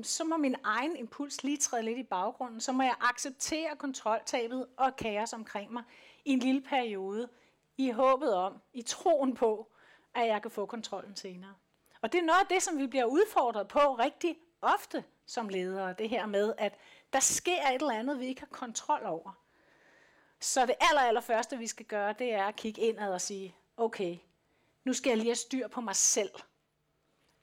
Så 0.04 0.24
må 0.24 0.38
min 0.38 0.56
egen 0.64 0.96
impuls 0.96 1.44
lige 1.44 1.58
træde 1.58 1.84
lidt 1.84 1.98
i 1.98 2.04
baggrunden. 2.04 2.62
Så 2.62 2.72
må 2.72 2.84
jeg 2.84 2.96
acceptere 3.02 3.76
kontroltabet 3.76 4.68
og 4.78 4.96
kaos 4.96 5.34
omkring 5.34 5.74
mig 5.74 5.84
i 6.26 6.32
en 6.32 6.40
lille 6.40 6.62
periode, 6.62 7.30
i 7.78 7.92
håbet 7.92 8.34
om, 8.34 8.62
i 8.74 8.82
troen 8.82 9.36
på, 9.36 9.72
at 10.14 10.28
jeg 10.28 10.42
kan 10.42 10.52
få 10.52 10.66
kontrollen 10.66 11.16
senere. 11.16 11.54
Og 12.02 12.12
det 12.12 12.20
er 12.20 12.26
noget 12.26 12.40
af 12.40 12.48
det, 12.48 12.64
som 12.64 12.78
vi 12.78 12.88
bliver 12.88 13.06
udfordret 13.06 13.68
på 13.68 13.80
rigtig 13.80 14.38
ofte 14.62 15.04
som 15.26 15.50
ledere. 15.50 15.94
Det 15.94 16.10
her 16.10 16.26
med, 16.26 16.54
at 16.58 16.78
der 17.14 17.20
sker 17.20 17.68
et 17.68 17.82
eller 17.82 17.94
andet, 17.94 18.20
vi 18.20 18.26
ikke 18.26 18.42
har 18.42 18.48
kontrol 18.48 19.06
over. 19.06 19.32
Så 20.40 20.66
det 20.66 20.76
aller, 20.80 21.02
aller 21.02 21.22
første, 21.22 21.58
vi 21.58 21.68
skal 21.68 21.86
gøre, 21.86 22.14
det 22.20 22.34
er 22.34 22.46
at 22.46 22.56
kigge 22.56 22.82
indad 22.82 23.14
og 23.14 23.22
sige, 23.22 23.56
okay, 23.78 24.18
nu 24.84 24.94
skal 24.94 25.10
jeg 25.10 25.18
lige 25.18 25.30
have 25.30 25.36
styr 25.36 25.68
på 25.68 25.82
mig 25.82 25.96
selv. 25.96 26.32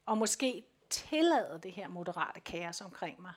Og 0.07 0.19
måske 0.19 0.65
tillade 0.91 1.61
det 1.63 1.73
her 1.73 1.89
moderate 1.89 2.41
kaos 2.41 2.81
omkring 2.81 3.23
mig. 3.23 3.33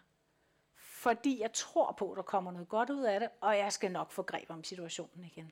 Fordi 0.75 1.41
jeg 1.41 1.53
tror 1.53 1.91
på, 1.91 2.11
at 2.11 2.17
der 2.17 2.23
kommer 2.23 2.51
noget 2.51 2.69
godt 2.69 2.89
ud 2.89 3.03
af 3.03 3.19
det, 3.19 3.29
og 3.41 3.57
jeg 3.57 3.73
skal 3.73 3.91
nok 3.91 4.11
få 4.11 4.21
greb 4.21 4.49
om 4.49 4.63
situationen 4.63 5.25
igen. 5.25 5.51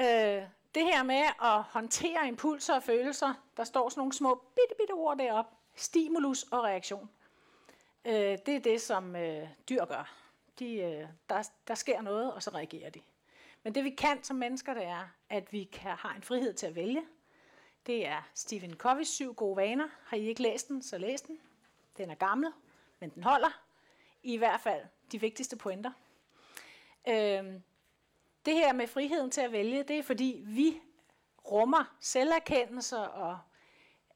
Øh, 0.00 0.42
det 0.74 0.84
her 0.84 1.02
med 1.02 1.22
at 1.42 1.62
håndtere 1.62 2.28
impulser 2.28 2.74
og 2.74 2.82
følelser, 2.82 3.34
der 3.56 3.64
står 3.64 3.88
sådan 3.88 4.00
nogle 4.00 4.12
små 4.12 4.34
bitte, 4.34 4.74
bitte 4.78 4.92
ord 4.92 5.18
derop. 5.18 5.46
Stimulus 5.74 6.42
og 6.42 6.64
reaktion. 6.64 7.10
Øh, 8.04 8.38
det 8.46 8.48
er 8.48 8.60
det, 8.60 8.80
som 8.80 9.16
øh, 9.16 9.48
dyr 9.68 9.84
gør. 9.84 10.14
De, 10.58 10.74
øh, 10.74 11.08
der, 11.28 11.50
der 11.68 11.74
sker 11.74 12.00
noget, 12.00 12.32
og 12.32 12.42
så 12.42 12.50
reagerer 12.50 12.90
de. 12.90 13.00
Men 13.62 13.74
det 13.74 13.84
vi 13.84 13.90
kan 13.90 14.24
som 14.24 14.36
mennesker, 14.36 14.74
det 14.74 14.84
er, 14.84 15.08
at 15.28 15.52
vi 15.52 15.64
kan 15.64 15.90
har 15.90 16.14
en 16.14 16.22
frihed 16.22 16.54
til 16.54 16.66
at 16.66 16.74
vælge. 16.74 17.02
Det 17.86 18.06
er 18.06 18.28
Stephen 18.34 18.74
Covey's 18.84 19.04
syv 19.04 19.34
gode 19.34 19.56
vaner. 19.56 19.88
Har 20.04 20.16
I 20.16 20.26
ikke 20.26 20.42
læst 20.42 20.68
den, 20.68 20.82
så 20.82 20.98
læs 20.98 21.22
den. 21.22 21.38
Den 21.96 22.10
er 22.10 22.14
gammel, 22.14 22.52
men 23.00 23.10
den 23.10 23.22
holder. 23.22 23.60
I 24.22 24.36
hvert 24.36 24.60
fald 24.60 24.82
de 25.12 25.20
vigtigste 25.20 25.56
pointer. 25.56 25.90
Øh, 27.08 27.44
det 28.46 28.54
her 28.54 28.72
med 28.72 28.86
friheden 28.86 29.30
til 29.30 29.40
at 29.40 29.52
vælge, 29.52 29.82
det 29.82 29.98
er 29.98 30.02
fordi 30.02 30.42
vi 30.46 30.80
rummer 31.50 31.96
selverkendelse 32.00 32.98
og 32.98 33.38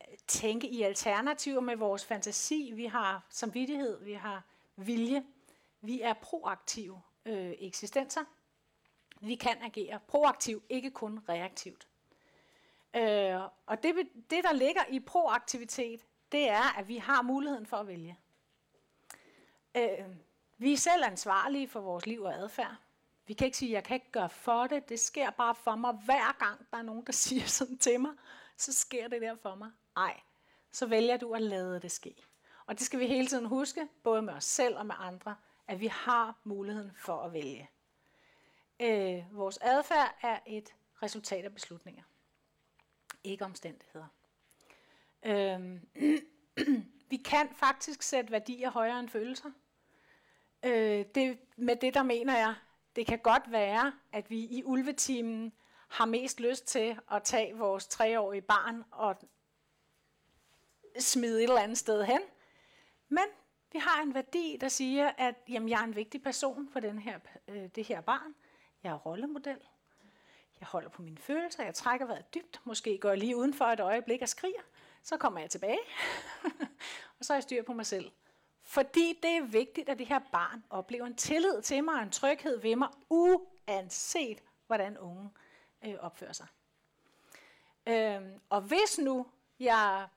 øh, 0.01 0.19
tænke 0.27 0.69
i 0.69 0.83
alternativer 0.83 1.61
med 1.61 1.77
vores 1.77 2.05
fantasi. 2.05 2.73
Vi 2.75 2.87
har 2.87 3.27
samvittighed, 3.31 4.05
vi 4.05 4.13
har 4.13 4.45
vilje. 4.77 5.25
Vi 5.81 6.01
er 6.01 6.13
proaktive 6.13 7.03
øh, 7.27 7.53
eksistenser. 7.59 8.25
Vi 9.21 9.35
kan 9.35 9.63
agere 9.63 10.01
proaktivt, 10.09 10.65
ikke 10.69 10.91
kun 10.91 11.21
reaktivt. 11.29 11.89
Øh, 12.97 13.41
og 13.67 13.83
det, 13.83 13.95
det, 14.31 14.45
der 14.45 14.53
ligger 14.53 14.83
i 14.89 15.01
proaktivitet, 15.01 16.01
det 16.33 16.49
er, 16.49 16.79
at 16.79 16.89
vi 16.89 16.97
har 16.97 17.23
muligheden 17.23 17.67
for 17.67 17.77
at 17.77 17.87
vælge. 17.87 18.19
Øh, 19.77 20.07
vi 20.59 20.73
er 20.73 20.77
selv 20.77 21.05
ansvarlige 21.05 21.69
for 21.69 21.81
vores 21.81 22.07
liv 22.07 22.23
og 22.23 22.35
adfærd. 22.35 22.77
Vi 23.31 23.35
kan 23.35 23.45
ikke 23.45 23.59
sige, 23.59 23.69
at 23.69 23.75
jeg 23.75 23.85
kan 23.85 23.95
ikke 23.95 24.11
gøre 24.13 24.29
for 24.29 24.67
det. 24.67 24.89
Det 24.89 25.01
sker 25.01 25.31
bare 25.31 25.55
for 25.55 25.75
mig 25.75 25.93
hver 25.93 26.39
gang, 26.39 26.67
der 26.71 26.79
er 26.79 26.83
nogen, 26.83 27.07
der 27.07 27.13
siger 27.27 27.47
sådan 27.47 27.79
til 27.79 28.01
mig. 28.01 28.13
Så 28.57 28.73
sker 28.73 29.09
det 29.09 29.23
der 29.23 29.37
for 29.37 29.55
mig. 29.55 29.71
Nej, 29.97 30.21
så 30.71 30.87
vælger 30.87 31.17
du 31.17 31.35
at 31.35 31.43
lade 31.43 31.81
det 31.81 31.93
ske. 31.93 32.15
Og 32.67 32.79
det 32.79 32.87
skal 32.87 33.01
vi 33.01 33.07
hele 33.07 33.27
tiden 33.27 33.47
huske, 33.47 33.89
både 34.03 34.23
med 34.23 34.35
os 34.35 34.45
selv 34.45 34.77
og 34.77 34.87
med 34.87 34.95
andre, 34.99 35.37
at 35.67 35.81
vi 35.81 35.87
har 35.87 36.39
muligheden 36.45 36.93
for 36.97 37.23
at 37.23 37.33
vælge. 37.33 37.71
Øh, 38.81 39.25
vores 39.33 39.59
adfærd 39.63 40.19
er 40.23 40.39
et 40.47 40.75
resultat 41.03 41.45
af 41.45 41.55
beslutninger, 41.55 42.03
ikke 43.25 43.45
omstændigheder. 43.45 44.07
Øh, 45.23 45.81
vi 47.11 47.17
kan 47.17 47.49
faktisk 47.55 48.03
sætte 48.03 48.33
værdier 48.33 48.71
højere 48.71 49.01
end 49.01 49.09
følelser. 49.09 49.51
Øh, 50.65 51.05
det, 51.15 51.39
med 51.57 51.77
det 51.77 51.95
der 51.95 52.03
mener 52.03 52.39
jeg, 52.39 52.55
det 52.97 53.07
kan 53.07 53.19
godt 53.19 53.53
være, 53.53 53.93
at 54.13 54.31
vi 54.31 54.39
i 54.39 54.63
ulvetimen 54.65 55.53
har 55.89 56.05
mest 56.05 56.41
lyst 56.41 56.67
til 56.67 56.99
at 57.11 57.23
tage 57.23 57.57
vores 57.57 57.87
treårige 57.87 58.43
barn 58.43 58.85
og 58.91 59.17
smide 60.99 61.39
et 61.39 61.43
eller 61.43 61.61
andet 61.61 61.79
sted 61.79 62.05
hen. 62.05 62.21
Men 63.09 63.25
vi 63.73 63.79
har 63.79 64.03
en 64.03 64.15
værdi, 64.15 64.59
der 64.61 64.69
siger, 64.69 65.13
at 65.19 65.35
jamen, 65.49 65.69
jeg 65.69 65.81
er 65.81 65.85
en 65.85 65.97
vigtig 65.97 66.23
person 66.23 66.69
for 66.73 66.81
den 66.81 66.99
her, 66.99 67.19
øh, 67.49 67.69
det 67.75 67.85
her 67.85 68.01
barn. 68.01 68.35
Jeg 68.83 68.91
er 68.91 68.97
rollemodel. 68.99 69.59
Jeg 70.61 70.67
holder 70.67 70.89
på 70.89 71.03
mine 71.03 71.19
følelser. 71.19 71.65
Jeg 71.65 71.75
trækker 71.75 72.07
vejret 72.07 72.35
dybt. 72.35 72.61
Måske 72.65 72.99
går 72.99 73.09
jeg 73.09 73.19
lige 73.19 73.37
udenfor 73.37 73.65
et 73.65 73.81
øjeblik 73.81 74.23
og 74.23 74.29
skriger. 74.29 74.63
Så 75.03 75.17
kommer 75.17 75.41
jeg 75.41 75.51
tilbage. 75.51 75.79
og 77.19 77.25
så 77.25 77.33
er 77.33 77.37
jeg 77.37 77.43
styr 77.43 77.63
på 77.63 77.73
mig 77.73 77.87
selv. 77.87 78.11
Fordi 78.71 79.19
det 79.23 79.31
er 79.37 79.43
vigtigt, 79.43 79.89
at 79.89 79.99
det 79.99 80.07
her 80.07 80.19
barn 80.33 80.65
oplever 80.71 81.07
en 81.07 81.15
tillid 81.15 81.63
til 81.63 81.85
mig 81.85 81.95
og 81.95 82.03
en 82.03 82.11
tryghed 82.11 82.61
ved 82.61 82.77
mig, 82.77 82.89
uanset 83.09 84.43
hvordan 84.67 84.99
ungen 84.99 85.31
øh, 85.85 85.95
opfører 86.01 86.33
sig. 86.33 86.47
Øhm, 87.87 88.41
og 88.49 88.61
hvis 88.61 88.99
nu 88.99 89.27
jeg 89.61 90.09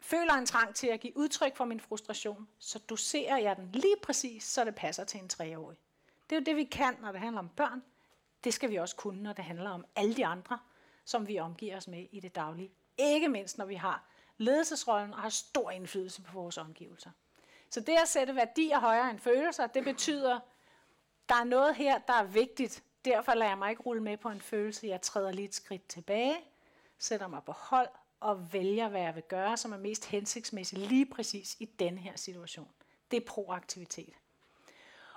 føler 0.00 0.32
en 0.32 0.46
trang 0.46 0.74
til 0.74 0.86
at 0.86 1.00
give 1.00 1.16
udtryk 1.16 1.56
for 1.56 1.64
min 1.64 1.80
frustration, 1.80 2.48
så 2.58 2.78
doserer 2.78 3.36
jeg 3.36 3.56
den 3.56 3.70
lige 3.72 3.96
præcis, 4.02 4.44
så 4.44 4.64
det 4.64 4.74
passer 4.74 5.04
til 5.04 5.20
en 5.20 5.28
treårig. 5.28 5.78
Det 6.30 6.36
er 6.36 6.40
jo 6.40 6.44
det, 6.44 6.56
vi 6.56 6.64
kan, 6.64 6.96
når 7.00 7.12
det 7.12 7.20
handler 7.20 7.38
om 7.38 7.48
børn. 7.48 7.82
Det 8.44 8.54
skal 8.54 8.70
vi 8.70 8.76
også 8.76 8.96
kunne, 8.96 9.22
når 9.22 9.32
det 9.32 9.44
handler 9.44 9.70
om 9.70 9.84
alle 9.96 10.16
de 10.16 10.26
andre, 10.26 10.58
som 11.04 11.28
vi 11.28 11.38
omgiver 11.38 11.76
os 11.76 11.88
med 11.88 12.06
i 12.12 12.20
det 12.20 12.34
daglige. 12.34 12.70
Ikke 12.98 13.28
mindst, 13.28 13.58
når 13.58 13.64
vi 13.64 13.74
har 13.74 14.04
ledelsesrollen 14.36 15.12
og 15.12 15.20
har 15.20 15.28
stor 15.28 15.70
indflydelse 15.70 16.22
på 16.22 16.32
vores 16.32 16.58
omgivelser. 16.58 17.10
Så 17.74 17.80
det 17.80 17.96
at 18.02 18.08
sætte 18.08 18.36
værdier 18.36 18.80
højere 18.80 19.10
end 19.10 19.18
følelser, 19.18 19.66
det 19.66 19.84
betyder, 19.84 20.40
der 21.28 21.34
er 21.34 21.44
noget 21.44 21.74
her, 21.74 21.98
der 21.98 22.12
er 22.12 22.24
vigtigt. 22.24 22.82
Derfor 23.04 23.34
lader 23.34 23.50
jeg 23.50 23.58
mig 23.58 23.70
ikke 23.70 23.82
rulle 23.82 24.02
med 24.02 24.16
på 24.16 24.28
en 24.28 24.40
følelse. 24.40 24.86
Jeg 24.86 25.00
træder 25.00 25.32
lige 25.32 25.48
et 25.48 25.54
skridt 25.54 25.88
tilbage, 25.88 26.36
sætter 26.98 27.26
mig 27.26 27.42
på 27.46 27.52
hold 27.52 27.88
og 28.20 28.52
vælger, 28.52 28.88
hvad 28.88 29.00
jeg 29.00 29.14
vil 29.14 29.22
gøre, 29.22 29.56
som 29.56 29.72
er 29.72 29.76
mest 29.76 30.04
hensigtsmæssigt 30.04 30.80
lige 30.80 31.06
præcis 31.06 31.56
i 31.60 31.64
den 31.64 31.98
her 31.98 32.16
situation. 32.16 32.68
Det 33.10 33.16
er 33.16 33.26
proaktivitet. 33.26 34.14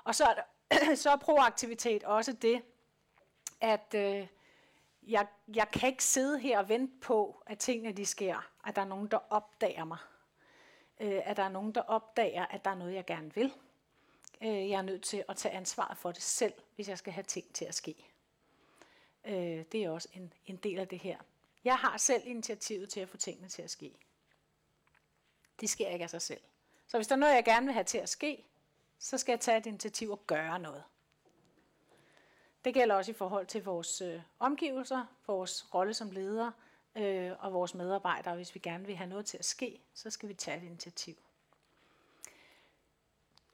Og 0.03 0.15
så 0.15 0.25
er 0.25 0.33
der, 0.33 0.95
så 1.03 1.09
er 1.09 1.17
proaktivitet 1.17 2.03
også 2.03 2.33
det, 2.33 2.61
at 3.61 3.93
øh, 3.95 4.27
jeg, 5.03 5.27
jeg 5.55 5.71
kan 5.71 5.89
ikke 5.89 6.03
sidde 6.03 6.39
her 6.39 6.59
og 6.59 6.69
vente 6.69 6.93
på, 7.01 7.43
at 7.45 7.59
tingene 7.59 7.91
de 7.91 8.05
sker, 8.05 8.49
at 8.65 8.75
der 8.75 8.81
er 8.81 8.85
nogen, 8.85 9.07
der 9.07 9.19
opdager 9.29 9.85
mig. 9.85 9.97
Øh, 10.99 11.21
at 11.23 11.37
der 11.37 11.43
er 11.43 11.49
nogen, 11.49 11.71
der 11.71 11.81
opdager, 11.81 12.45
at 12.45 12.65
der 12.65 12.71
er 12.71 12.75
noget, 12.75 12.93
jeg 12.93 13.05
gerne 13.05 13.35
vil. 13.35 13.53
Øh, 14.41 14.69
jeg 14.69 14.77
er 14.77 14.81
nødt 14.81 15.03
til 15.03 15.23
at 15.29 15.35
tage 15.35 15.55
ansvaret 15.55 15.97
for 15.97 16.11
det 16.11 16.21
selv, 16.21 16.53
hvis 16.75 16.89
jeg 16.89 16.97
skal 16.97 17.13
have 17.13 17.23
ting 17.23 17.53
til 17.53 17.65
at 17.65 17.75
ske. 17.75 17.95
Øh, 19.25 19.65
det 19.71 19.75
er 19.75 19.89
også 19.89 20.09
en, 20.13 20.33
en 20.45 20.55
del 20.55 20.79
af 20.79 20.87
det 20.87 20.99
her. 20.99 21.17
Jeg 21.63 21.75
har 21.75 21.97
selv 21.97 22.27
initiativet 22.27 22.89
til 22.89 22.99
at 22.99 23.09
få 23.09 23.17
tingene 23.17 23.49
til 23.49 23.61
at 23.61 23.69
ske. 23.69 23.93
Det 25.61 25.69
sker 25.69 25.89
ikke 25.89 26.03
af 26.03 26.09
sig 26.09 26.21
selv. 26.21 26.41
Så 26.87 26.97
hvis 26.97 27.07
der 27.07 27.15
er 27.15 27.19
noget, 27.19 27.35
jeg 27.35 27.45
gerne 27.45 27.65
vil 27.65 27.73
have 27.73 27.83
til 27.83 27.97
at 27.97 28.09
ske, 28.09 28.45
så 28.99 29.17
skal 29.17 29.31
jeg 29.31 29.39
tage 29.39 29.57
et 29.57 29.65
initiativ 29.65 30.11
og 30.11 30.27
gøre 30.27 30.59
noget. 30.59 30.83
Det 32.65 32.73
gælder 32.73 32.95
også 32.95 33.11
i 33.11 33.15
forhold 33.15 33.45
til 33.45 33.63
vores 33.63 34.01
øh, 34.01 34.21
omgivelser, 34.39 35.05
vores 35.27 35.73
rolle 35.73 35.93
som 35.93 36.11
leder 36.11 36.51
øh, 36.97 37.31
og 37.39 37.53
vores 37.53 37.73
medarbejdere. 37.73 38.35
Hvis 38.35 38.55
vi 38.55 38.59
gerne 38.59 38.85
vil 38.85 38.95
have 38.95 39.09
noget 39.09 39.25
til 39.25 39.37
at 39.37 39.45
ske, 39.45 39.79
så 39.93 40.09
skal 40.09 40.29
vi 40.29 40.33
tage 40.33 40.57
et 40.57 40.63
initiativ. 40.63 41.15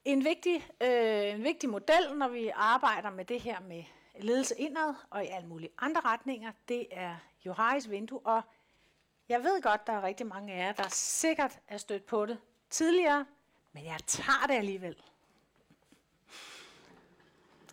En 0.05 0.23
vigtig, 0.23 0.67
øh, 0.81 1.33
en 1.33 1.43
vigtig 1.43 1.69
model, 1.69 2.17
når 2.17 2.27
vi 2.27 2.51
arbejder 2.55 3.09
med 3.09 3.25
det 3.25 3.41
her 3.41 3.59
med 3.59 3.83
ledelse 4.19 4.55
indad 4.57 4.93
og 5.09 5.25
i 5.25 5.27
alle 5.27 5.47
mulige 5.47 5.71
andre 5.77 6.01
retninger, 6.01 6.51
det 6.67 6.87
er 6.91 7.15
Johari's 7.45 7.89
vindue. 7.89 8.19
Og 8.19 8.41
jeg 9.29 9.43
ved 9.43 9.61
godt, 9.61 9.87
der 9.87 9.93
er 9.93 10.03
rigtig 10.03 10.27
mange 10.27 10.53
af 10.53 10.57
jer, 10.57 10.71
der 10.71 10.89
sikkert 10.89 11.59
er 11.67 11.77
stødt 11.77 12.05
på 12.05 12.25
det 12.25 12.37
tidligere, 12.69 13.25
men 13.71 13.85
jeg 13.85 13.99
tager 14.07 14.47
det 14.47 14.53
alligevel. 14.53 15.03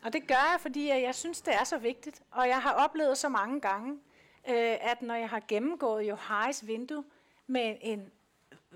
Og 0.05 0.13
det 0.13 0.29
gør 0.29 0.51
jeg, 0.53 0.59
fordi 0.61 0.89
jeg 0.89 1.15
synes, 1.15 1.41
det 1.41 1.55
er 1.55 1.65
så 1.65 1.79
vigtigt. 1.79 2.23
Og 2.31 2.49
jeg 2.49 2.63
har 2.63 2.73
oplevet 2.73 3.19
så 3.19 3.29
mange 3.29 3.61
gange, 3.61 4.01
øh, 4.49 4.91
at 4.91 5.03
når 5.03 5.15
jeg 5.15 5.29
har 5.29 5.43
gennemgået 5.49 6.09
Johais 6.09 6.67
vindue 6.67 7.05
med 7.47 7.77
en, 7.81 8.13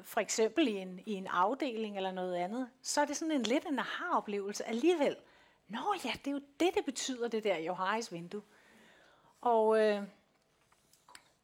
for 0.02 0.20
eksempel 0.20 0.68
i 0.68 0.72
en, 0.72 1.00
i 1.06 1.12
en 1.12 1.26
afdeling 1.26 1.96
eller 1.96 2.12
noget 2.12 2.36
andet, 2.36 2.70
så 2.82 3.00
er 3.00 3.04
det 3.04 3.16
sådan 3.16 3.32
en 3.32 3.42
lidt 3.42 3.64
en 3.64 3.78
aha-oplevelse 3.78 4.64
alligevel. 4.64 5.16
Nå 5.68 5.94
ja, 6.04 6.12
det 6.24 6.26
er 6.26 6.32
jo 6.32 6.40
det, 6.60 6.74
det 6.74 6.84
betyder, 6.84 7.28
det 7.28 7.44
der 7.44 7.58
Johais 7.58 8.12
vindue. 8.12 8.42
Og 9.40 9.78
øh, 9.80 10.02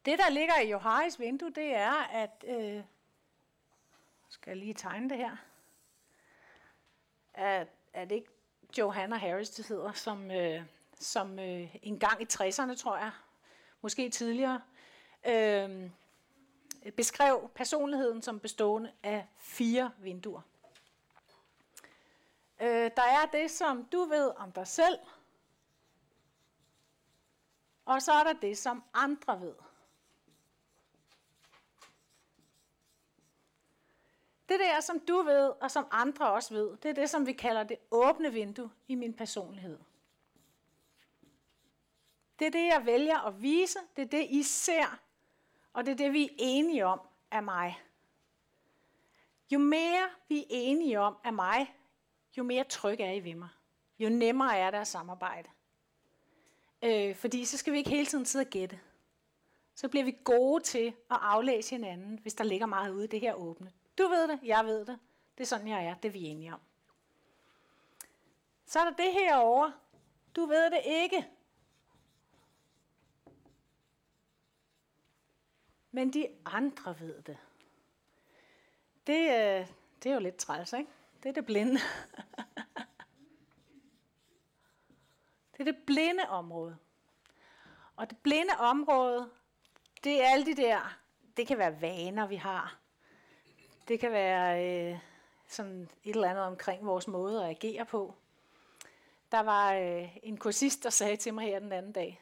det, 0.04 0.18
der 0.18 0.30
ligger 0.30 0.60
i 0.60 0.70
Johais 0.70 1.20
vindue, 1.20 1.50
det 1.50 1.74
er, 1.74 1.92
at... 1.92 2.44
Øh, 2.48 2.82
skal 4.30 4.50
jeg 4.50 4.56
lige 4.56 4.74
tegne 4.74 5.10
det 5.10 5.16
her? 5.16 5.36
At, 7.34 7.68
at 7.92 8.12
ikke 8.12 8.28
Johanna 8.78 9.16
Harris, 9.16 9.50
det 9.50 9.66
hedder, 9.66 9.92
som, 9.92 10.30
øh, 10.30 10.62
som 10.94 11.38
øh, 11.38 11.76
en 11.82 11.98
gang 11.98 12.22
i 12.22 12.26
60'erne, 12.32 12.74
tror 12.74 12.96
jeg, 12.96 13.10
måske 13.82 14.10
tidligere, 14.10 14.60
øh, 15.26 15.90
beskrev 16.96 17.50
personligheden 17.54 18.22
som 18.22 18.40
bestående 18.40 18.92
af 19.02 19.26
fire 19.38 19.90
vinduer. 19.98 20.40
Øh, 22.60 22.90
der 22.96 23.02
er 23.02 23.26
det, 23.32 23.50
som 23.50 23.84
du 23.84 24.04
ved 24.04 24.32
om 24.36 24.52
dig 24.52 24.66
selv, 24.66 24.98
og 27.84 28.02
så 28.02 28.12
er 28.12 28.24
der 28.24 28.32
det, 28.32 28.58
som 28.58 28.84
andre 28.94 29.40
ved. 29.40 29.54
Det 34.48 34.60
der, 34.60 34.80
som 34.80 35.00
du 35.00 35.22
ved, 35.22 35.52
og 35.60 35.70
som 35.70 35.86
andre 35.90 36.30
også 36.30 36.54
ved, 36.54 36.76
det 36.76 36.88
er 36.88 36.92
det, 36.92 37.10
som 37.10 37.26
vi 37.26 37.32
kalder 37.32 37.62
det 37.62 37.76
åbne 37.90 38.32
vindue 38.32 38.70
i 38.88 38.94
min 38.94 39.14
personlighed. 39.14 39.78
Det 42.40 42.46
er 42.46 42.50
det, 42.50 42.66
jeg 42.66 42.86
vælger 42.86 43.18
at 43.18 43.42
vise. 43.42 43.78
Det 43.96 44.02
er 44.02 44.06
det, 44.06 44.26
I 44.30 44.42
ser. 44.42 44.98
Og 45.72 45.86
det 45.86 45.92
er 45.92 45.96
det, 45.96 46.12
vi 46.12 46.24
er 46.24 46.34
enige 46.38 46.86
om 46.86 47.00
af 47.30 47.42
mig. 47.42 47.78
Jo 49.50 49.58
mere 49.58 50.08
vi 50.28 50.38
er 50.38 50.46
enige 50.48 51.00
om 51.00 51.16
af 51.24 51.32
mig, 51.32 51.74
jo 52.38 52.42
mere 52.42 52.64
tryg 52.64 53.00
er 53.00 53.12
I 53.12 53.24
ved 53.24 53.34
mig. 53.34 53.48
Jo 53.98 54.08
nemmere 54.08 54.58
er 54.58 54.70
det 54.70 54.78
at 54.78 54.86
samarbejde. 54.86 55.48
Øh, 56.82 57.16
fordi 57.16 57.44
så 57.44 57.56
skal 57.56 57.72
vi 57.72 57.78
ikke 57.78 57.90
hele 57.90 58.06
tiden 58.06 58.24
sidde 58.24 58.42
og 58.42 58.50
gætte. 58.50 58.80
Så 59.74 59.88
bliver 59.88 60.04
vi 60.04 60.16
gode 60.24 60.62
til 60.62 60.86
at 60.86 61.18
aflæse 61.20 61.70
hinanden, 61.70 62.18
hvis 62.18 62.34
der 62.34 62.44
ligger 62.44 62.66
meget 62.66 62.90
ude 62.90 63.04
i 63.04 63.08
det 63.08 63.20
her 63.20 63.34
åbne. 63.34 63.72
Du 63.98 64.08
ved 64.08 64.28
det, 64.28 64.40
jeg 64.42 64.64
ved 64.64 64.84
det. 64.84 64.98
Det 65.38 65.44
er 65.44 65.48
sådan, 65.48 65.68
jeg 65.68 65.86
er. 65.86 65.94
Det 65.94 66.08
er 66.08 66.12
vi 66.12 66.24
enige 66.24 66.54
om. 66.54 66.60
Så 68.66 68.78
er 68.78 68.84
der 68.84 68.96
det 68.96 69.12
her 69.12 69.36
over. 69.36 69.70
Du 70.36 70.46
ved 70.46 70.70
det 70.70 70.80
ikke. 70.84 71.28
Men 75.92 76.12
de 76.12 76.28
andre 76.44 77.00
ved 77.00 77.22
det. 77.22 77.38
Det, 79.06 79.20
øh, 79.20 79.66
det 80.02 80.10
er 80.10 80.14
jo 80.14 80.20
lidt 80.20 80.36
træls, 80.36 80.72
ikke? 80.72 80.90
Det 81.22 81.28
er 81.28 81.32
det 81.32 81.46
blinde. 81.46 81.72
det 85.52 85.60
er 85.60 85.64
det 85.64 85.76
blinde 85.86 86.28
område. 86.28 86.76
Og 87.96 88.10
det 88.10 88.18
blinde 88.18 88.52
område, 88.58 89.30
det 90.04 90.22
er 90.22 90.28
alle 90.28 90.46
de 90.46 90.56
der, 90.56 90.98
det 91.36 91.46
kan 91.46 91.58
være 91.58 91.80
vaner, 91.80 92.26
vi 92.26 92.36
har. 92.36 92.78
Det 93.88 94.00
kan 94.00 94.12
være 94.12 94.66
øh, 94.66 94.98
sådan 95.48 95.88
et 96.04 96.14
eller 96.14 96.30
andet 96.30 96.44
omkring 96.44 96.86
vores 96.86 97.08
måde 97.08 97.44
at 97.44 97.50
agere 97.50 97.84
på. 97.84 98.14
Der 99.32 99.40
var 99.40 99.74
øh, 99.74 100.16
en 100.22 100.36
kursist, 100.36 100.82
der 100.82 100.90
sagde 100.90 101.16
til 101.16 101.34
mig 101.34 101.44
her 101.44 101.58
den 101.58 101.72
anden 101.72 101.92
dag, 101.92 102.20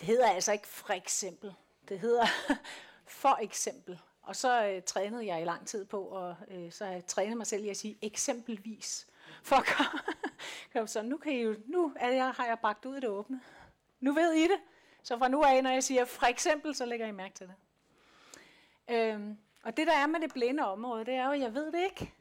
det 0.00 0.06
hedder 0.06 0.30
altså 0.30 0.52
ikke 0.52 0.68
for 0.68 0.92
eksempel, 0.92 1.54
det 1.88 2.00
hedder 2.00 2.26
for 3.22 3.38
eksempel. 3.40 4.00
Og 4.22 4.36
så 4.36 4.66
øh, 4.66 4.82
trænede 4.82 5.26
jeg 5.26 5.42
i 5.42 5.44
lang 5.44 5.66
tid 5.66 5.84
på, 5.84 6.00
og 6.02 6.36
øh, 6.48 6.72
så 6.72 6.84
har 6.84 6.92
jeg 6.92 7.06
trænet 7.06 7.36
mig 7.36 7.46
selv 7.46 7.64
i 7.64 7.68
at 7.68 7.76
sige 7.76 7.98
eksempelvis. 8.02 9.06
For 9.42 9.64
kom, 10.72 10.86
så 10.94 11.02
nu, 11.02 11.16
kan 11.16 11.32
I 11.32 11.42
jo, 11.42 11.56
nu 11.66 11.92
er 11.96 12.08
jeg, 12.08 12.30
har 12.30 12.46
jeg 12.46 12.58
bragt 12.58 12.84
ud 12.84 12.96
i 12.96 13.00
det 13.00 13.08
åbne. 13.08 13.40
Nu 14.00 14.12
ved 14.12 14.32
I 14.32 14.42
det. 14.42 14.60
Så 15.02 15.18
fra 15.18 15.28
nu 15.28 15.42
af, 15.42 15.62
når 15.62 15.70
jeg 15.70 15.84
siger 15.84 16.04
for 16.04 16.26
eksempel, 16.26 16.74
så 16.74 16.84
lægger 16.84 17.06
I 17.06 17.12
mærke 17.12 17.34
til 17.34 17.46
det. 17.46 17.54
Øhm, 18.94 19.38
og 19.62 19.76
det 19.76 19.86
der 19.86 19.92
er 19.92 20.06
med 20.06 20.20
det 20.20 20.32
blinde 20.32 20.66
område, 20.66 21.04
det 21.04 21.14
er 21.14 21.26
jo, 21.26 21.32
at 21.32 21.40
jeg 21.40 21.54
ved 21.54 21.72
det 21.72 21.82
ikke. 21.84 22.14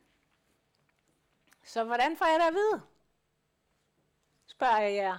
Så 1.63 1.83
hvordan 1.83 2.17
får 2.17 2.25
jeg 2.25 2.39
det 2.39 2.47
at 2.47 2.53
vide? 2.53 2.81
Spørger 4.47 4.79
jeg 4.79 4.95
jer. 4.95 5.17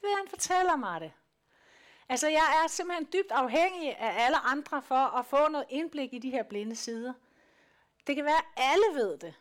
Vil 0.00 0.10
han 0.16 0.28
fortæller 0.28 0.76
mig 0.76 1.00
det? 1.00 1.12
Altså, 2.08 2.28
jeg 2.28 2.62
er 2.64 2.68
simpelthen 2.68 3.08
dybt 3.12 3.30
afhængig 3.30 3.96
af 3.98 4.24
alle 4.24 4.36
andre 4.36 4.82
for 4.82 5.18
at 5.18 5.26
få 5.26 5.48
noget 5.48 5.66
indblik 5.70 6.14
i 6.14 6.18
de 6.18 6.30
her 6.30 6.42
blinde 6.42 6.76
sider. 6.76 7.12
Det 8.06 8.16
kan 8.16 8.24
være, 8.24 8.36
at 8.36 8.44
alle 8.56 8.84
ved 8.94 9.18
det, 9.18 9.34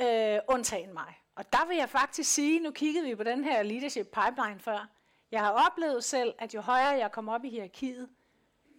øh, 0.00 0.40
undtagen 0.48 0.92
mig. 0.92 1.22
Og 1.34 1.52
der 1.52 1.66
vil 1.66 1.76
jeg 1.76 1.88
faktisk 1.88 2.34
sige, 2.34 2.60
nu 2.60 2.70
kiggede 2.70 3.06
vi 3.06 3.14
på 3.14 3.22
den 3.22 3.44
her 3.44 3.62
leadership 3.62 4.06
pipeline 4.06 4.60
før, 4.60 4.88
jeg 5.30 5.40
har 5.40 5.66
oplevet 5.66 6.04
selv, 6.04 6.34
at 6.38 6.54
jo 6.54 6.60
højere 6.60 6.88
jeg 6.88 7.12
kom 7.12 7.28
op 7.28 7.44
i 7.44 7.50
hierarkiet, 7.50 8.08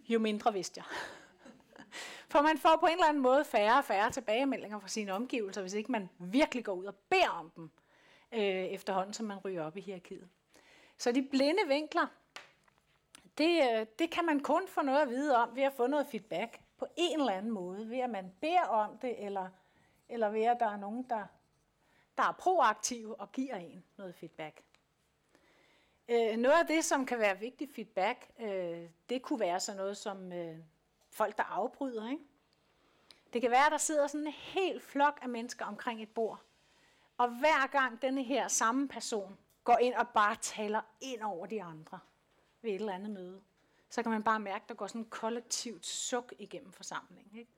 jo 0.08 0.18
mindre 0.18 0.52
vidste 0.52 0.78
jeg. 0.80 0.84
For 2.32 2.42
man 2.42 2.58
får 2.58 2.76
på 2.80 2.86
en 2.86 2.92
eller 2.92 3.06
anden 3.06 3.22
måde 3.22 3.44
færre 3.44 3.78
og 3.78 3.84
færre 3.84 4.10
tilbagemeldinger 4.10 4.78
fra 4.78 4.88
sine 4.88 5.12
omgivelser, 5.12 5.60
hvis 5.60 5.72
ikke 5.72 5.92
man 5.92 6.08
virkelig 6.18 6.64
går 6.64 6.72
ud 6.72 6.84
og 6.84 6.94
beder 6.94 7.28
om 7.28 7.50
dem, 7.50 7.70
øh, 8.32 8.40
efterhånden 8.40 9.14
som 9.14 9.26
man 9.26 9.38
ryger 9.38 9.64
op 9.64 9.76
i 9.76 9.80
hierarkiet. 9.80 10.28
Så 11.02 11.12
de 11.12 11.22
blinde 11.22 11.68
vinkler, 11.68 12.06
det, 13.38 13.62
øh, 13.72 13.86
det 13.98 14.10
kan 14.10 14.24
man 14.24 14.40
kun 14.40 14.68
få 14.68 14.82
noget 14.82 15.02
at 15.02 15.08
vide 15.08 15.36
om 15.36 15.56
ved 15.56 15.62
at 15.62 15.72
få 15.72 15.86
noget 15.86 16.06
feedback 16.06 16.60
på 16.78 16.86
en 16.96 17.20
eller 17.20 17.32
anden 17.32 17.50
måde, 17.50 17.90
ved 17.90 17.98
at 17.98 18.10
man 18.10 18.32
beder 18.40 18.62
om 18.62 18.98
det, 18.98 19.24
eller, 19.24 19.48
eller 20.08 20.28
ved 20.28 20.42
at 20.42 20.56
der 20.60 20.66
er 20.66 20.76
nogen, 20.76 21.02
der, 21.10 21.26
der 22.16 22.22
er 22.22 22.32
proaktive 22.32 23.20
og 23.20 23.32
giver 23.32 23.56
en 23.56 23.84
noget 23.96 24.14
feedback. 24.14 24.62
Øh, 26.08 26.36
noget 26.36 26.58
af 26.60 26.66
det, 26.66 26.84
som 26.84 27.06
kan 27.06 27.18
være 27.18 27.38
vigtig 27.38 27.68
feedback, 27.74 28.30
øh, 28.38 28.88
det 29.08 29.22
kunne 29.22 29.40
være 29.40 29.60
sådan 29.60 29.76
noget 29.76 29.96
som 29.96 30.32
øh, 30.32 30.58
folk, 31.10 31.36
der 31.36 31.44
afbryder. 31.44 32.10
Ikke? 32.10 32.22
Det 33.32 33.40
kan 33.40 33.50
være, 33.50 33.66
at 33.66 33.72
der 33.72 33.78
sidder 33.78 34.06
sådan 34.06 34.26
en 34.26 34.32
helt 34.32 34.82
flok 34.82 35.18
af 35.22 35.28
mennesker 35.28 35.64
omkring 35.64 36.02
et 36.02 36.14
bord, 36.14 36.42
og 37.18 37.28
hver 37.28 37.66
gang 37.66 38.02
denne 38.02 38.22
her 38.22 38.48
samme 38.48 38.88
person 38.88 39.38
går 39.64 39.78
ind 39.78 39.94
og 39.94 40.08
bare 40.08 40.36
taler 40.36 40.80
ind 41.00 41.22
over 41.22 41.46
de 41.46 41.62
andre 41.62 41.98
ved 42.62 42.70
et 42.70 42.74
eller 42.74 42.92
andet 42.92 43.10
møde, 43.10 43.42
så 43.88 44.02
kan 44.02 44.12
man 44.12 44.22
bare 44.22 44.40
mærke, 44.40 44.62
at 44.62 44.68
der 44.68 44.74
går 44.74 44.86
sådan 44.86 45.00
et 45.00 45.10
kollektivt 45.10 45.86
suk 45.86 46.32
igennem 46.38 46.72
forsamlingen. 46.72 47.38
Ikke? 47.38 47.50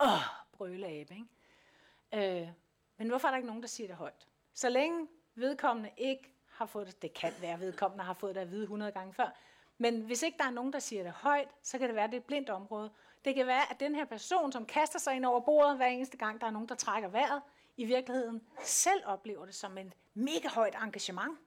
Åh, 0.00 0.22
brøleabe, 0.52 1.14
ikke? 1.14 2.42
Øh, 2.42 2.48
men 2.96 3.08
hvorfor 3.08 3.28
er 3.28 3.32
der 3.32 3.36
ikke 3.36 3.46
nogen, 3.46 3.62
der 3.62 3.68
siger 3.68 3.86
det 3.86 3.96
højt? 3.96 4.28
Så 4.54 4.68
længe 4.68 5.08
vedkommende 5.34 5.90
ikke 5.96 6.32
har 6.46 6.66
fået 6.66 6.86
det, 6.86 7.02
det 7.02 7.14
kan 7.14 7.32
være 7.40 7.60
vedkommende 7.60 8.04
har 8.04 8.14
fået 8.14 8.34
det 8.34 8.40
at 8.40 8.50
vide 8.50 8.62
100 8.62 8.92
gange 8.92 9.14
før, 9.14 9.36
Men 9.78 10.00
hvis 10.00 10.22
ikke 10.22 10.38
der 10.38 10.44
er 10.44 10.50
nogen, 10.50 10.72
der 10.72 10.78
siger 10.78 11.02
det 11.02 11.12
højt, 11.12 11.48
så 11.62 11.78
kan 11.78 11.88
det 11.88 11.94
være, 11.94 12.04
at 12.04 12.10
det 12.10 12.16
er 12.16 12.20
et 12.20 12.26
blindt 12.26 12.50
område. 12.50 12.90
Det 13.24 13.34
kan 13.34 13.46
være, 13.46 13.70
at 13.70 13.80
den 13.80 13.94
her 13.94 14.04
person, 14.04 14.52
som 14.52 14.66
kaster 14.66 14.98
sig 14.98 15.16
ind 15.16 15.24
over 15.24 15.40
bordet 15.40 15.76
hver 15.76 15.86
eneste 15.86 16.16
gang, 16.16 16.40
der 16.40 16.46
er 16.46 16.50
nogen, 16.50 16.68
der 16.68 16.74
trækker 16.74 17.08
vejret, 17.08 17.42
i 17.76 17.84
virkeligheden 17.84 18.48
selv 18.64 19.02
oplever 19.06 19.44
det 19.44 19.54
som 19.54 19.78
en 19.78 19.94
mega 20.14 20.48
højt 20.48 20.74
engagement. 20.74 21.38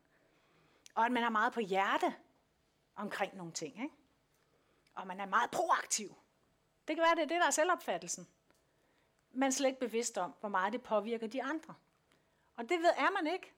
Og 0.95 1.05
at 1.05 1.11
man 1.11 1.23
er 1.23 1.29
meget 1.29 1.53
på 1.53 1.59
hjerte 1.59 2.15
omkring 2.95 3.35
nogle 3.35 3.53
ting. 3.53 3.83
Ikke? 3.83 3.95
Og 4.93 5.07
man 5.07 5.19
er 5.19 5.25
meget 5.25 5.51
proaktiv. 5.51 6.15
Det 6.87 6.95
kan 6.95 7.03
være, 7.03 7.15
det 7.15 7.21
er 7.21 7.27
det, 7.27 7.39
der 7.39 7.47
er 7.47 7.51
selvopfattelsen. 7.51 8.27
Man 9.31 9.47
er 9.47 9.51
slet 9.51 9.67
ikke 9.67 9.79
bevidst 9.79 10.17
om, 10.17 10.35
hvor 10.39 10.49
meget 10.49 10.73
det 10.73 10.83
påvirker 10.83 11.27
de 11.27 11.43
andre. 11.43 11.75
Og 12.55 12.69
det 12.69 12.79
ved 12.79 12.89
er 12.97 13.11
man 13.11 13.27
ikke, 13.27 13.53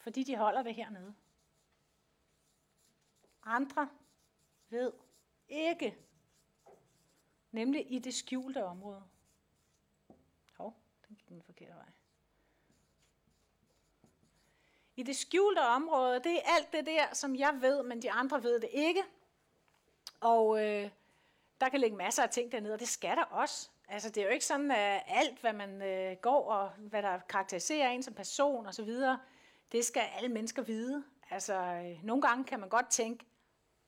fordi 0.00 0.22
de 0.22 0.36
holder 0.36 0.62
det 0.62 0.74
hernede. 0.74 1.14
Andre 3.42 3.88
ved 4.68 4.92
ikke, 5.48 5.96
nemlig 7.50 7.92
i 7.92 7.98
det 7.98 8.14
skjulte 8.14 8.64
område. 8.64 9.02
Den 11.32 11.38
den 11.38 11.46
forkerte 11.46 11.74
vej. 11.74 11.86
I 14.96 15.02
det 15.02 15.16
skjulte 15.16 15.60
område, 15.60 16.20
det 16.24 16.32
er 16.32 16.40
alt 16.56 16.72
det 16.72 16.86
der, 16.86 17.14
som 17.14 17.36
jeg 17.36 17.58
ved, 17.60 17.82
men 17.82 18.02
de 18.02 18.10
andre 18.10 18.42
ved 18.42 18.60
det 18.60 18.68
ikke. 18.72 19.02
Og 20.20 20.64
øh, 20.64 20.90
der 21.60 21.68
kan 21.68 21.80
ligge 21.80 21.96
masser 21.96 22.22
af 22.22 22.30
ting 22.30 22.52
dernede, 22.52 22.74
og 22.74 22.80
det 22.80 22.88
skal 22.88 23.16
der 23.16 23.22
også. 23.22 23.70
Altså, 23.88 24.08
det 24.08 24.16
er 24.16 24.24
jo 24.24 24.32
ikke 24.32 24.44
sådan, 24.44 24.70
at 24.70 25.02
alt, 25.06 25.38
hvad 25.40 25.52
man 25.52 25.82
øh, 25.82 26.16
går 26.16 26.52
og 26.52 26.70
hvad 26.70 27.02
der 27.02 27.18
karakteriserer 27.18 27.90
en 27.90 28.02
som 28.02 28.14
person 28.14 28.66
osv., 28.66 28.90
det 29.72 29.84
skal 29.84 30.02
alle 30.16 30.28
mennesker 30.28 30.62
vide. 30.62 31.04
Altså, 31.30 31.54
øh, 31.54 32.04
nogle 32.04 32.22
gange 32.22 32.44
kan 32.44 32.60
man 32.60 32.68
godt 32.68 32.90
tænke, 32.90 33.24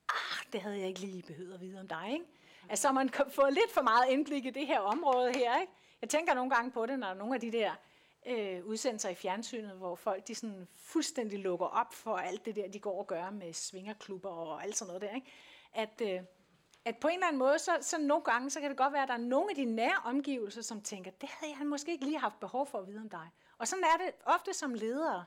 ah, 0.09 0.45
det 0.53 0.61
havde 0.61 0.79
jeg 0.79 0.87
ikke 0.87 0.99
lige 0.99 1.23
behøvet 1.23 1.53
at 1.53 1.61
vide 1.61 1.79
om 1.79 1.87
dig, 1.87 2.09
ikke? 2.13 2.25
Altså, 2.69 2.91
man 2.91 3.09
kan 3.09 3.31
få 3.31 3.49
lidt 3.49 3.71
for 3.71 3.81
meget 3.81 4.09
indblik 4.09 4.45
i 4.45 4.49
det 4.49 4.67
her 4.67 4.79
område 4.79 5.31
her, 5.35 5.59
ikke? 5.59 5.73
Jeg 6.01 6.09
tænker 6.09 6.33
nogle 6.33 6.49
gange 6.49 6.71
på 6.71 6.85
det, 6.85 6.99
når 6.99 7.13
nogle 7.13 7.35
af 7.35 7.41
de 7.41 7.51
der 7.51 7.75
øh, 8.25 8.65
udsendelser 8.65 9.09
i 9.09 9.15
fjernsynet, 9.15 9.71
hvor 9.71 9.95
folk 9.95 10.27
de 10.27 10.35
sådan 10.35 10.67
fuldstændig 10.75 11.39
lukker 11.39 11.65
op 11.65 11.93
for 11.93 12.17
alt 12.17 12.45
det 12.45 12.55
der, 12.55 12.67
de 12.67 12.79
går 12.79 12.99
og 12.99 13.07
gør 13.07 13.29
med 13.29 13.53
svingerklubber 13.53 14.29
og 14.29 14.63
alt 14.63 14.77
sådan 14.77 14.87
noget 14.87 15.01
der, 15.01 15.15
ikke? 15.15 15.31
At, 15.73 16.01
øh, 16.01 16.21
at 16.85 16.97
på 16.97 17.07
en 17.07 17.13
eller 17.13 17.27
anden 17.27 17.39
måde, 17.39 17.59
så, 17.59 17.77
så 17.81 17.97
nogle 17.97 18.23
gange, 18.23 18.49
så 18.49 18.59
kan 18.59 18.69
det 18.69 18.77
godt 18.77 18.93
være, 18.93 19.03
at 19.03 19.07
der 19.07 19.13
er 19.13 19.17
nogle 19.17 19.49
af 19.49 19.55
de 19.55 19.65
nære 19.65 20.01
omgivelser, 20.05 20.61
som 20.61 20.81
tænker, 20.81 21.11
det 21.11 21.29
havde 21.29 21.53
jeg 21.59 21.67
måske 21.67 21.91
ikke 21.91 22.05
lige 22.05 22.19
haft 22.19 22.39
behov 22.39 22.67
for 22.67 22.79
at 22.79 22.87
vide 22.87 22.99
om 22.99 23.09
dig. 23.09 23.29
Og 23.57 23.67
sådan 23.67 23.83
er 23.83 23.97
det 23.97 24.11
ofte 24.25 24.53
som 24.53 24.73
ledere, 24.73 25.25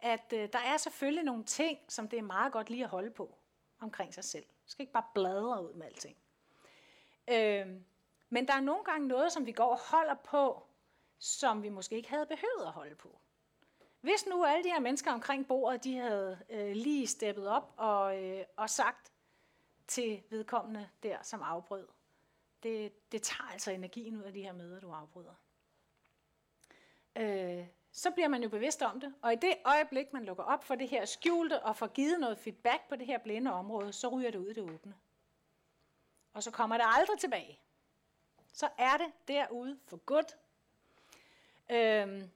at 0.00 0.32
øh, 0.32 0.48
der 0.52 0.58
er 0.58 0.76
selvfølgelig 0.76 1.24
nogle 1.24 1.44
ting, 1.44 1.78
som 1.88 2.08
det 2.08 2.18
er 2.18 2.22
meget 2.22 2.52
godt 2.52 2.70
lige 2.70 2.84
at 2.84 2.90
holde 2.90 3.10
på 3.10 3.38
omkring 3.80 4.14
sig 4.14 4.24
selv. 4.24 4.44
Du 4.44 4.70
skal 4.70 4.82
ikke 4.82 4.92
bare 4.92 5.06
bladre 5.14 5.64
ud 5.64 5.72
med 5.72 5.86
alting. 5.86 6.16
Øh, 7.28 7.80
men 8.28 8.48
der 8.48 8.54
er 8.54 8.60
nogle 8.60 8.84
gange 8.84 9.08
noget, 9.08 9.32
som 9.32 9.46
vi 9.46 9.52
går 9.52 9.70
og 9.70 9.78
holder 9.78 10.14
på, 10.14 10.66
som 11.18 11.62
vi 11.62 11.68
måske 11.68 11.96
ikke 11.96 12.10
havde 12.10 12.26
behøvet 12.26 12.66
at 12.66 12.72
holde 12.72 12.94
på. 12.94 13.20
Hvis 14.00 14.26
nu 14.26 14.44
alle 14.44 14.64
de 14.64 14.68
her 14.68 14.80
mennesker 14.80 15.12
omkring 15.12 15.48
bordet, 15.48 15.84
de 15.84 15.96
havde 15.96 16.38
øh, 16.50 16.72
lige 16.72 17.06
steppet 17.06 17.48
op 17.48 17.74
og, 17.76 18.24
øh, 18.24 18.44
og 18.56 18.70
sagt 18.70 19.12
til 19.86 20.22
vedkommende 20.30 20.88
der, 21.02 21.22
som 21.22 21.42
afbrød, 21.42 21.88
det, 22.62 23.12
det 23.12 23.22
tager 23.22 23.52
altså 23.52 23.70
energien 23.70 24.16
ud 24.16 24.22
af 24.22 24.32
de 24.32 24.42
her 24.42 24.52
møder, 24.52 24.80
du 24.80 24.90
afbryder. 24.90 25.34
Øh, 27.16 27.66
så 27.92 28.10
bliver 28.10 28.28
man 28.28 28.42
jo 28.42 28.48
bevidst 28.48 28.82
om 28.82 29.00
det, 29.00 29.14
og 29.22 29.32
i 29.32 29.36
det 29.36 29.54
øjeblik, 29.64 30.12
man 30.12 30.24
lukker 30.24 30.44
op 30.44 30.64
for 30.64 30.74
det 30.74 30.88
her 30.88 31.04
skjulte 31.04 31.62
og 31.62 31.76
får 31.76 31.86
givet 31.86 32.20
noget 32.20 32.38
feedback 32.38 32.88
på 32.88 32.96
det 32.96 33.06
her 33.06 33.18
blinde 33.18 33.52
område, 33.52 33.92
så 33.92 34.08
ryger 34.08 34.30
det 34.30 34.38
ud 34.38 34.46
i 34.46 34.54
det 34.54 34.62
åbne. 34.62 34.94
Og 36.32 36.42
så 36.42 36.50
kommer 36.50 36.76
det 36.76 36.86
aldrig 36.88 37.18
tilbage. 37.18 37.60
Så 38.52 38.68
er 38.78 38.96
det 38.96 39.12
derude 39.28 39.78
for 39.86 39.96
godt. 39.96 40.36
Øhm, 41.70 42.30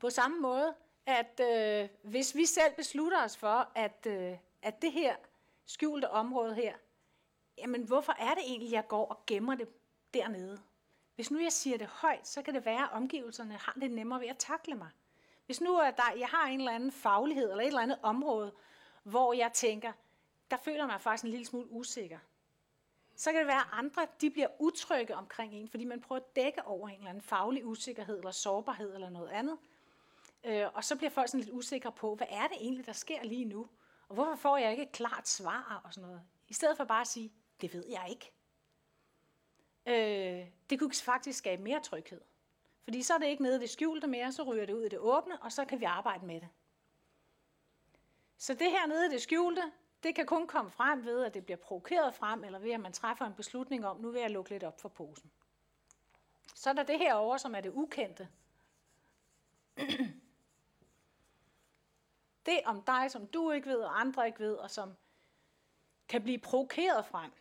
på 0.00 0.10
samme 0.10 0.40
måde, 0.40 0.74
at 1.06 1.40
øh, 1.40 1.88
hvis 2.02 2.36
vi 2.36 2.46
selv 2.46 2.74
beslutter 2.74 3.24
os 3.24 3.36
for, 3.36 3.68
at, 3.74 4.06
øh, 4.06 4.36
at 4.62 4.82
det 4.82 4.92
her 4.92 5.16
skjulte 5.66 6.10
område 6.10 6.54
her, 6.54 6.74
jamen 7.58 7.82
hvorfor 7.82 8.12
er 8.12 8.34
det 8.34 8.42
egentlig, 8.46 8.72
jeg 8.72 8.88
går 8.88 9.06
og 9.06 9.26
gemmer 9.26 9.54
det 9.54 9.68
dernede? 10.14 10.60
Hvis 11.14 11.30
nu 11.30 11.40
jeg 11.40 11.52
siger 11.52 11.78
det 11.78 11.86
højt, 11.86 12.28
så 12.28 12.42
kan 12.42 12.54
det 12.54 12.64
være, 12.64 12.82
at 12.82 12.92
omgivelserne 12.92 13.54
har 13.54 13.72
det 13.80 13.90
nemmere 13.90 14.20
ved 14.20 14.28
at 14.28 14.38
takle 14.38 14.74
mig. 14.74 14.88
Hvis 15.46 15.60
nu 15.60 15.74
er 15.74 15.90
der, 15.90 16.12
jeg 16.18 16.28
har 16.28 16.46
en 16.46 16.60
eller 16.60 16.72
anden 16.72 16.92
faglighed 16.92 17.50
eller 17.50 17.62
et 17.62 17.66
eller 17.66 17.80
andet 17.80 17.98
område, 18.02 18.52
hvor 19.02 19.32
jeg 19.32 19.52
tænker, 19.52 19.92
der 20.50 20.56
føler 20.56 20.86
mig 20.86 21.00
faktisk 21.00 21.24
en 21.24 21.30
lille 21.30 21.46
smule 21.46 21.70
usikker, 21.70 22.18
så 23.20 23.32
kan 23.32 23.38
det 23.38 23.46
være, 23.46 23.60
at 23.60 23.66
andre 23.72 24.06
de 24.20 24.30
bliver 24.30 24.48
utrygge 24.58 25.16
omkring 25.16 25.54
en, 25.54 25.68
fordi 25.68 25.84
man 25.84 26.00
prøver 26.00 26.20
at 26.20 26.36
dække 26.36 26.64
over 26.64 26.88
en 26.88 26.96
eller 26.96 27.10
anden 27.10 27.22
faglig 27.22 27.66
usikkerhed 27.66 28.18
eller 28.18 28.30
sårbarhed 28.30 28.94
eller 28.94 29.10
noget 29.10 29.28
andet. 29.28 29.58
Øh, 30.44 30.66
og 30.74 30.84
så 30.84 30.96
bliver 30.96 31.10
folk 31.10 31.28
sådan 31.28 31.40
lidt 31.40 31.54
usikre 31.54 31.92
på, 31.92 32.14
hvad 32.14 32.26
er 32.30 32.46
det 32.46 32.56
egentlig, 32.60 32.86
der 32.86 32.92
sker 32.92 33.22
lige 33.22 33.44
nu? 33.44 33.68
Og 34.08 34.14
hvorfor 34.14 34.34
får 34.34 34.56
jeg 34.56 34.70
ikke 34.70 34.82
et 34.82 34.92
klart 34.92 35.28
svar 35.28 35.80
og 35.84 35.94
sådan 35.94 36.08
noget? 36.08 36.22
I 36.48 36.54
stedet 36.54 36.76
for 36.76 36.84
bare 36.84 37.00
at 37.00 37.06
sige, 37.06 37.32
det 37.60 37.74
ved 37.74 37.84
jeg 37.88 38.06
ikke. 38.10 38.32
Øh, 39.86 40.46
det 40.70 40.78
kunne 40.78 40.92
faktisk 40.94 41.38
skabe 41.38 41.62
mere 41.62 41.80
tryghed. 41.80 42.20
Fordi 42.84 43.02
så 43.02 43.14
er 43.14 43.18
det 43.18 43.26
ikke 43.26 43.42
nede 43.42 43.56
i 43.56 43.60
det 43.60 43.70
skjulte 43.70 44.06
mere, 44.06 44.32
så 44.32 44.42
ryger 44.42 44.66
det 44.66 44.74
ud 44.74 44.84
i 44.84 44.88
det 44.88 44.98
åbne, 44.98 45.42
og 45.42 45.52
så 45.52 45.64
kan 45.64 45.80
vi 45.80 45.84
arbejde 45.84 46.26
med 46.26 46.40
det. 46.40 46.48
Så 48.38 48.54
det 48.54 48.70
her 48.70 48.86
nede 48.86 49.06
i 49.06 49.08
det 49.08 49.22
skjulte, 49.22 49.62
det 50.02 50.14
kan 50.14 50.26
kun 50.26 50.46
komme 50.46 50.70
frem 50.70 51.04
ved, 51.04 51.24
at 51.24 51.34
det 51.34 51.44
bliver 51.44 51.56
provokeret 51.56 52.14
frem, 52.14 52.44
eller 52.44 52.58
ved, 52.58 52.70
at 52.70 52.80
man 52.80 52.92
træffer 52.92 53.26
en 53.26 53.34
beslutning 53.34 53.86
om, 53.86 54.00
nu 54.00 54.10
vil 54.10 54.20
jeg 54.20 54.30
lukke 54.30 54.50
lidt 54.50 54.64
op 54.64 54.80
for 54.80 54.88
posen. 54.88 55.30
Så 56.54 56.70
er 56.70 56.74
der 56.74 56.82
det 56.82 56.98
her 56.98 57.14
over, 57.14 57.36
som 57.36 57.54
er 57.54 57.60
det 57.60 57.72
ukendte. 57.74 58.28
det 62.46 62.60
om 62.64 62.82
dig, 62.82 63.10
som 63.10 63.26
du 63.26 63.50
ikke 63.50 63.68
ved, 63.68 63.78
og 63.78 64.00
andre 64.00 64.26
ikke 64.26 64.40
ved, 64.40 64.54
og 64.54 64.70
som 64.70 64.96
kan 66.08 66.22
blive 66.22 66.38
provokeret 66.38 67.06
frem. 67.06 67.32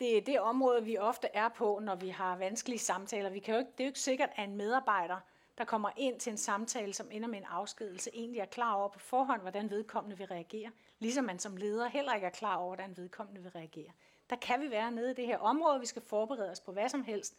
Det 0.00 0.16
er 0.16 0.22
det 0.22 0.40
område, 0.40 0.84
vi 0.84 0.98
ofte 0.98 1.28
er 1.34 1.48
på, 1.48 1.78
når 1.78 1.94
vi 1.94 2.08
har 2.08 2.36
vanskelige 2.36 2.78
samtaler. 2.78 3.30
Vi 3.30 3.40
kan 3.40 3.54
jo 3.54 3.58
ikke, 3.58 3.72
det 3.72 3.80
er 3.80 3.84
jo 3.84 3.88
ikke 3.88 4.00
sikkert, 4.00 4.30
at 4.36 4.48
en 4.48 4.56
medarbejder, 4.56 5.20
der 5.58 5.64
kommer 5.64 5.90
ind 5.96 6.20
til 6.20 6.30
en 6.30 6.36
samtale, 6.36 6.94
som 6.94 7.08
ender 7.10 7.28
med 7.28 7.38
en 7.38 7.44
afskedelse, 7.44 8.10
egentlig 8.14 8.40
er 8.40 8.46
klar 8.46 8.74
over 8.74 8.88
på 8.88 8.98
forhånd, 8.98 9.40
hvordan 9.40 9.70
vedkommende 9.70 10.18
vil 10.18 10.26
reagere. 10.26 10.70
Ligesom 10.98 11.24
man 11.24 11.38
som 11.38 11.56
leder 11.56 11.88
heller 11.88 12.14
ikke 12.14 12.26
er 12.26 12.30
klar 12.30 12.56
over, 12.56 12.76
hvordan 12.76 12.96
vedkommende 12.96 13.42
vil 13.42 13.50
reagere. 13.50 13.92
Der 14.30 14.36
kan 14.36 14.60
vi 14.60 14.70
være 14.70 14.90
nede 14.90 15.10
i 15.10 15.14
det 15.14 15.26
her 15.26 15.38
område, 15.38 15.80
vi 15.80 15.86
skal 15.86 16.02
forberede 16.02 16.50
os 16.50 16.60
på 16.60 16.72
hvad 16.72 16.88
som 16.88 17.04
helst, 17.04 17.36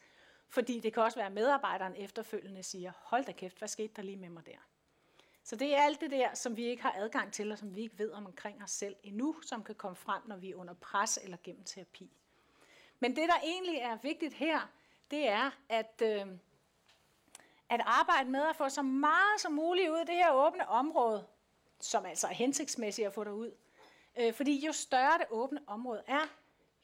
fordi 0.50 0.80
det 0.80 0.94
kan 0.94 1.04
også 1.04 1.18
være, 1.18 1.28
at 1.28 1.34
medarbejderen 1.34 1.96
efterfølgende 1.96 2.64
siger, 2.64 2.92
hold 2.96 3.26
da 3.26 3.32
kæft, 3.32 3.58
hvad 3.58 3.68
skete 3.68 3.94
der 3.96 4.02
lige 4.02 4.18
med 4.18 4.30
mig 4.30 4.46
der? 4.46 4.58
Så 5.44 5.56
det 5.56 5.76
er 5.76 5.82
alt 5.82 6.02
det 6.02 6.12
der, 6.12 6.34
som 6.34 6.58
vi 6.58 6.66
ikke 6.66 6.82
har 6.82 6.96
adgang 6.98 7.34
til, 7.34 7.52
og 7.52 7.58
som 7.58 7.76
vi 7.76 7.82
ikke 7.82 8.00
ved 8.00 8.12
om 8.12 8.26
omkring 8.26 8.64
os 8.64 8.72
selv 8.72 8.96
endnu, 9.04 9.36
som 9.42 9.64
kan 9.64 9.76
komme 9.76 9.96
frem, 9.96 10.22
når 10.26 10.38
vi 10.38 10.52
er 10.52 10.56
under 10.56 10.74
pres 10.74 11.20
eller 11.24 11.38
gennem 11.44 11.64
terapi. 11.64 12.12
Men 13.00 13.16
det, 13.16 13.28
der 13.28 13.40
egentlig 13.44 13.76
er 13.76 13.98
vigtigt 13.98 14.34
her, 14.34 14.72
det 15.12 15.28
er 15.28 15.52
at, 15.70 16.02
øh, 16.04 16.28
at 17.70 17.82
arbejde 17.86 18.30
med 18.30 18.42
at 18.42 18.56
få 18.56 18.70
så 18.70 18.82
meget 18.82 19.42
som 19.42 19.52
muligt 19.52 19.90
ud 19.90 19.98
af 19.98 20.06
det 20.06 20.16
her 20.16 20.32
åbne 20.32 20.68
område, 20.68 21.28
som 21.80 22.06
altså 22.06 22.28
er 22.28 22.32
hensigtsmæssigt 22.32 23.08
at 23.08 23.14
få 23.14 23.24
derud. 23.24 23.52
Øh, 24.20 24.34
fordi 24.34 24.66
jo 24.66 24.72
større 24.72 25.18
det 25.18 25.26
åbne 25.30 25.60
område 25.68 26.04
er, 26.08 26.28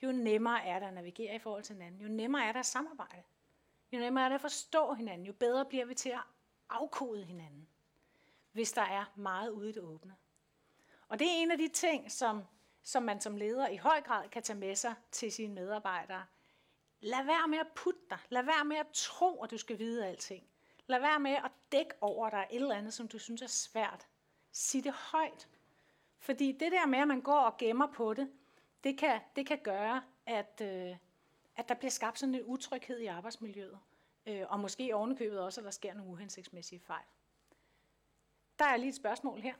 jo 0.01 0.11
nemmere 0.11 0.65
er 0.65 0.79
det 0.79 0.85
at 0.85 0.93
navigere 0.93 1.35
i 1.35 1.39
forhold 1.39 1.63
til 1.63 1.75
hinanden. 1.75 2.01
Jo 2.01 2.07
nemmere 2.07 2.45
er 2.45 2.51
det 2.51 2.59
at 2.59 2.65
samarbejde. 2.65 3.23
Jo 3.91 3.99
nemmere 3.99 4.25
er 4.25 4.29
det 4.29 4.35
at 4.35 4.41
forstå 4.41 4.93
hinanden. 4.93 5.27
Jo 5.27 5.33
bedre 5.33 5.65
bliver 5.65 5.85
vi 5.85 5.93
til 5.93 6.09
at 6.09 6.23
afkode 6.69 7.23
hinanden, 7.23 7.67
hvis 8.51 8.71
der 8.71 8.81
er 8.81 9.05
meget 9.15 9.49
ude 9.49 9.69
i 9.69 9.71
det 9.71 9.81
åbne. 9.81 10.15
Og 11.07 11.19
det 11.19 11.27
er 11.27 11.31
en 11.31 11.51
af 11.51 11.57
de 11.57 11.67
ting, 11.67 12.11
som, 12.11 12.43
som 12.83 13.03
man 13.03 13.21
som 13.21 13.37
leder 13.37 13.67
i 13.67 13.77
høj 13.77 14.01
grad 14.01 14.29
kan 14.29 14.43
tage 14.43 14.59
med 14.59 14.75
sig 14.75 14.95
til 15.11 15.31
sine 15.31 15.53
medarbejdere. 15.53 16.25
Lad 16.99 17.23
være 17.25 17.47
med 17.47 17.57
at 17.57 17.67
putte 17.75 17.99
dig. 18.09 18.17
Lad 18.29 18.43
være 18.43 18.65
med 18.65 18.77
at 18.77 18.87
tro, 18.93 19.43
at 19.43 19.51
du 19.51 19.57
skal 19.57 19.79
vide 19.79 20.07
alting. 20.07 20.47
Lad 20.87 20.99
være 20.99 21.19
med 21.19 21.31
at 21.31 21.51
dække 21.71 21.93
over 22.01 22.29
dig 22.29 22.47
et 22.51 22.55
eller 22.55 22.75
andet, 22.75 22.93
som 22.93 23.07
du 23.07 23.19
synes 23.19 23.41
er 23.41 23.47
svært. 23.47 24.07
Sig 24.51 24.83
det 24.83 24.93
højt. 24.93 25.47
Fordi 26.17 26.51
det 26.51 26.71
der 26.71 26.85
med, 26.85 26.99
at 26.99 27.07
man 27.07 27.21
går 27.21 27.39
og 27.39 27.57
gemmer 27.57 27.87
på 27.87 28.13
det, 28.13 28.31
det 28.83 28.97
kan, 28.97 29.21
det 29.35 29.47
kan 29.47 29.59
gøre, 29.63 30.03
at, 30.25 30.61
øh, 30.61 30.97
at 31.55 31.69
der 31.69 31.75
bliver 31.75 31.91
skabt 31.91 32.19
sådan 32.19 32.35
en 32.35 32.43
utryghed 32.43 32.99
i 32.99 33.05
arbejdsmiljøet. 33.05 33.79
Øh, 34.25 34.45
og 34.49 34.59
måske 34.59 34.95
ovenikøbet 34.95 35.39
også, 35.39 35.61
at 35.61 35.65
der 35.65 35.71
sker 35.71 35.93
nogle 35.93 36.11
uhensigtsmæssige 36.11 36.79
fejl. 36.79 37.05
Der 38.59 38.65
er 38.65 38.77
lige 38.77 38.89
et 38.89 38.95
spørgsmål 38.95 39.39
her. 39.39 39.53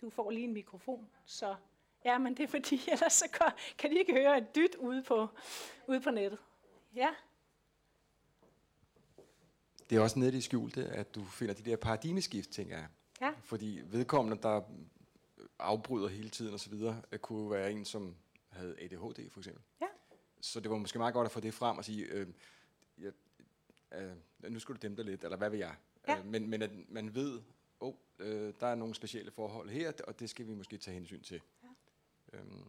Du 0.00 0.10
får 0.10 0.30
lige 0.30 0.44
en 0.44 0.52
mikrofon, 0.52 1.10
så 1.24 1.56
ja, 2.04 2.18
men 2.18 2.36
det 2.36 2.42
er 2.42 2.48
fordi, 2.48 2.80
ellers 2.92 3.12
så 3.12 3.30
kan, 3.30 3.46
kan 3.78 3.90
de 3.90 3.98
ikke 3.98 4.12
høre 4.12 4.38
et 4.38 4.54
dyt 4.54 4.74
ude 4.74 5.02
på, 5.02 5.28
ude 5.86 6.00
på 6.00 6.10
nettet. 6.10 6.38
Ja? 6.94 7.14
Det 9.90 9.96
er 9.96 10.00
også 10.00 10.18
nede 10.18 10.30
i 10.30 10.34
det 10.34 10.44
skjulte, 10.44 10.84
at 10.86 11.14
du 11.14 11.24
finder 11.24 11.54
de 11.54 11.62
der 11.62 11.76
paradigmeskift, 11.76 12.50
tænker 12.50 12.76
jeg. 12.76 12.86
Ja. 13.20 13.30
Fordi 13.42 13.80
vedkommende, 13.84 14.42
der 14.42 14.60
afbryder 15.58 16.08
hele 16.08 16.28
tiden 16.28 16.54
osv., 16.54 16.74
øh, 17.12 17.18
kunne 17.18 17.50
være 17.50 17.72
en, 17.72 17.84
som 17.84 18.14
havde 18.48 18.76
ADHD 18.80 19.30
for 19.30 19.40
eksempel. 19.40 19.62
Ja. 19.80 19.86
Så 20.40 20.60
det 20.60 20.70
var 20.70 20.76
måske 20.76 20.98
meget 20.98 21.14
godt 21.14 21.24
at 21.26 21.32
få 21.32 21.40
det 21.40 21.54
frem 21.54 21.78
og 21.78 21.84
sige, 21.84 22.04
øh, 22.04 22.26
ja, 23.00 23.10
øh, 24.00 24.12
nu 24.48 24.58
skal 24.58 24.74
du 24.74 24.78
dæmpe 24.82 25.02
dig 25.02 25.10
lidt, 25.10 25.24
eller 25.24 25.36
hvad 25.36 25.50
vil 25.50 25.58
jeg? 25.58 25.74
Ja. 26.08 26.18
Øh, 26.18 26.26
men, 26.26 26.48
men 26.50 26.62
at 26.62 26.70
man 26.88 27.14
ved, 27.14 27.40
oh, 27.80 27.94
øh, 28.18 28.52
der 28.60 28.66
er 28.66 28.74
nogle 28.74 28.94
specielle 28.94 29.30
forhold 29.30 29.68
her, 29.70 29.92
og 30.08 30.20
det 30.20 30.30
skal 30.30 30.46
vi 30.46 30.54
måske 30.54 30.78
tage 30.78 30.94
hensyn 30.94 31.22
til. 31.22 31.40
Ja. 31.62 32.38
Øhm, 32.38 32.64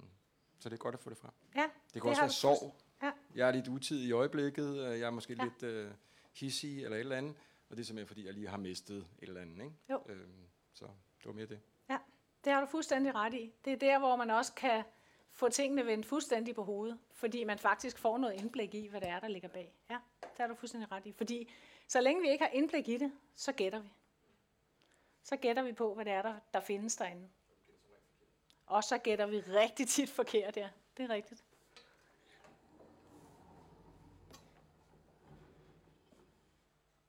så 0.60 0.70
det 0.70 0.74
er 0.76 0.78
godt 0.78 0.96
at 0.96 1.02
få 1.02 1.10
det 1.10 1.18
frem. 1.18 1.32
Ja, 1.56 1.62
Det 1.62 1.70
kan 1.94 2.02
Det 2.02 2.10
også 2.10 2.22
være 2.22 2.30
sorg. 2.32 2.76
Ja. 3.04 3.12
Jeg 3.36 3.48
er 3.48 3.52
lidt 3.52 3.68
utid 3.68 4.02
i 4.04 4.12
øjeblikket, 4.12 4.70
øh, 4.80 5.00
jeg 5.00 5.08
er 5.08 5.10
måske 5.10 5.34
Ja. 5.40 5.44
lidt 5.44 5.64
øh, 5.64 5.92
hissig 6.36 6.84
eller 6.84 6.98
et 6.98 6.99
eller 6.99 7.18
andet, 7.18 7.36
og 7.70 7.78
det 7.78 7.84
er 7.84 7.86
simpelthen 7.86 8.07
fordi, 8.07 8.26
jeg 8.26 8.34
lige 8.34 8.48
har 8.48 8.57
mistet 8.57 8.98
et 8.98 9.28
eller 9.28 9.41
andet. 9.41 9.64
Ikke? 9.64 9.76
Jo. 9.90 10.02
Øhm, 10.10 10.48
så 10.74 10.86
det 11.18 11.26
var 11.26 11.34
mere 11.34 11.45
det. 11.45 11.60
Det 12.45 12.53
har 12.53 12.60
du 12.60 12.66
fuldstændig 12.66 13.16
ret 13.16 13.34
i. 13.34 13.53
Det 13.66 13.74
er 13.74 13.78
der, 13.78 13.99
hvor 13.99 14.16
man 14.16 14.30
også 14.30 14.53
kan 14.53 14.84
få 15.32 15.49
tingene 15.49 15.86
vendt 15.86 16.06
fuldstændig 16.06 16.56
på 16.56 16.64
hovedet, 16.64 16.99
fordi 17.14 17.44
man 17.44 17.60
faktisk 17.60 17.98
får 17.98 18.18
noget 18.18 18.41
indblik 18.41 18.74
i, 18.74 18.88
hvad 18.88 19.02
det 19.02 19.10
er, 19.10 19.20
der 19.20 19.28
ligger 19.28 19.49
bag. 19.49 19.74
Ja, 19.90 19.98
det 20.22 20.38
har 20.38 20.48
du 20.48 20.56
fuldstændig 20.56 20.91
ret 20.91 21.06
i. 21.06 21.12
Fordi 21.12 21.53
så 21.88 22.02
længe 22.02 22.22
vi 22.22 22.30
ikke 22.30 22.44
har 22.44 22.52
indblik 22.52 22.90
i 22.90 22.98
det, 22.98 23.12
så 23.36 23.52
gætter 23.52 23.80
vi. 23.80 23.90
Så 25.24 25.36
gætter 25.36 25.64
vi 25.64 25.74
på, 25.74 25.94
hvad 25.94 26.06
det 26.06 26.14
er, 26.14 26.22
der, 26.22 26.36
der 26.53 26.60
findes 26.60 26.95
derinde. 26.95 27.30
Og 28.66 28.84
så 28.84 28.98
gætter 28.98 29.26
vi 29.26 29.40
rigtig 29.40 29.88
tit 29.88 30.10
forkert, 30.10 30.57
ja. 30.57 30.70
Det 30.98 31.03
er 31.03 31.10
rigtigt. 31.10 31.44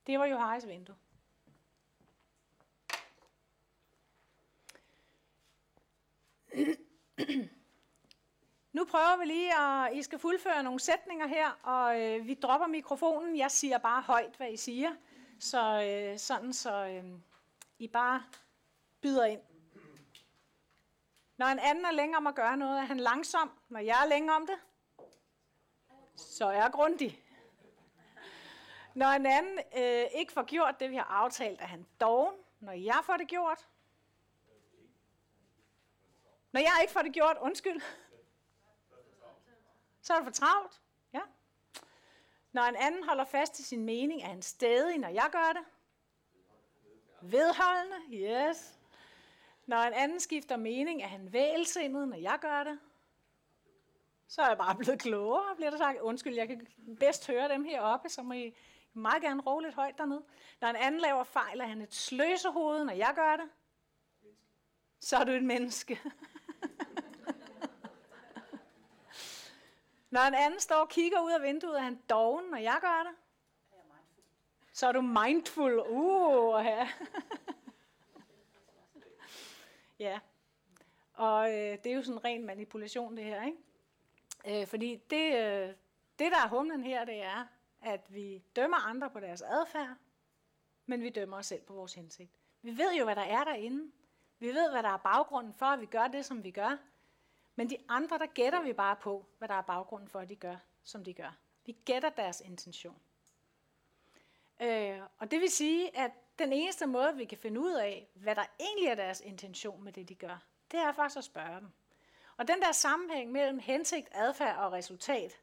Det 0.06 0.18
var 0.18 0.26
jo 0.26 0.38
vindue. 0.66 0.96
Nu 8.72 8.84
prøver 8.84 9.16
vi 9.18 9.24
lige, 9.24 9.58
at 9.58 9.96
I 9.96 10.02
skal 10.02 10.18
fuldføre 10.18 10.62
nogle 10.62 10.80
sætninger 10.80 11.26
her, 11.26 11.50
og 11.62 12.02
øh, 12.02 12.26
vi 12.26 12.34
dropper 12.34 12.66
mikrofonen. 12.66 13.36
Jeg 13.36 13.50
siger 13.50 13.78
bare 13.78 14.02
højt, 14.02 14.36
hvad 14.36 14.52
I 14.52 14.56
siger, 14.56 14.90
så 15.40 15.82
øh, 15.82 16.18
sådan 16.18 16.52
så 16.52 16.86
øh, 16.86 17.04
I 17.78 17.88
bare 17.88 18.22
byder 19.00 19.24
ind. 19.24 19.40
Når 21.36 21.46
en 21.46 21.58
anden 21.58 21.84
er 21.84 21.92
længe 21.92 22.16
om 22.16 22.26
at 22.26 22.34
gøre 22.34 22.56
noget, 22.56 22.78
er 22.78 22.84
han 22.84 23.00
langsom. 23.00 23.50
Når 23.68 23.80
jeg 23.80 24.02
er 24.04 24.08
længe 24.08 24.32
om 24.32 24.46
det, 24.46 24.58
så 26.16 26.46
er 26.46 26.52
jeg 26.52 26.70
grundig. 26.72 27.25
Når 28.96 29.06
en 29.06 29.26
anden 29.26 29.58
øh, 29.76 30.04
ikke 30.14 30.32
får 30.32 30.42
gjort 30.42 30.80
det, 30.80 30.90
vi 30.90 30.96
har 30.96 31.04
aftalt, 31.04 31.60
er 31.60 31.66
han 31.66 31.86
doven. 32.00 32.34
Når 32.60 32.72
jeg 32.72 33.00
får 33.04 33.16
det 33.16 33.28
gjort. 33.28 33.68
Når 36.52 36.60
jeg 36.60 36.78
ikke 36.80 36.92
får 36.92 37.02
det 37.02 37.12
gjort, 37.12 37.36
undskyld. 37.40 37.80
Så 40.02 40.12
er 40.12 40.16
det 40.16 40.26
for 40.26 40.32
travlt. 40.32 40.80
Ja. 41.12 41.20
Når 42.52 42.62
en 42.62 42.76
anden 42.76 43.04
holder 43.04 43.24
fast 43.24 43.58
i 43.58 43.62
sin 43.62 43.84
mening, 43.84 44.22
er 44.22 44.26
han 44.26 44.42
stedig, 44.42 44.98
når 44.98 45.08
jeg 45.08 45.28
gør 45.32 45.52
det. 45.52 45.64
Vedholdende, 47.20 47.96
yes. 48.12 48.78
Når 49.66 49.76
en 49.76 49.92
anden 49.92 50.20
skifter 50.20 50.56
mening, 50.56 51.02
er 51.02 51.08
han 51.08 51.32
vælsindet, 51.32 52.08
når 52.08 52.16
jeg 52.16 52.38
gør 52.40 52.64
det. 52.64 52.78
Så 54.28 54.42
er 54.42 54.48
jeg 54.48 54.58
bare 54.58 54.76
blevet 54.76 55.00
klogere, 55.00 55.56
bliver 55.56 55.70
der 55.70 55.78
sagt. 55.78 56.00
Undskyld, 56.00 56.34
jeg 56.34 56.48
kan 56.48 56.66
bedst 57.00 57.26
høre 57.26 57.48
dem 57.48 57.64
heroppe, 57.64 58.08
så 58.08 58.22
må 58.22 58.32
I 58.32 58.54
meget 58.96 59.22
gerne 59.22 59.42
råbe 59.42 59.62
lidt 59.62 59.74
højt 59.74 59.98
dernede. 59.98 60.22
Når 60.60 60.68
en 60.68 60.76
anden 60.76 61.00
laver 61.00 61.24
fejl, 61.24 61.60
er 61.60 61.66
han 61.66 61.80
et 61.80 61.94
sløsehoved, 61.94 62.84
når 62.84 62.92
jeg 62.92 63.12
gør 63.14 63.36
det. 63.36 63.50
Så 65.00 65.16
er 65.16 65.24
du 65.24 65.32
et 65.32 65.44
menneske. 65.44 66.00
Når 70.10 70.20
en 70.20 70.34
anden 70.34 70.60
står 70.60 70.76
og 70.76 70.88
kigger 70.88 71.20
ud 71.20 71.32
af 71.32 71.42
vinduet, 71.42 71.78
er 71.78 71.82
han 71.82 72.00
doven, 72.10 72.44
når 72.50 72.58
jeg 72.58 72.78
gør 72.80 73.02
det. 73.02 73.14
Så 74.72 74.86
er 74.86 74.92
du 74.92 75.00
mindful. 75.00 75.82
Uh, 75.88 76.64
ja. 76.64 76.88
ja. 80.06 80.20
Og 81.12 81.50
øh, 81.50 81.78
det 81.84 81.86
er 81.86 81.94
jo 81.94 82.02
sådan 82.02 82.18
en 82.18 82.24
ren 82.24 82.46
manipulation, 82.46 83.16
det 83.16 83.24
her, 83.24 83.44
ikke? 83.44 84.60
Øh, 84.60 84.66
fordi 84.66 84.96
det, 85.10 85.34
øh, 85.34 85.74
det, 86.18 86.32
der 86.32 86.44
er 86.44 86.48
humlen 86.48 86.84
her, 86.84 87.04
det 87.04 87.22
er, 87.22 87.46
at 87.86 88.14
vi 88.14 88.42
dømmer 88.56 88.76
andre 88.76 89.10
på 89.10 89.20
deres 89.20 89.42
adfærd, 89.42 89.96
men 90.86 91.02
vi 91.02 91.10
dømmer 91.10 91.36
os 91.36 91.46
selv 91.46 91.62
på 91.62 91.72
vores 91.72 91.94
hensigt. 91.94 92.30
Vi 92.62 92.78
ved 92.78 92.94
jo, 92.94 93.04
hvad 93.04 93.16
der 93.16 93.22
er 93.22 93.44
derinde. 93.44 93.92
Vi 94.38 94.46
ved, 94.46 94.70
hvad 94.70 94.82
der 94.82 94.88
er 94.88 94.96
baggrunden 94.96 95.54
for, 95.54 95.66
at 95.66 95.80
vi 95.80 95.86
gør 95.86 96.08
det, 96.08 96.24
som 96.24 96.44
vi 96.44 96.50
gør. 96.50 96.76
Men 97.56 97.70
de 97.70 97.76
andre, 97.88 98.18
der 98.18 98.26
gætter 98.26 98.62
vi 98.62 98.72
bare 98.72 98.96
på, 98.96 99.26
hvad 99.38 99.48
der 99.48 99.54
er 99.54 99.62
baggrunden 99.62 100.08
for, 100.08 100.20
at 100.20 100.28
de 100.28 100.36
gør, 100.36 100.56
som 100.82 101.04
de 101.04 101.14
gør. 101.14 101.36
Vi 101.66 101.76
gætter 101.84 102.08
deres 102.08 102.40
intention. 102.40 103.00
Øh, 104.60 105.00
og 105.18 105.30
det 105.30 105.40
vil 105.40 105.50
sige, 105.50 105.96
at 105.96 106.10
den 106.38 106.52
eneste 106.52 106.86
måde, 106.86 107.16
vi 107.16 107.24
kan 107.24 107.38
finde 107.38 107.60
ud 107.60 107.72
af, 107.72 108.08
hvad 108.14 108.34
der 108.36 108.44
egentlig 108.60 108.88
er 108.88 108.94
deres 108.94 109.20
intention 109.20 109.84
med 109.84 109.92
det, 109.92 110.08
de 110.08 110.14
gør, 110.14 110.42
det 110.70 110.80
er 110.80 110.92
faktisk 110.92 111.18
at 111.18 111.24
spørge 111.24 111.60
dem. 111.60 111.68
Og 112.36 112.48
den 112.48 112.60
der 112.60 112.72
sammenhæng 112.72 113.32
mellem 113.32 113.58
hensigt, 113.58 114.08
adfærd 114.12 114.56
og 114.56 114.72
resultat, 114.72 115.40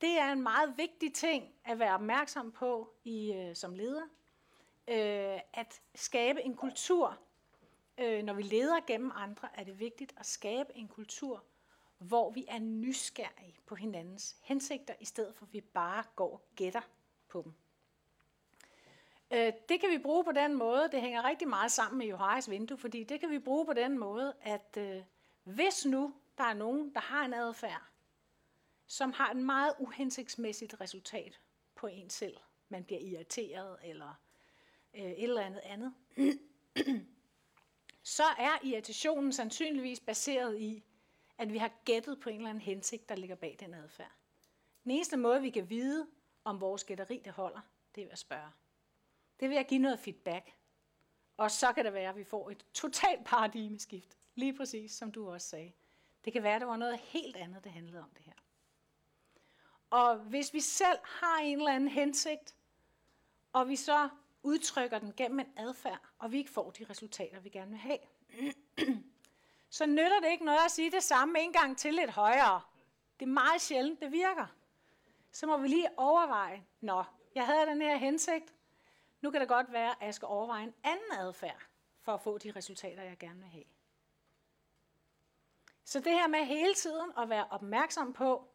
det 0.00 0.18
er 0.18 0.32
en 0.32 0.42
meget 0.42 0.76
vigtig 0.76 1.14
ting 1.14 1.54
at 1.64 1.78
være 1.78 1.94
opmærksom 1.94 2.52
på 2.52 2.92
i, 3.04 3.32
øh, 3.32 3.56
som 3.56 3.74
leder. 3.74 4.06
Øh, 4.88 5.40
at 5.52 5.82
skabe 5.94 6.42
en 6.42 6.54
kultur, 6.54 7.18
øh, 7.98 8.22
når 8.22 8.34
vi 8.34 8.42
leder 8.42 8.80
gennem 8.86 9.12
andre, 9.14 9.48
er 9.54 9.64
det 9.64 9.80
vigtigt 9.80 10.14
at 10.16 10.26
skabe 10.26 10.76
en 10.76 10.88
kultur, 10.88 11.44
hvor 11.98 12.30
vi 12.30 12.44
er 12.48 12.58
nysgerrige 12.58 13.58
på 13.66 13.74
hinandens 13.74 14.36
hensigter, 14.42 14.94
i 15.00 15.04
stedet 15.04 15.34
for 15.34 15.46
at 15.46 15.52
vi 15.52 15.60
bare 15.60 16.04
går 16.16 16.32
og 16.32 16.42
gætter 16.56 16.80
på 17.28 17.42
dem. 17.42 17.52
Øh, 19.30 19.52
det 19.68 19.80
kan 19.80 19.90
vi 19.90 19.98
bruge 19.98 20.24
på 20.24 20.32
den 20.32 20.54
måde, 20.54 20.88
det 20.92 21.00
hænger 21.00 21.24
rigtig 21.24 21.48
meget 21.48 21.72
sammen 21.72 21.98
med 21.98 22.06
Johannes 22.06 22.50
vindue, 22.50 22.78
fordi 22.78 23.04
det 23.04 23.20
kan 23.20 23.30
vi 23.30 23.38
bruge 23.38 23.66
på 23.66 23.72
den 23.72 23.98
måde, 23.98 24.34
at 24.42 24.76
øh, 24.76 25.02
hvis 25.44 25.86
nu 25.86 26.14
der 26.38 26.44
er 26.44 26.54
nogen, 26.54 26.94
der 26.94 27.00
har 27.00 27.24
en 27.24 27.34
adfærd, 27.34 27.82
som 28.90 29.12
har 29.12 29.30
et 29.30 29.36
meget 29.36 29.74
uhensigtsmæssigt 29.78 30.80
resultat 30.80 31.40
på 31.74 31.86
en 31.86 32.10
selv, 32.10 32.36
man 32.68 32.84
bliver 32.84 33.00
irriteret 33.00 33.78
eller 33.84 34.14
øh, 34.94 35.02
et 35.02 35.22
eller 35.22 35.42
andet 35.42 35.60
andet, 35.60 35.94
så 38.16 38.22
er 38.38 38.58
irritationen 38.62 39.32
sandsynligvis 39.32 40.00
baseret 40.00 40.60
i, 40.60 40.84
at 41.38 41.52
vi 41.52 41.58
har 41.58 41.72
gættet 41.84 42.20
på 42.20 42.30
en 42.30 42.36
eller 42.36 42.50
anden 42.50 42.62
hensigt, 42.62 43.08
der 43.08 43.16
ligger 43.16 43.36
bag 43.36 43.56
den 43.60 43.74
adfærd. 43.74 44.12
Den 44.84 44.90
eneste 44.90 45.16
måde, 45.16 45.42
vi 45.42 45.50
kan 45.50 45.70
vide, 45.70 46.06
om 46.44 46.60
vores 46.60 46.84
gætteri 46.84 47.20
det 47.24 47.32
holder, 47.32 47.60
det 47.94 48.00
er 48.00 48.04
ved 48.04 48.12
at 48.12 48.18
spørge. 48.18 48.50
Det 49.40 49.46
er 49.46 49.50
ved 49.50 49.58
at 49.58 49.66
give 49.66 49.80
noget 49.80 49.98
feedback. 49.98 50.52
Og 51.36 51.50
så 51.50 51.72
kan 51.72 51.84
det 51.84 51.92
være, 51.92 52.10
at 52.10 52.16
vi 52.16 52.24
får 52.24 52.50
et 52.50 52.66
totalt 52.74 53.24
paradigmeskift. 53.24 54.16
Lige 54.34 54.56
præcis, 54.56 54.92
som 54.92 55.12
du 55.12 55.30
også 55.30 55.48
sagde. 55.48 55.72
Det 56.24 56.32
kan 56.32 56.42
være, 56.42 56.54
at 56.54 56.60
det 56.60 56.68
var 56.68 56.76
noget 56.76 56.98
helt 56.98 57.36
andet, 57.36 57.64
det 57.64 57.72
handlede 57.72 58.02
om 58.02 58.10
det 58.10 58.24
her. 58.24 58.32
Og 59.90 60.16
hvis 60.16 60.54
vi 60.54 60.60
selv 60.60 60.98
har 61.02 61.38
en 61.38 61.58
eller 61.58 61.72
anden 61.72 61.88
hensigt, 61.88 62.54
og 63.52 63.68
vi 63.68 63.76
så 63.76 64.08
udtrykker 64.42 64.98
den 64.98 65.12
gennem 65.16 65.40
en 65.40 65.52
adfærd, 65.56 66.00
og 66.18 66.32
vi 66.32 66.38
ikke 66.38 66.50
får 66.50 66.70
de 66.70 66.86
resultater, 66.90 67.40
vi 67.40 67.48
gerne 67.48 67.70
vil 67.70 67.78
have, 67.78 67.98
så 69.70 69.86
nytter 69.86 70.20
det 70.20 70.30
ikke 70.30 70.44
noget 70.44 70.58
at 70.64 70.70
sige 70.70 70.90
det 70.90 71.02
samme 71.02 71.40
en 71.40 71.52
gang 71.52 71.78
til 71.78 71.94
lidt 71.94 72.10
højere. 72.10 72.60
Det 73.20 73.26
er 73.26 73.30
meget 73.30 73.60
sjældent, 73.60 74.00
det 74.00 74.12
virker. 74.12 74.46
Så 75.32 75.46
må 75.46 75.56
vi 75.56 75.68
lige 75.68 75.88
overveje, 75.96 76.64
nå, 76.80 77.04
jeg 77.34 77.46
havde 77.46 77.66
den 77.66 77.82
her 77.82 77.96
hensigt, 77.96 78.54
nu 79.20 79.30
kan 79.30 79.40
det 79.40 79.48
godt 79.48 79.72
være, 79.72 79.90
at 79.90 80.06
jeg 80.06 80.14
skal 80.14 80.26
overveje 80.26 80.62
en 80.62 80.74
anden 80.84 81.12
adfærd, 81.18 81.66
for 82.02 82.14
at 82.14 82.20
få 82.20 82.38
de 82.38 82.52
resultater, 82.56 83.02
jeg 83.02 83.18
gerne 83.18 83.38
vil 83.38 83.48
have. 83.48 83.64
Så 85.84 86.00
det 86.00 86.12
her 86.12 86.28
med 86.28 86.44
hele 86.44 86.74
tiden 86.74 87.12
at 87.18 87.28
være 87.28 87.46
opmærksom 87.50 88.12
på, 88.12 88.49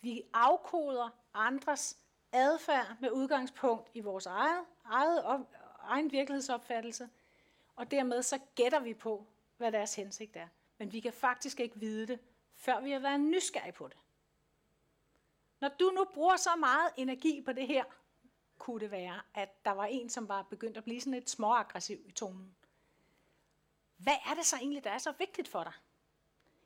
vi 0.00 0.22
afkoder 0.32 1.08
andres 1.34 1.98
adfærd 2.32 2.96
med 3.00 3.10
udgangspunkt 3.10 3.90
i 3.94 4.00
vores 4.00 4.26
eget, 4.26 4.64
eget 4.84 5.24
op, 5.24 5.40
egen 5.80 6.12
virkelighedsopfattelse, 6.12 7.08
og 7.76 7.90
dermed 7.90 8.22
så 8.22 8.38
gætter 8.54 8.80
vi 8.80 8.94
på, 8.94 9.26
hvad 9.56 9.72
deres 9.72 9.94
hensigt 9.94 10.36
er. 10.36 10.48
Men 10.78 10.92
vi 10.92 11.00
kan 11.00 11.12
faktisk 11.12 11.60
ikke 11.60 11.80
vide 11.80 12.06
det, 12.06 12.18
før 12.54 12.80
vi 12.80 12.90
har 12.90 12.98
været 12.98 13.20
nysgerrige 13.20 13.72
på 13.72 13.88
det. 13.88 13.96
Når 15.60 15.68
du 15.68 15.90
nu 15.90 16.04
bruger 16.14 16.36
så 16.36 16.56
meget 16.56 16.90
energi 16.96 17.42
på 17.42 17.52
det 17.52 17.66
her, 17.66 17.84
kunne 18.58 18.80
det 18.80 18.90
være, 18.90 19.20
at 19.34 19.64
der 19.64 19.70
var 19.70 19.84
en, 19.84 20.10
som 20.10 20.28
var 20.28 20.42
begyndt 20.42 20.76
at 20.76 20.84
blive 20.84 21.00
sådan 21.00 21.14
lidt 21.14 21.30
småaggressiv 21.30 21.98
i 22.06 22.12
tonen. 22.12 22.56
Hvad 23.96 24.16
er 24.30 24.34
det 24.34 24.46
så 24.46 24.56
egentlig, 24.56 24.84
der 24.84 24.90
er 24.90 24.98
så 24.98 25.12
vigtigt 25.18 25.48
for 25.48 25.64
dig? 25.64 25.72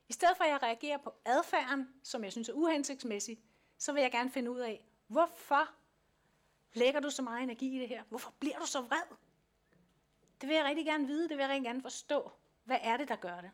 I 0.09 0.13
stedet 0.13 0.37
for 0.37 0.45
at 0.45 0.51
jeg 0.51 0.63
reagerer 0.63 0.99
på 0.99 1.15
adfærden, 1.25 1.89
som 2.03 2.25
jeg 2.25 2.33
synes 2.33 2.49
er 2.49 2.53
uhensigtsmæssig, 2.53 3.39
så 3.79 3.93
vil 3.93 4.03
jeg 4.03 4.13
gerne 4.13 4.31
finde 4.31 4.51
ud 4.51 4.61
af, 4.61 4.87
hvorfor 5.07 5.69
lægger 6.75 7.01
du 7.01 7.11
så 7.11 7.23
meget 7.23 7.43
energi 7.43 7.77
i 7.77 7.79
det 7.79 7.89
her? 7.89 8.03
Hvorfor 8.09 8.33
bliver 8.41 8.59
du 8.59 8.67
så 8.67 8.81
vred? 8.81 9.17
Det 10.41 10.49
vil 10.49 10.57
jeg 10.57 10.65
rigtig 10.65 10.87
gerne 10.87 11.07
vide, 11.07 11.29
det 11.29 11.37
vil 11.37 11.43
jeg 11.43 11.49
rigtig 11.49 11.65
gerne 11.65 11.83
forstå. 11.83 12.31
Hvad 12.65 12.79
er 12.81 12.97
det, 12.97 13.09
der 13.09 13.17
gør 13.17 13.41
det? 13.41 13.51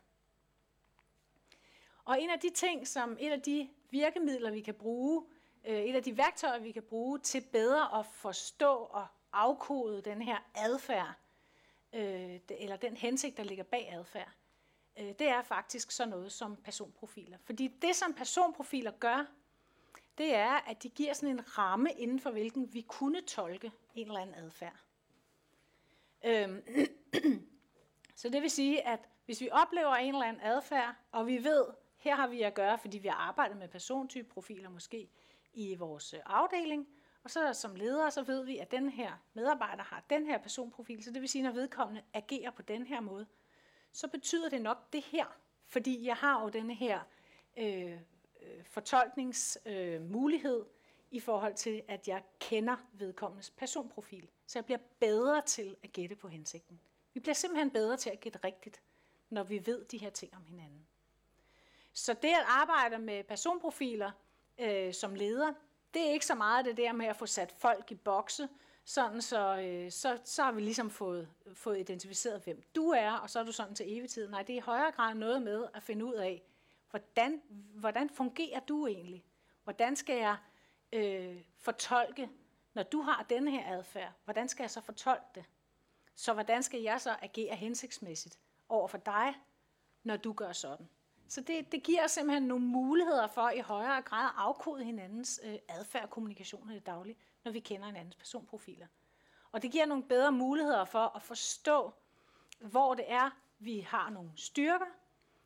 Og 2.05 2.23
en 2.23 2.31
af 2.31 2.41
de 2.41 2.51
ting, 2.51 2.89
som 2.89 3.17
et 3.21 3.33
af 3.33 3.43
de 3.43 3.71
virkemidler, 3.91 4.51
vi 4.51 4.61
kan 4.61 4.75
bruge, 4.75 5.27
øh, 5.65 5.81
et 5.81 5.97
af 5.97 6.03
de 6.03 6.17
værktøjer, 6.17 6.59
vi 6.59 6.73
kan 6.73 6.83
bruge 6.83 7.19
til 7.19 7.41
bedre 7.41 7.99
at 7.99 8.07
forstå 8.07 8.75
og 8.75 9.07
afkode 9.33 10.03
den 10.03 10.23
her 10.23 10.39
adfærd, 10.55 11.15
øh, 11.93 12.41
eller 12.49 12.77
den 12.77 12.97
hensigt, 12.97 13.37
der 13.37 13.43
ligger 13.43 13.65
bag 13.65 13.93
adfærd, 13.93 14.29
Øh, 15.01 15.07
det 15.07 15.29
er 15.29 15.43
faktisk 15.43 15.91
sådan 15.91 16.11
noget 16.11 16.33
som 16.33 16.57
personprofiler. 16.57 17.39
Fordi 17.45 17.69
det, 17.83 17.97
som 17.97 18.15
personprofiler 18.15 18.91
gør, 18.91 19.27
det 20.19 20.35
er, 20.35 20.69
at 20.71 20.83
de 20.83 20.89
giver 20.89 21.13
sådan 21.13 21.29
en 21.29 21.59
ramme, 21.59 21.93
inden 21.93 22.21
for 22.21 22.31
hvilken 22.31 22.75
vi 22.75 22.81
kunne 22.81 23.21
tolke 23.21 23.73
en 23.95 24.07
eller 24.07 24.21
anden 24.21 24.35
adfærd. 24.35 24.77
Øhm, 26.25 26.63
så 28.21 28.29
det 28.29 28.43
vil 28.43 28.51
sige, 28.51 28.87
at 28.87 29.01
hvis 29.25 29.41
vi 29.41 29.49
oplever 29.53 29.95
en 29.95 30.15
eller 30.15 30.27
anden 30.27 30.43
adfærd, 30.43 30.95
og 31.13 31.27
vi 31.27 31.45
ved, 31.45 31.65
her 31.97 32.15
har 32.15 32.29
vi 32.29 32.43
at 32.43 32.55
gøre, 32.55 32.79
fordi 32.79 32.99
vi 32.99 33.09
har 33.09 33.17
arbejdet 33.17 33.57
med 33.57 33.69
persontypeprofiler 33.69 34.69
måske 34.69 35.11
i 35.53 35.75
vores 35.75 36.15
øh, 36.15 36.21
afdeling, 36.27 36.89
og 37.25 37.31
så 37.31 37.53
som 37.53 37.75
leder, 37.75 38.11
så 38.11 38.23
ved 38.23 38.45
vi, 38.45 38.59
at 38.59 38.71
den 38.71 38.89
her 38.89 39.13
medarbejder 39.33 39.83
har 39.83 40.05
den 40.11 40.27
her 40.27 40.39
personprofil, 40.39 41.05
så 41.05 41.11
det 41.11 41.21
vil 41.21 41.29
sige, 41.29 41.43
når 41.43 41.51
vedkommende 41.51 42.03
agerer 42.13 42.51
på 42.51 42.63
den 42.63 42.87
her 42.87 43.01
måde, 43.01 43.27
så 43.93 44.09
betyder 44.09 44.49
det 44.49 44.63
nok 44.63 44.93
det 44.93 45.03
her, 45.03 45.27
fordi 45.67 46.07
jeg 46.07 46.17
har 46.17 46.43
jo 46.43 46.49
denne 46.49 46.75
her 46.75 47.01
øh, 47.57 47.99
fortolkningsmulighed 48.65 50.57
øh, 50.57 50.61
øh 50.61 50.67
i 51.11 51.21
forhold 51.21 51.55
til, 51.55 51.83
at 51.89 52.09
jeg 52.09 52.23
kender 52.39 52.77
vedkommendes 52.93 53.51
personprofil. 53.51 54.31
Så 54.47 54.59
jeg 54.59 54.65
bliver 54.65 54.79
bedre 55.01 55.43
til 55.43 55.77
at 55.83 55.93
gætte 55.93 56.17
på 56.17 56.29
hensigten. 56.29 56.81
Vi 57.15 57.21
bliver 57.21 57.35
simpelthen 57.35 57.71
bedre 57.71 57.97
til 57.97 58.11
at 58.11 58.21
gætte 58.21 58.39
rigtigt, 58.45 58.83
når 59.31 59.43
vi 59.43 59.67
ved 59.67 59.85
de 59.85 59.99
her 59.99 60.11
ting 60.11 60.35
om 60.37 60.45
hinanden. 60.45 60.87
Så 61.93 62.13
det 62.13 62.29
at 62.29 62.45
arbejde 62.47 62.99
med 62.99 63.25
personprofiler 63.25 64.11
øh, 64.59 64.95
som 64.95 65.15
leder, 65.15 65.53
det 65.95 66.09
er 66.09 66.13
ikke 66.13 66.27
så 66.27 66.35
meget 66.35 66.65
det 66.65 66.77
der 66.77 66.93
med 66.93 67.07
at 67.07 67.17
få 67.17 67.27
sat 67.27 67.53
folk 67.53 67.91
i 67.91 67.95
bokse, 67.95 68.49
sådan 68.85 69.23
så, 69.23 69.61
øh, 69.61 69.91
så, 69.91 70.19
så 70.25 70.43
har 70.43 70.53
vi 70.53 70.61
ligesom 70.61 70.91
fået, 70.91 71.29
fået 71.55 71.79
identificeret, 71.79 72.43
hvem 72.45 72.63
du 72.75 72.89
er, 72.89 73.13
og 73.13 73.31
så 73.31 73.41
er 73.41 73.45
du 73.45 73.53
sådan 73.53 73.75
til 73.75 73.99
evig 73.99 74.11
tid. 74.11 74.29
Nej, 74.29 74.43
det 74.43 74.53
er 74.53 74.57
i 74.57 74.61
højere 74.61 74.93
grad 74.93 75.15
noget 75.15 75.43
med 75.43 75.67
at 75.75 75.83
finde 75.83 76.05
ud 76.05 76.15
af, 76.15 76.43
hvordan, 76.91 77.43
hvordan 77.75 78.11
fungerer 78.11 78.61
du 78.61 78.87
egentlig? 78.87 79.25
Hvordan 79.65 79.97
skal 79.97 80.17
jeg 80.17 80.37
øh, 80.93 81.43
fortolke, 81.59 82.31
når 82.75 82.83
du 82.83 83.01
har 83.01 83.27
denne 83.31 83.51
her 83.51 83.79
adfærd, 83.79 84.13
hvordan 84.25 84.49
skal 84.49 84.63
jeg 84.63 84.71
så 84.71 84.81
fortolke 84.81 85.27
det? 85.35 85.45
Så 86.15 86.33
hvordan 86.33 86.63
skal 86.63 86.81
jeg 86.81 87.01
så 87.01 87.17
agere 87.23 87.57
hensigtsmæssigt 87.57 88.39
over 88.69 88.89
for 88.89 88.99
dig, 88.99 89.35
når 90.03 90.17
du 90.17 90.33
gør 90.33 90.53
sådan? 90.53 90.89
Så 91.29 91.41
det, 91.41 91.73
det 91.73 91.83
giver 91.83 92.07
simpelthen 92.07 92.43
nogle 92.43 92.65
muligheder 92.65 93.27
for 93.27 93.51
i 93.51 93.61
højere 93.61 94.03
grad 94.03 94.25
at 94.25 94.33
afkode 94.37 94.85
hinandens 94.85 95.41
øh, 95.45 95.59
adfærd 95.69 96.03
og 96.03 96.11
kommunikation 96.11 96.71
i 96.71 96.75
det 96.75 96.87
daglige, 96.87 97.17
når 97.45 97.53
vi 97.53 97.61
kender 97.61 97.87
hinandens 97.87 98.17
personprofiler. 98.17 98.87
Og 99.53 99.63
det 99.63 99.73
giver 99.73 99.87
nogle 99.87 100.05
bedre 100.05 100.33
muligheder 100.33 100.85
for 100.85 101.17
at 101.17 101.23
forstå, 101.23 101.93
hvor 102.59 102.95
det 102.95 103.05
er, 103.09 103.31
vi 103.59 103.81
har 103.81 104.11
nogle 104.11 104.31
styrker, 104.37 104.87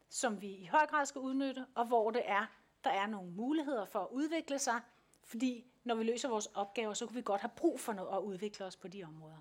som 0.08 0.40
vi 0.40 0.48
i 0.48 0.66
høj 0.66 0.86
grad 0.86 1.06
skal 1.06 1.20
udnytte, 1.20 1.66
og 1.74 1.86
hvor 1.86 2.10
det 2.10 2.22
er, 2.24 2.46
der 2.84 2.90
er 2.90 3.06
nogle 3.06 3.30
muligheder 3.30 3.84
for 3.84 4.00
at 4.00 4.08
udvikle 4.10 4.58
sig, 4.58 4.80
fordi 5.22 5.64
når 5.84 5.94
vi 5.94 6.04
løser 6.04 6.28
vores 6.28 6.46
opgaver, 6.46 6.94
så 6.94 7.06
kan 7.06 7.16
vi 7.16 7.22
godt 7.22 7.40
have 7.40 7.50
brug 7.56 7.80
for 7.80 7.92
noget 7.92 8.16
at 8.16 8.22
udvikle 8.22 8.66
os 8.66 8.76
på 8.76 8.88
de 8.88 9.04
områder. 9.04 9.38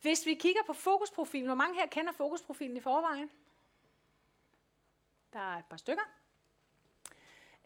Hvis 0.00 0.26
vi 0.26 0.34
kigger 0.34 0.62
på 0.66 0.72
fokusprofilen, 0.72 1.46
hvor 1.46 1.54
mange 1.54 1.74
her 1.74 1.86
kender 1.86 2.12
fokusprofilen 2.12 2.76
i 2.76 2.80
forvejen? 2.80 3.30
Der 5.32 5.38
er 5.38 5.58
et 5.58 5.64
par 5.64 5.76
stykker. 5.76 6.02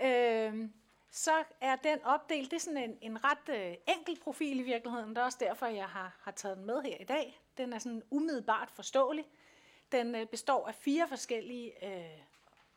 Øh, 0.01 0.71
så 1.17 1.45
er 1.61 1.77
den 1.77 2.05
opdelt, 2.05 2.51
det 2.51 2.57
er 2.57 2.61
sådan 2.61 2.91
en, 2.91 2.99
en 3.01 3.25
ret 3.25 3.49
øh, 3.49 3.75
enkel 3.89 4.19
profil 4.23 4.61
i 4.61 4.63
virkeligheden. 4.63 5.09
Det 5.09 5.19
er 5.19 5.25
også 5.25 5.39
derfor, 5.41 5.67
jeg 5.67 5.89
har, 5.89 6.17
har 6.21 6.31
taget 6.31 6.57
den 6.57 6.67
med 6.67 6.83
her 6.83 6.97
i 7.01 7.05
dag. 7.05 7.41
Den 7.57 7.73
er 7.73 7.79
sådan 7.79 8.03
umiddelbart 8.11 8.71
forståelig. 8.71 9.25
Den 9.93 10.15
øh, 10.15 10.27
består 10.27 10.69
af 10.69 10.75
fire 10.75 11.09
forskellige 11.09 11.87
øh, 11.87 12.21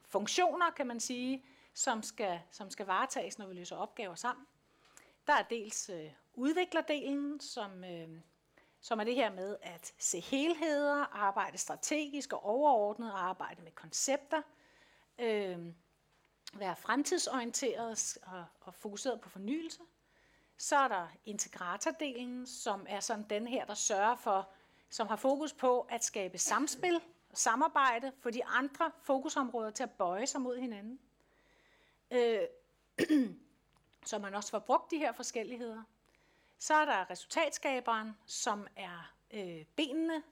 funktioner, 0.07 0.71
kan 0.71 0.87
man 0.87 0.99
sige, 0.99 1.45
som 1.73 2.03
skal, 2.03 2.39
som 2.51 2.69
skal 2.69 2.85
varetages, 2.85 3.39
når 3.39 3.47
vi 3.47 3.53
løser 3.53 3.75
opgaver 3.75 4.15
sammen. 4.15 4.45
Der 5.27 5.33
er 5.33 5.43
dels 5.43 5.89
øh, 5.89 6.11
udviklerdelen, 6.33 7.39
som, 7.39 7.83
øh, 7.83 8.09
som 8.81 8.99
er 8.99 9.03
det 9.03 9.15
her 9.15 9.31
med 9.31 9.57
at 9.61 9.93
se 9.99 10.19
helheder, 10.19 11.15
arbejde 11.15 11.57
strategisk 11.57 12.33
og 12.33 12.45
overordnet, 12.45 13.11
og 13.11 13.23
arbejde 13.23 13.61
med 13.61 13.71
koncepter, 13.71 14.41
øh, 15.19 15.57
være 16.59 16.75
fremtidsorienteret 16.75 18.17
og, 18.23 18.45
og 18.61 18.73
fokuseret 18.73 19.21
på 19.21 19.29
fornyelse. 19.29 19.79
Så 20.57 20.75
er 20.75 20.87
der 20.87 21.07
integratordelen, 21.25 22.47
som 22.47 22.85
er 22.89 22.99
sådan 22.99 23.25
den 23.29 23.47
her, 23.47 23.65
der 23.65 23.73
sørger 23.73 24.15
for, 24.15 24.49
som 24.89 25.07
har 25.07 25.15
fokus 25.15 25.53
på 25.53 25.81
at 25.81 26.03
skabe 26.03 26.37
samspil 26.37 26.95
og 27.29 27.37
samarbejde, 27.37 28.11
for 28.19 28.29
de 28.29 28.45
andre 28.45 28.91
fokusområder 29.01 29.71
til 29.71 29.83
at 29.83 29.91
bøje 29.91 30.27
sig 30.27 30.41
mod 30.41 30.57
hinanden. 30.57 30.99
Øh, 32.11 32.39
så 34.05 34.19
man 34.19 34.35
også 34.35 34.51
får 34.51 34.59
brugt 34.59 34.91
de 34.91 34.97
her 34.97 35.11
forskelligheder. 35.11 35.83
Så 36.59 36.73
er 36.73 36.85
der 36.85 37.09
resultatskaberen, 37.09 38.17
som 38.25 38.67
er 38.75 39.13
øh, 39.33 39.65
benene, 39.75 40.23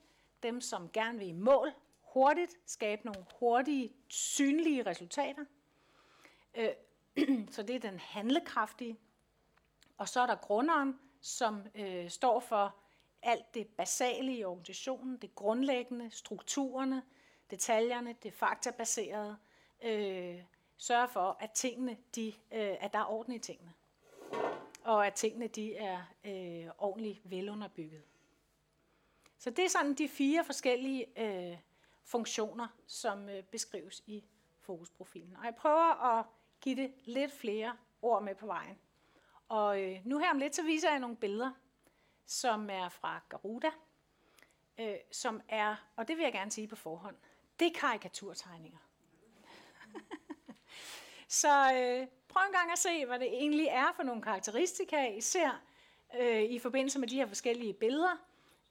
dem 0.43 0.61
som 0.61 0.89
gerne 0.89 1.19
vil 1.19 1.27
i 1.27 1.31
mål 1.31 1.72
hurtigt, 2.02 2.57
skabe 2.65 3.06
nogle 3.06 3.26
hurtige, 3.39 3.93
synlige 4.07 4.85
resultater. 4.85 5.45
Øh, 6.56 6.69
så 7.53 7.64
det 7.64 7.76
er 7.76 7.80
den 7.80 7.99
handlekraftige. 7.99 8.98
Og 9.98 10.10
så 10.10 10.22
er 10.22 10.26
der 10.26 10.36
grunderen, 10.36 10.99
som 11.22 11.61
øh, 11.76 12.10
står 12.10 12.40
for 12.40 12.76
alt 13.22 13.53
det 13.53 13.68
basale 13.68 14.36
i 14.36 14.44
organisationen, 14.44 15.18
det 15.18 15.36
grundlæggende, 15.36 16.11
strukturerne, 16.11 17.03
detaljerne, 17.49 18.15
det 18.23 18.34
faktabaserede, 18.34 19.38
øh, 19.84 20.44
sørge 20.77 21.07
for, 21.07 21.38
at 21.40 21.52
tingene, 21.52 21.98
de, 22.15 22.27
øh, 22.52 22.76
at 22.80 22.94
der 22.94 22.99
er 22.99 23.11
orden 23.11 23.34
i 23.34 23.40
tingene. 23.40 23.73
Og 24.84 25.07
at 25.07 25.14
tingene 25.14 25.48
de 25.48 25.76
er 25.76 26.02
øh, 26.26 26.72
ordentligt 26.77 27.32
velunderbygget. 27.32 28.03
Så 29.38 29.49
det 29.49 29.65
er 29.65 29.69
sådan 29.69 29.94
de 29.94 30.10
fire 30.10 30.45
forskellige 30.45 31.06
øh, 31.18 31.57
funktioner, 32.03 32.68
som 32.88 33.30
øh, 33.30 33.44
beskrives 33.44 34.03
i 34.06 34.23
fokusprofilen. 34.61 35.36
Og 35.38 35.45
jeg 35.45 35.56
prøver 35.56 36.18
at 36.18 36.26
give 36.65 36.75
det 36.75 36.93
lidt 37.05 37.31
flere 37.31 37.77
ord 38.01 38.23
med 38.23 38.35
på 38.35 38.45
vejen. 38.45 38.77
Og 39.47 39.81
øh, 39.83 40.01
nu 40.05 40.17
her 40.17 40.31
om 40.31 40.37
lidt, 40.37 40.55
så 40.55 40.63
viser 40.63 40.89
jeg 40.89 40.99
nogle 40.99 41.15
billeder, 41.15 41.51
som 42.25 42.69
er 42.69 42.89
fra 42.89 43.21
Garuda, 43.29 43.71
øh, 44.79 44.95
som 45.11 45.41
er, 45.49 45.75
og 45.95 46.07
det 46.07 46.17
vil 46.17 46.23
jeg 46.23 46.33
gerne 46.33 46.51
sige 46.51 46.67
på 46.67 46.75
forhånd, 46.75 47.15
det 47.59 47.67
er 47.67 47.79
karikaturtegninger. 47.79 48.79
så 51.41 51.73
øh, 51.73 52.07
prøv 52.27 52.43
en 52.47 52.53
gang 52.53 52.71
at 52.71 52.79
se, 52.79 53.05
hvad 53.05 53.19
det 53.19 53.27
egentlig 53.27 53.67
er 53.67 53.93
for 53.95 54.03
nogle 54.03 54.21
karakteristika, 54.21 55.07
I 55.07 55.21
ser 55.21 55.61
øh, 56.19 56.41
i 56.41 56.59
forbindelse 56.59 56.99
med 56.99 57.07
de 57.07 57.15
her 57.15 57.27
forskellige 57.27 57.73
billeder, 57.73 58.17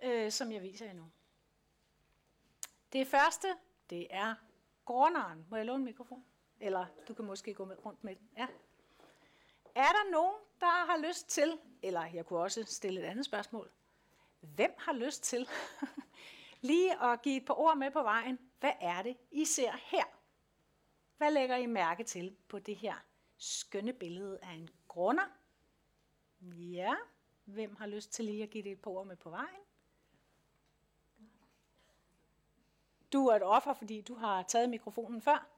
øh, 0.02 0.30
som 0.32 0.52
jeg 0.52 0.62
viser 0.62 0.86
jer 0.86 0.92
nu. 0.92 1.10
Det 2.92 3.06
første, 3.06 3.48
det 3.90 4.06
er 4.10 4.34
gårdnaren. 4.84 5.46
Må 5.50 5.56
jeg 5.56 5.66
låne 5.66 5.84
mikrofonen? 5.84 6.24
mikrofon? 6.24 6.33
Eller 6.60 6.86
du 7.08 7.14
kan 7.14 7.24
måske 7.24 7.54
gå 7.54 7.64
med 7.64 7.86
rundt 7.86 8.04
med 8.04 8.16
den. 8.16 8.28
Ja. 8.36 8.46
Er 9.74 9.92
der 9.92 10.10
nogen, 10.10 10.36
der 10.60 10.66
har 10.66 10.96
lyst 11.08 11.28
til, 11.28 11.58
eller 11.82 12.04
jeg 12.04 12.26
kunne 12.26 12.38
også 12.40 12.64
stille 12.64 13.00
et 13.00 13.04
andet 13.04 13.24
spørgsmål, 13.24 13.70
hvem 14.40 14.74
har 14.78 14.92
lyst 14.92 15.22
til 15.22 15.48
lige 16.60 17.02
at 17.02 17.22
give 17.22 17.36
et 17.36 17.44
par 17.44 17.58
ord 17.58 17.76
med 17.76 17.90
på 17.90 18.02
vejen? 18.02 18.38
Hvad 18.60 18.72
er 18.80 19.02
det, 19.02 19.16
I 19.30 19.44
ser 19.44 19.72
her? 19.72 20.04
Hvad 21.16 21.30
lægger 21.30 21.56
I 21.56 21.66
mærke 21.66 22.04
til 22.04 22.36
på 22.48 22.58
det 22.58 22.76
her 22.76 22.94
skønne 23.36 23.92
billede 23.92 24.38
af 24.42 24.52
en 24.52 24.68
grunder? 24.88 25.24
Ja, 26.52 26.94
hvem 27.44 27.76
har 27.76 27.86
lyst 27.86 28.12
til 28.12 28.24
lige 28.24 28.42
at 28.42 28.50
give 28.50 28.64
det 28.64 28.72
et 28.72 28.82
par 28.82 28.90
ord 28.90 29.06
med 29.06 29.16
på 29.16 29.30
vejen? 29.30 29.60
Du 33.12 33.26
er 33.26 33.36
et 33.36 33.42
offer, 33.42 33.72
fordi 33.72 34.00
du 34.00 34.14
har 34.14 34.42
taget 34.42 34.70
mikrofonen 34.70 35.22
før. 35.22 35.53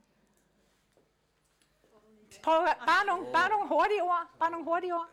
Prøv, 2.43 2.67
bare, 2.87 3.07
nogle, 3.07 3.33
bare 3.33 3.49
nogle 3.51 3.69
hurtige 3.69 4.03
ord. 4.03 4.27
Bare 4.39 4.51
nogle 4.51 4.65
hurtige 4.65 4.95
ord. 4.95 5.09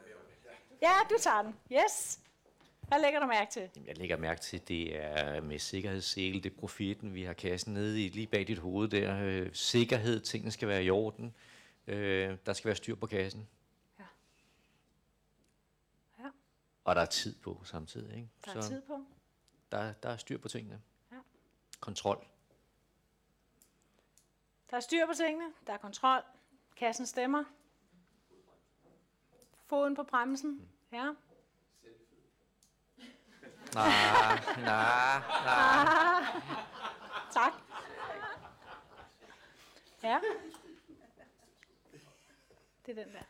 Ja, 0.81 0.93
du 1.09 1.15
tager 1.19 1.41
den. 1.41 1.55
Yes. 1.71 2.19
Hvad 2.87 3.01
lægger 3.01 3.19
du 3.19 3.25
mærke 3.25 3.51
til? 3.51 3.69
Jamen, 3.75 3.87
jeg 3.87 3.97
lægger 3.97 4.17
mærke 4.17 4.41
til, 4.41 4.57
at 4.57 4.67
det 4.67 5.01
er 5.03 5.41
med 5.41 5.59
sikkerhedssel, 5.59 6.43
det 6.43 6.51
er 6.51 6.55
profitten, 6.59 7.13
vi 7.13 7.23
har 7.23 7.33
kassen 7.33 7.73
nede 7.73 8.05
i, 8.05 8.09
lige 8.09 8.27
bag 8.27 8.47
dit 8.47 8.57
hoved 8.59 8.89
der. 8.89 9.19
Øh, 9.23 9.49
sikkerhed, 9.53 10.19
tingene 10.19 10.51
skal 10.51 10.67
være 10.67 10.83
i 10.83 10.89
orden. 10.89 11.35
Øh, 11.87 12.37
der 12.45 12.53
skal 12.53 12.67
være 12.67 12.75
styr 12.75 12.95
på 12.95 13.07
kassen. 13.07 13.47
Ja. 13.99 14.03
Ja. 16.19 16.29
Og 16.83 16.95
der 16.95 17.01
er 17.01 17.05
tid 17.05 17.35
på 17.35 17.61
samtidig. 17.63 18.15
Ikke? 18.15 18.29
Der 18.45 18.55
er 18.55 18.61
tid 18.61 18.81
på. 18.81 18.99
der, 19.71 19.93
der 19.93 20.09
er 20.09 20.17
styr 20.17 20.37
på 20.37 20.47
tingene. 20.47 20.81
Ja. 21.11 21.17
Kontrol. 21.79 22.27
Der 24.69 24.77
er 24.77 24.81
styr 24.81 25.05
på 25.05 25.13
tingene, 25.13 25.45
der 25.67 25.73
er 25.73 25.77
kontrol, 25.77 26.21
kassen 26.75 27.05
stemmer. 27.05 27.43
Foden 29.65 29.95
på 29.95 30.03
bremsen, 30.03 30.69
ja. 30.91 31.13
Nej, 33.73 34.39
nej, 34.57 35.19
nej. 35.45 36.23
Tak. 37.31 37.53
Ja. 40.03 40.19
Det 42.85 42.99
er 42.99 43.03
den 43.03 43.13
der. 43.13 43.23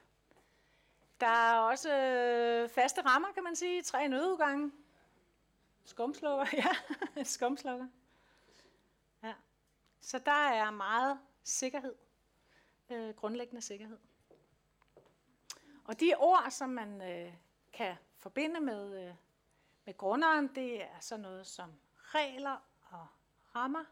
Der 1.19 1.27
er 1.27 1.59
også 1.59 1.95
øh, 1.97 2.69
faste 2.69 3.01
rammer, 3.01 3.27
kan 3.33 3.43
man 3.43 3.55
sige. 3.55 3.83
Tre 3.83 4.07
nødudgange. 4.07 4.71
Skumslukker, 5.85 6.45
ja. 6.53 7.23
Skumslukker. 7.23 7.87
Ja. 9.23 9.33
Så 10.01 10.19
der 10.19 10.31
er 10.31 10.71
meget 10.71 11.19
sikkerhed. 11.43 11.95
Øh, 12.93 13.15
grundlæggende 13.15 13.61
sikkerhed. 13.61 13.97
Og 15.85 15.99
de 15.99 16.13
ord, 16.17 16.51
som 16.51 16.69
man 16.69 17.01
øh, 17.01 17.33
kan 17.73 17.95
forbinde 18.17 18.59
med, 18.59 19.07
øh, 19.07 19.15
med 19.85 19.97
grunderen, 19.97 20.55
det 20.55 20.83
er 20.83 20.99
sådan 20.99 21.21
noget 21.21 21.47
som 21.47 21.71
regler 21.95 22.57
og 22.81 23.07
rammer, 23.55 23.85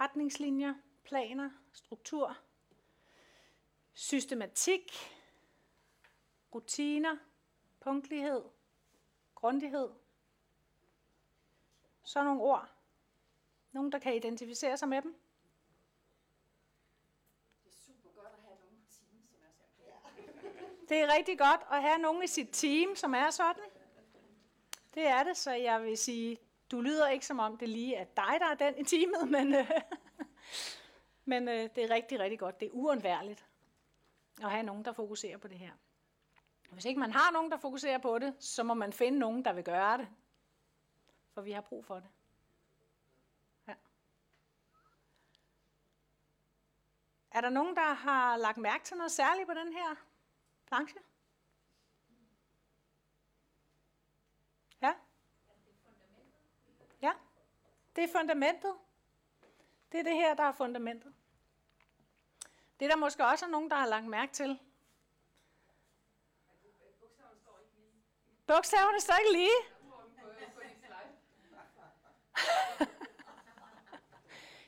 retningslinjer, 0.00 0.74
planer, 1.04 1.50
struktur, 1.72 2.36
systematik, 3.92 4.92
rutiner, 6.54 7.16
punktlighed, 7.80 8.42
grundighed. 9.34 9.88
Sådan 12.02 12.26
nogle 12.26 12.42
ord. 12.42 12.68
Nogen, 13.72 13.92
der 13.92 13.98
kan 13.98 14.16
identificere 14.16 14.76
sig 14.76 14.88
med 14.88 15.02
dem. 15.02 15.21
Det 20.92 21.00
er 21.00 21.14
rigtig 21.14 21.38
godt 21.38 21.60
at 21.70 21.82
have 21.82 21.98
nogen 21.98 22.22
i 22.22 22.26
sit 22.26 22.48
team, 22.52 22.96
som 22.96 23.14
er 23.14 23.30
sådan. 23.30 23.62
Det 24.94 25.06
er 25.06 25.22
det, 25.22 25.36
så 25.36 25.52
jeg 25.52 25.82
vil 25.82 25.98
sige, 25.98 26.38
du 26.70 26.80
lyder 26.80 27.08
ikke 27.08 27.26
som 27.26 27.38
om 27.38 27.56
det 27.56 27.68
lige 27.68 27.94
er 27.96 28.04
dig, 28.04 28.34
der 28.38 28.46
er 28.46 28.54
den 28.54 28.78
i 28.78 28.84
teamet, 28.84 29.30
men, 29.30 29.54
øh, 29.54 29.70
men 31.24 31.48
øh, 31.48 31.68
det 31.74 31.84
er 31.84 31.90
rigtig, 31.90 32.20
rigtig 32.20 32.38
godt. 32.38 32.60
Det 32.60 32.66
er 32.66 32.70
uundværligt 32.72 33.46
at 34.42 34.50
have 34.50 34.62
nogen, 34.62 34.84
der 34.84 34.92
fokuserer 34.92 35.38
på 35.38 35.48
det 35.48 35.58
her. 35.58 35.72
Hvis 36.70 36.84
ikke 36.84 37.00
man 37.00 37.12
har 37.12 37.30
nogen, 37.32 37.50
der 37.50 37.56
fokuserer 37.56 37.98
på 37.98 38.18
det, 38.18 38.34
så 38.38 38.62
må 38.62 38.74
man 38.74 38.92
finde 38.92 39.18
nogen, 39.18 39.44
der 39.44 39.52
vil 39.52 39.64
gøre 39.64 39.98
det. 39.98 40.08
For 41.34 41.40
vi 41.40 41.52
har 41.52 41.60
brug 41.60 41.84
for 41.84 41.94
det. 41.94 42.08
Ja. 43.68 43.74
Er 47.30 47.40
der 47.40 47.48
nogen, 47.48 47.76
der 47.76 47.94
har 47.94 48.36
lagt 48.36 48.58
mærke 48.58 48.84
til 48.84 48.96
noget 48.96 49.12
særligt 49.12 49.48
på 49.48 49.54
den 49.54 49.72
her 49.72 50.11
planche? 50.72 50.98
Ja? 54.80 54.94
Ja, 57.02 57.12
det 57.96 58.04
er 58.04 58.08
fundamentet. 58.18 58.74
Det 59.92 60.00
er 60.00 60.04
det 60.04 60.14
her, 60.14 60.34
der 60.34 60.42
er 60.42 60.52
fundamentet. 60.52 61.14
Det 62.80 62.84
er 62.84 62.88
der 62.88 62.96
måske 62.96 63.26
også 63.26 63.44
er 63.44 63.50
nogen, 63.50 63.70
der 63.70 63.76
har 63.76 63.86
lagt 63.86 64.06
mærke 64.06 64.32
til. 64.32 64.58
Bogstaverne 68.46 69.00
står 69.00 69.16
ikke 69.16 69.32
lige. 69.32 69.58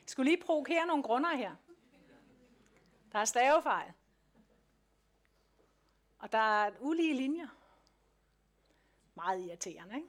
Jeg 0.01 0.09
skulle 0.13 0.31
lige 0.31 0.43
provokere 0.43 0.87
nogle 0.87 1.03
grunder 1.03 1.35
her. 1.35 1.57
Der 3.13 3.19
er 3.19 3.25
stavefejl. 3.25 3.93
Og 6.25 6.33
der 6.33 6.39
er 6.39 6.71
ulige 6.81 7.15
linjer. 7.15 7.49
Meget 9.15 9.41
irriterende, 9.41 9.97
ikke? 9.97 10.09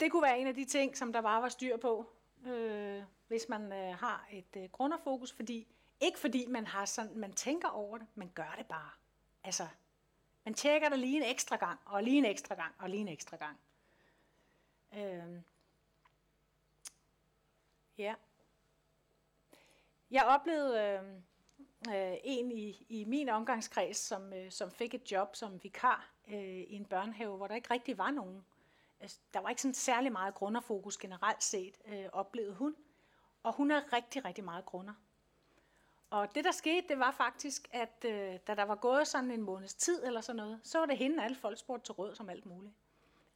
Det 0.00 0.10
kunne 0.10 0.22
være 0.22 0.38
en 0.38 0.46
af 0.46 0.54
de 0.54 0.64
ting, 0.64 0.96
som 0.96 1.12
der 1.12 1.20
bare 1.20 1.42
var 1.42 1.48
styr 1.48 1.76
på, 1.76 2.06
øh, 2.46 3.02
hvis 3.28 3.48
man 3.48 3.72
øh, 3.72 3.98
har 3.98 4.28
et 4.32 4.56
øh, 4.56 4.70
grunderfokus, 4.70 5.32
fordi 5.32 5.66
ikke 6.00 6.18
fordi 6.18 6.46
man 6.46 6.66
har 6.66 6.84
sådan, 6.84 7.18
man 7.18 7.32
tænker 7.32 7.68
over 7.68 7.98
det, 7.98 8.06
man 8.14 8.30
gør 8.34 8.54
det 8.58 8.66
bare. 8.66 8.90
Altså, 9.44 9.68
man 10.44 10.54
tjekker 10.54 10.88
det 10.88 10.98
lige 10.98 11.16
en 11.16 11.30
ekstra 11.30 11.56
gang, 11.56 11.80
og 11.84 12.02
lige 12.02 12.18
en 12.18 12.24
ekstra 12.24 12.54
gang, 12.54 12.74
og 12.78 12.90
lige 12.90 13.00
en 13.00 13.08
ekstra 13.08 13.36
gang. 13.36 13.58
Øh, 14.94 15.42
ja. 17.98 18.14
Jeg 20.10 20.24
oplevede 20.24 20.80
øh, 20.80 21.22
øh, 21.88 22.16
en 22.24 22.52
i, 22.52 22.86
i 22.88 23.04
min 23.04 23.28
omgangskreds, 23.28 23.96
som, 23.96 24.32
øh, 24.32 24.50
som 24.50 24.70
fik 24.70 24.94
et 24.94 25.12
job 25.12 25.36
som 25.36 25.62
vikar 25.62 26.10
øh, 26.28 26.38
i 26.44 26.74
en 26.74 26.84
børnehave, 26.84 27.36
hvor 27.36 27.46
der 27.46 27.54
ikke 27.54 27.70
rigtig 27.70 27.98
var 27.98 28.10
nogen. 28.10 28.44
Altså, 29.00 29.18
der 29.34 29.40
var 29.40 29.48
ikke 29.48 29.62
sådan 29.62 29.74
særlig 29.74 30.12
meget 30.12 30.34
grunderfokus 30.34 30.96
generelt 30.96 31.42
set, 31.42 31.78
øh, 31.86 32.04
oplevede 32.12 32.54
hun. 32.54 32.76
Og 33.42 33.52
hun 33.52 33.70
er 33.70 33.92
rigtig, 33.92 34.24
rigtig 34.24 34.44
meget 34.44 34.66
grunder. 34.66 34.94
Og 36.10 36.34
det, 36.34 36.44
der 36.44 36.52
skete, 36.52 36.88
det 36.88 36.98
var 36.98 37.10
faktisk, 37.10 37.68
at 37.72 38.04
øh, 38.04 38.38
da 38.46 38.54
der 38.54 38.62
var 38.62 38.74
gået 38.74 39.08
sådan 39.08 39.30
en 39.30 39.42
måneds 39.42 39.74
tid 39.74 40.04
eller 40.04 40.20
sådan 40.20 40.36
noget, 40.36 40.60
så 40.62 40.78
var 40.78 40.86
det 40.86 40.98
hende, 40.98 41.24
alle 41.24 41.36
folk 41.36 41.58
spurgte 41.58 41.86
til 41.86 41.92
råd 41.92 42.14
som 42.14 42.28
alt 42.28 42.46
muligt. 42.46 42.74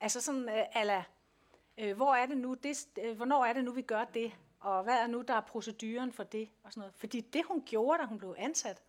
Altså 0.01 0.21
sådan, 0.21 0.49
øh, 0.49 0.65
ala, 0.73 1.05
øh, 1.79 1.97
hvor 1.97 2.15
er 2.15 2.27
det 2.27 2.37
nu, 2.37 2.55
det, 2.55 2.89
øh, 2.99 3.17
hvornår 3.17 3.45
er 3.45 3.53
det 3.53 3.65
nu, 3.65 3.73
vi 3.73 3.83
gør 3.83 4.05
det? 4.05 4.33
Og 4.63 4.83
hvad 4.83 4.99
er 4.99 5.07
nu, 5.07 5.23
der 5.23 5.35
er 5.35 5.41
proceduren 5.41 6.13
for 6.13 6.25
det? 6.25 6.49
Og 6.63 6.73
sådan 6.73 6.81
noget. 6.81 6.95
Fordi 6.95 7.21
det, 7.21 7.45
hun 7.45 7.63
gjorde, 7.67 8.03
da 8.03 8.07
hun 8.07 8.19
blev 8.19 8.35
ansat, 8.39 8.83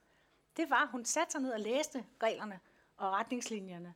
det 0.58 0.70
var, 0.70 0.84
at 0.84 0.90
hun 0.90 1.06
satte 1.06 1.32
sig 1.32 1.42
ned 1.42 1.52
og 1.52 1.60
læste 1.60 2.06
reglerne 2.24 2.60
og 2.98 3.12
retningslinjerne. 3.12 3.94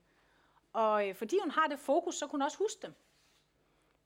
Og 0.74 1.10
øh, 1.10 1.16
fordi 1.16 1.40
hun 1.42 1.52
har 1.52 1.68
det 1.68 1.80
fokus, 1.80 2.16
så 2.16 2.28
kunne 2.28 2.38
hun 2.38 2.42
også 2.42 2.58
huske 2.58 2.82
dem. 2.82 2.94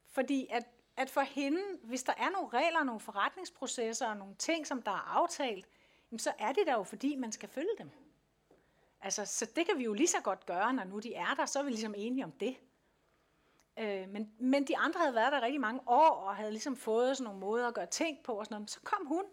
Fordi 0.07 0.47
at, 0.49 0.63
at 0.97 1.09
for 1.09 1.21
hende, 1.21 1.61
hvis 1.83 2.03
der 2.03 2.13
er 2.17 2.29
nogle 2.29 2.49
regler, 2.49 2.83
nogle 2.83 2.99
forretningsprocesser 2.99 4.07
og 4.07 4.17
nogle 4.17 4.35
ting, 4.35 4.67
som 4.67 4.81
der 4.81 4.91
er 4.91 5.17
aftalt, 5.17 5.67
jamen 6.11 6.19
så 6.19 6.33
er 6.39 6.51
det 6.51 6.67
der 6.67 6.73
jo, 6.73 6.83
fordi 6.83 7.15
man 7.15 7.31
skal 7.31 7.49
følge 7.49 7.75
dem. 7.77 7.91
Altså, 9.01 9.25
så 9.25 9.45
det 9.55 9.65
kan 9.65 9.77
vi 9.77 9.83
jo 9.83 9.93
lige 9.93 10.07
så 10.07 10.21
godt 10.21 10.45
gøre, 10.45 10.73
når 10.73 10.83
nu 10.83 10.99
de 10.99 11.13
er 11.13 11.33
der, 11.33 11.45
så 11.45 11.59
er 11.59 11.63
vi 11.63 11.69
ligesom 11.69 11.93
enige 11.97 12.23
om 12.23 12.31
det. 12.31 12.57
Øh, 13.79 14.09
men, 14.09 14.31
men 14.39 14.67
de 14.67 14.77
andre 14.77 14.99
havde 14.99 15.15
været 15.15 15.31
der 15.31 15.41
rigtig 15.41 15.61
mange 15.61 15.81
år, 15.85 16.09
og 16.09 16.35
havde 16.35 16.51
ligesom 16.51 16.75
fået 16.75 17.17
sådan 17.17 17.23
nogle 17.23 17.39
måder 17.39 17.67
at 17.67 17.73
gøre 17.73 17.85
ting 17.85 18.23
på, 18.23 18.33
og 18.33 18.45
sådan 18.45 18.53
noget. 18.53 18.61
Men 18.61 18.67
så 18.67 18.79
kom 18.83 19.05
hun, 19.05 19.23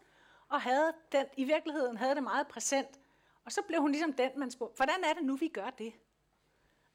og 0.48 0.60
havde 0.60 0.92
den, 1.12 1.26
i 1.36 1.44
virkeligheden 1.44 1.96
havde 1.96 2.14
det 2.14 2.22
meget 2.22 2.48
præsent. 2.48 3.00
Og 3.44 3.52
så 3.52 3.62
blev 3.62 3.80
hun 3.80 3.90
ligesom 3.90 4.12
den, 4.12 4.30
man 4.36 4.50
spurgte, 4.50 4.76
hvordan 4.76 5.04
er 5.04 5.14
det 5.14 5.24
nu, 5.24 5.36
vi 5.36 5.48
gør 5.48 5.70
det? 5.70 5.92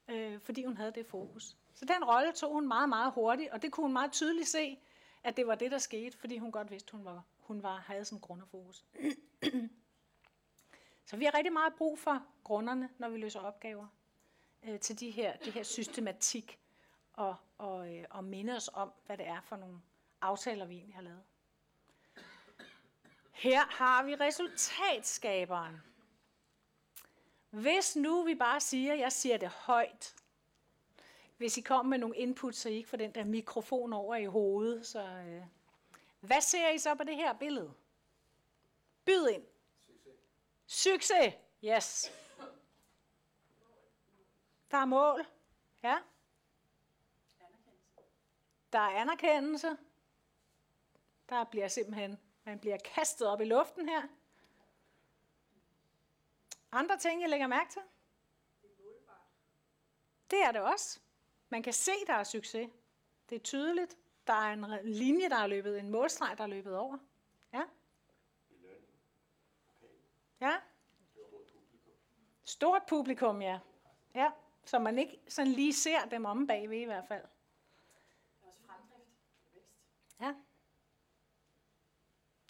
Øh, 0.08 0.40
fordi 0.40 0.64
hun 0.64 0.76
havde 0.76 0.92
det 0.92 1.06
fokus. 1.06 1.56
Så 1.74 1.84
den 1.84 2.04
rolle 2.04 2.32
tog 2.32 2.52
hun 2.52 2.68
meget, 2.68 2.88
meget 2.88 3.12
hurtigt, 3.12 3.50
og 3.50 3.62
det 3.62 3.72
kunne 3.72 3.84
hun 3.84 3.92
meget 3.92 4.12
tydeligt 4.12 4.48
se, 4.48 4.78
at 5.24 5.36
det 5.36 5.46
var 5.46 5.54
det, 5.54 5.70
der 5.70 5.78
skete, 5.78 6.18
fordi 6.18 6.38
hun 6.38 6.52
godt 6.52 6.70
vidste, 6.70 6.92
hun 6.92 7.04
var, 7.04 7.22
hun 7.38 7.62
var, 7.62 7.76
havde 7.76 8.04
sådan 8.04 8.20
grunderfokus. 8.20 8.84
Så 11.06 11.16
vi 11.16 11.24
har 11.24 11.34
rigtig 11.34 11.52
meget 11.52 11.74
brug 11.74 11.98
for 11.98 12.22
grunderne, 12.44 12.88
når 12.98 13.08
vi 13.08 13.18
løser 13.18 13.40
opgaver 13.40 13.86
øh, 14.62 14.80
til 14.80 15.00
de 15.00 15.10
her, 15.10 15.36
det 15.36 15.52
her 15.52 15.62
systematik, 15.62 16.58
og, 17.14 17.36
og, 17.58 17.94
øh, 17.94 18.04
og 18.10 18.24
minde 18.24 18.56
os 18.56 18.70
om, 18.72 18.92
hvad 19.06 19.18
det 19.18 19.26
er 19.26 19.40
for 19.40 19.56
nogle 19.56 19.80
aftaler, 20.20 20.66
vi 20.66 20.74
egentlig 20.74 20.94
har 20.94 21.02
lavet. 21.02 21.22
Her 23.32 23.64
har 23.64 24.02
vi 24.02 24.14
resultatskaberen. 24.14 25.82
Hvis 27.50 27.96
nu 27.96 28.22
vi 28.22 28.34
bare 28.34 28.60
siger, 28.60 28.94
jeg 28.94 29.12
siger 29.12 29.36
det 29.36 29.48
højt, 29.48 30.14
hvis 31.36 31.56
I 31.58 31.60
kommer 31.60 31.90
med 31.90 31.98
nogle 31.98 32.16
input, 32.16 32.54
så 32.54 32.68
I 32.68 32.72
ikke 32.72 32.88
får 32.88 32.96
den 32.96 33.14
der 33.14 33.24
mikrofon 33.24 33.92
over 33.92 34.16
i 34.16 34.24
hovedet, 34.24 34.86
så 34.86 35.02
øh, 35.02 35.42
hvad 36.20 36.40
ser 36.40 36.68
I 36.68 36.78
så 36.78 36.94
på 36.94 37.04
det 37.04 37.16
her 37.16 37.32
billede? 37.32 37.74
Byd 39.04 39.28
ind. 39.28 39.44
Succes. 40.66 40.94
Succes. 40.94 41.34
Yes. 41.64 42.12
Der 44.70 44.78
er 44.78 44.84
mål. 44.84 45.26
Ja. 45.82 45.98
Der 48.74 48.80
er 48.80 49.00
anerkendelse. 49.00 49.76
Der 51.28 51.44
bliver 51.44 51.68
simpelthen, 51.68 52.20
man 52.44 52.58
bliver 52.58 52.76
kastet 52.76 53.28
op 53.28 53.40
i 53.40 53.44
luften 53.44 53.88
her. 53.88 54.02
Andre 56.72 56.98
ting, 56.98 57.20
jeg 57.22 57.30
lægger 57.30 57.46
mærke 57.46 57.70
til? 57.70 57.82
Det 60.30 60.42
er 60.42 60.52
det 60.52 60.60
også. 60.60 61.00
Man 61.48 61.62
kan 61.62 61.72
se, 61.72 61.92
der 62.06 62.12
er 62.12 62.24
succes. 62.24 62.70
Det 63.30 63.36
er 63.36 63.40
tydeligt. 63.40 63.98
Der 64.26 64.32
er 64.32 64.52
en 64.52 64.66
linje, 64.84 65.28
der 65.28 65.36
er 65.36 65.46
løbet, 65.46 65.78
en 65.78 65.90
målstreg, 65.90 66.38
der 66.38 66.44
er 66.44 66.48
løbet 66.48 66.76
over. 66.76 66.98
Ja. 67.52 67.62
Ja. 70.40 70.56
Stort 72.44 72.82
publikum, 72.88 73.42
ja. 73.42 73.58
Ja, 74.14 74.30
Så 74.64 74.78
man 74.78 74.98
ikke 74.98 75.20
sådan 75.28 75.52
lige 75.52 75.72
ser 75.74 76.04
dem 76.04 76.24
om 76.24 76.46
bagved 76.46 76.78
i 76.78 76.84
hvert 76.84 77.04
fald. 77.08 77.24
Ja. 80.20 80.34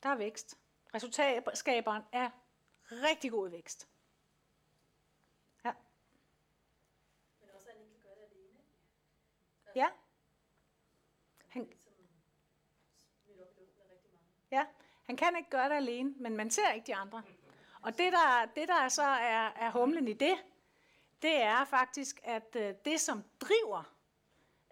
Der 0.03 0.09
er 0.09 0.17
vækst. 0.17 0.59
Resultatskaberen 0.95 2.03
er 2.13 2.31
rigtig 2.91 3.31
god 3.31 3.49
i 3.49 3.53
vækst. 3.53 3.89
Ja. 5.65 5.73
Men 7.41 7.51
også, 7.55 7.69
at 7.69 7.75
han 7.77 7.83
ikke 7.85 7.95
kan 7.95 8.03
gøre 8.03 8.15
det 8.17 8.37
alene. 8.37 8.59
Ja. 9.75 9.89
Han, 11.49 11.63
mange. 11.63 12.09
Ja, 14.51 14.67
han 15.05 15.17
kan 15.17 15.37
ikke 15.37 15.51
gøre 15.51 15.69
det 15.69 15.77
alene, 15.77 16.15
men 16.17 16.37
man 16.37 16.51
ser 16.51 16.73
ikke 16.73 16.87
de 16.87 16.95
andre. 16.95 17.23
Og 17.81 17.99
det, 17.99 18.13
der, 18.13 18.47
det, 18.57 18.69
der 18.69 18.89
så 18.89 19.03
er, 19.03 19.49
er 19.49 19.71
humlen 19.71 20.09
i 20.09 20.13
det, 20.13 20.45
det 21.23 21.43
er 21.43 21.65
faktisk, 21.65 22.21
at 22.25 22.57
øh, 22.57 22.75
det, 22.85 23.01
som 23.01 23.25
driver 23.41 23.95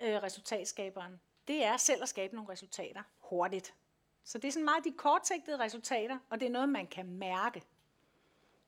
øh, 0.02 0.22
resultatskaberen, 0.22 1.20
det 1.52 1.64
er 1.64 1.76
selv 1.76 2.02
at 2.02 2.08
skabe 2.08 2.34
nogle 2.34 2.52
resultater 2.52 3.02
hurtigt. 3.18 3.74
Så 4.24 4.38
det 4.38 4.48
er 4.48 4.52
sådan 4.52 4.64
meget 4.64 4.84
de 4.84 4.92
kortsigtede 4.92 5.58
resultater, 5.58 6.18
og 6.30 6.40
det 6.40 6.46
er 6.46 6.50
noget, 6.50 6.68
man 6.68 6.86
kan 6.86 7.06
mærke. 7.06 7.62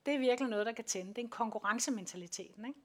Det 0.07 0.15
er 0.15 0.19
virkelig 0.19 0.51
noget, 0.51 0.67
der 0.67 0.73
kan 0.73 0.85
tænde. 0.85 1.09
Det 1.09 1.19
er 1.19 1.23
en 1.23 1.31
konkurrencementaliteten, 1.31 2.65
ikke? 2.65 2.81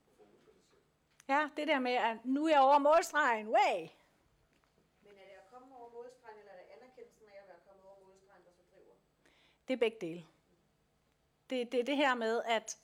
Ja, 1.27 1.49
det 1.57 1.67
der 1.67 1.79
med, 1.79 1.91
at 1.91 2.25
nu 2.25 2.45
er 2.45 2.49
jeg 2.49 2.59
over 2.59 2.77
målstregen, 2.77 3.47
way! 3.47 3.79
Men 5.03 5.11
er 5.11 5.25
det 5.29 5.35
at 5.43 5.47
komme 5.53 5.75
over 5.75 5.89
målstregen, 5.93 6.39
eller 6.39 6.51
er 6.51 6.57
det 6.57 6.65
anerkendelsen 6.77 7.27
af 7.27 7.41
at 7.41 7.47
være 7.47 7.59
kommet 7.67 7.85
over 7.85 7.97
målstregen, 8.07 8.43
der 8.45 8.51
så 8.51 8.63
driver? 8.73 8.93
Det 9.67 9.73
er 9.73 9.77
begge 9.77 9.97
dele. 10.01 10.25
Det, 11.49 11.71
det 11.71 11.79
er 11.79 11.83
det 11.83 11.97
her 11.97 12.15
med 12.15 12.41
at 12.45 12.77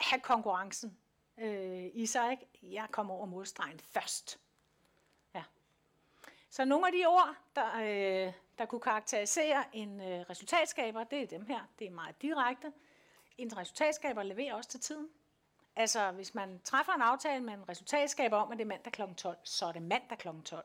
have 0.00 0.20
konkurrencen 0.20 0.98
øh, 1.38 1.90
i 1.94 2.06
sig. 2.06 2.30
Ikke? 2.32 2.46
Jeg 2.62 2.88
kommer 2.90 3.14
over 3.14 3.26
målstregen 3.26 3.80
først. 3.80 4.45
Så 6.56 6.64
nogle 6.64 6.86
af 6.86 6.92
de 6.92 7.06
ord, 7.06 7.34
der, 7.56 7.74
øh, 7.76 8.32
der 8.58 8.66
kunne 8.66 8.80
karakterisere 8.80 9.64
en 9.72 10.00
øh, 10.00 10.20
resultatskaber, 10.30 11.04
det 11.04 11.22
er 11.22 11.26
dem 11.26 11.46
her. 11.46 11.60
Det 11.78 11.86
er 11.86 11.90
meget 11.90 12.22
direkte. 12.22 12.72
En 13.38 13.56
resultatskaber 13.56 14.22
leverer 14.22 14.54
også 14.54 14.70
til 14.70 14.80
tiden. 14.80 15.08
Altså, 15.76 16.10
hvis 16.10 16.34
man 16.34 16.60
træffer 16.64 16.92
en 16.92 17.02
aftale 17.02 17.44
med 17.44 17.54
en 17.54 17.68
resultatskaber 17.68 18.36
om, 18.36 18.52
at 18.52 18.58
det 18.58 18.64
er 18.64 18.68
mandag 18.68 18.92
kl. 18.92 19.02
12, 19.16 19.36
så 19.44 19.66
er 19.66 19.72
det 19.72 19.82
mandag 19.82 20.18
kl. 20.18 20.28
12. 20.44 20.64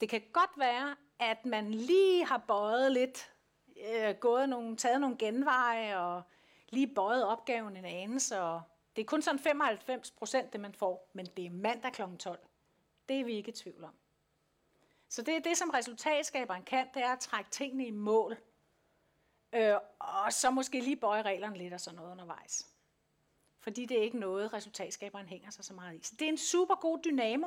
Det 0.00 0.08
kan 0.08 0.22
godt 0.32 0.50
være, 0.56 0.96
at 1.18 1.46
man 1.46 1.70
lige 1.70 2.26
har 2.26 2.44
bøjet 2.48 2.92
lidt, 2.92 3.32
øh, 3.94 4.14
gået 4.14 4.48
nogle, 4.48 4.76
taget 4.76 5.00
nogle 5.00 5.16
genveje 5.18 5.98
og 5.98 6.22
lige 6.68 6.94
bøjet 6.94 7.26
opgaven 7.26 7.76
en 7.76 7.84
anelse. 7.84 8.40
Og 8.40 8.62
det 8.96 9.02
er 9.02 9.06
kun 9.06 9.22
sådan 9.22 9.38
95 9.38 10.10
procent, 10.10 10.52
det 10.52 10.60
man 10.60 10.74
får, 10.74 11.10
men 11.12 11.26
det 11.26 11.46
er 11.46 11.50
mandag 11.50 11.92
kl. 11.92 12.02
12. 12.18 12.38
Det 13.08 13.20
er 13.20 13.24
vi 13.24 13.32
ikke 13.32 13.48
i 13.48 13.54
tvivl 13.54 13.84
om. 13.84 13.94
Så 15.12 15.22
det 15.22 15.36
er 15.36 15.40
det, 15.40 15.56
som 15.56 15.70
resultatskaberen 15.70 16.62
kan, 16.62 16.86
det 16.94 17.02
er 17.02 17.12
at 17.12 17.20
trække 17.20 17.50
tingene 17.50 17.86
i 17.86 17.90
mål. 17.90 18.36
Øh, 19.52 19.74
og 19.98 20.32
så 20.32 20.50
måske 20.50 20.80
lige 20.80 20.96
bøje 20.96 21.22
reglerne 21.22 21.58
lidt 21.58 21.74
og 21.74 21.80
sådan 21.80 21.96
noget 21.96 22.10
undervejs. 22.10 22.66
Fordi 23.60 23.86
det 23.86 23.98
er 23.98 24.02
ikke 24.02 24.18
noget, 24.18 24.52
resultatskaberen 24.52 25.26
hænger 25.26 25.50
sig 25.50 25.64
så 25.64 25.74
meget 25.74 25.94
i. 26.00 26.02
Så 26.02 26.14
det 26.18 26.24
er 26.24 26.28
en 26.28 26.38
super 26.38 26.74
god 26.74 26.98
dynamo. 27.04 27.46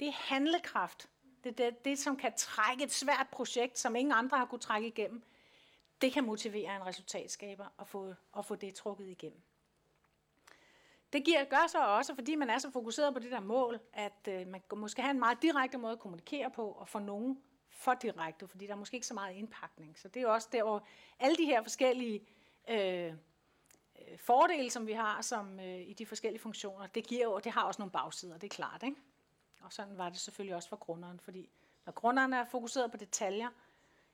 Det 0.00 0.08
er 0.08 0.12
handlekraft. 0.12 1.08
Det 1.44 1.60
er 1.60 1.70
det, 1.70 1.84
det, 1.84 1.98
som 1.98 2.16
kan 2.16 2.32
trække 2.36 2.84
et 2.84 2.92
svært 2.92 3.26
projekt, 3.32 3.78
som 3.78 3.96
ingen 3.96 4.12
andre 4.12 4.38
har 4.38 4.44
kunne 4.44 4.58
trække 4.58 4.88
igennem. 4.88 5.22
Det 6.00 6.12
kan 6.12 6.24
motivere 6.24 6.76
en 6.76 6.86
resultatskaber 6.86 7.66
at 7.78 7.88
få, 7.88 8.14
at 8.36 8.46
få 8.46 8.54
det 8.54 8.74
trukket 8.74 9.08
igennem. 9.08 9.42
Det 11.12 11.24
giver, 11.24 11.44
gør 11.44 11.66
så 11.68 11.86
også, 11.86 12.14
fordi 12.14 12.34
man 12.34 12.50
er 12.50 12.58
så 12.58 12.70
fokuseret 12.70 13.14
på 13.14 13.20
det 13.20 13.30
der 13.30 13.40
mål, 13.40 13.80
at 13.92 14.28
øh, 14.28 14.46
man 14.46 14.62
måske 14.76 15.02
har 15.02 15.10
en 15.10 15.18
meget 15.18 15.42
direkte 15.42 15.78
måde 15.78 15.92
at 15.92 15.98
kommunikere 15.98 16.50
på, 16.50 16.68
og 16.68 16.88
få 16.88 16.98
nogen 16.98 17.42
for 17.70 17.94
direkte, 17.94 18.48
fordi 18.48 18.66
der 18.66 18.72
er 18.72 18.76
måske 18.76 18.94
ikke 18.94 19.06
så 19.06 19.14
meget 19.14 19.34
indpakning. 19.34 19.98
Så 19.98 20.08
det 20.08 20.16
er 20.16 20.22
jo 20.22 20.32
også 20.32 20.48
der, 20.52 20.62
hvor 20.62 20.86
alle 21.18 21.36
de 21.36 21.44
her 21.44 21.62
forskellige 21.62 22.20
øh, 22.68 23.06
øh, 23.06 24.18
fordele, 24.18 24.70
som 24.70 24.86
vi 24.86 24.92
har 24.92 25.22
som, 25.22 25.60
øh, 25.60 25.80
i 25.80 25.92
de 25.92 26.06
forskellige 26.06 26.42
funktioner, 26.42 26.86
det, 26.86 27.06
giver 27.06 27.24
jo, 27.24 27.38
det 27.38 27.52
har 27.52 27.62
også 27.62 27.82
nogle 27.82 27.92
bagsider, 27.92 28.38
det 28.38 28.44
er 28.44 28.54
klart. 28.54 28.82
Ikke? 28.82 28.96
Og 29.60 29.72
sådan 29.72 29.98
var 29.98 30.08
det 30.08 30.18
selvfølgelig 30.18 30.56
også 30.56 30.68
for 30.68 30.76
grunderen, 30.76 31.20
fordi 31.20 31.50
når 31.86 31.92
grunderen 31.92 32.32
er 32.32 32.44
fokuseret 32.44 32.90
på 32.90 32.96
detaljer, 32.96 33.48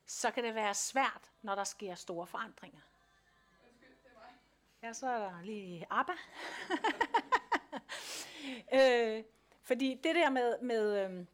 så 0.06 0.30
kan 0.30 0.44
det 0.44 0.54
være 0.54 0.74
svært, 0.74 1.30
når 1.42 1.54
der 1.54 1.64
sker 1.64 1.94
store 1.94 2.26
forandringer. 2.26 2.80
Ja, 4.82 4.92
så 4.92 5.06
er 5.06 5.18
der 5.18 5.42
lige 5.42 5.86
ABBA. 5.90 6.12
øh, 8.78 9.24
fordi 9.62 10.00
det 10.04 10.14
der 10.14 10.30
med, 10.30 10.58
med 10.62 11.04
øh, 11.04 11.26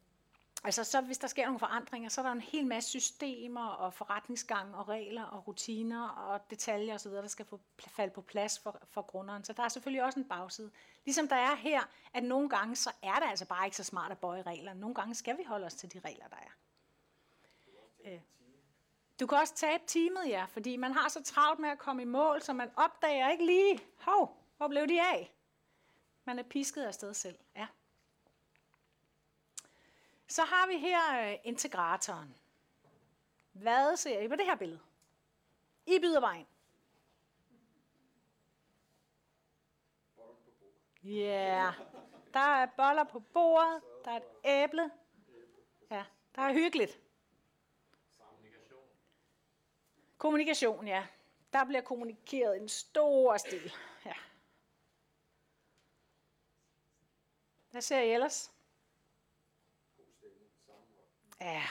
altså 0.64 0.84
så 0.84 1.00
hvis 1.00 1.18
der 1.18 1.28
sker 1.28 1.44
nogle 1.44 1.58
forandringer, 1.58 2.08
så 2.08 2.20
er 2.20 2.24
der 2.24 2.32
en 2.32 2.40
hel 2.40 2.66
masse 2.66 2.90
systemer 2.90 3.66
og 3.66 3.94
forretningsgang 3.94 4.74
og 4.76 4.88
regler 4.88 5.24
og 5.24 5.46
rutiner 5.48 6.08
og 6.08 6.50
detaljer 6.50 6.94
osv., 6.94 7.12
der 7.12 7.26
skal 7.26 7.46
få 7.46 7.60
falde 7.78 8.12
på 8.12 8.20
plads 8.22 8.58
for, 8.58 8.80
for 8.90 9.02
grunderen. 9.02 9.44
Så 9.44 9.52
der 9.52 9.62
er 9.62 9.68
selvfølgelig 9.68 10.04
også 10.04 10.18
en 10.18 10.28
bagside. 10.28 10.70
Ligesom 11.04 11.28
der 11.28 11.36
er 11.36 11.54
her, 11.54 11.80
at 12.14 12.24
nogle 12.24 12.48
gange, 12.48 12.76
så 12.76 12.90
er 13.02 13.14
det 13.14 13.28
altså 13.28 13.46
bare 13.46 13.66
ikke 13.66 13.76
så 13.76 13.84
smart 13.84 14.12
at 14.12 14.18
bøje 14.18 14.42
reglerne. 14.42 14.80
Nogle 14.80 14.94
gange 14.94 15.14
skal 15.14 15.38
vi 15.38 15.42
holde 15.44 15.66
os 15.66 15.74
til 15.74 15.92
de 15.92 16.00
regler, 16.04 16.28
der 16.28 16.36
er. 16.36 16.52
Øh. 18.04 18.20
Du 19.20 19.26
kan 19.26 19.38
også 19.38 19.54
tabe 19.54 19.82
teamet, 19.86 20.28
ja, 20.28 20.44
fordi 20.44 20.76
man 20.76 20.92
har 20.92 21.08
så 21.08 21.22
travlt 21.22 21.60
med 21.60 21.68
at 21.68 21.78
komme 21.78 22.02
i 22.02 22.04
mål, 22.04 22.42
så 22.42 22.52
man 22.52 22.70
opdager 22.76 23.30
ikke 23.30 23.46
lige, 23.46 23.80
hov, 24.00 24.44
hvor 24.56 24.68
blev 24.68 24.88
de 24.88 25.02
af? 25.02 25.34
Man 26.24 26.38
er 26.38 26.42
pisket 26.42 26.84
afsted 26.84 27.14
selv, 27.14 27.38
ja. 27.56 27.66
Så 30.28 30.42
har 30.44 30.66
vi 30.66 30.78
her 30.78 31.30
øh, 31.30 31.38
integratoren. 31.44 32.34
Hvad 33.52 33.96
ser 33.96 34.20
I 34.20 34.28
på 34.28 34.36
det 34.36 34.44
her 34.44 34.56
billede? 34.56 34.80
I 35.86 35.98
byder 35.98 36.20
vejen. 36.20 36.46
Ja, 41.02 41.10
yeah. 41.10 41.74
der 42.32 42.40
er 42.40 42.66
boller 42.66 43.04
på 43.04 43.20
bordet, 43.20 43.82
der 44.04 44.10
er 44.10 44.16
et 44.16 44.24
æble. 44.44 44.90
Ja, 45.90 46.04
der 46.34 46.42
er 46.42 46.52
hyggeligt. 46.52 47.03
Kommunikation, 50.24 50.86
ja. 50.86 51.06
Der 51.52 51.64
bliver 51.64 51.80
kommunikeret 51.80 52.56
en 52.56 52.68
stor 52.68 53.36
stil. 53.36 53.72
Ja. 54.06 54.12
Hvad 57.70 57.82
ser 57.82 58.00
I 58.00 58.12
ellers? 58.12 58.52
Ja, 61.40 61.62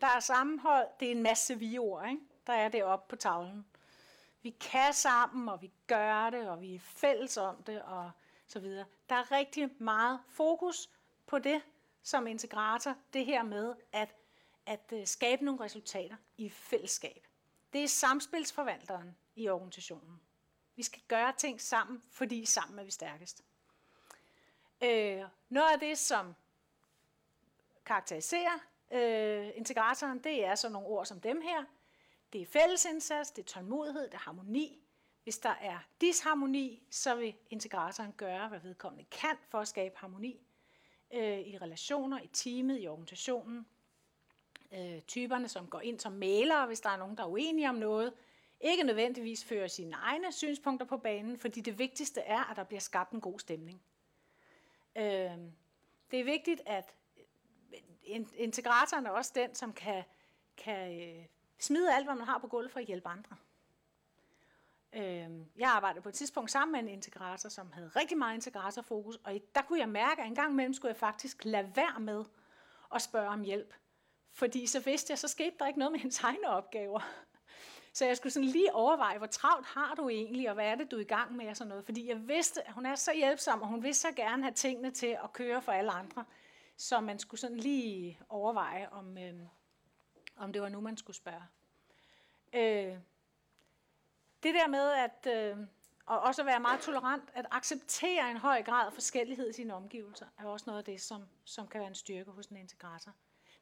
der 0.00 0.06
er 0.06 0.20
sammenhold. 0.20 0.88
Det 1.00 1.08
er 1.08 1.12
en 1.12 1.22
masse 1.22 1.58
vi-ord, 1.58 2.08
ikke? 2.08 2.22
der 2.46 2.52
er 2.52 2.68
det 2.68 2.84
oppe 2.84 3.10
på 3.10 3.16
tavlen. 3.16 3.66
Vi 4.42 4.50
kan 4.50 4.92
sammen, 4.92 5.48
og 5.48 5.62
vi 5.62 5.72
gør 5.86 6.30
det, 6.30 6.48
og 6.48 6.60
vi 6.60 6.74
er 6.74 6.80
fælles 6.80 7.36
om 7.36 7.62
det, 7.62 7.82
og 7.82 8.10
så 8.46 8.60
videre. 8.60 8.86
Der 9.08 9.14
er 9.14 9.32
rigtig 9.32 9.70
meget 9.78 10.20
fokus 10.28 10.90
på 11.26 11.38
det 11.38 11.62
som 12.02 12.26
integrator. 12.26 12.94
Det 13.12 13.26
her 13.26 13.42
med 13.42 13.74
at, 13.92 14.14
at 14.66 14.92
øh, 14.92 15.06
skabe 15.06 15.44
nogle 15.44 15.64
resultater 15.64 16.16
i 16.36 16.50
fællesskab. 16.50 17.25
Det 17.76 17.84
er 17.84 17.88
samspilsforvalteren 17.88 19.16
i 19.34 19.48
organisationen. 19.48 20.20
Vi 20.76 20.82
skal 20.82 21.02
gøre 21.08 21.32
ting 21.38 21.60
sammen, 21.60 22.02
fordi 22.10 22.44
sammen 22.44 22.78
er 22.78 22.84
vi 22.84 22.90
stærkest. 22.90 23.42
Øh, 24.82 25.22
noget 25.48 25.72
af 25.72 25.80
det, 25.80 25.98
som 25.98 26.34
karakteriserer 27.86 28.58
øh, 28.92 29.50
integratoren, 29.56 30.18
det 30.18 30.44
er 30.44 30.54
så 30.54 30.68
nogle 30.68 30.88
ord 30.88 31.06
som 31.06 31.20
dem 31.20 31.40
her. 31.40 31.64
Det 32.32 32.42
er 32.42 32.46
fællesindsats, 32.46 33.30
det 33.30 33.42
er 33.42 33.46
tålmodighed, 33.46 34.04
det 34.04 34.14
er 34.14 34.18
harmoni. 34.18 34.82
Hvis 35.22 35.38
der 35.38 35.54
er 35.60 35.78
disharmoni, 36.00 36.82
så 36.90 37.14
vil 37.14 37.34
integratoren 37.50 38.12
gøre, 38.12 38.48
hvad 38.48 38.60
vedkommende 38.60 39.04
kan 39.10 39.36
for 39.48 39.58
at 39.58 39.68
skabe 39.68 39.96
harmoni 39.96 40.46
øh, 41.14 41.38
i 41.38 41.58
relationer, 41.58 42.20
i 42.20 42.26
teamet, 42.26 42.82
i 42.82 42.88
organisationen. 42.88 43.66
Øh, 44.72 45.00
typerne, 45.02 45.48
som 45.48 45.66
går 45.66 45.80
ind 45.80 46.00
som 46.00 46.12
malere, 46.12 46.66
hvis 46.66 46.80
der 46.80 46.90
er 46.90 46.96
nogen, 46.96 47.16
der 47.16 47.22
er 47.22 47.28
uenige 47.28 47.68
om 47.68 47.74
noget, 47.74 48.12
ikke 48.60 48.82
nødvendigvis 48.82 49.44
fører 49.44 49.68
sine 49.68 49.96
egne 49.96 50.32
synspunkter 50.32 50.86
på 50.86 50.96
banen, 50.96 51.38
fordi 51.38 51.60
det 51.60 51.78
vigtigste 51.78 52.20
er, 52.20 52.50
at 52.50 52.56
der 52.56 52.64
bliver 52.64 52.80
skabt 52.80 53.12
en 53.12 53.20
god 53.20 53.38
stemning. 53.38 53.82
Øh, 54.96 55.38
det 56.10 56.20
er 56.20 56.24
vigtigt, 56.24 56.62
at 56.66 56.94
integratoren 58.34 59.06
er 59.06 59.10
også 59.10 59.32
den, 59.34 59.54
som 59.54 59.72
kan, 59.72 60.04
kan 60.56 61.02
øh, 61.02 61.24
smide 61.58 61.94
alt, 61.94 62.06
hvad 62.06 62.14
man 62.14 62.26
har 62.26 62.38
på 62.38 62.46
gulvet 62.46 62.70
for 62.70 62.80
at 62.80 62.86
hjælpe 62.86 63.08
andre. 63.08 63.36
Øh, 64.92 65.30
jeg 65.56 65.70
arbejdede 65.70 66.02
på 66.02 66.08
et 66.08 66.14
tidspunkt 66.14 66.50
sammen 66.50 66.72
med 66.72 66.80
en 66.80 66.88
integrator, 66.88 67.48
som 67.48 67.72
havde 67.72 67.88
rigtig 67.88 68.18
meget 68.18 68.34
integratorfokus, 68.34 69.16
og 69.24 69.40
der 69.54 69.62
kunne 69.62 69.78
jeg 69.78 69.88
mærke, 69.88 70.22
at 70.22 70.28
en 70.28 70.34
gang 70.34 70.52
imellem 70.52 70.74
skulle 70.74 70.90
jeg 70.90 70.96
faktisk 70.96 71.44
lade 71.44 71.72
være 71.76 72.00
med 72.00 72.24
at 72.94 73.02
spørge 73.02 73.28
om 73.28 73.42
hjælp. 73.42 73.74
Fordi 74.36 74.66
så 74.66 74.80
vidste 74.80 75.10
jeg, 75.10 75.18
så 75.18 75.28
skete 75.28 75.56
der 75.58 75.66
ikke 75.66 75.78
noget 75.78 75.92
med 75.92 76.00
hendes 76.00 76.20
egne 76.20 76.48
opgaver. 76.48 77.00
Så 77.92 78.04
jeg 78.06 78.16
skulle 78.16 78.32
sådan 78.32 78.48
lige 78.48 78.74
overveje, 78.74 79.18
hvor 79.18 79.26
travlt 79.26 79.66
har 79.66 79.94
du 79.94 80.08
egentlig, 80.08 80.48
og 80.48 80.54
hvad 80.54 80.66
er 80.66 80.74
det, 80.74 80.90
du 80.90 80.96
er 80.96 81.00
i 81.00 81.04
gang 81.04 81.36
med 81.36 81.48
og 81.48 81.56
sådan 81.56 81.68
noget. 81.68 81.84
Fordi 81.84 82.08
jeg 82.08 82.28
vidste, 82.28 82.66
at 82.68 82.72
hun 82.72 82.86
er 82.86 82.94
så 82.94 83.12
hjælpsom, 83.14 83.62
og 83.62 83.68
hun 83.68 83.82
vil 83.82 83.94
så 83.94 84.12
gerne 84.12 84.42
have 84.42 84.54
tingene 84.54 84.90
til 84.90 85.18
at 85.24 85.32
køre 85.32 85.62
for 85.62 85.72
alle 85.72 85.90
andre. 85.90 86.24
Så 86.76 87.00
man 87.00 87.18
skulle 87.18 87.40
sådan 87.40 87.56
lige 87.56 88.20
overveje, 88.28 88.88
om, 88.90 89.18
øh, 89.18 89.34
om 90.36 90.52
det 90.52 90.62
var 90.62 90.68
nu, 90.68 90.80
man 90.80 90.96
skulle 90.96 91.16
spørge. 91.16 91.42
Øh, 92.52 92.98
det 94.42 94.54
der 94.54 94.68
med 94.68 94.90
at 94.90 95.26
øh, 95.36 95.58
og 96.06 96.20
også 96.20 96.42
at 96.42 96.46
være 96.46 96.60
meget 96.60 96.80
tolerant, 96.80 97.30
at 97.34 97.46
acceptere 97.50 98.30
en 98.30 98.36
høj 98.36 98.62
grad 98.62 98.86
af 98.86 98.92
forskellighed 98.92 99.50
i 99.50 99.52
sine 99.52 99.74
omgivelser, 99.74 100.26
er 100.38 100.44
også 100.44 100.64
noget 100.66 100.78
af 100.78 100.84
det, 100.84 101.00
som, 101.00 101.22
som 101.44 101.68
kan 101.68 101.80
være 101.80 101.88
en 101.88 101.94
styrke 101.94 102.30
hos 102.30 102.46
en 102.46 102.56
integrator. 102.56 103.12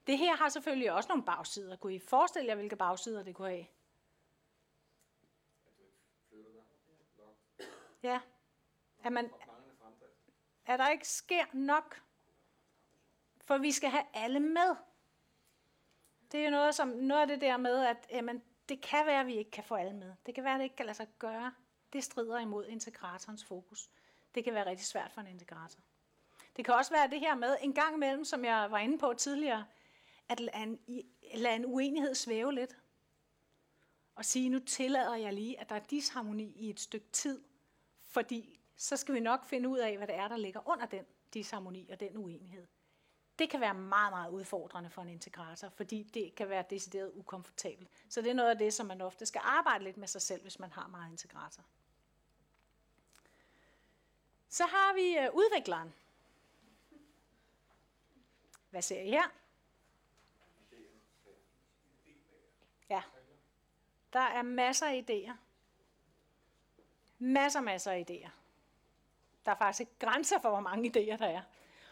Det 0.06 0.18
her 0.18 0.36
har 0.36 0.48
selvfølgelig 0.48 0.92
også 0.92 1.08
nogle 1.08 1.24
bagsider. 1.24 1.76
Kunne 1.76 1.94
I 1.94 1.98
forestille 1.98 2.48
jer, 2.48 2.54
hvilke 2.54 2.76
bagsider 2.76 3.22
det 3.22 3.34
kunne 3.34 3.48
have? 3.48 3.66
Ja. 8.02 8.20
At, 9.04 9.12
man, 9.12 9.30
at 10.66 10.78
der 10.78 10.88
ikke 10.88 11.08
sker 11.08 11.44
nok. 11.52 12.02
For 13.44 13.58
vi 13.58 13.72
skal 13.72 13.90
have 13.90 14.04
alle 14.14 14.40
med. 14.40 14.76
Det 16.32 16.40
er 16.40 16.44
jo 16.44 16.50
noget, 16.50 16.74
som, 16.74 16.88
noget 16.88 17.22
af 17.22 17.28
det 17.28 17.40
der 17.40 17.56
med, 17.56 17.84
at 17.84 18.06
jamen, 18.10 18.42
det 18.68 18.80
kan 18.80 19.06
være, 19.06 19.20
at 19.20 19.26
vi 19.26 19.36
ikke 19.36 19.50
kan 19.50 19.64
få 19.64 19.74
alle 19.74 19.92
med. 19.92 20.14
Det 20.26 20.34
kan 20.34 20.44
være, 20.44 20.54
at 20.54 20.58
det 20.58 20.64
ikke 20.64 20.76
kan 20.76 20.86
lade 20.86 20.96
sig 20.96 21.08
gøre. 21.18 21.52
Det 21.92 22.04
strider 22.04 22.38
imod 22.38 22.66
integratorens 22.66 23.44
fokus. 23.44 23.90
Det 24.34 24.44
kan 24.44 24.54
være 24.54 24.66
rigtig 24.66 24.86
svært 24.86 25.12
for 25.12 25.20
en 25.20 25.26
integrator. 25.26 25.80
Det 26.56 26.64
kan 26.64 26.74
også 26.74 26.92
være 26.92 27.10
det 27.10 27.20
her 27.20 27.34
med, 27.34 27.56
en 27.60 27.72
gang 27.72 27.94
imellem, 27.94 28.24
som 28.24 28.44
jeg 28.44 28.70
var 28.70 28.78
inde 28.78 28.98
på 28.98 29.14
tidligere, 29.14 29.64
at 30.28 30.40
lade 30.40 30.62
en, 30.62 30.78
lade 31.34 31.56
en 31.56 31.66
uenighed 31.66 32.14
svæve 32.14 32.54
lidt. 32.54 32.76
Og 34.14 34.24
sige, 34.24 34.48
nu 34.48 34.58
tillader 34.58 35.14
jeg 35.14 35.32
lige, 35.32 35.60
at 35.60 35.68
der 35.68 35.74
er 35.74 35.80
disharmoni 35.80 36.52
i 36.56 36.70
et 36.70 36.80
stykke 36.80 37.06
tid, 37.12 37.42
fordi 38.00 38.60
så 38.76 38.96
skal 38.96 39.14
vi 39.14 39.20
nok 39.20 39.44
finde 39.44 39.68
ud 39.68 39.78
af, 39.78 39.96
hvad 39.96 40.06
det 40.06 40.16
er, 40.16 40.28
der 40.28 40.36
ligger 40.36 40.68
under 40.68 40.86
den 40.86 41.04
disharmoni 41.34 41.88
og 41.90 42.00
den 42.00 42.16
uenighed. 42.16 42.66
Det 43.38 43.50
kan 43.50 43.60
være 43.60 43.74
meget, 43.74 44.12
meget 44.12 44.30
udfordrende 44.30 44.90
for 44.90 45.02
en 45.02 45.08
integrator, 45.08 45.68
fordi 45.68 46.02
det 46.02 46.34
kan 46.34 46.48
være 46.48 46.64
decideret 46.70 47.10
ukomfortabelt. 47.14 47.90
Så 48.08 48.22
det 48.22 48.30
er 48.30 48.34
noget 48.34 48.50
af 48.50 48.58
det, 48.58 48.74
som 48.74 48.86
man 48.86 49.00
ofte 49.00 49.26
skal 49.26 49.40
arbejde 49.44 49.84
lidt 49.84 49.96
med 49.96 50.08
sig 50.08 50.22
selv, 50.22 50.42
hvis 50.42 50.58
man 50.58 50.72
har 50.72 50.86
meget 50.88 51.10
integrator. 51.10 51.62
Så 54.48 54.66
har 54.66 54.94
vi 54.94 55.18
øh, 55.18 55.34
udvikleren. 55.34 55.94
Hvad 58.70 58.82
ser 58.82 59.00
I 59.00 59.10
her? 59.10 59.43
Ja. 62.94 63.02
Der 64.12 64.20
er 64.20 64.42
masser 64.42 64.86
af 64.86 65.04
idéer. 65.10 65.32
Masser, 67.18 67.60
masser 67.60 67.90
af 67.90 68.04
idéer. 68.10 68.30
Der 69.44 69.50
er 69.50 69.56
faktisk 69.56 69.80
ikke 69.80 69.98
grænser 69.98 70.40
for, 70.40 70.48
hvor 70.48 70.60
mange 70.60 70.88
idéer 70.88 71.16
der 71.16 71.26
er. 71.26 71.42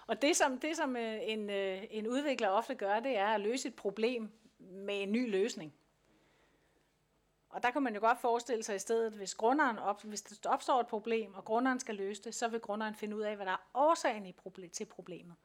Og 0.06 0.22
det, 0.22 0.36
som, 0.36 0.58
det, 0.58 0.76
som 0.76 0.96
øh, 0.96 1.18
en, 1.22 1.50
øh, 1.50 1.82
en 1.90 2.06
udvikler 2.08 2.48
ofte 2.48 2.74
gør, 2.74 3.00
det 3.00 3.16
er 3.16 3.26
at 3.26 3.40
løse 3.40 3.68
et 3.68 3.74
problem 3.74 4.30
med 4.58 5.02
en 5.02 5.12
ny 5.12 5.30
løsning. 5.30 5.74
Og 7.48 7.62
der 7.62 7.70
kan 7.70 7.82
man 7.82 7.94
jo 7.94 8.00
godt 8.00 8.20
forestille 8.20 8.62
sig 8.62 8.76
i 8.76 8.78
stedet, 8.78 9.12
hvis, 9.12 9.34
grunderen 9.34 9.78
op, 9.78 10.02
hvis 10.02 10.22
der 10.22 10.50
opstår 10.50 10.80
et 10.80 10.86
problem, 10.86 11.34
og 11.34 11.44
grunderen 11.44 11.80
skal 11.80 11.94
løse 11.94 12.22
det, 12.22 12.34
så 12.34 12.48
vil 12.48 12.60
grunderen 12.60 12.94
finde 12.94 13.16
ud 13.16 13.22
af, 13.22 13.36
hvad 13.36 13.46
der 13.46 13.52
er 13.52 13.70
årsagen 13.74 14.26
i 14.26 14.32
proble- 14.32 14.70
til 14.70 14.84
problemet. 14.84 15.36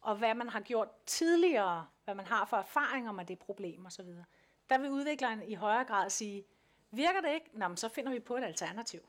Og 0.00 0.16
hvad 0.16 0.34
man 0.34 0.48
har 0.48 0.60
gjort 0.60 0.88
tidligere, 1.06 1.86
hvad 2.04 2.14
man 2.14 2.26
har 2.26 2.44
for 2.44 2.56
erfaringer 2.56 3.12
med 3.12 3.24
det 3.24 3.38
problem 3.38 3.86
osv. 3.86 4.06
Der 4.72 4.78
vil 4.78 4.90
udvikleren 4.90 5.42
i 5.42 5.54
højere 5.54 5.84
grad 5.84 6.10
sige, 6.10 6.44
virker 6.90 7.20
det 7.20 7.34
ikke? 7.34 7.50
Nå, 7.52 7.68
men 7.68 7.76
så 7.76 7.88
finder 7.88 8.12
vi 8.12 8.20
på 8.20 8.36
et 8.36 8.44
alternativ. 8.44 9.00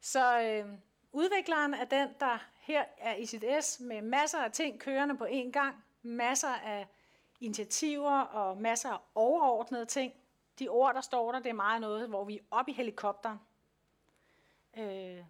Så 0.00 0.40
øh, 0.40 0.78
udvikleren 1.12 1.74
er 1.74 1.84
den, 1.84 2.08
der 2.20 2.38
her 2.58 2.84
er 2.98 3.14
i 3.14 3.26
sit 3.26 3.44
S 3.60 3.80
med 3.80 4.02
masser 4.02 4.38
af 4.38 4.52
ting 4.52 4.80
kørende 4.80 5.16
på 5.16 5.24
én 5.24 5.50
gang, 5.50 5.84
masser 6.02 6.54
af 6.54 6.88
initiativer 7.40 8.20
og 8.20 8.56
masser 8.56 8.90
af 8.90 8.98
overordnede 9.14 9.86
ting. 9.86 10.12
De 10.58 10.68
ord, 10.68 10.94
der 10.94 11.00
står 11.00 11.32
der, 11.32 11.38
det 11.38 11.50
er 11.50 11.54
meget 11.54 11.80
noget, 11.80 12.08
hvor 12.08 12.24
vi 12.24 12.38
er 12.38 12.42
oppe 12.50 12.70
i 12.70 12.74
helikopteren 12.74 13.38
øh, 14.76 15.24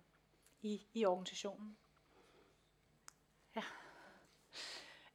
i, 0.62 0.86
i 0.94 1.04
organisationen. 1.04 1.76
Ja. 3.56 3.62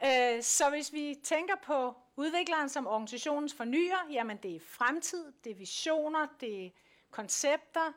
Øh, 0.05 0.43
så 0.43 0.69
hvis 0.69 0.93
vi 0.93 1.17
tænker 1.23 1.55
på 1.55 1.95
udvikleren 2.15 2.69
som 2.69 2.87
organisationens 2.87 3.53
fornyer, 3.53 4.11
jamen 4.11 4.37
det 4.37 4.55
er 4.55 4.59
fremtid, 4.59 5.31
det 5.43 5.51
er 5.51 5.55
visioner, 5.55 6.27
det 6.39 6.65
er 6.65 6.69
koncepter, 7.11 7.93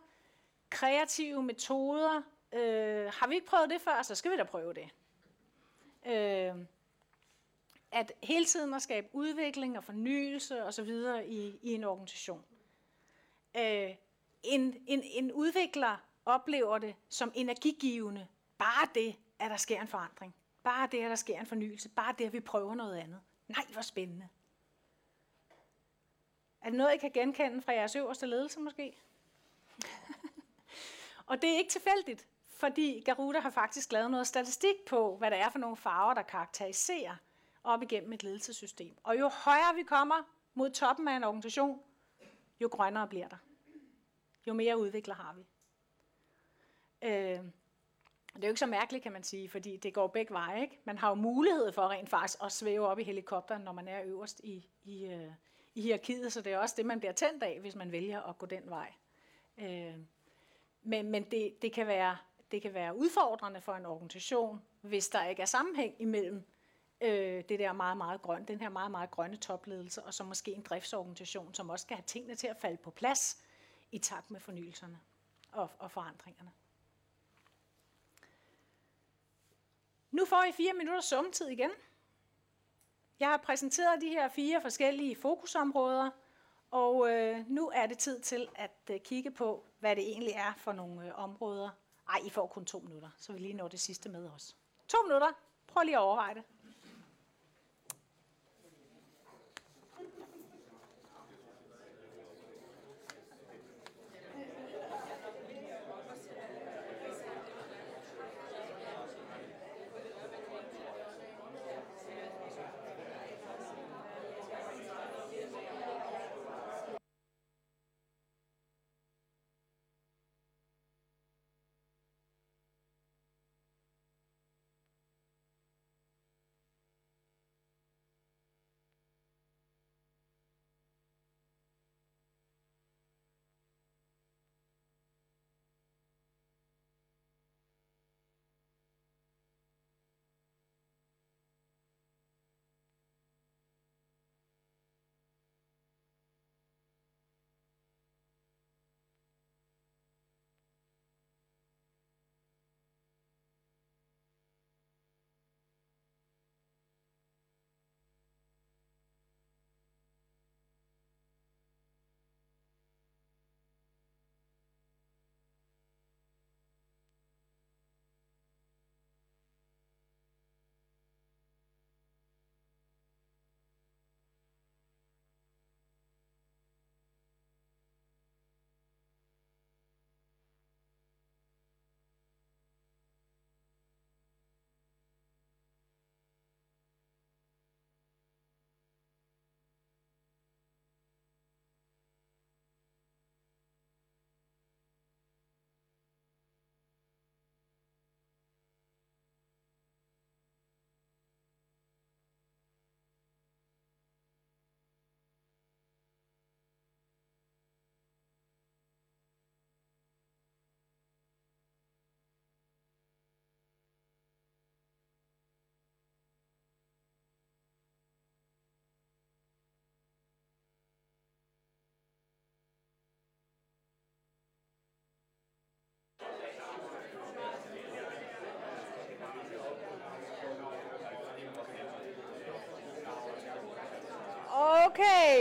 kreative 0.71 1.43
metoder. 1.43 2.23
Øh, 2.53 3.13
har 3.13 3.27
vi 3.27 3.35
ikke 3.35 3.47
prøvet 3.47 3.71
det 3.71 3.81
før, 3.81 4.03
så 4.03 4.15
skal 4.15 4.31
vi 4.31 4.37
da 4.37 4.45
prøve 4.45 4.75
det. 4.75 4.89
Øh, 6.07 6.65
at 7.93 8.13
hele 8.23 8.45
tiden 8.45 8.75
at 8.75 8.83
skabe 8.83 9.09
udvikling 9.13 9.79
og 9.79 9.85
fornyelse 9.85 10.65
osv. 10.65 10.89
I, 11.27 11.59
i 11.63 11.75
en 11.75 11.85
organisation. 11.85 12.45
Øh, 13.57 13.95
en, 14.43 14.77
en, 14.87 15.03
en 15.03 15.33
udvikler 15.33 15.97
oplever 16.25 16.79
det 16.79 16.95
som 17.09 17.33
energigivende. 17.35 18.27
Bare 18.59 18.89
det, 18.95 19.17
at 19.39 19.51
der 19.51 19.57
sker 19.57 19.81
en 19.81 19.89
forandring. 19.89 20.35
Bare 20.63 20.89
det, 20.93 21.03
at 21.03 21.11
der 21.11 21.17
sker 21.17 21.41
en 21.41 21.47
fornyelse. 21.47 21.89
Bare 21.89 22.15
det, 22.19 22.25
at 22.25 22.33
vi 22.33 22.41
prøver 22.41 22.75
noget 22.75 22.97
andet. 22.97 23.21
Nej, 23.49 23.65
hvor 23.73 23.83
spændende. 23.83 24.29
Er 26.61 26.69
det 26.69 26.79
noget, 26.79 26.95
I 26.95 26.99
kan 26.99 27.11
genkende 27.11 27.63
fra 27.63 27.73
jeres 27.73 27.97
øverste 27.97 28.27
ledelse 28.27 28.61
måske? 28.61 28.97
og 31.27 31.43
det 31.43 31.51
er 31.51 31.59
ikke 31.59 31.71
tilfældigt, 31.71 32.27
fordi 32.49 33.03
Garuda 33.05 33.39
har 33.41 33.51
faktisk 33.51 33.93
lavet 33.93 34.11
noget 34.11 34.27
statistik 34.27 34.85
på, 34.87 35.17
hvad 35.17 35.31
der 35.31 35.37
er 35.37 35.51
for 35.51 35.59
nogle 35.59 35.77
farver, 35.77 36.15
der 36.15 36.23
karakteriserer 36.23 37.17
op 37.65 37.83
igennem 37.83 38.13
et 38.13 38.23
ledelsessystem. 38.23 38.97
Og 39.03 39.19
jo 39.19 39.29
højere 39.29 39.75
vi 39.75 39.83
kommer 39.83 40.23
mod 40.55 40.71
toppen 40.71 41.09
af 41.09 41.17
en 41.17 41.25
organisation, 41.25 41.83
jo 42.61 42.69
grønnere 42.73 43.09
bliver 43.09 43.29
der. 43.29 43.37
Jo 44.47 44.53
mere 44.53 44.79
udvikler 44.79 45.15
har 45.15 45.33
vi. 45.33 45.47
Øh, 47.03 47.45
det 48.37 48.45
er 48.45 48.49
jo 48.49 48.53
ikke 48.53 48.61
så 48.61 48.67
mærkeligt, 48.67 49.03
kan 49.03 49.13
man 49.13 49.23
sige, 49.23 49.49
fordi 49.49 49.77
det 49.77 49.95
går 49.95 50.07
begge 50.07 50.33
veje. 50.33 50.63
Ikke? 50.63 50.81
Man 50.85 50.99
har 50.99 51.09
jo 51.09 51.15
mulighed 51.15 51.73
for 51.73 51.89
rent 51.89 52.09
faktisk 52.09 52.39
at 52.43 52.53
svæve 52.53 52.87
op 52.87 52.99
i 52.99 53.03
helikopteren, 53.03 53.63
når 53.63 53.73
man 53.73 53.89
er 53.89 54.03
øverst 54.05 54.41
i, 54.45 54.69
i, 54.85 55.07
øh, 55.07 55.33
i 55.75 55.83
hierarkiet, 55.83 56.33
så 56.33 56.41
det 56.41 56.53
er 56.53 56.59
også 56.59 56.75
det, 56.79 56.87
man 56.87 56.99
bliver 56.99 57.13
tændt 57.13 57.43
af, 57.43 57.61
hvis 57.61 57.75
man 57.75 57.93
vælger 57.93 58.21
at 58.23 58.39
gå 58.39 58.47
den 58.47 58.63
vej. 58.71 58.93
Øh, 59.59 59.95
men 60.83 61.11
men 61.11 61.25
det, 61.31 61.63
det, 61.63 61.73
kan 61.73 61.87
være, 61.87 62.17
det 62.51 62.63
kan 62.63 62.75
være 62.75 62.97
udfordrende 62.97 63.61
for 63.61 63.75
en 63.75 63.87
organisation, 63.87 64.63
hvis 64.81 65.09
der 65.09 65.25
ikke 65.25 65.43
er 65.43 65.47
sammenhæng 65.47 65.95
imellem 65.99 66.45
øh, 67.01 67.45
det 67.49 67.59
der 67.59 67.73
meget, 67.73 67.97
meget 67.97 68.23
grønne, 68.23 68.47
den 68.47 68.61
her 68.61 68.69
meget, 68.69 68.91
meget 68.91 69.11
grønne 69.11 69.37
topledelse, 69.37 70.03
og 70.03 70.15
så 70.15 70.25
måske 70.25 70.53
en 70.53 70.63
driftsorganisation, 70.63 71.55
som 71.55 71.71
også 71.71 71.83
skal 71.83 71.97
have 71.97 72.05
tingene 72.07 72.35
til 72.35 72.47
at 72.47 72.57
falde 72.57 72.77
på 72.77 72.91
plads 72.91 73.43
i 73.93 73.99
takt 73.99 74.31
med 74.31 74.41
fornyelserne 74.41 74.99
og, 75.53 75.71
og 75.79 75.91
forandringerne. 75.91 76.51
Nu 80.13 80.25
får 80.25 80.45
I 80.45 80.53
fire 80.53 80.73
minutter 80.73 81.01
summetid 81.01 81.49
igen. 81.49 81.71
Jeg 83.21 83.29
har 83.29 83.37
præsenteret 83.37 84.01
de 84.01 84.09
her 84.09 84.29
fire 84.29 84.61
forskellige 84.61 85.17
fokusområder, 85.17 86.11
og 86.71 87.11
øh, 87.11 87.51
nu 87.51 87.71
er 87.75 87.87
det 87.87 87.99
tid 87.99 88.21
til 88.21 88.49
at 88.55 88.91
øh, 88.91 89.01
kigge 89.01 89.31
på, 89.31 89.65
hvad 89.79 89.97
det 89.97 90.05
egentlig 90.05 90.33
er 90.35 90.53
for 90.57 90.73
nogle 90.73 91.07
øh, 91.07 91.19
områder. 91.19 91.71
Ej, 92.09 92.19
I 92.25 92.31
får 92.31 92.47
kun 92.47 92.65
to 92.65 92.79
minutter, 92.79 93.09
så 93.19 93.33
vi 93.33 93.39
lige 93.39 93.55
når 93.55 93.69
det 93.69 93.81
sidste 93.81 94.09
med 94.09 94.31
os. 94.31 94.57
To 94.89 94.99
minutter. 95.07 95.29
Prøv 95.67 95.83
lige 95.83 95.97
at 95.97 96.01
overveje 96.01 96.35
det. 96.35 96.43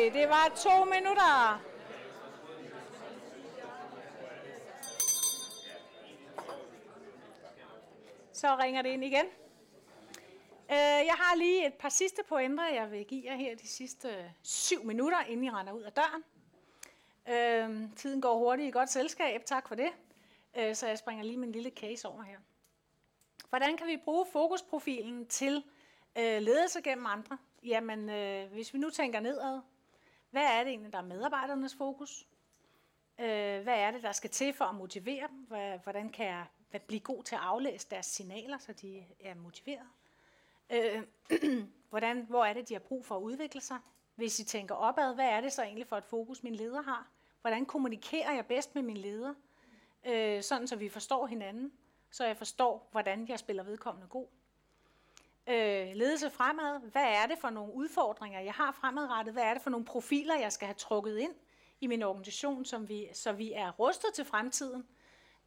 Det 0.10 0.30
var 0.30 0.52
to 0.56 0.86
minutter. 0.86 1.62
Så 8.34 8.56
ringer 8.56 8.82
det 8.82 8.90
ind 8.90 9.04
igen. 9.04 9.26
Øh, 10.72 11.06
jeg 11.06 11.16
har 11.18 11.36
lige 11.36 11.68
et 11.68 11.74
par 11.74 11.90
sidste 11.90 12.24
pointer, 12.24 12.68
jeg 12.68 12.92
vil 12.92 13.06
give 13.06 13.24
jer 13.26 13.36
her 13.36 13.56
de 13.56 13.68
sidste 13.68 14.34
syv 14.44 14.84
minutter, 14.84 15.22
inden 15.22 15.44
I 15.44 15.50
render 15.50 15.74
ud 15.74 15.82
af 15.82 15.92
døren. 15.92 16.24
Øh, 17.30 17.90
tiden 17.96 18.22
går 18.22 18.38
hurtigt 18.38 18.68
i 18.68 18.72
godt 18.72 18.90
selskab, 18.90 19.46
tak 19.46 19.68
for 19.68 19.76
det. 19.76 19.90
Øh, 20.58 20.76
så 20.76 20.88
jeg 20.88 20.98
springer 20.98 21.24
lige 21.24 21.38
min 21.38 21.52
lille 21.52 21.70
case 21.70 22.08
over 22.08 22.24
her. 22.24 22.38
Hvordan 23.50 23.78
kan 23.78 23.88
vi 23.88 23.98
bruge 23.98 24.26
fokusprofilen 24.32 25.26
til 25.28 25.64
øh, 26.18 26.42
ledelse 26.42 26.82
gennem 26.82 27.06
andre? 27.06 27.38
Jamen, 27.64 28.10
øh, 28.10 28.52
hvis 28.52 28.74
vi 28.74 28.80
nu 28.80 28.90
tænker 28.90 29.20
nedad, 29.20 29.62
hvad 30.32 30.44
er 30.44 30.64
det 30.64 30.70
egentlig, 30.70 30.94
der 30.94 31.00
er 31.00 31.04
medarbejdernes 31.04 31.76
fokus? 31.76 32.28
Øh, 33.20 33.64
hvad 33.64 33.80
er 33.80 33.92
det, 33.92 34.04
der 34.04 34.12
skal 34.12 34.30
til 34.30 34.54
for 34.54 34.66
at 34.66 34.76
motivere 34.76 35.28
dem? 35.28 35.58
Hvordan 35.84 36.10
kan 36.10 36.26
jeg 36.26 36.46
blive 36.88 37.00
god 37.00 37.24
til 37.24 37.36
at 37.36 37.42
aflæse 37.42 37.88
deres 37.90 38.06
signaler, 38.06 38.58
så 38.58 38.74
de 38.74 39.06
er 39.20 39.36
motiveret? 39.36 39.88
Øh, 40.70 41.04
hvordan, 41.90 42.26
hvor 42.30 42.46
er 42.46 42.54
det, 42.54 42.70
de 42.70 42.74
har 42.74 42.80
brug 42.80 43.06
for 43.06 43.18
at 43.18 43.22
udvikle 43.22 43.62
sig? 43.62 43.80
Hvis 44.16 44.40
I 44.40 44.44
tænker 44.44 44.76
opad, 44.76 45.16
hvad 45.16 45.30
er 45.30 45.42
det 45.42 45.54
så 45.54 45.64
egentlig 45.64 45.88
for 45.88 45.98
et 45.98 46.06
fokus, 46.06 46.44
min 46.44 46.56
leder 46.56 46.82
har? 46.82 47.08
Hvordan 47.42 47.66
kommunikerer 47.66 48.32
jeg 48.32 48.46
bedst 48.46 48.76
med 48.76 48.84
min 48.84 48.98
leder? 48.98 49.34
Øh, 50.06 50.44
sådan, 50.44 50.68
så 50.68 50.76
vi 50.76 50.90
forstår 50.90 51.28
hinanden, 51.28 51.72
så 52.12 52.26
jeg 52.26 52.38
forstår, 52.38 52.88
hvordan 52.92 53.28
jeg 53.28 53.40
spiller 53.40 53.64
vedkommende 53.64 54.08
god. 54.08 54.28
Øh, 55.48 55.96
ledelse 55.96 56.30
fremad, 56.30 56.80
hvad 56.92 57.06
er 57.06 57.26
det 57.28 57.38
for 57.38 57.50
nogle 57.50 57.74
udfordringer, 57.74 58.40
jeg 58.40 58.54
har 58.54 58.72
fremadrettet? 58.72 59.34
Hvad 59.34 59.44
er 59.44 59.54
det 59.54 59.62
for 59.62 59.70
nogle 59.70 59.86
profiler, 59.86 60.40
jeg 60.40 60.52
skal 60.52 60.66
have 60.66 60.76
trukket 60.76 61.18
ind 61.18 61.34
i 61.82 61.88
min 61.88 62.04
organisation, 62.04 62.66
som 62.66 62.90
vi, 62.90 63.08
så 63.14 63.32
vi 63.32 63.54
er 63.54 63.72
rustet 63.72 64.14
til 64.14 64.26
fremtiden? 64.26 64.88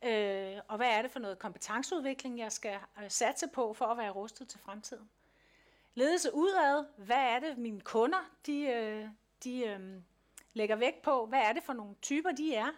Øh, 0.05 0.57
og 0.69 0.77
hvad 0.77 0.89
er 0.91 1.03
det 1.03 1.11
for 1.11 1.19
noget 1.19 1.39
kompetenceudvikling, 1.39 2.39
jeg 2.39 2.53
skal 2.53 2.79
øh, 3.03 3.11
satse 3.11 3.49
på 3.49 3.75
for 3.75 3.85
at 3.85 3.99
være 3.99 4.11
rustet 4.11 4.49
til 4.49 4.61
fremtiden? 4.61 5.11
Ledelse 5.95 6.35
udad, 6.35 6.85
hvad 6.97 7.17
er 7.17 7.39
det 7.39 7.59
mine 7.59 7.81
kunder, 7.81 8.31
de, 8.47 8.61
øh, 8.61 9.09
de 9.45 9.65
øh, 9.65 9.81
lægger 10.53 10.77
vægt 10.77 11.03
på? 11.03 11.27
Hvad 11.27 11.41
er 11.41 11.53
det 11.53 11.63
for 11.63 11.73
nogle 11.73 11.95
typer, 12.03 12.33
de 12.33 12.55
er? 12.55 12.69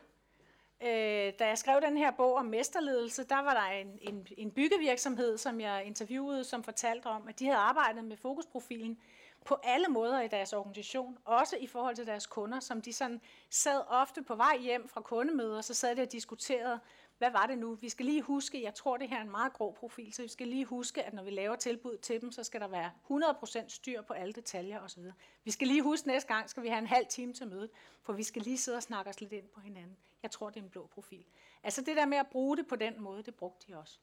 Øh, 0.83 1.33
da 1.39 1.47
jeg 1.49 1.59
skrev 1.59 1.81
den 1.81 1.97
her 1.97 2.11
bog 2.11 2.35
om 2.35 2.45
mesterledelse, 2.45 3.25
der 3.25 3.43
var 3.43 3.55
der 3.55 3.67
en, 3.67 3.99
en, 4.01 4.27
en 4.37 4.51
byggevirksomhed, 4.51 5.39
som 5.39 5.61
jeg 5.61 5.85
interviewede, 5.85 6.45
som 6.45 6.65
fortalte 6.65 7.07
om, 7.07 7.29
at 7.29 7.39
de 7.39 7.45
havde 7.45 7.59
arbejdet 7.59 8.05
med 8.05 8.17
fokusprofilen 8.17 8.99
på 9.45 9.57
alle 9.65 9.89
måder 9.89 10.21
i 10.21 10.29
deres 10.29 10.53
organisation, 10.53 11.19
også 11.25 11.57
i 11.57 11.67
forhold 11.67 11.97
til 11.97 12.07
deres 12.07 12.27
kunder, 12.27 12.61
som 12.61 12.83
de 12.83 12.93
sådan 12.93 13.21
sad 13.51 13.81
ofte 13.89 14.23
på 14.23 14.35
vej 14.35 14.59
hjem 14.59 14.89
fra 14.89 15.01
kundemøder, 15.01 15.61
så 15.61 15.75
sad 15.75 15.97
de 15.97 16.03
og 16.03 16.13
diskuterede, 16.13 16.81
hvad 17.19 17.31
var 17.31 17.47
det 17.47 17.59
nu? 17.59 17.75
Vi 17.75 17.89
skal 17.89 18.07
lige 18.07 18.23
huske, 18.23 18.63
jeg 18.63 18.75
tror, 18.75 18.97
det 18.97 19.09
her 19.09 19.17
er 19.17 19.23
en 19.23 19.31
meget 19.31 19.53
grå 19.53 19.71
profil, 19.71 20.13
så 20.13 20.23
vi 20.23 20.29
skal 20.29 20.49
lige 20.49 20.65
huske, 20.65 21.03
at 21.03 21.13
når 21.13 21.23
vi 21.23 21.31
laver 21.31 21.57
tilbud 21.57 21.97
til 21.99 22.21
dem, 22.21 22.33
så 22.33 22.45
skal 22.45 22.61
der 22.61 22.69
være 22.69 22.91
100% 23.11 23.69
styr 23.69 24.03
på 24.03 24.13
alle 24.13 24.33
detaljer 24.33 24.81
osv. 24.81 25.03
Vi 25.45 25.51
skal 25.51 25.67
lige 25.67 25.83
huske, 25.83 26.09
næste 26.09 26.35
gang 26.35 26.51
skal 26.51 26.63
vi 26.63 26.69
have 26.69 26.79
en 26.79 26.87
halv 26.87 27.07
time 27.07 27.33
til 27.33 27.49
mødet, 27.49 27.71
for 28.03 28.13
vi 28.13 28.23
skal 28.23 28.43
lige 28.43 28.59
sidde 28.59 28.77
og 28.77 28.83
snakke 28.83 29.11
os 29.11 29.21
lidt 29.21 29.33
ind 29.33 29.49
på 29.55 29.61
hinanden. 29.61 29.97
Jeg 30.27 30.31
tror, 30.31 30.51
det 30.51 30.61
er 30.61 30.65
en 30.65 30.71
blå 30.71 30.87
profil. 30.87 31.25
Altså 31.63 31.83
det 31.83 31.97
der 31.97 32.07
med 32.07 32.19
at 32.19 32.27
bruge 32.27 32.57
det 32.57 32.67
på 32.67 32.77
den 32.77 33.01
måde, 33.01 33.23
det 33.23 33.35
brugte 33.35 33.67
de 33.67 33.79
også. 33.79 33.99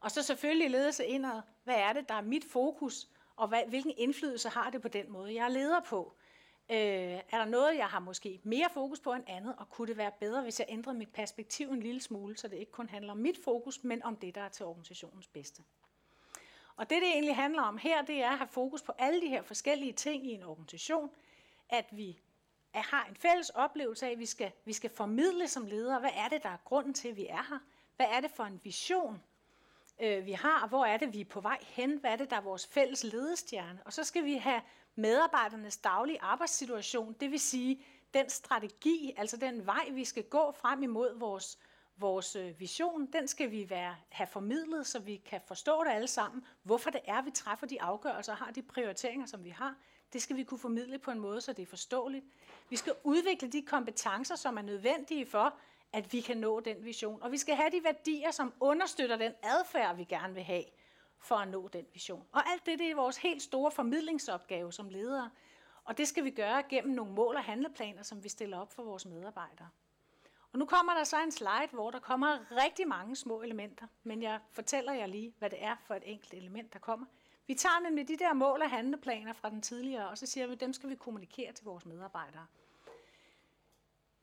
Og 0.00 0.10
så 0.10 0.22
selvfølgelig 0.22 0.70
ledelse 0.70 1.04
indad. 1.04 1.42
Hvad 1.64 1.74
er 1.74 1.92
det, 1.92 2.08
der 2.08 2.14
er 2.14 2.20
mit 2.20 2.44
fokus, 2.44 3.08
og 3.36 3.48
hvad, 3.48 3.62
hvilken 3.68 3.92
indflydelse 3.96 4.48
har 4.48 4.70
det 4.70 4.82
på 4.82 4.88
den 4.88 5.10
måde, 5.12 5.34
jeg 5.34 5.44
er 5.44 5.48
leder 5.48 5.80
på? 5.80 6.14
Øh, 6.70 6.76
er 6.76 7.38
der 7.38 7.44
noget, 7.44 7.76
jeg 7.76 7.86
har 7.86 7.98
måske 7.98 8.40
mere 8.42 8.68
fokus 8.74 9.00
på 9.00 9.12
end 9.12 9.24
andet, 9.26 9.54
og 9.58 9.70
kunne 9.70 9.88
det 9.88 9.96
være 9.96 10.12
bedre, 10.20 10.42
hvis 10.42 10.60
jeg 10.60 10.66
ændrede 10.70 10.98
mit 10.98 11.12
perspektiv 11.12 11.70
en 11.70 11.80
lille 11.80 12.00
smule, 12.00 12.36
så 12.36 12.48
det 12.48 12.56
ikke 12.56 12.72
kun 12.72 12.88
handler 12.88 13.12
om 13.12 13.18
mit 13.18 13.38
fokus, 13.44 13.84
men 13.84 14.02
om 14.02 14.16
det, 14.16 14.34
der 14.34 14.40
er 14.40 14.48
til 14.48 14.66
organisationens 14.66 15.26
bedste? 15.26 15.62
Og 16.76 16.90
det, 16.90 17.02
det 17.02 17.08
egentlig 17.08 17.36
handler 17.36 17.62
om 17.62 17.78
her, 17.78 18.02
det 18.02 18.22
er 18.22 18.30
at 18.30 18.38
have 18.38 18.48
fokus 18.48 18.82
på 18.82 18.92
alle 18.98 19.20
de 19.20 19.28
her 19.28 19.42
forskellige 19.42 19.92
ting 19.92 20.26
i 20.26 20.30
en 20.30 20.42
organisation, 20.42 21.10
at 21.68 21.86
vi 21.92 22.20
har 22.82 23.04
en 23.04 23.16
fælles 23.16 23.50
oplevelse 23.50 24.06
af, 24.06 24.10
at 24.10 24.18
vi 24.18 24.26
skal, 24.26 24.52
vi 24.64 24.72
skal 24.72 24.90
formidle 24.90 25.48
som 25.48 25.66
ledere, 25.66 26.00
hvad 26.00 26.10
er 26.14 26.28
det, 26.28 26.42
der 26.42 26.48
er 26.48 26.56
grunden 26.64 26.94
til, 26.94 27.08
at 27.08 27.16
vi 27.16 27.26
er 27.26 27.46
her? 27.50 27.58
Hvad 27.96 28.06
er 28.10 28.20
det 28.20 28.30
for 28.30 28.44
en 28.44 28.60
vision, 28.64 29.22
øh, 30.00 30.26
vi 30.26 30.32
har? 30.32 30.66
Hvor 30.66 30.84
er 30.84 30.96
det, 30.96 31.12
vi 31.12 31.20
er 31.20 31.24
på 31.24 31.40
vej 31.40 31.58
hen? 31.62 31.98
Hvad 31.98 32.10
er 32.10 32.16
det, 32.16 32.30
der 32.30 32.36
er 32.36 32.40
vores 32.40 32.66
fælles 32.66 33.04
ledestjerne? 33.04 33.80
Og 33.84 33.92
så 33.92 34.04
skal 34.04 34.24
vi 34.24 34.34
have 34.34 34.60
medarbejdernes 34.94 35.76
daglige 35.76 36.22
arbejdssituation, 36.22 37.12
det 37.20 37.30
vil 37.30 37.40
sige 37.40 37.84
den 38.14 38.30
strategi, 38.30 39.14
altså 39.16 39.36
den 39.36 39.66
vej, 39.66 39.90
vi 39.92 40.04
skal 40.04 40.24
gå 40.24 40.52
frem 40.52 40.82
imod 40.82 41.18
vores, 41.18 41.58
vores 41.96 42.36
øh, 42.36 42.60
vision, 42.60 43.06
den 43.06 43.28
skal 43.28 43.50
vi 43.50 43.70
være, 43.70 43.96
have 44.08 44.26
formidlet, 44.26 44.86
så 44.86 44.98
vi 44.98 45.16
kan 45.16 45.40
forstå 45.46 45.84
det 45.84 45.90
alle 45.90 46.06
sammen, 46.06 46.44
hvorfor 46.62 46.90
det 46.90 47.00
er, 47.04 47.22
vi 47.22 47.30
træffer 47.30 47.66
de 47.66 47.82
afgørelser 47.82 48.32
og 48.32 48.38
har 48.38 48.50
de 48.50 48.62
prioriteringer, 48.62 49.26
som 49.26 49.44
vi 49.44 49.50
har. 49.50 49.76
Det 50.16 50.22
skal 50.22 50.36
vi 50.36 50.44
kunne 50.44 50.58
formidle 50.58 50.98
på 50.98 51.10
en 51.10 51.20
måde, 51.20 51.40
så 51.40 51.52
det 51.52 51.62
er 51.62 51.66
forståeligt. 51.66 52.24
Vi 52.68 52.76
skal 52.76 52.94
udvikle 53.04 53.48
de 53.48 53.62
kompetencer, 53.62 54.36
som 54.36 54.58
er 54.58 54.62
nødvendige 54.62 55.26
for, 55.26 55.54
at 55.92 56.12
vi 56.12 56.20
kan 56.20 56.36
nå 56.36 56.60
den 56.60 56.84
vision. 56.84 57.22
Og 57.22 57.32
vi 57.32 57.36
skal 57.36 57.54
have 57.54 57.70
de 57.70 57.84
værdier, 57.84 58.30
som 58.30 58.52
understøtter 58.60 59.16
den 59.16 59.32
adfærd, 59.42 59.96
vi 59.96 60.04
gerne 60.04 60.34
vil 60.34 60.42
have 60.42 60.64
for 61.18 61.34
at 61.34 61.48
nå 61.48 61.68
den 61.68 61.86
vision. 61.92 62.26
Og 62.32 62.50
alt 62.50 62.66
det, 62.66 62.78
det 62.78 62.90
er 62.90 62.94
vores 62.94 63.16
helt 63.16 63.42
store 63.42 63.70
formidlingsopgave 63.70 64.72
som 64.72 64.88
ledere. 64.88 65.30
Og 65.84 65.98
det 65.98 66.08
skal 66.08 66.24
vi 66.24 66.30
gøre 66.30 66.62
gennem 66.62 66.94
nogle 66.94 67.12
mål 67.12 67.36
og 67.36 67.44
handleplaner, 67.44 68.02
som 68.02 68.24
vi 68.24 68.28
stiller 68.28 68.58
op 68.58 68.72
for 68.72 68.82
vores 68.82 69.06
medarbejdere. 69.06 69.68
Og 70.52 70.58
nu 70.58 70.64
kommer 70.64 70.94
der 70.94 71.04
så 71.04 71.22
en 71.22 71.32
slide, 71.32 71.68
hvor 71.72 71.90
der 71.90 71.98
kommer 71.98 72.38
rigtig 72.64 72.88
mange 72.88 73.16
små 73.16 73.42
elementer, 73.42 73.86
men 74.02 74.22
jeg 74.22 74.40
fortæller 74.52 74.92
jer 74.92 75.06
lige, 75.06 75.34
hvad 75.38 75.50
det 75.50 75.64
er 75.64 75.76
for 75.84 75.94
et 75.94 76.02
enkelt 76.06 76.34
element, 76.34 76.72
der 76.72 76.78
kommer. 76.78 77.06
Vi 77.46 77.54
tager 77.54 77.80
nemlig 77.80 78.08
de 78.08 78.16
der 78.16 78.32
mål 78.32 78.62
og 78.62 78.70
handleplaner 78.70 79.32
fra 79.32 79.50
den 79.50 79.62
tidligere, 79.62 80.08
og 80.08 80.18
så 80.18 80.26
siger 80.26 80.46
vi, 80.46 80.52
at 80.52 80.60
dem 80.60 80.72
skal 80.72 80.90
vi 80.90 80.94
kommunikere 80.94 81.52
til 81.52 81.64
vores 81.64 81.86
medarbejdere. 81.86 82.46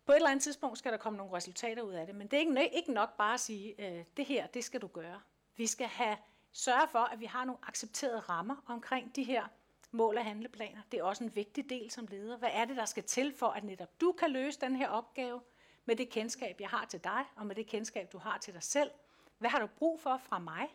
På 0.06 0.12
et 0.12 0.16
eller 0.16 0.30
andet 0.30 0.44
tidspunkt 0.44 0.78
skal 0.78 0.92
der 0.92 0.98
komme 0.98 1.18
nogle 1.18 1.34
resultater 1.34 1.82
ud 1.82 1.94
af 1.94 2.06
det, 2.06 2.16
men 2.16 2.28
det 2.28 2.38
er 2.38 2.40
ikke, 2.40 2.76
ikke 2.76 2.94
nok 2.94 3.18
bare 3.18 3.34
at 3.34 3.40
sige, 3.40 3.76
øh, 3.88 4.06
det 4.18 4.26
her, 4.26 4.48
det 4.48 4.64
skal 4.64 4.82
du 4.82 4.88
gøre. 4.88 5.22
Vi 5.56 5.68
skal 5.68 5.88
have 5.88 6.18
sørge 6.52 6.88
for, 6.88 7.00
at 7.00 7.20
vi 7.20 7.26
har 7.26 7.46
nogle 7.46 7.60
accepterede 7.68 8.20
rammer 8.20 8.56
omkring 8.68 9.16
de 9.16 9.24
her 9.24 9.48
mål 9.92 10.18
og 10.18 10.26
handleplaner. 10.26 10.82
Det 10.92 11.00
er 11.00 11.04
også 11.04 11.24
en 11.24 11.36
vigtig 11.36 11.70
del 11.70 11.92
som 11.92 12.08
leder. 12.08 12.38
Hvad 12.38 12.50
er 12.54 12.66
det, 12.66 12.78
der 12.78 12.86
skal 12.86 13.04
til 13.04 13.34
for, 13.38 13.48
at 13.48 13.64
netop 13.64 14.02
du 14.02 14.12
kan 14.12 14.32
løse 14.32 14.62
den 14.62 14.76
her 14.76 14.90
opgave 14.90 15.42
med 15.86 15.96
det 15.96 16.10
kendskab, 16.10 16.62
jeg 16.62 16.70
har 16.70 16.86
til 16.86 17.04
dig, 17.04 17.26
og 17.36 17.46
med 17.46 17.56
det 17.56 17.68
kendskab, 17.68 18.12
du 18.12 18.18
har 18.18 18.38
til 18.38 18.54
dig 18.54 18.64
selv? 18.64 18.92
Hvad 19.38 19.50
har 19.50 19.60
du 19.60 19.68
brug 19.68 20.00
for 20.00 20.18
fra 20.18 20.40
mig? 20.40 20.70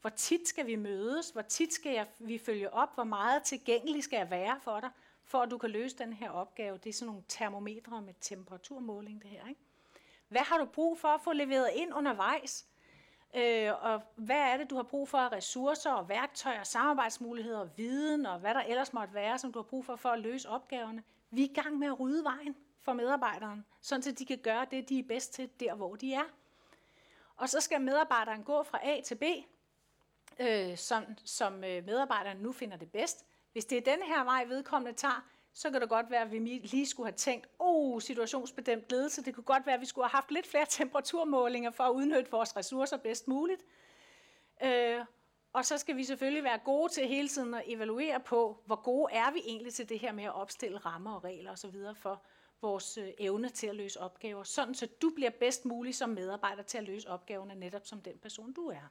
Hvor 0.00 0.10
tit 0.10 0.48
skal 0.48 0.66
vi 0.66 0.76
mødes? 0.76 1.30
Hvor 1.30 1.42
tit 1.42 1.72
skal 1.72 1.92
jeg, 1.92 2.06
vi 2.18 2.38
følge 2.38 2.74
op? 2.74 2.94
Hvor 2.94 3.04
meget 3.04 3.42
tilgængelig 3.42 4.04
skal 4.04 4.16
jeg 4.16 4.30
være 4.30 4.60
for 4.60 4.80
dig, 4.80 4.90
for 5.24 5.38
at 5.38 5.50
du 5.50 5.58
kan 5.58 5.70
løse 5.70 5.98
den 5.98 6.12
her 6.12 6.30
opgave? 6.30 6.78
Det 6.78 6.88
er 6.88 6.92
sådan 6.92 7.06
nogle 7.06 7.22
termometre 7.28 8.02
med 8.02 8.14
temperaturmåling, 8.20 9.22
det 9.22 9.30
her. 9.30 9.48
Ikke? 9.48 9.60
Hvad 10.28 10.40
har 10.40 10.58
du 10.58 10.64
brug 10.64 10.98
for 10.98 11.08
at 11.08 11.20
få 11.20 11.32
leveret 11.32 11.70
ind 11.74 11.94
undervejs? 11.94 12.66
Øh, 13.36 13.72
og 13.80 14.02
hvad 14.16 14.36
er 14.36 14.56
det, 14.56 14.70
du 14.70 14.76
har 14.76 14.82
brug 14.82 15.08
for 15.08 15.18
af 15.18 15.32
ressourcer 15.32 15.90
og 15.90 16.08
værktøjer, 16.08 16.62
samarbejdsmuligheder 16.62 17.58
og 17.58 17.70
viden, 17.76 18.26
og 18.26 18.38
hvad 18.38 18.54
der 18.54 18.60
ellers 18.60 18.92
måtte 18.92 19.14
være, 19.14 19.38
som 19.38 19.52
du 19.52 19.58
har 19.58 19.64
brug 19.64 19.84
for 19.84 19.96
for 19.96 20.08
at 20.08 20.20
løse 20.20 20.48
opgaverne. 20.48 21.02
Vi 21.30 21.44
er 21.44 21.48
i 21.50 21.52
gang 21.52 21.78
med 21.78 21.86
at 21.86 22.00
rydde 22.00 22.24
vejen 22.24 22.56
for 22.82 22.92
medarbejderen, 22.92 23.64
sådan 23.80 24.12
at 24.12 24.18
de 24.18 24.26
kan 24.26 24.38
gøre 24.38 24.66
det, 24.70 24.88
de 24.88 24.98
er 24.98 25.02
bedst 25.02 25.32
til, 25.32 25.50
der 25.60 25.74
hvor 25.74 25.96
de 25.96 26.14
er. 26.14 26.24
Og 27.36 27.48
så 27.48 27.60
skal 27.60 27.80
medarbejderen 27.80 28.44
gå 28.44 28.62
fra 28.62 28.78
A 28.82 29.00
til 29.00 29.14
B, 29.14 29.22
øh, 30.40 30.76
som, 30.76 31.04
som 31.24 31.64
øh, 31.64 31.84
medarbejderen 31.86 32.38
nu 32.38 32.52
finder 32.52 32.76
det 32.76 32.92
bedst. 32.92 33.26
Hvis 33.52 33.64
det 33.64 33.78
er 33.78 33.96
den 33.96 34.02
her 34.02 34.24
vej, 34.24 34.44
vedkommende 34.44 34.98
tager, 34.98 35.28
så 35.52 35.70
kan 35.70 35.80
det 35.80 35.88
godt 35.88 36.10
være, 36.10 36.22
at 36.22 36.32
vi 36.32 36.38
lige 36.38 36.86
skulle 36.86 37.06
have 37.06 37.16
tænkt, 37.16 37.46
oh, 37.58 38.00
situationsbestemt 38.00 38.90
ledelse, 38.90 39.24
det 39.24 39.34
kunne 39.34 39.44
godt 39.44 39.66
være, 39.66 39.74
at 39.74 39.80
vi 39.80 39.86
skulle 39.86 40.04
have 40.04 40.16
haft 40.16 40.30
lidt 40.30 40.46
flere 40.46 40.66
temperaturmålinger 40.80 41.70
for 41.70 41.84
at 41.84 41.90
udnytte 41.92 42.30
vores 42.30 42.56
ressourcer 42.56 42.96
bedst 42.96 43.28
muligt. 43.28 43.62
Øh, 44.62 45.00
og 45.52 45.64
så 45.64 45.78
skal 45.78 45.96
vi 45.96 46.04
selvfølgelig 46.04 46.44
være 46.44 46.58
gode 46.58 46.92
til 46.92 47.08
hele 47.08 47.28
tiden 47.28 47.54
at 47.54 47.62
evaluere 47.66 48.20
på, 48.20 48.62
hvor 48.66 48.82
gode 48.82 49.12
er 49.12 49.30
vi 49.30 49.42
egentlig 49.44 49.74
til 49.74 49.88
det 49.88 49.98
her 49.98 50.12
med 50.12 50.24
at 50.24 50.34
opstille 50.34 50.78
rammer 50.78 51.14
og 51.14 51.24
regler 51.24 51.52
osv. 51.52 51.76
for 51.94 52.22
vores 52.62 52.98
øh, 52.98 53.08
evne 53.18 53.48
til 53.48 53.66
at 53.66 53.76
løse 53.76 54.00
opgaver, 54.00 54.42
sådan 54.42 54.74
så 54.74 54.86
du 55.02 55.10
bliver 55.14 55.30
bedst 55.30 55.64
mulig 55.64 55.94
som 55.94 56.10
medarbejder 56.10 56.62
til 56.62 56.78
at 56.78 56.84
løse 56.84 57.08
opgaverne 57.10 57.54
netop 57.54 57.86
som 57.86 58.00
den 58.00 58.18
person 58.18 58.52
du 58.52 58.66
er. 58.66 58.90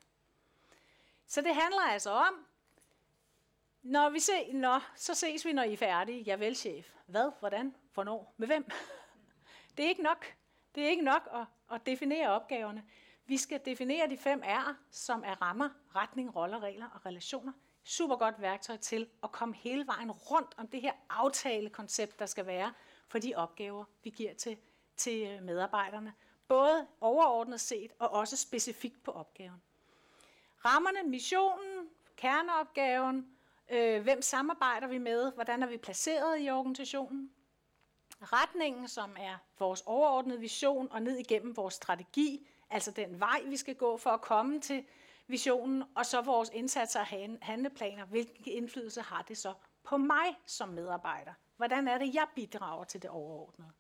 Så 1.28 1.42
det 1.42 1.56
handler 1.56 1.82
altså 1.82 2.10
om, 2.10 2.46
når 3.82 4.10
vi 4.10 4.20
se, 4.20 4.54
når, 4.54 4.84
så 4.96 5.14
ses 5.14 5.46
vi, 5.46 5.54
når 5.54 5.64
I 5.64 5.74
er 5.74 5.78
færdige. 5.78 6.22
Ja 6.22 6.36
vel, 6.36 6.56
chef. 6.56 6.90
Hvad? 7.06 7.32
Hvordan? 7.40 7.76
Hvornår? 7.94 8.34
Med 8.38 8.48
hvem? 8.48 8.72
Det 9.78 9.86
er 9.86 9.90
ikke 9.90 10.04
nok. 10.04 10.26
Det 10.76 10.86
er 10.86 10.90
ikke 10.90 11.04
nok 11.04 11.30
at, 11.34 11.76
at 11.76 11.86
definere 11.86 12.30
opgaverne. 12.30 12.84
Vi 13.26 13.38
skal 13.38 13.62
definere 13.66 14.10
de 14.10 14.18
fem 14.18 14.44
R'er, 14.46 14.74
som 14.92 15.24
er 15.26 15.42
rammer, 15.42 15.70
retning, 15.96 16.36
roller, 16.36 16.60
regler 16.60 16.90
og 16.90 17.06
relationer. 17.06 17.54
super 17.84 18.16
godt 18.16 18.42
værktøj 18.42 18.78
til 18.78 19.10
at 19.24 19.32
komme 19.32 19.56
hele 19.56 19.88
vejen 19.88 20.12
rundt 20.12 20.54
om 20.58 20.68
det 20.68 20.82
her 20.82 20.94
aftalekoncept, 21.10 22.20
der 22.20 22.26
skal 22.26 22.46
være 22.46 22.74
for 23.08 23.20
de 23.20 23.36
opgaver, 23.36 23.86
vi 24.04 24.10
giver 24.10 24.34
til, 24.34 24.58
til 24.98 25.44
medarbejderne. 25.44 26.14
Både 26.48 26.88
overordnet 27.02 27.62
set 27.62 27.94
og 28.00 28.10
også 28.10 28.38
specifikt 28.38 29.04
på 29.04 29.12
opgaven. 29.12 29.62
Rammerne, 30.66 31.10
missionen, 31.10 31.90
kerneopgaven, 32.18 33.28
øh, 33.70 34.04
hvem 34.04 34.22
samarbejder 34.22 34.88
vi 34.88 34.98
med, 34.98 35.32
hvordan 35.34 35.64
er 35.64 35.68
vi 35.68 35.78
placeret 35.78 36.42
i 36.42 36.50
organisationen, 36.50 37.32
retningen, 38.22 38.88
som 38.88 39.16
er 39.20 39.38
vores 39.60 39.84
overordnede 39.86 40.40
vision, 40.40 40.92
og 40.92 41.02
ned 41.02 41.18
igennem 41.18 41.58
vores 41.58 41.74
strategi, 41.74 42.48
altså 42.70 42.92
den 42.92 43.20
vej, 43.20 43.42
vi 43.46 43.58
skal 43.58 43.76
gå 43.76 43.98
for 43.98 44.10
at 44.10 44.22
komme 44.22 44.62
til 44.62 44.86
visionen, 45.28 45.84
og 45.96 46.06
så 46.06 46.22
vores 46.22 46.50
indsatser 46.54 47.00
og 47.00 47.38
handleplaner. 47.42 48.06
Hvilken 48.06 48.52
indflydelse 48.52 49.02
har 49.02 49.22
det 49.22 49.38
så 49.38 49.54
på 49.84 49.98
mig 49.98 50.40
som 50.46 50.70
medarbejder? 50.70 51.34
Hvordan 51.58 51.88
er 51.88 51.98
det, 51.98 52.16
jeg 52.16 52.28
bidrager 52.36 52.84
til 52.84 53.02
det 53.02 53.10
overordnede? 53.10 53.72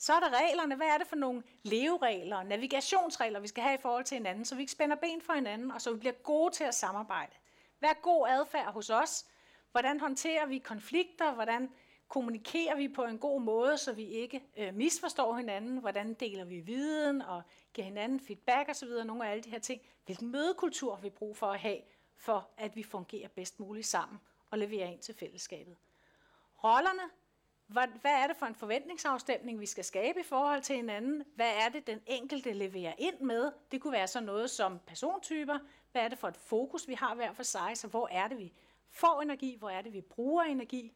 Så 0.00 0.12
er 0.12 0.20
der 0.20 0.46
reglerne. 0.46 0.76
Hvad 0.76 0.86
er 0.86 0.98
det 0.98 1.06
for 1.06 1.16
nogle 1.16 1.42
leveregler, 1.62 2.42
navigationsregler, 2.42 3.40
vi 3.40 3.48
skal 3.48 3.62
have 3.62 3.74
i 3.74 3.80
forhold 3.80 4.04
til 4.04 4.14
hinanden, 4.16 4.44
så 4.44 4.54
vi 4.54 4.60
ikke 4.60 4.72
spænder 4.72 4.96
ben 4.96 5.22
for 5.22 5.32
hinanden, 5.32 5.70
og 5.70 5.80
så 5.80 5.92
vi 5.92 5.98
bliver 5.98 6.12
gode 6.12 6.54
til 6.54 6.64
at 6.64 6.74
samarbejde? 6.74 7.32
Hvad 7.78 7.90
er 7.90 7.94
god 8.02 8.28
adfærd 8.28 8.72
hos 8.72 8.90
os? 8.90 9.26
Hvordan 9.70 10.00
håndterer 10.00 10.46
vi 10.46 10.58
konflikter? 10.58 11.34
Hvordan 11.34 11.70
kommunikerer 12.08 12.76
vi 12.76 12.88
på 12.88 13.04
en 13.04 13.18
god 13.18 13.40
måde, 13.40 13.78
så 13.78 13.92
vi 13.92 14.04
ikke 14.04 14.44
øh, 14.56 14.74
misforstår 14.74 15.36
hinanden? 15.36 15.78
Hvordan 15.78 16.14
deler 16.14 16.44
vi 16.44 16.60
viden 16.60 17.22
og 17.22 17.42
giver 17.72 17.84
hinanden 17.84 18.20
feedback 18.20 18.68
osv.? 18.68 18.88
Nogle 18.88 19.26
af 19.26 19.30
alle 19.30 19.42
de 19.42 19.50
her 19.50 19.58
ting. 19.58 19.82
Hvilken 20.04 20.30
mødekultur 20.32 20.94
har 20.94 21.02
vi 21.02 21.10
brug 21.10 21.36
for 21.36 21.46
at 21.46 21.60
have, 21.60 21.80
for 22.16 22.50
at 22.56 22.76
vi 22.76 22.82
fungerer 22.82 23.28
bedst 23.28 23.60
muligt 23.60 23.86
sammen 23.86 24.20
og 24.50 24.58
leverer 24.58 24.86
ind 24.86 25.00
til 25.00 25.14
fællesskabet? 25.14 25.76
Rollerne. 26.64 27.19
Hvad, 27.72 27.88
hvad 28.00 28.10
er 28.10 28.26
det 28.26 28.36
for 28.36 28.46
en 28.46 28.54
forventningsafstemning, 28.54 29.60
vi 29.60 29.66
skal 29.66 29.84
skabe 29.84 30.20
i 30.20 30.22
forhold 30.22 30.62
til 30.62 30.76
hinanden? 30.76 31.24
Hvad 31.34 31.52
er 31.56 31.68
det, 31.68 31.86
den 31.86 32.00
enkelte 32.06 32.52
leverer 32.52 32.94
ind 32.98 33.20
med? 33.20 33.52
Det 33.72 33.80
kunne 33.80 33.92
være 33.92 34.06
sådan 34.06 34.26
noget 34.26 34.50
som 34.50 34.78
persontyper. 34.86 35.58
Hvad 35.92 36.02
er 36.02 36.08
det 36.08 36.18
for 36.18 36.28
et 36.28 36.36
fokus, 36.36 36.88
vi 36.88 36.94
har 36.94 37.14
hver 37.14 37.32
for 37.32 37.42
sig? 37.42 37.72
Så 37.74 37.88
hvor 37.88 38.08
er 38.10 38.28
det, 38.28 38.38
vi 38.38 38.52
får 38.90 39.22
energi? 39.22 39.56
Hvor 39.58 39.70
er 39.70 39.82
det, 39.82 39.92
vi 39.92 40.00
bruger 40.00 40.42
energi? 40.42 40.92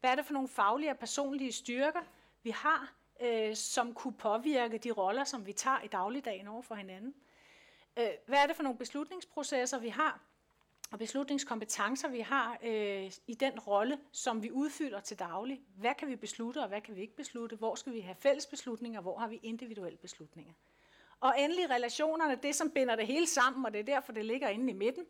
Hvad 0.00 0.10
er 0.10 0.14
det 0.14 0.26
for 0.26 0.32
nogle 0.32 0.48
faglige 0.48 0.90
og 0.90 0.98
personlige 0.98 1.52
styrker, 1.52 2.00
vi 2.42 2.50
har, 2.50 2.92
øh, 3.20 3.56
som 3.56 3.94
kunne 3.94 4.14
påvirke 4.14 4.78
de 4.78 4.90
roller, 4.90 5.24
som 5.24 5.46
vi 5.46 5.52
tager 5.52 5.80
i 5.80 5.86
dagligdagen 5.86 6.48
over 6.48 6.62
for 6.62 6.74
hinanden? 6.74 7.14
Øh, 7.98 8.08
hvad 8.26 8.38
er 8.38 8.46
det 8.46 8.56
for 8.56 8.62
nogle 8.62 8.78
beslutningsprocesser, 8.78 9.78
vi 9.78 9.88
har, 9.88 10.20
og 10.90 10.98
beslutningskompetencer, 10.98 12.08
vi 12.08 12.20
har 12.20 12.58
øh, 12.62 13.12
i 13.26 13.34
den 13.34 13.58
rolle, 13.58 13.98
som 14.12 14.42
vi 14.42 14.50
udfylder 14.50 15.00
til 15.00 15.18
daglig? 15.18 15.60
Hvad 15.76 15.94
kan 15.98 16.08
vi 16.08 16.16
beslutte, 16.16 16.58
og 16.58 16.68
hvad 16.68 16.80
kan 16.80 16.96
vi 16.96 17.00
ikke 17.00 17.16
beslutte? 17.16 17.56
Hvor 17.56 17.74
skal 17.74 17.92
vi 17.92 18.00
have 18.00 18.14
fælles 18.14 18.46
beslutninger, 18.46 19.00
hvor 19.00 19.18
har 19.18 19.28
vi 19.28 19.40
individuelle 19.42 19.98
beslutninger? 19.98 20.52
Og 21.20 21.34
endelig 21.38 21.70
relationerne, 21.70 22.38
det 22.42 22.54
som 22.54 22.70
binder 22.70 22.96
det 22.96 23.06
hele 23.06 23.26
sammen, 23.26 23.66
og 23.66 23.72
det 23.72 23.78
er 23.78 23.84
derfor, 23.84 24.12
det 24.12 24.24
ligger 24.24 24.48
inde 24.48 24.70
i 24.70 24.74
midten, 24.74 25.04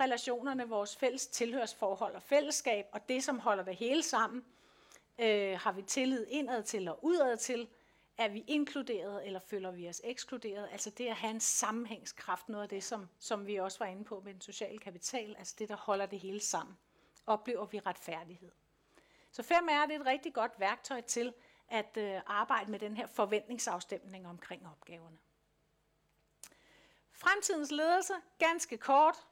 relationerne, 0.00 0.68
vores 0.68 0.96
fælles 0.96 1.26
tilhørsforhold 1.26 2.14
og 2.14 2.22
fællesskab, 2.22 2.86
og 2.92 3.08
det, 3.08 3.24
som 3.24 3.38
holder 3.38 3.64
det 3.64 3.76
hele 3.76 4.02
sammen. 4.02 4.44
Øh, 5.18 5.58
har 5.58 5.72
vi 5.72 5.82
tillid 5.82 6.26
indad 6.28 6.62
til 6.62 6.88
og 6.88 7.04
udad 7.04 7.36
til? 7.36 7.68
Er 8.18 8.28
vi 8.28 8.44
inkluderet, 8.46 9.26
eller 9.26 9.40
føler 9.40 9.70
vi 9.70 9.88
os 9.88 10.00
ekskluderet? 10.04 10.68
Altså 10.72 10.90
det 10.90 11.06
at 11.06 11.16
have 11.16 11.30
en 11.30 11.40
sammenhængskraft, 11.40 12.48
noget 12.48 12.62
af 12.62 12.68
det, 12.68 12.84
som, 12.84 13.08
som 13.18 13.46
vi 13.46 13.56
også 13.56 13.78
var 13.78 13.86
inde 13.86 14.04
på 14.04 14.20
med 14.24 14.32
den 14.32 14.40
sociale 14.40 14.78
kapital, 14.78 15.36
altså 15.38 15.54
det, 15.58 15.68
der 15.68 15.76
holder 15.76 16.06
det 16.06 16.20
hele 16.20 16.40
sammen. 16.40 16.78
Oplever 17.26 17.66
vi 17.66 17.78
retfærdighed? 17.78 18.50
Så 19.30 19.42
fem 19.42 19.68
er 19.70 19.86
det 19.86 19.96
et 19.96 20.06
rigtig 20.06 20.34
godt 20.34 20.60
værktøj 20.60 21.00
til 21.00 21.32
at 21.68 21.96
øh, 21.96 22.20
arbejde 22.26 22.70
med 22.70 22.78
den 22.78 22.96
her 22.96 23.06
forventningsafstemning 23.06 24.28
omkring 24.28 24.66
opgaverne. 24.66 25.18
Fremtidens 27.12 27.70
ledelse, 27.70 28.14
ganske 28.38 28.76
kort, 28.76 29.26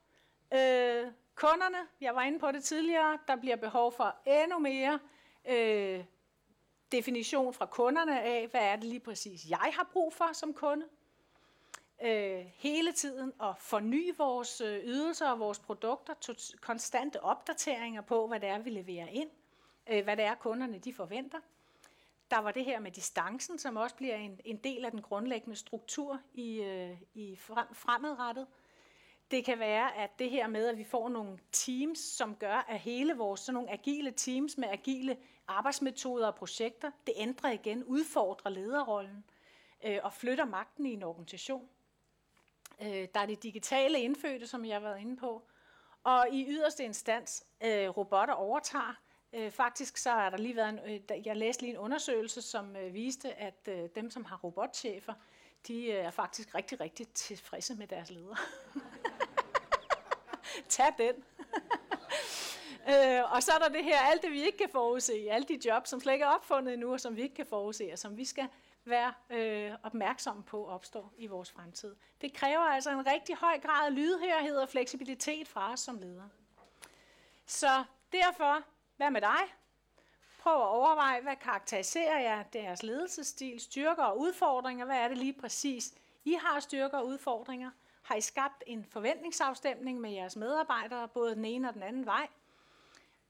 Øh, 0.55 1.13
kunderne, 1.35 1.79
jeg 2.01 2.15
var 2.15 2.23
inde 2.23 2.39
på 2.39 2.53
det 2.53 2.65
tidligere, 2.65 3.19
der 3.29 3.37
bliver 3.37 3.57
behov 3.57 3.93
for 3.93 4.17
endnu 4.27 4.59
mere 4.59 4.99
øh, 5.49 6.05
definition 6.93 7.55
fra 7.55 7.67
kunderne 7.67 8.23
af, 8.23 8.49
hvad 8.49 8.61
er 8.61 8.77
det 8.77 8.85
lige 8.85 9.01
præcis, 9.01 9.51
jeg 9.51 9.73
har 9.73 9.89
brug 9.93 10.13
for 10.13 10.33
som 10.33 10.55
kunde. 10.55 10.87
Øh, 12.03 12.45
hele 12.55 12.93
tiden 12.93 13.33
at 13.43 13.55
forny 13.59 14.17
vores 14.19 14.61
øh, 14.61 14.85
ydelser 14.85 15.31
og 15.31 15.39
vores 15.39 15.59
produkter, 15.59 16.15
to, 16.15 16.33
konstante 16.61 17.23
opdateringer 17.23 18.01
på, 18.01 18.27
hvad 18.27 18.41
det 18.41 18.49
er, 18.49 18.59
vi 18.59 18.71
leverer 18.71 19.07
ind, 19.07 19.31
øh, 19.91 20.05
hvad 20.05 20.17
det 20.17 20.25
er, 20.25 20.35
kunderne 20.35 20.79
de 20.79 20.93
forventer. 20.93 21.39
Der 22.31 22.39
var 22.39 22.51
det 22.51 22.65
her 22.65 22.81
med 22.81 22.91
distancen, 22.91 23.59
som 23.59 23.77
også 23.77 23.97
bliver 23.97 24.17
en, 24.17 24.41
en 24.45 24.57
del 24.57 24.85
af 24.85 24.91
den 24.91 25.03
grundlæggende 25.03 25.57
struktur 25.57 26.21
i, 26.35 26.61
øh, 26.61 26.97
i 27.15 27.37
frem, 27.37 27.75
fremadrettet. 27.75 28.47
Det 29.31 29.45
kan 29.45 29.59
være, 29.59 29.97
at 29.97 30.19
det 30.19 30.31
her 30.31 30.47
med, 30.47 30.69
at 30.69 30.79
vi 30.79 30.85
får 30.85 31.09
nogle 31.09 31.39
teams, 31.53 31.99
som 31.99 32.37
gør, 32.37 32.65
at 32.69 32.81
hele 32.81 33.15
vores 33.15 33.41
sådan 33.41 33.55
nogle 33.55 33.71
agile 33.71 34.11
teams 34.11 34.59
med 34.59 34.69
agile 34.69 35.17
arbejdsmetoder 35.51 36.27
og 36.27 36.35
projekter, 36.35 36.91
det 37.07 37.15
ændrer 37.17 37.51
igen, 37.51 37.85
udfordrer 37.85 38.51
lederrollen 38.51 39.25
øh, 39.85 39.99
og 40.03 40.13
flytter 40.13 40.45
magten 40.45 40.87
i 40.87 40.93
en 40.93 41.03
organisation. 41.03 41.69
Øh, 42.83 43.09
der 43.15 43.21
er 43.21 43.27
det 43.27 43.43
digitale 43.43 44.01
indfødte, 44.01 44.47
som 44.47 44.65
jeg 44.65 44.75
har 44.75 44.81
været 44.81 45.01
inde 45.01 45.17
på. 45.17 45.43
Og 46.05 46.27
i 46.33 46.47
yderste 46.49 46.85
instans, 46.85 47.45
øh, 47.61 47.89
robotter 47.89 48.35
overtager. 48.35 48.95
Øh, 49.33 49.51
faktisk 49.51 49.97
så 49.97 50.11
er 50.11 50.31
der 50.31 50.37
lige 50.37 50.57
været 50.57 50.69
en, 50.69 50.79
øh, 50.79 51.27
jeg 51.27 51.37
læste 51.37 51.63
lige 51.63 51.73
en 51.73 51.79
undersøgelse, 51.79 52.43
som 52.43 52.77
øh, 52.77 52.95
viste, 52.95 53.35
at 53.35 53.69
øh, 53.69 53.89
dem, 53.95 54.11
som 54.11 54.25
har 54.25 54.37
robotchefer, 54.37 55.15
de 55.69 55.85
øh, 55.85 56.05
er 56.05 56.11
faktisk 56.11 56.55
rigtig, 56.55 56.81
rigtig 56.81 57.09
tilfredse 57.09 57.75
med 57.75 57.87
deres 57.87 58.11
ledere. 58.11 58.37
Tag 60.69 60.95
den. 60.99 61.15
øh, 62.89 63.33
og 63.33 63.43
så 63.43 63.53
er 63.53 63.59
der 63.59 63.69
det 63.69 63.85
her, 63.85 63.99
alt 63.99 64.23
det 64.23 64.31
vi 64.31 64.43
ikke 64.43 64.59
kan 64.59 64.69
forudse, 64.73 65.27
alle 65.31 65.49
de 65.49 65.59
jobs, 65.69 65.89
som 65.89 66.01
slet 66.01 66.13
ikke 66.13 66.25
er 66.25 66.29
opfundet 66.29 66.75
endnu, 66.75 66.93
og 66.93 67.01
som 67.01 67.17
vi 67.17 67.23
ikke 67.23 67.35
kan 67.35 67.47
forudse, 67.47 67.89
og 67.93 67.99
som 67.99 68.17
vi 68.17 68.25
skal 68.25 68.49
være 68.85 69.15
øh, 69.31 69.73
opmærksomme 69.83 70.43
på 70.43 70.67
opstår 70.67 71.13
i 71.19 71.27
vores 71.27 71.51
fremtid. 71.51 71.97
Det 72.21 72.33
kræver 72.33 72.61
altså 72.61 72.91
en 72.91 73.07
rigtig 73.07 73.37
høj 73.37 73.59
grad 73.59 73.87
af 73.87 73.95
lydhørhed 73.95 74.57
og 74.57 74.69
fleksibilitet 74.69 75.49
fra 75.49 75.73
os 75.73 75.81
som 75.81 75.99
ledere. 75.99 76.29
Så 77.47 77.85
derfor, 78.13 78.63
hvad 78.97 79.11
med 79.11 79.21
dig? 79.21 79.55
Prøv 80.41 80.53
at 80.53 80.69
overveje, 80.69 81.21
hvad 81.21 81.37
karakteriserer 81.37 82.21
jeg 82.21 82.47
deres 82.53 82.83
ledelsesstil, 82.83 83.61
styrker 83.61 84.03
og 84.03 84.19
udfordringer? 84.19 84.85
Hvad 84.85 84.97
er 84.97 85.09
det 85.09 85.19
lige 85.19 85.33
præcis, 85.33 85.95
I 86.25 86.33
har 86.33 86.61
styrker 86.61 86.99
og 86.99 87.07
udfordringer? 87.07 87.71
Har 88.03 88.15
I 88.15 88.21
skabt 88.21 88.65
en 88.67 88.85
forventningsafstemning 88.85 90.01
med 90.01 90.11
jeres 90.11 90.37
medarbejdere, 90.37 91.09
både 91.09 91.35
den 91.35 91.45
ene 91.45 91.69
og 91.69 91.75
den 91.75 91.83
anden 91.83 92.07
vej? 92.07 92.29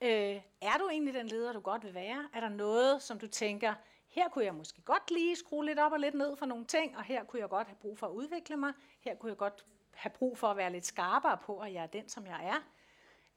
Øh, 0.03 0.43
er 0.61 0.79
du 0.79 0.89
egentlig 0.89 1.15
den 1.15 1.27
leder, 1.27 1.53
du 1.53 1.61
godt 1.61 1.85
vil 1.85 1.95
være? 1.95 2.29
Er 2.33 2.41
der 2.41 2.49
noget, 2.49 3.03
som 3.03 3.19
du 3.19 3.27
tænker, 3.27 3.75
her 4.09 4.29
kunne 4.29 4.45
jeg 4.45 4.55
måske 4.55 4.83
godt 4.83 5.11
lige 5.11 5.37
skrue 5.37 5.65
lidt 5.65 5.79
op 5.79 5.93
og 5.93 6.01
lidt 6.01 6.15
ned 6.15 6.37
for 6.37 6.47
nogle 6.47 6.65
ting, 6.65 6.97
og 6.97 7.05
her 7.05 7.25
kunne 7.25 7.41
jeg 7.41 7.49
godt 7.49 7.67
have 7.67 7.77
brug 7.77 7.99
for 7.99 8.07
at 8.07 8.13
udvikle 8.13 8.57
mig. 8.57 8.73
Her 9.01 9.15
kunne 9.15 9.31
jeg 9.31 9.37
godt 9.37 9.67
have 9.93 10.11
brug 10.11 10.39
for 10.39 10.49
at 10.49 10.57
være 10.57 10.73
lidt 10.73 10.87
skarpere 10.87 11.39
på, 11.39 11.59
at 11.59 11.73
jeg 11.73 11.83
er 11.83 11.87
den, 11.87 12.09
som 12.09 12.27
jeg 12.27 12.47
er. 12.47 12.61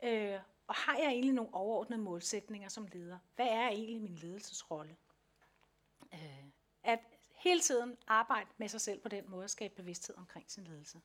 Øh, 0.04 0.40
og 0.68 0.76
har 0.76 0.98
jeg 0.98 1.08
egentlig 1.08 1.34
nogle 1.34 1.54
overordnede 1.54 2.02
målsætninger 2.02 2.70
som 2.70 2.88
leder? 2.92 3.18
Hvad 3.36 3.48
er 3.48 3.68
egentlig 3.68 4.02
min 4.02 4.16
ledelsesrolle? 4.16 4.96
Øh, 6.14 6.46
at 6.84 7.00
hele 7.36 7.60
tiden 7.60 7.98
arbejde 8.08 8.50
med 8.58 8.68
sig 8.68 8.82
selv 8.82 9.00
på 9.00 9.10
den 9.10 9.30
måde 9.30 9.44
og 9.44 9.50
skabe 9.50 9.76
bevidsthed 9.76 10.18
omkring 10.18 10.52
sin 10.52 10.64
ledelse. 10.64 11.02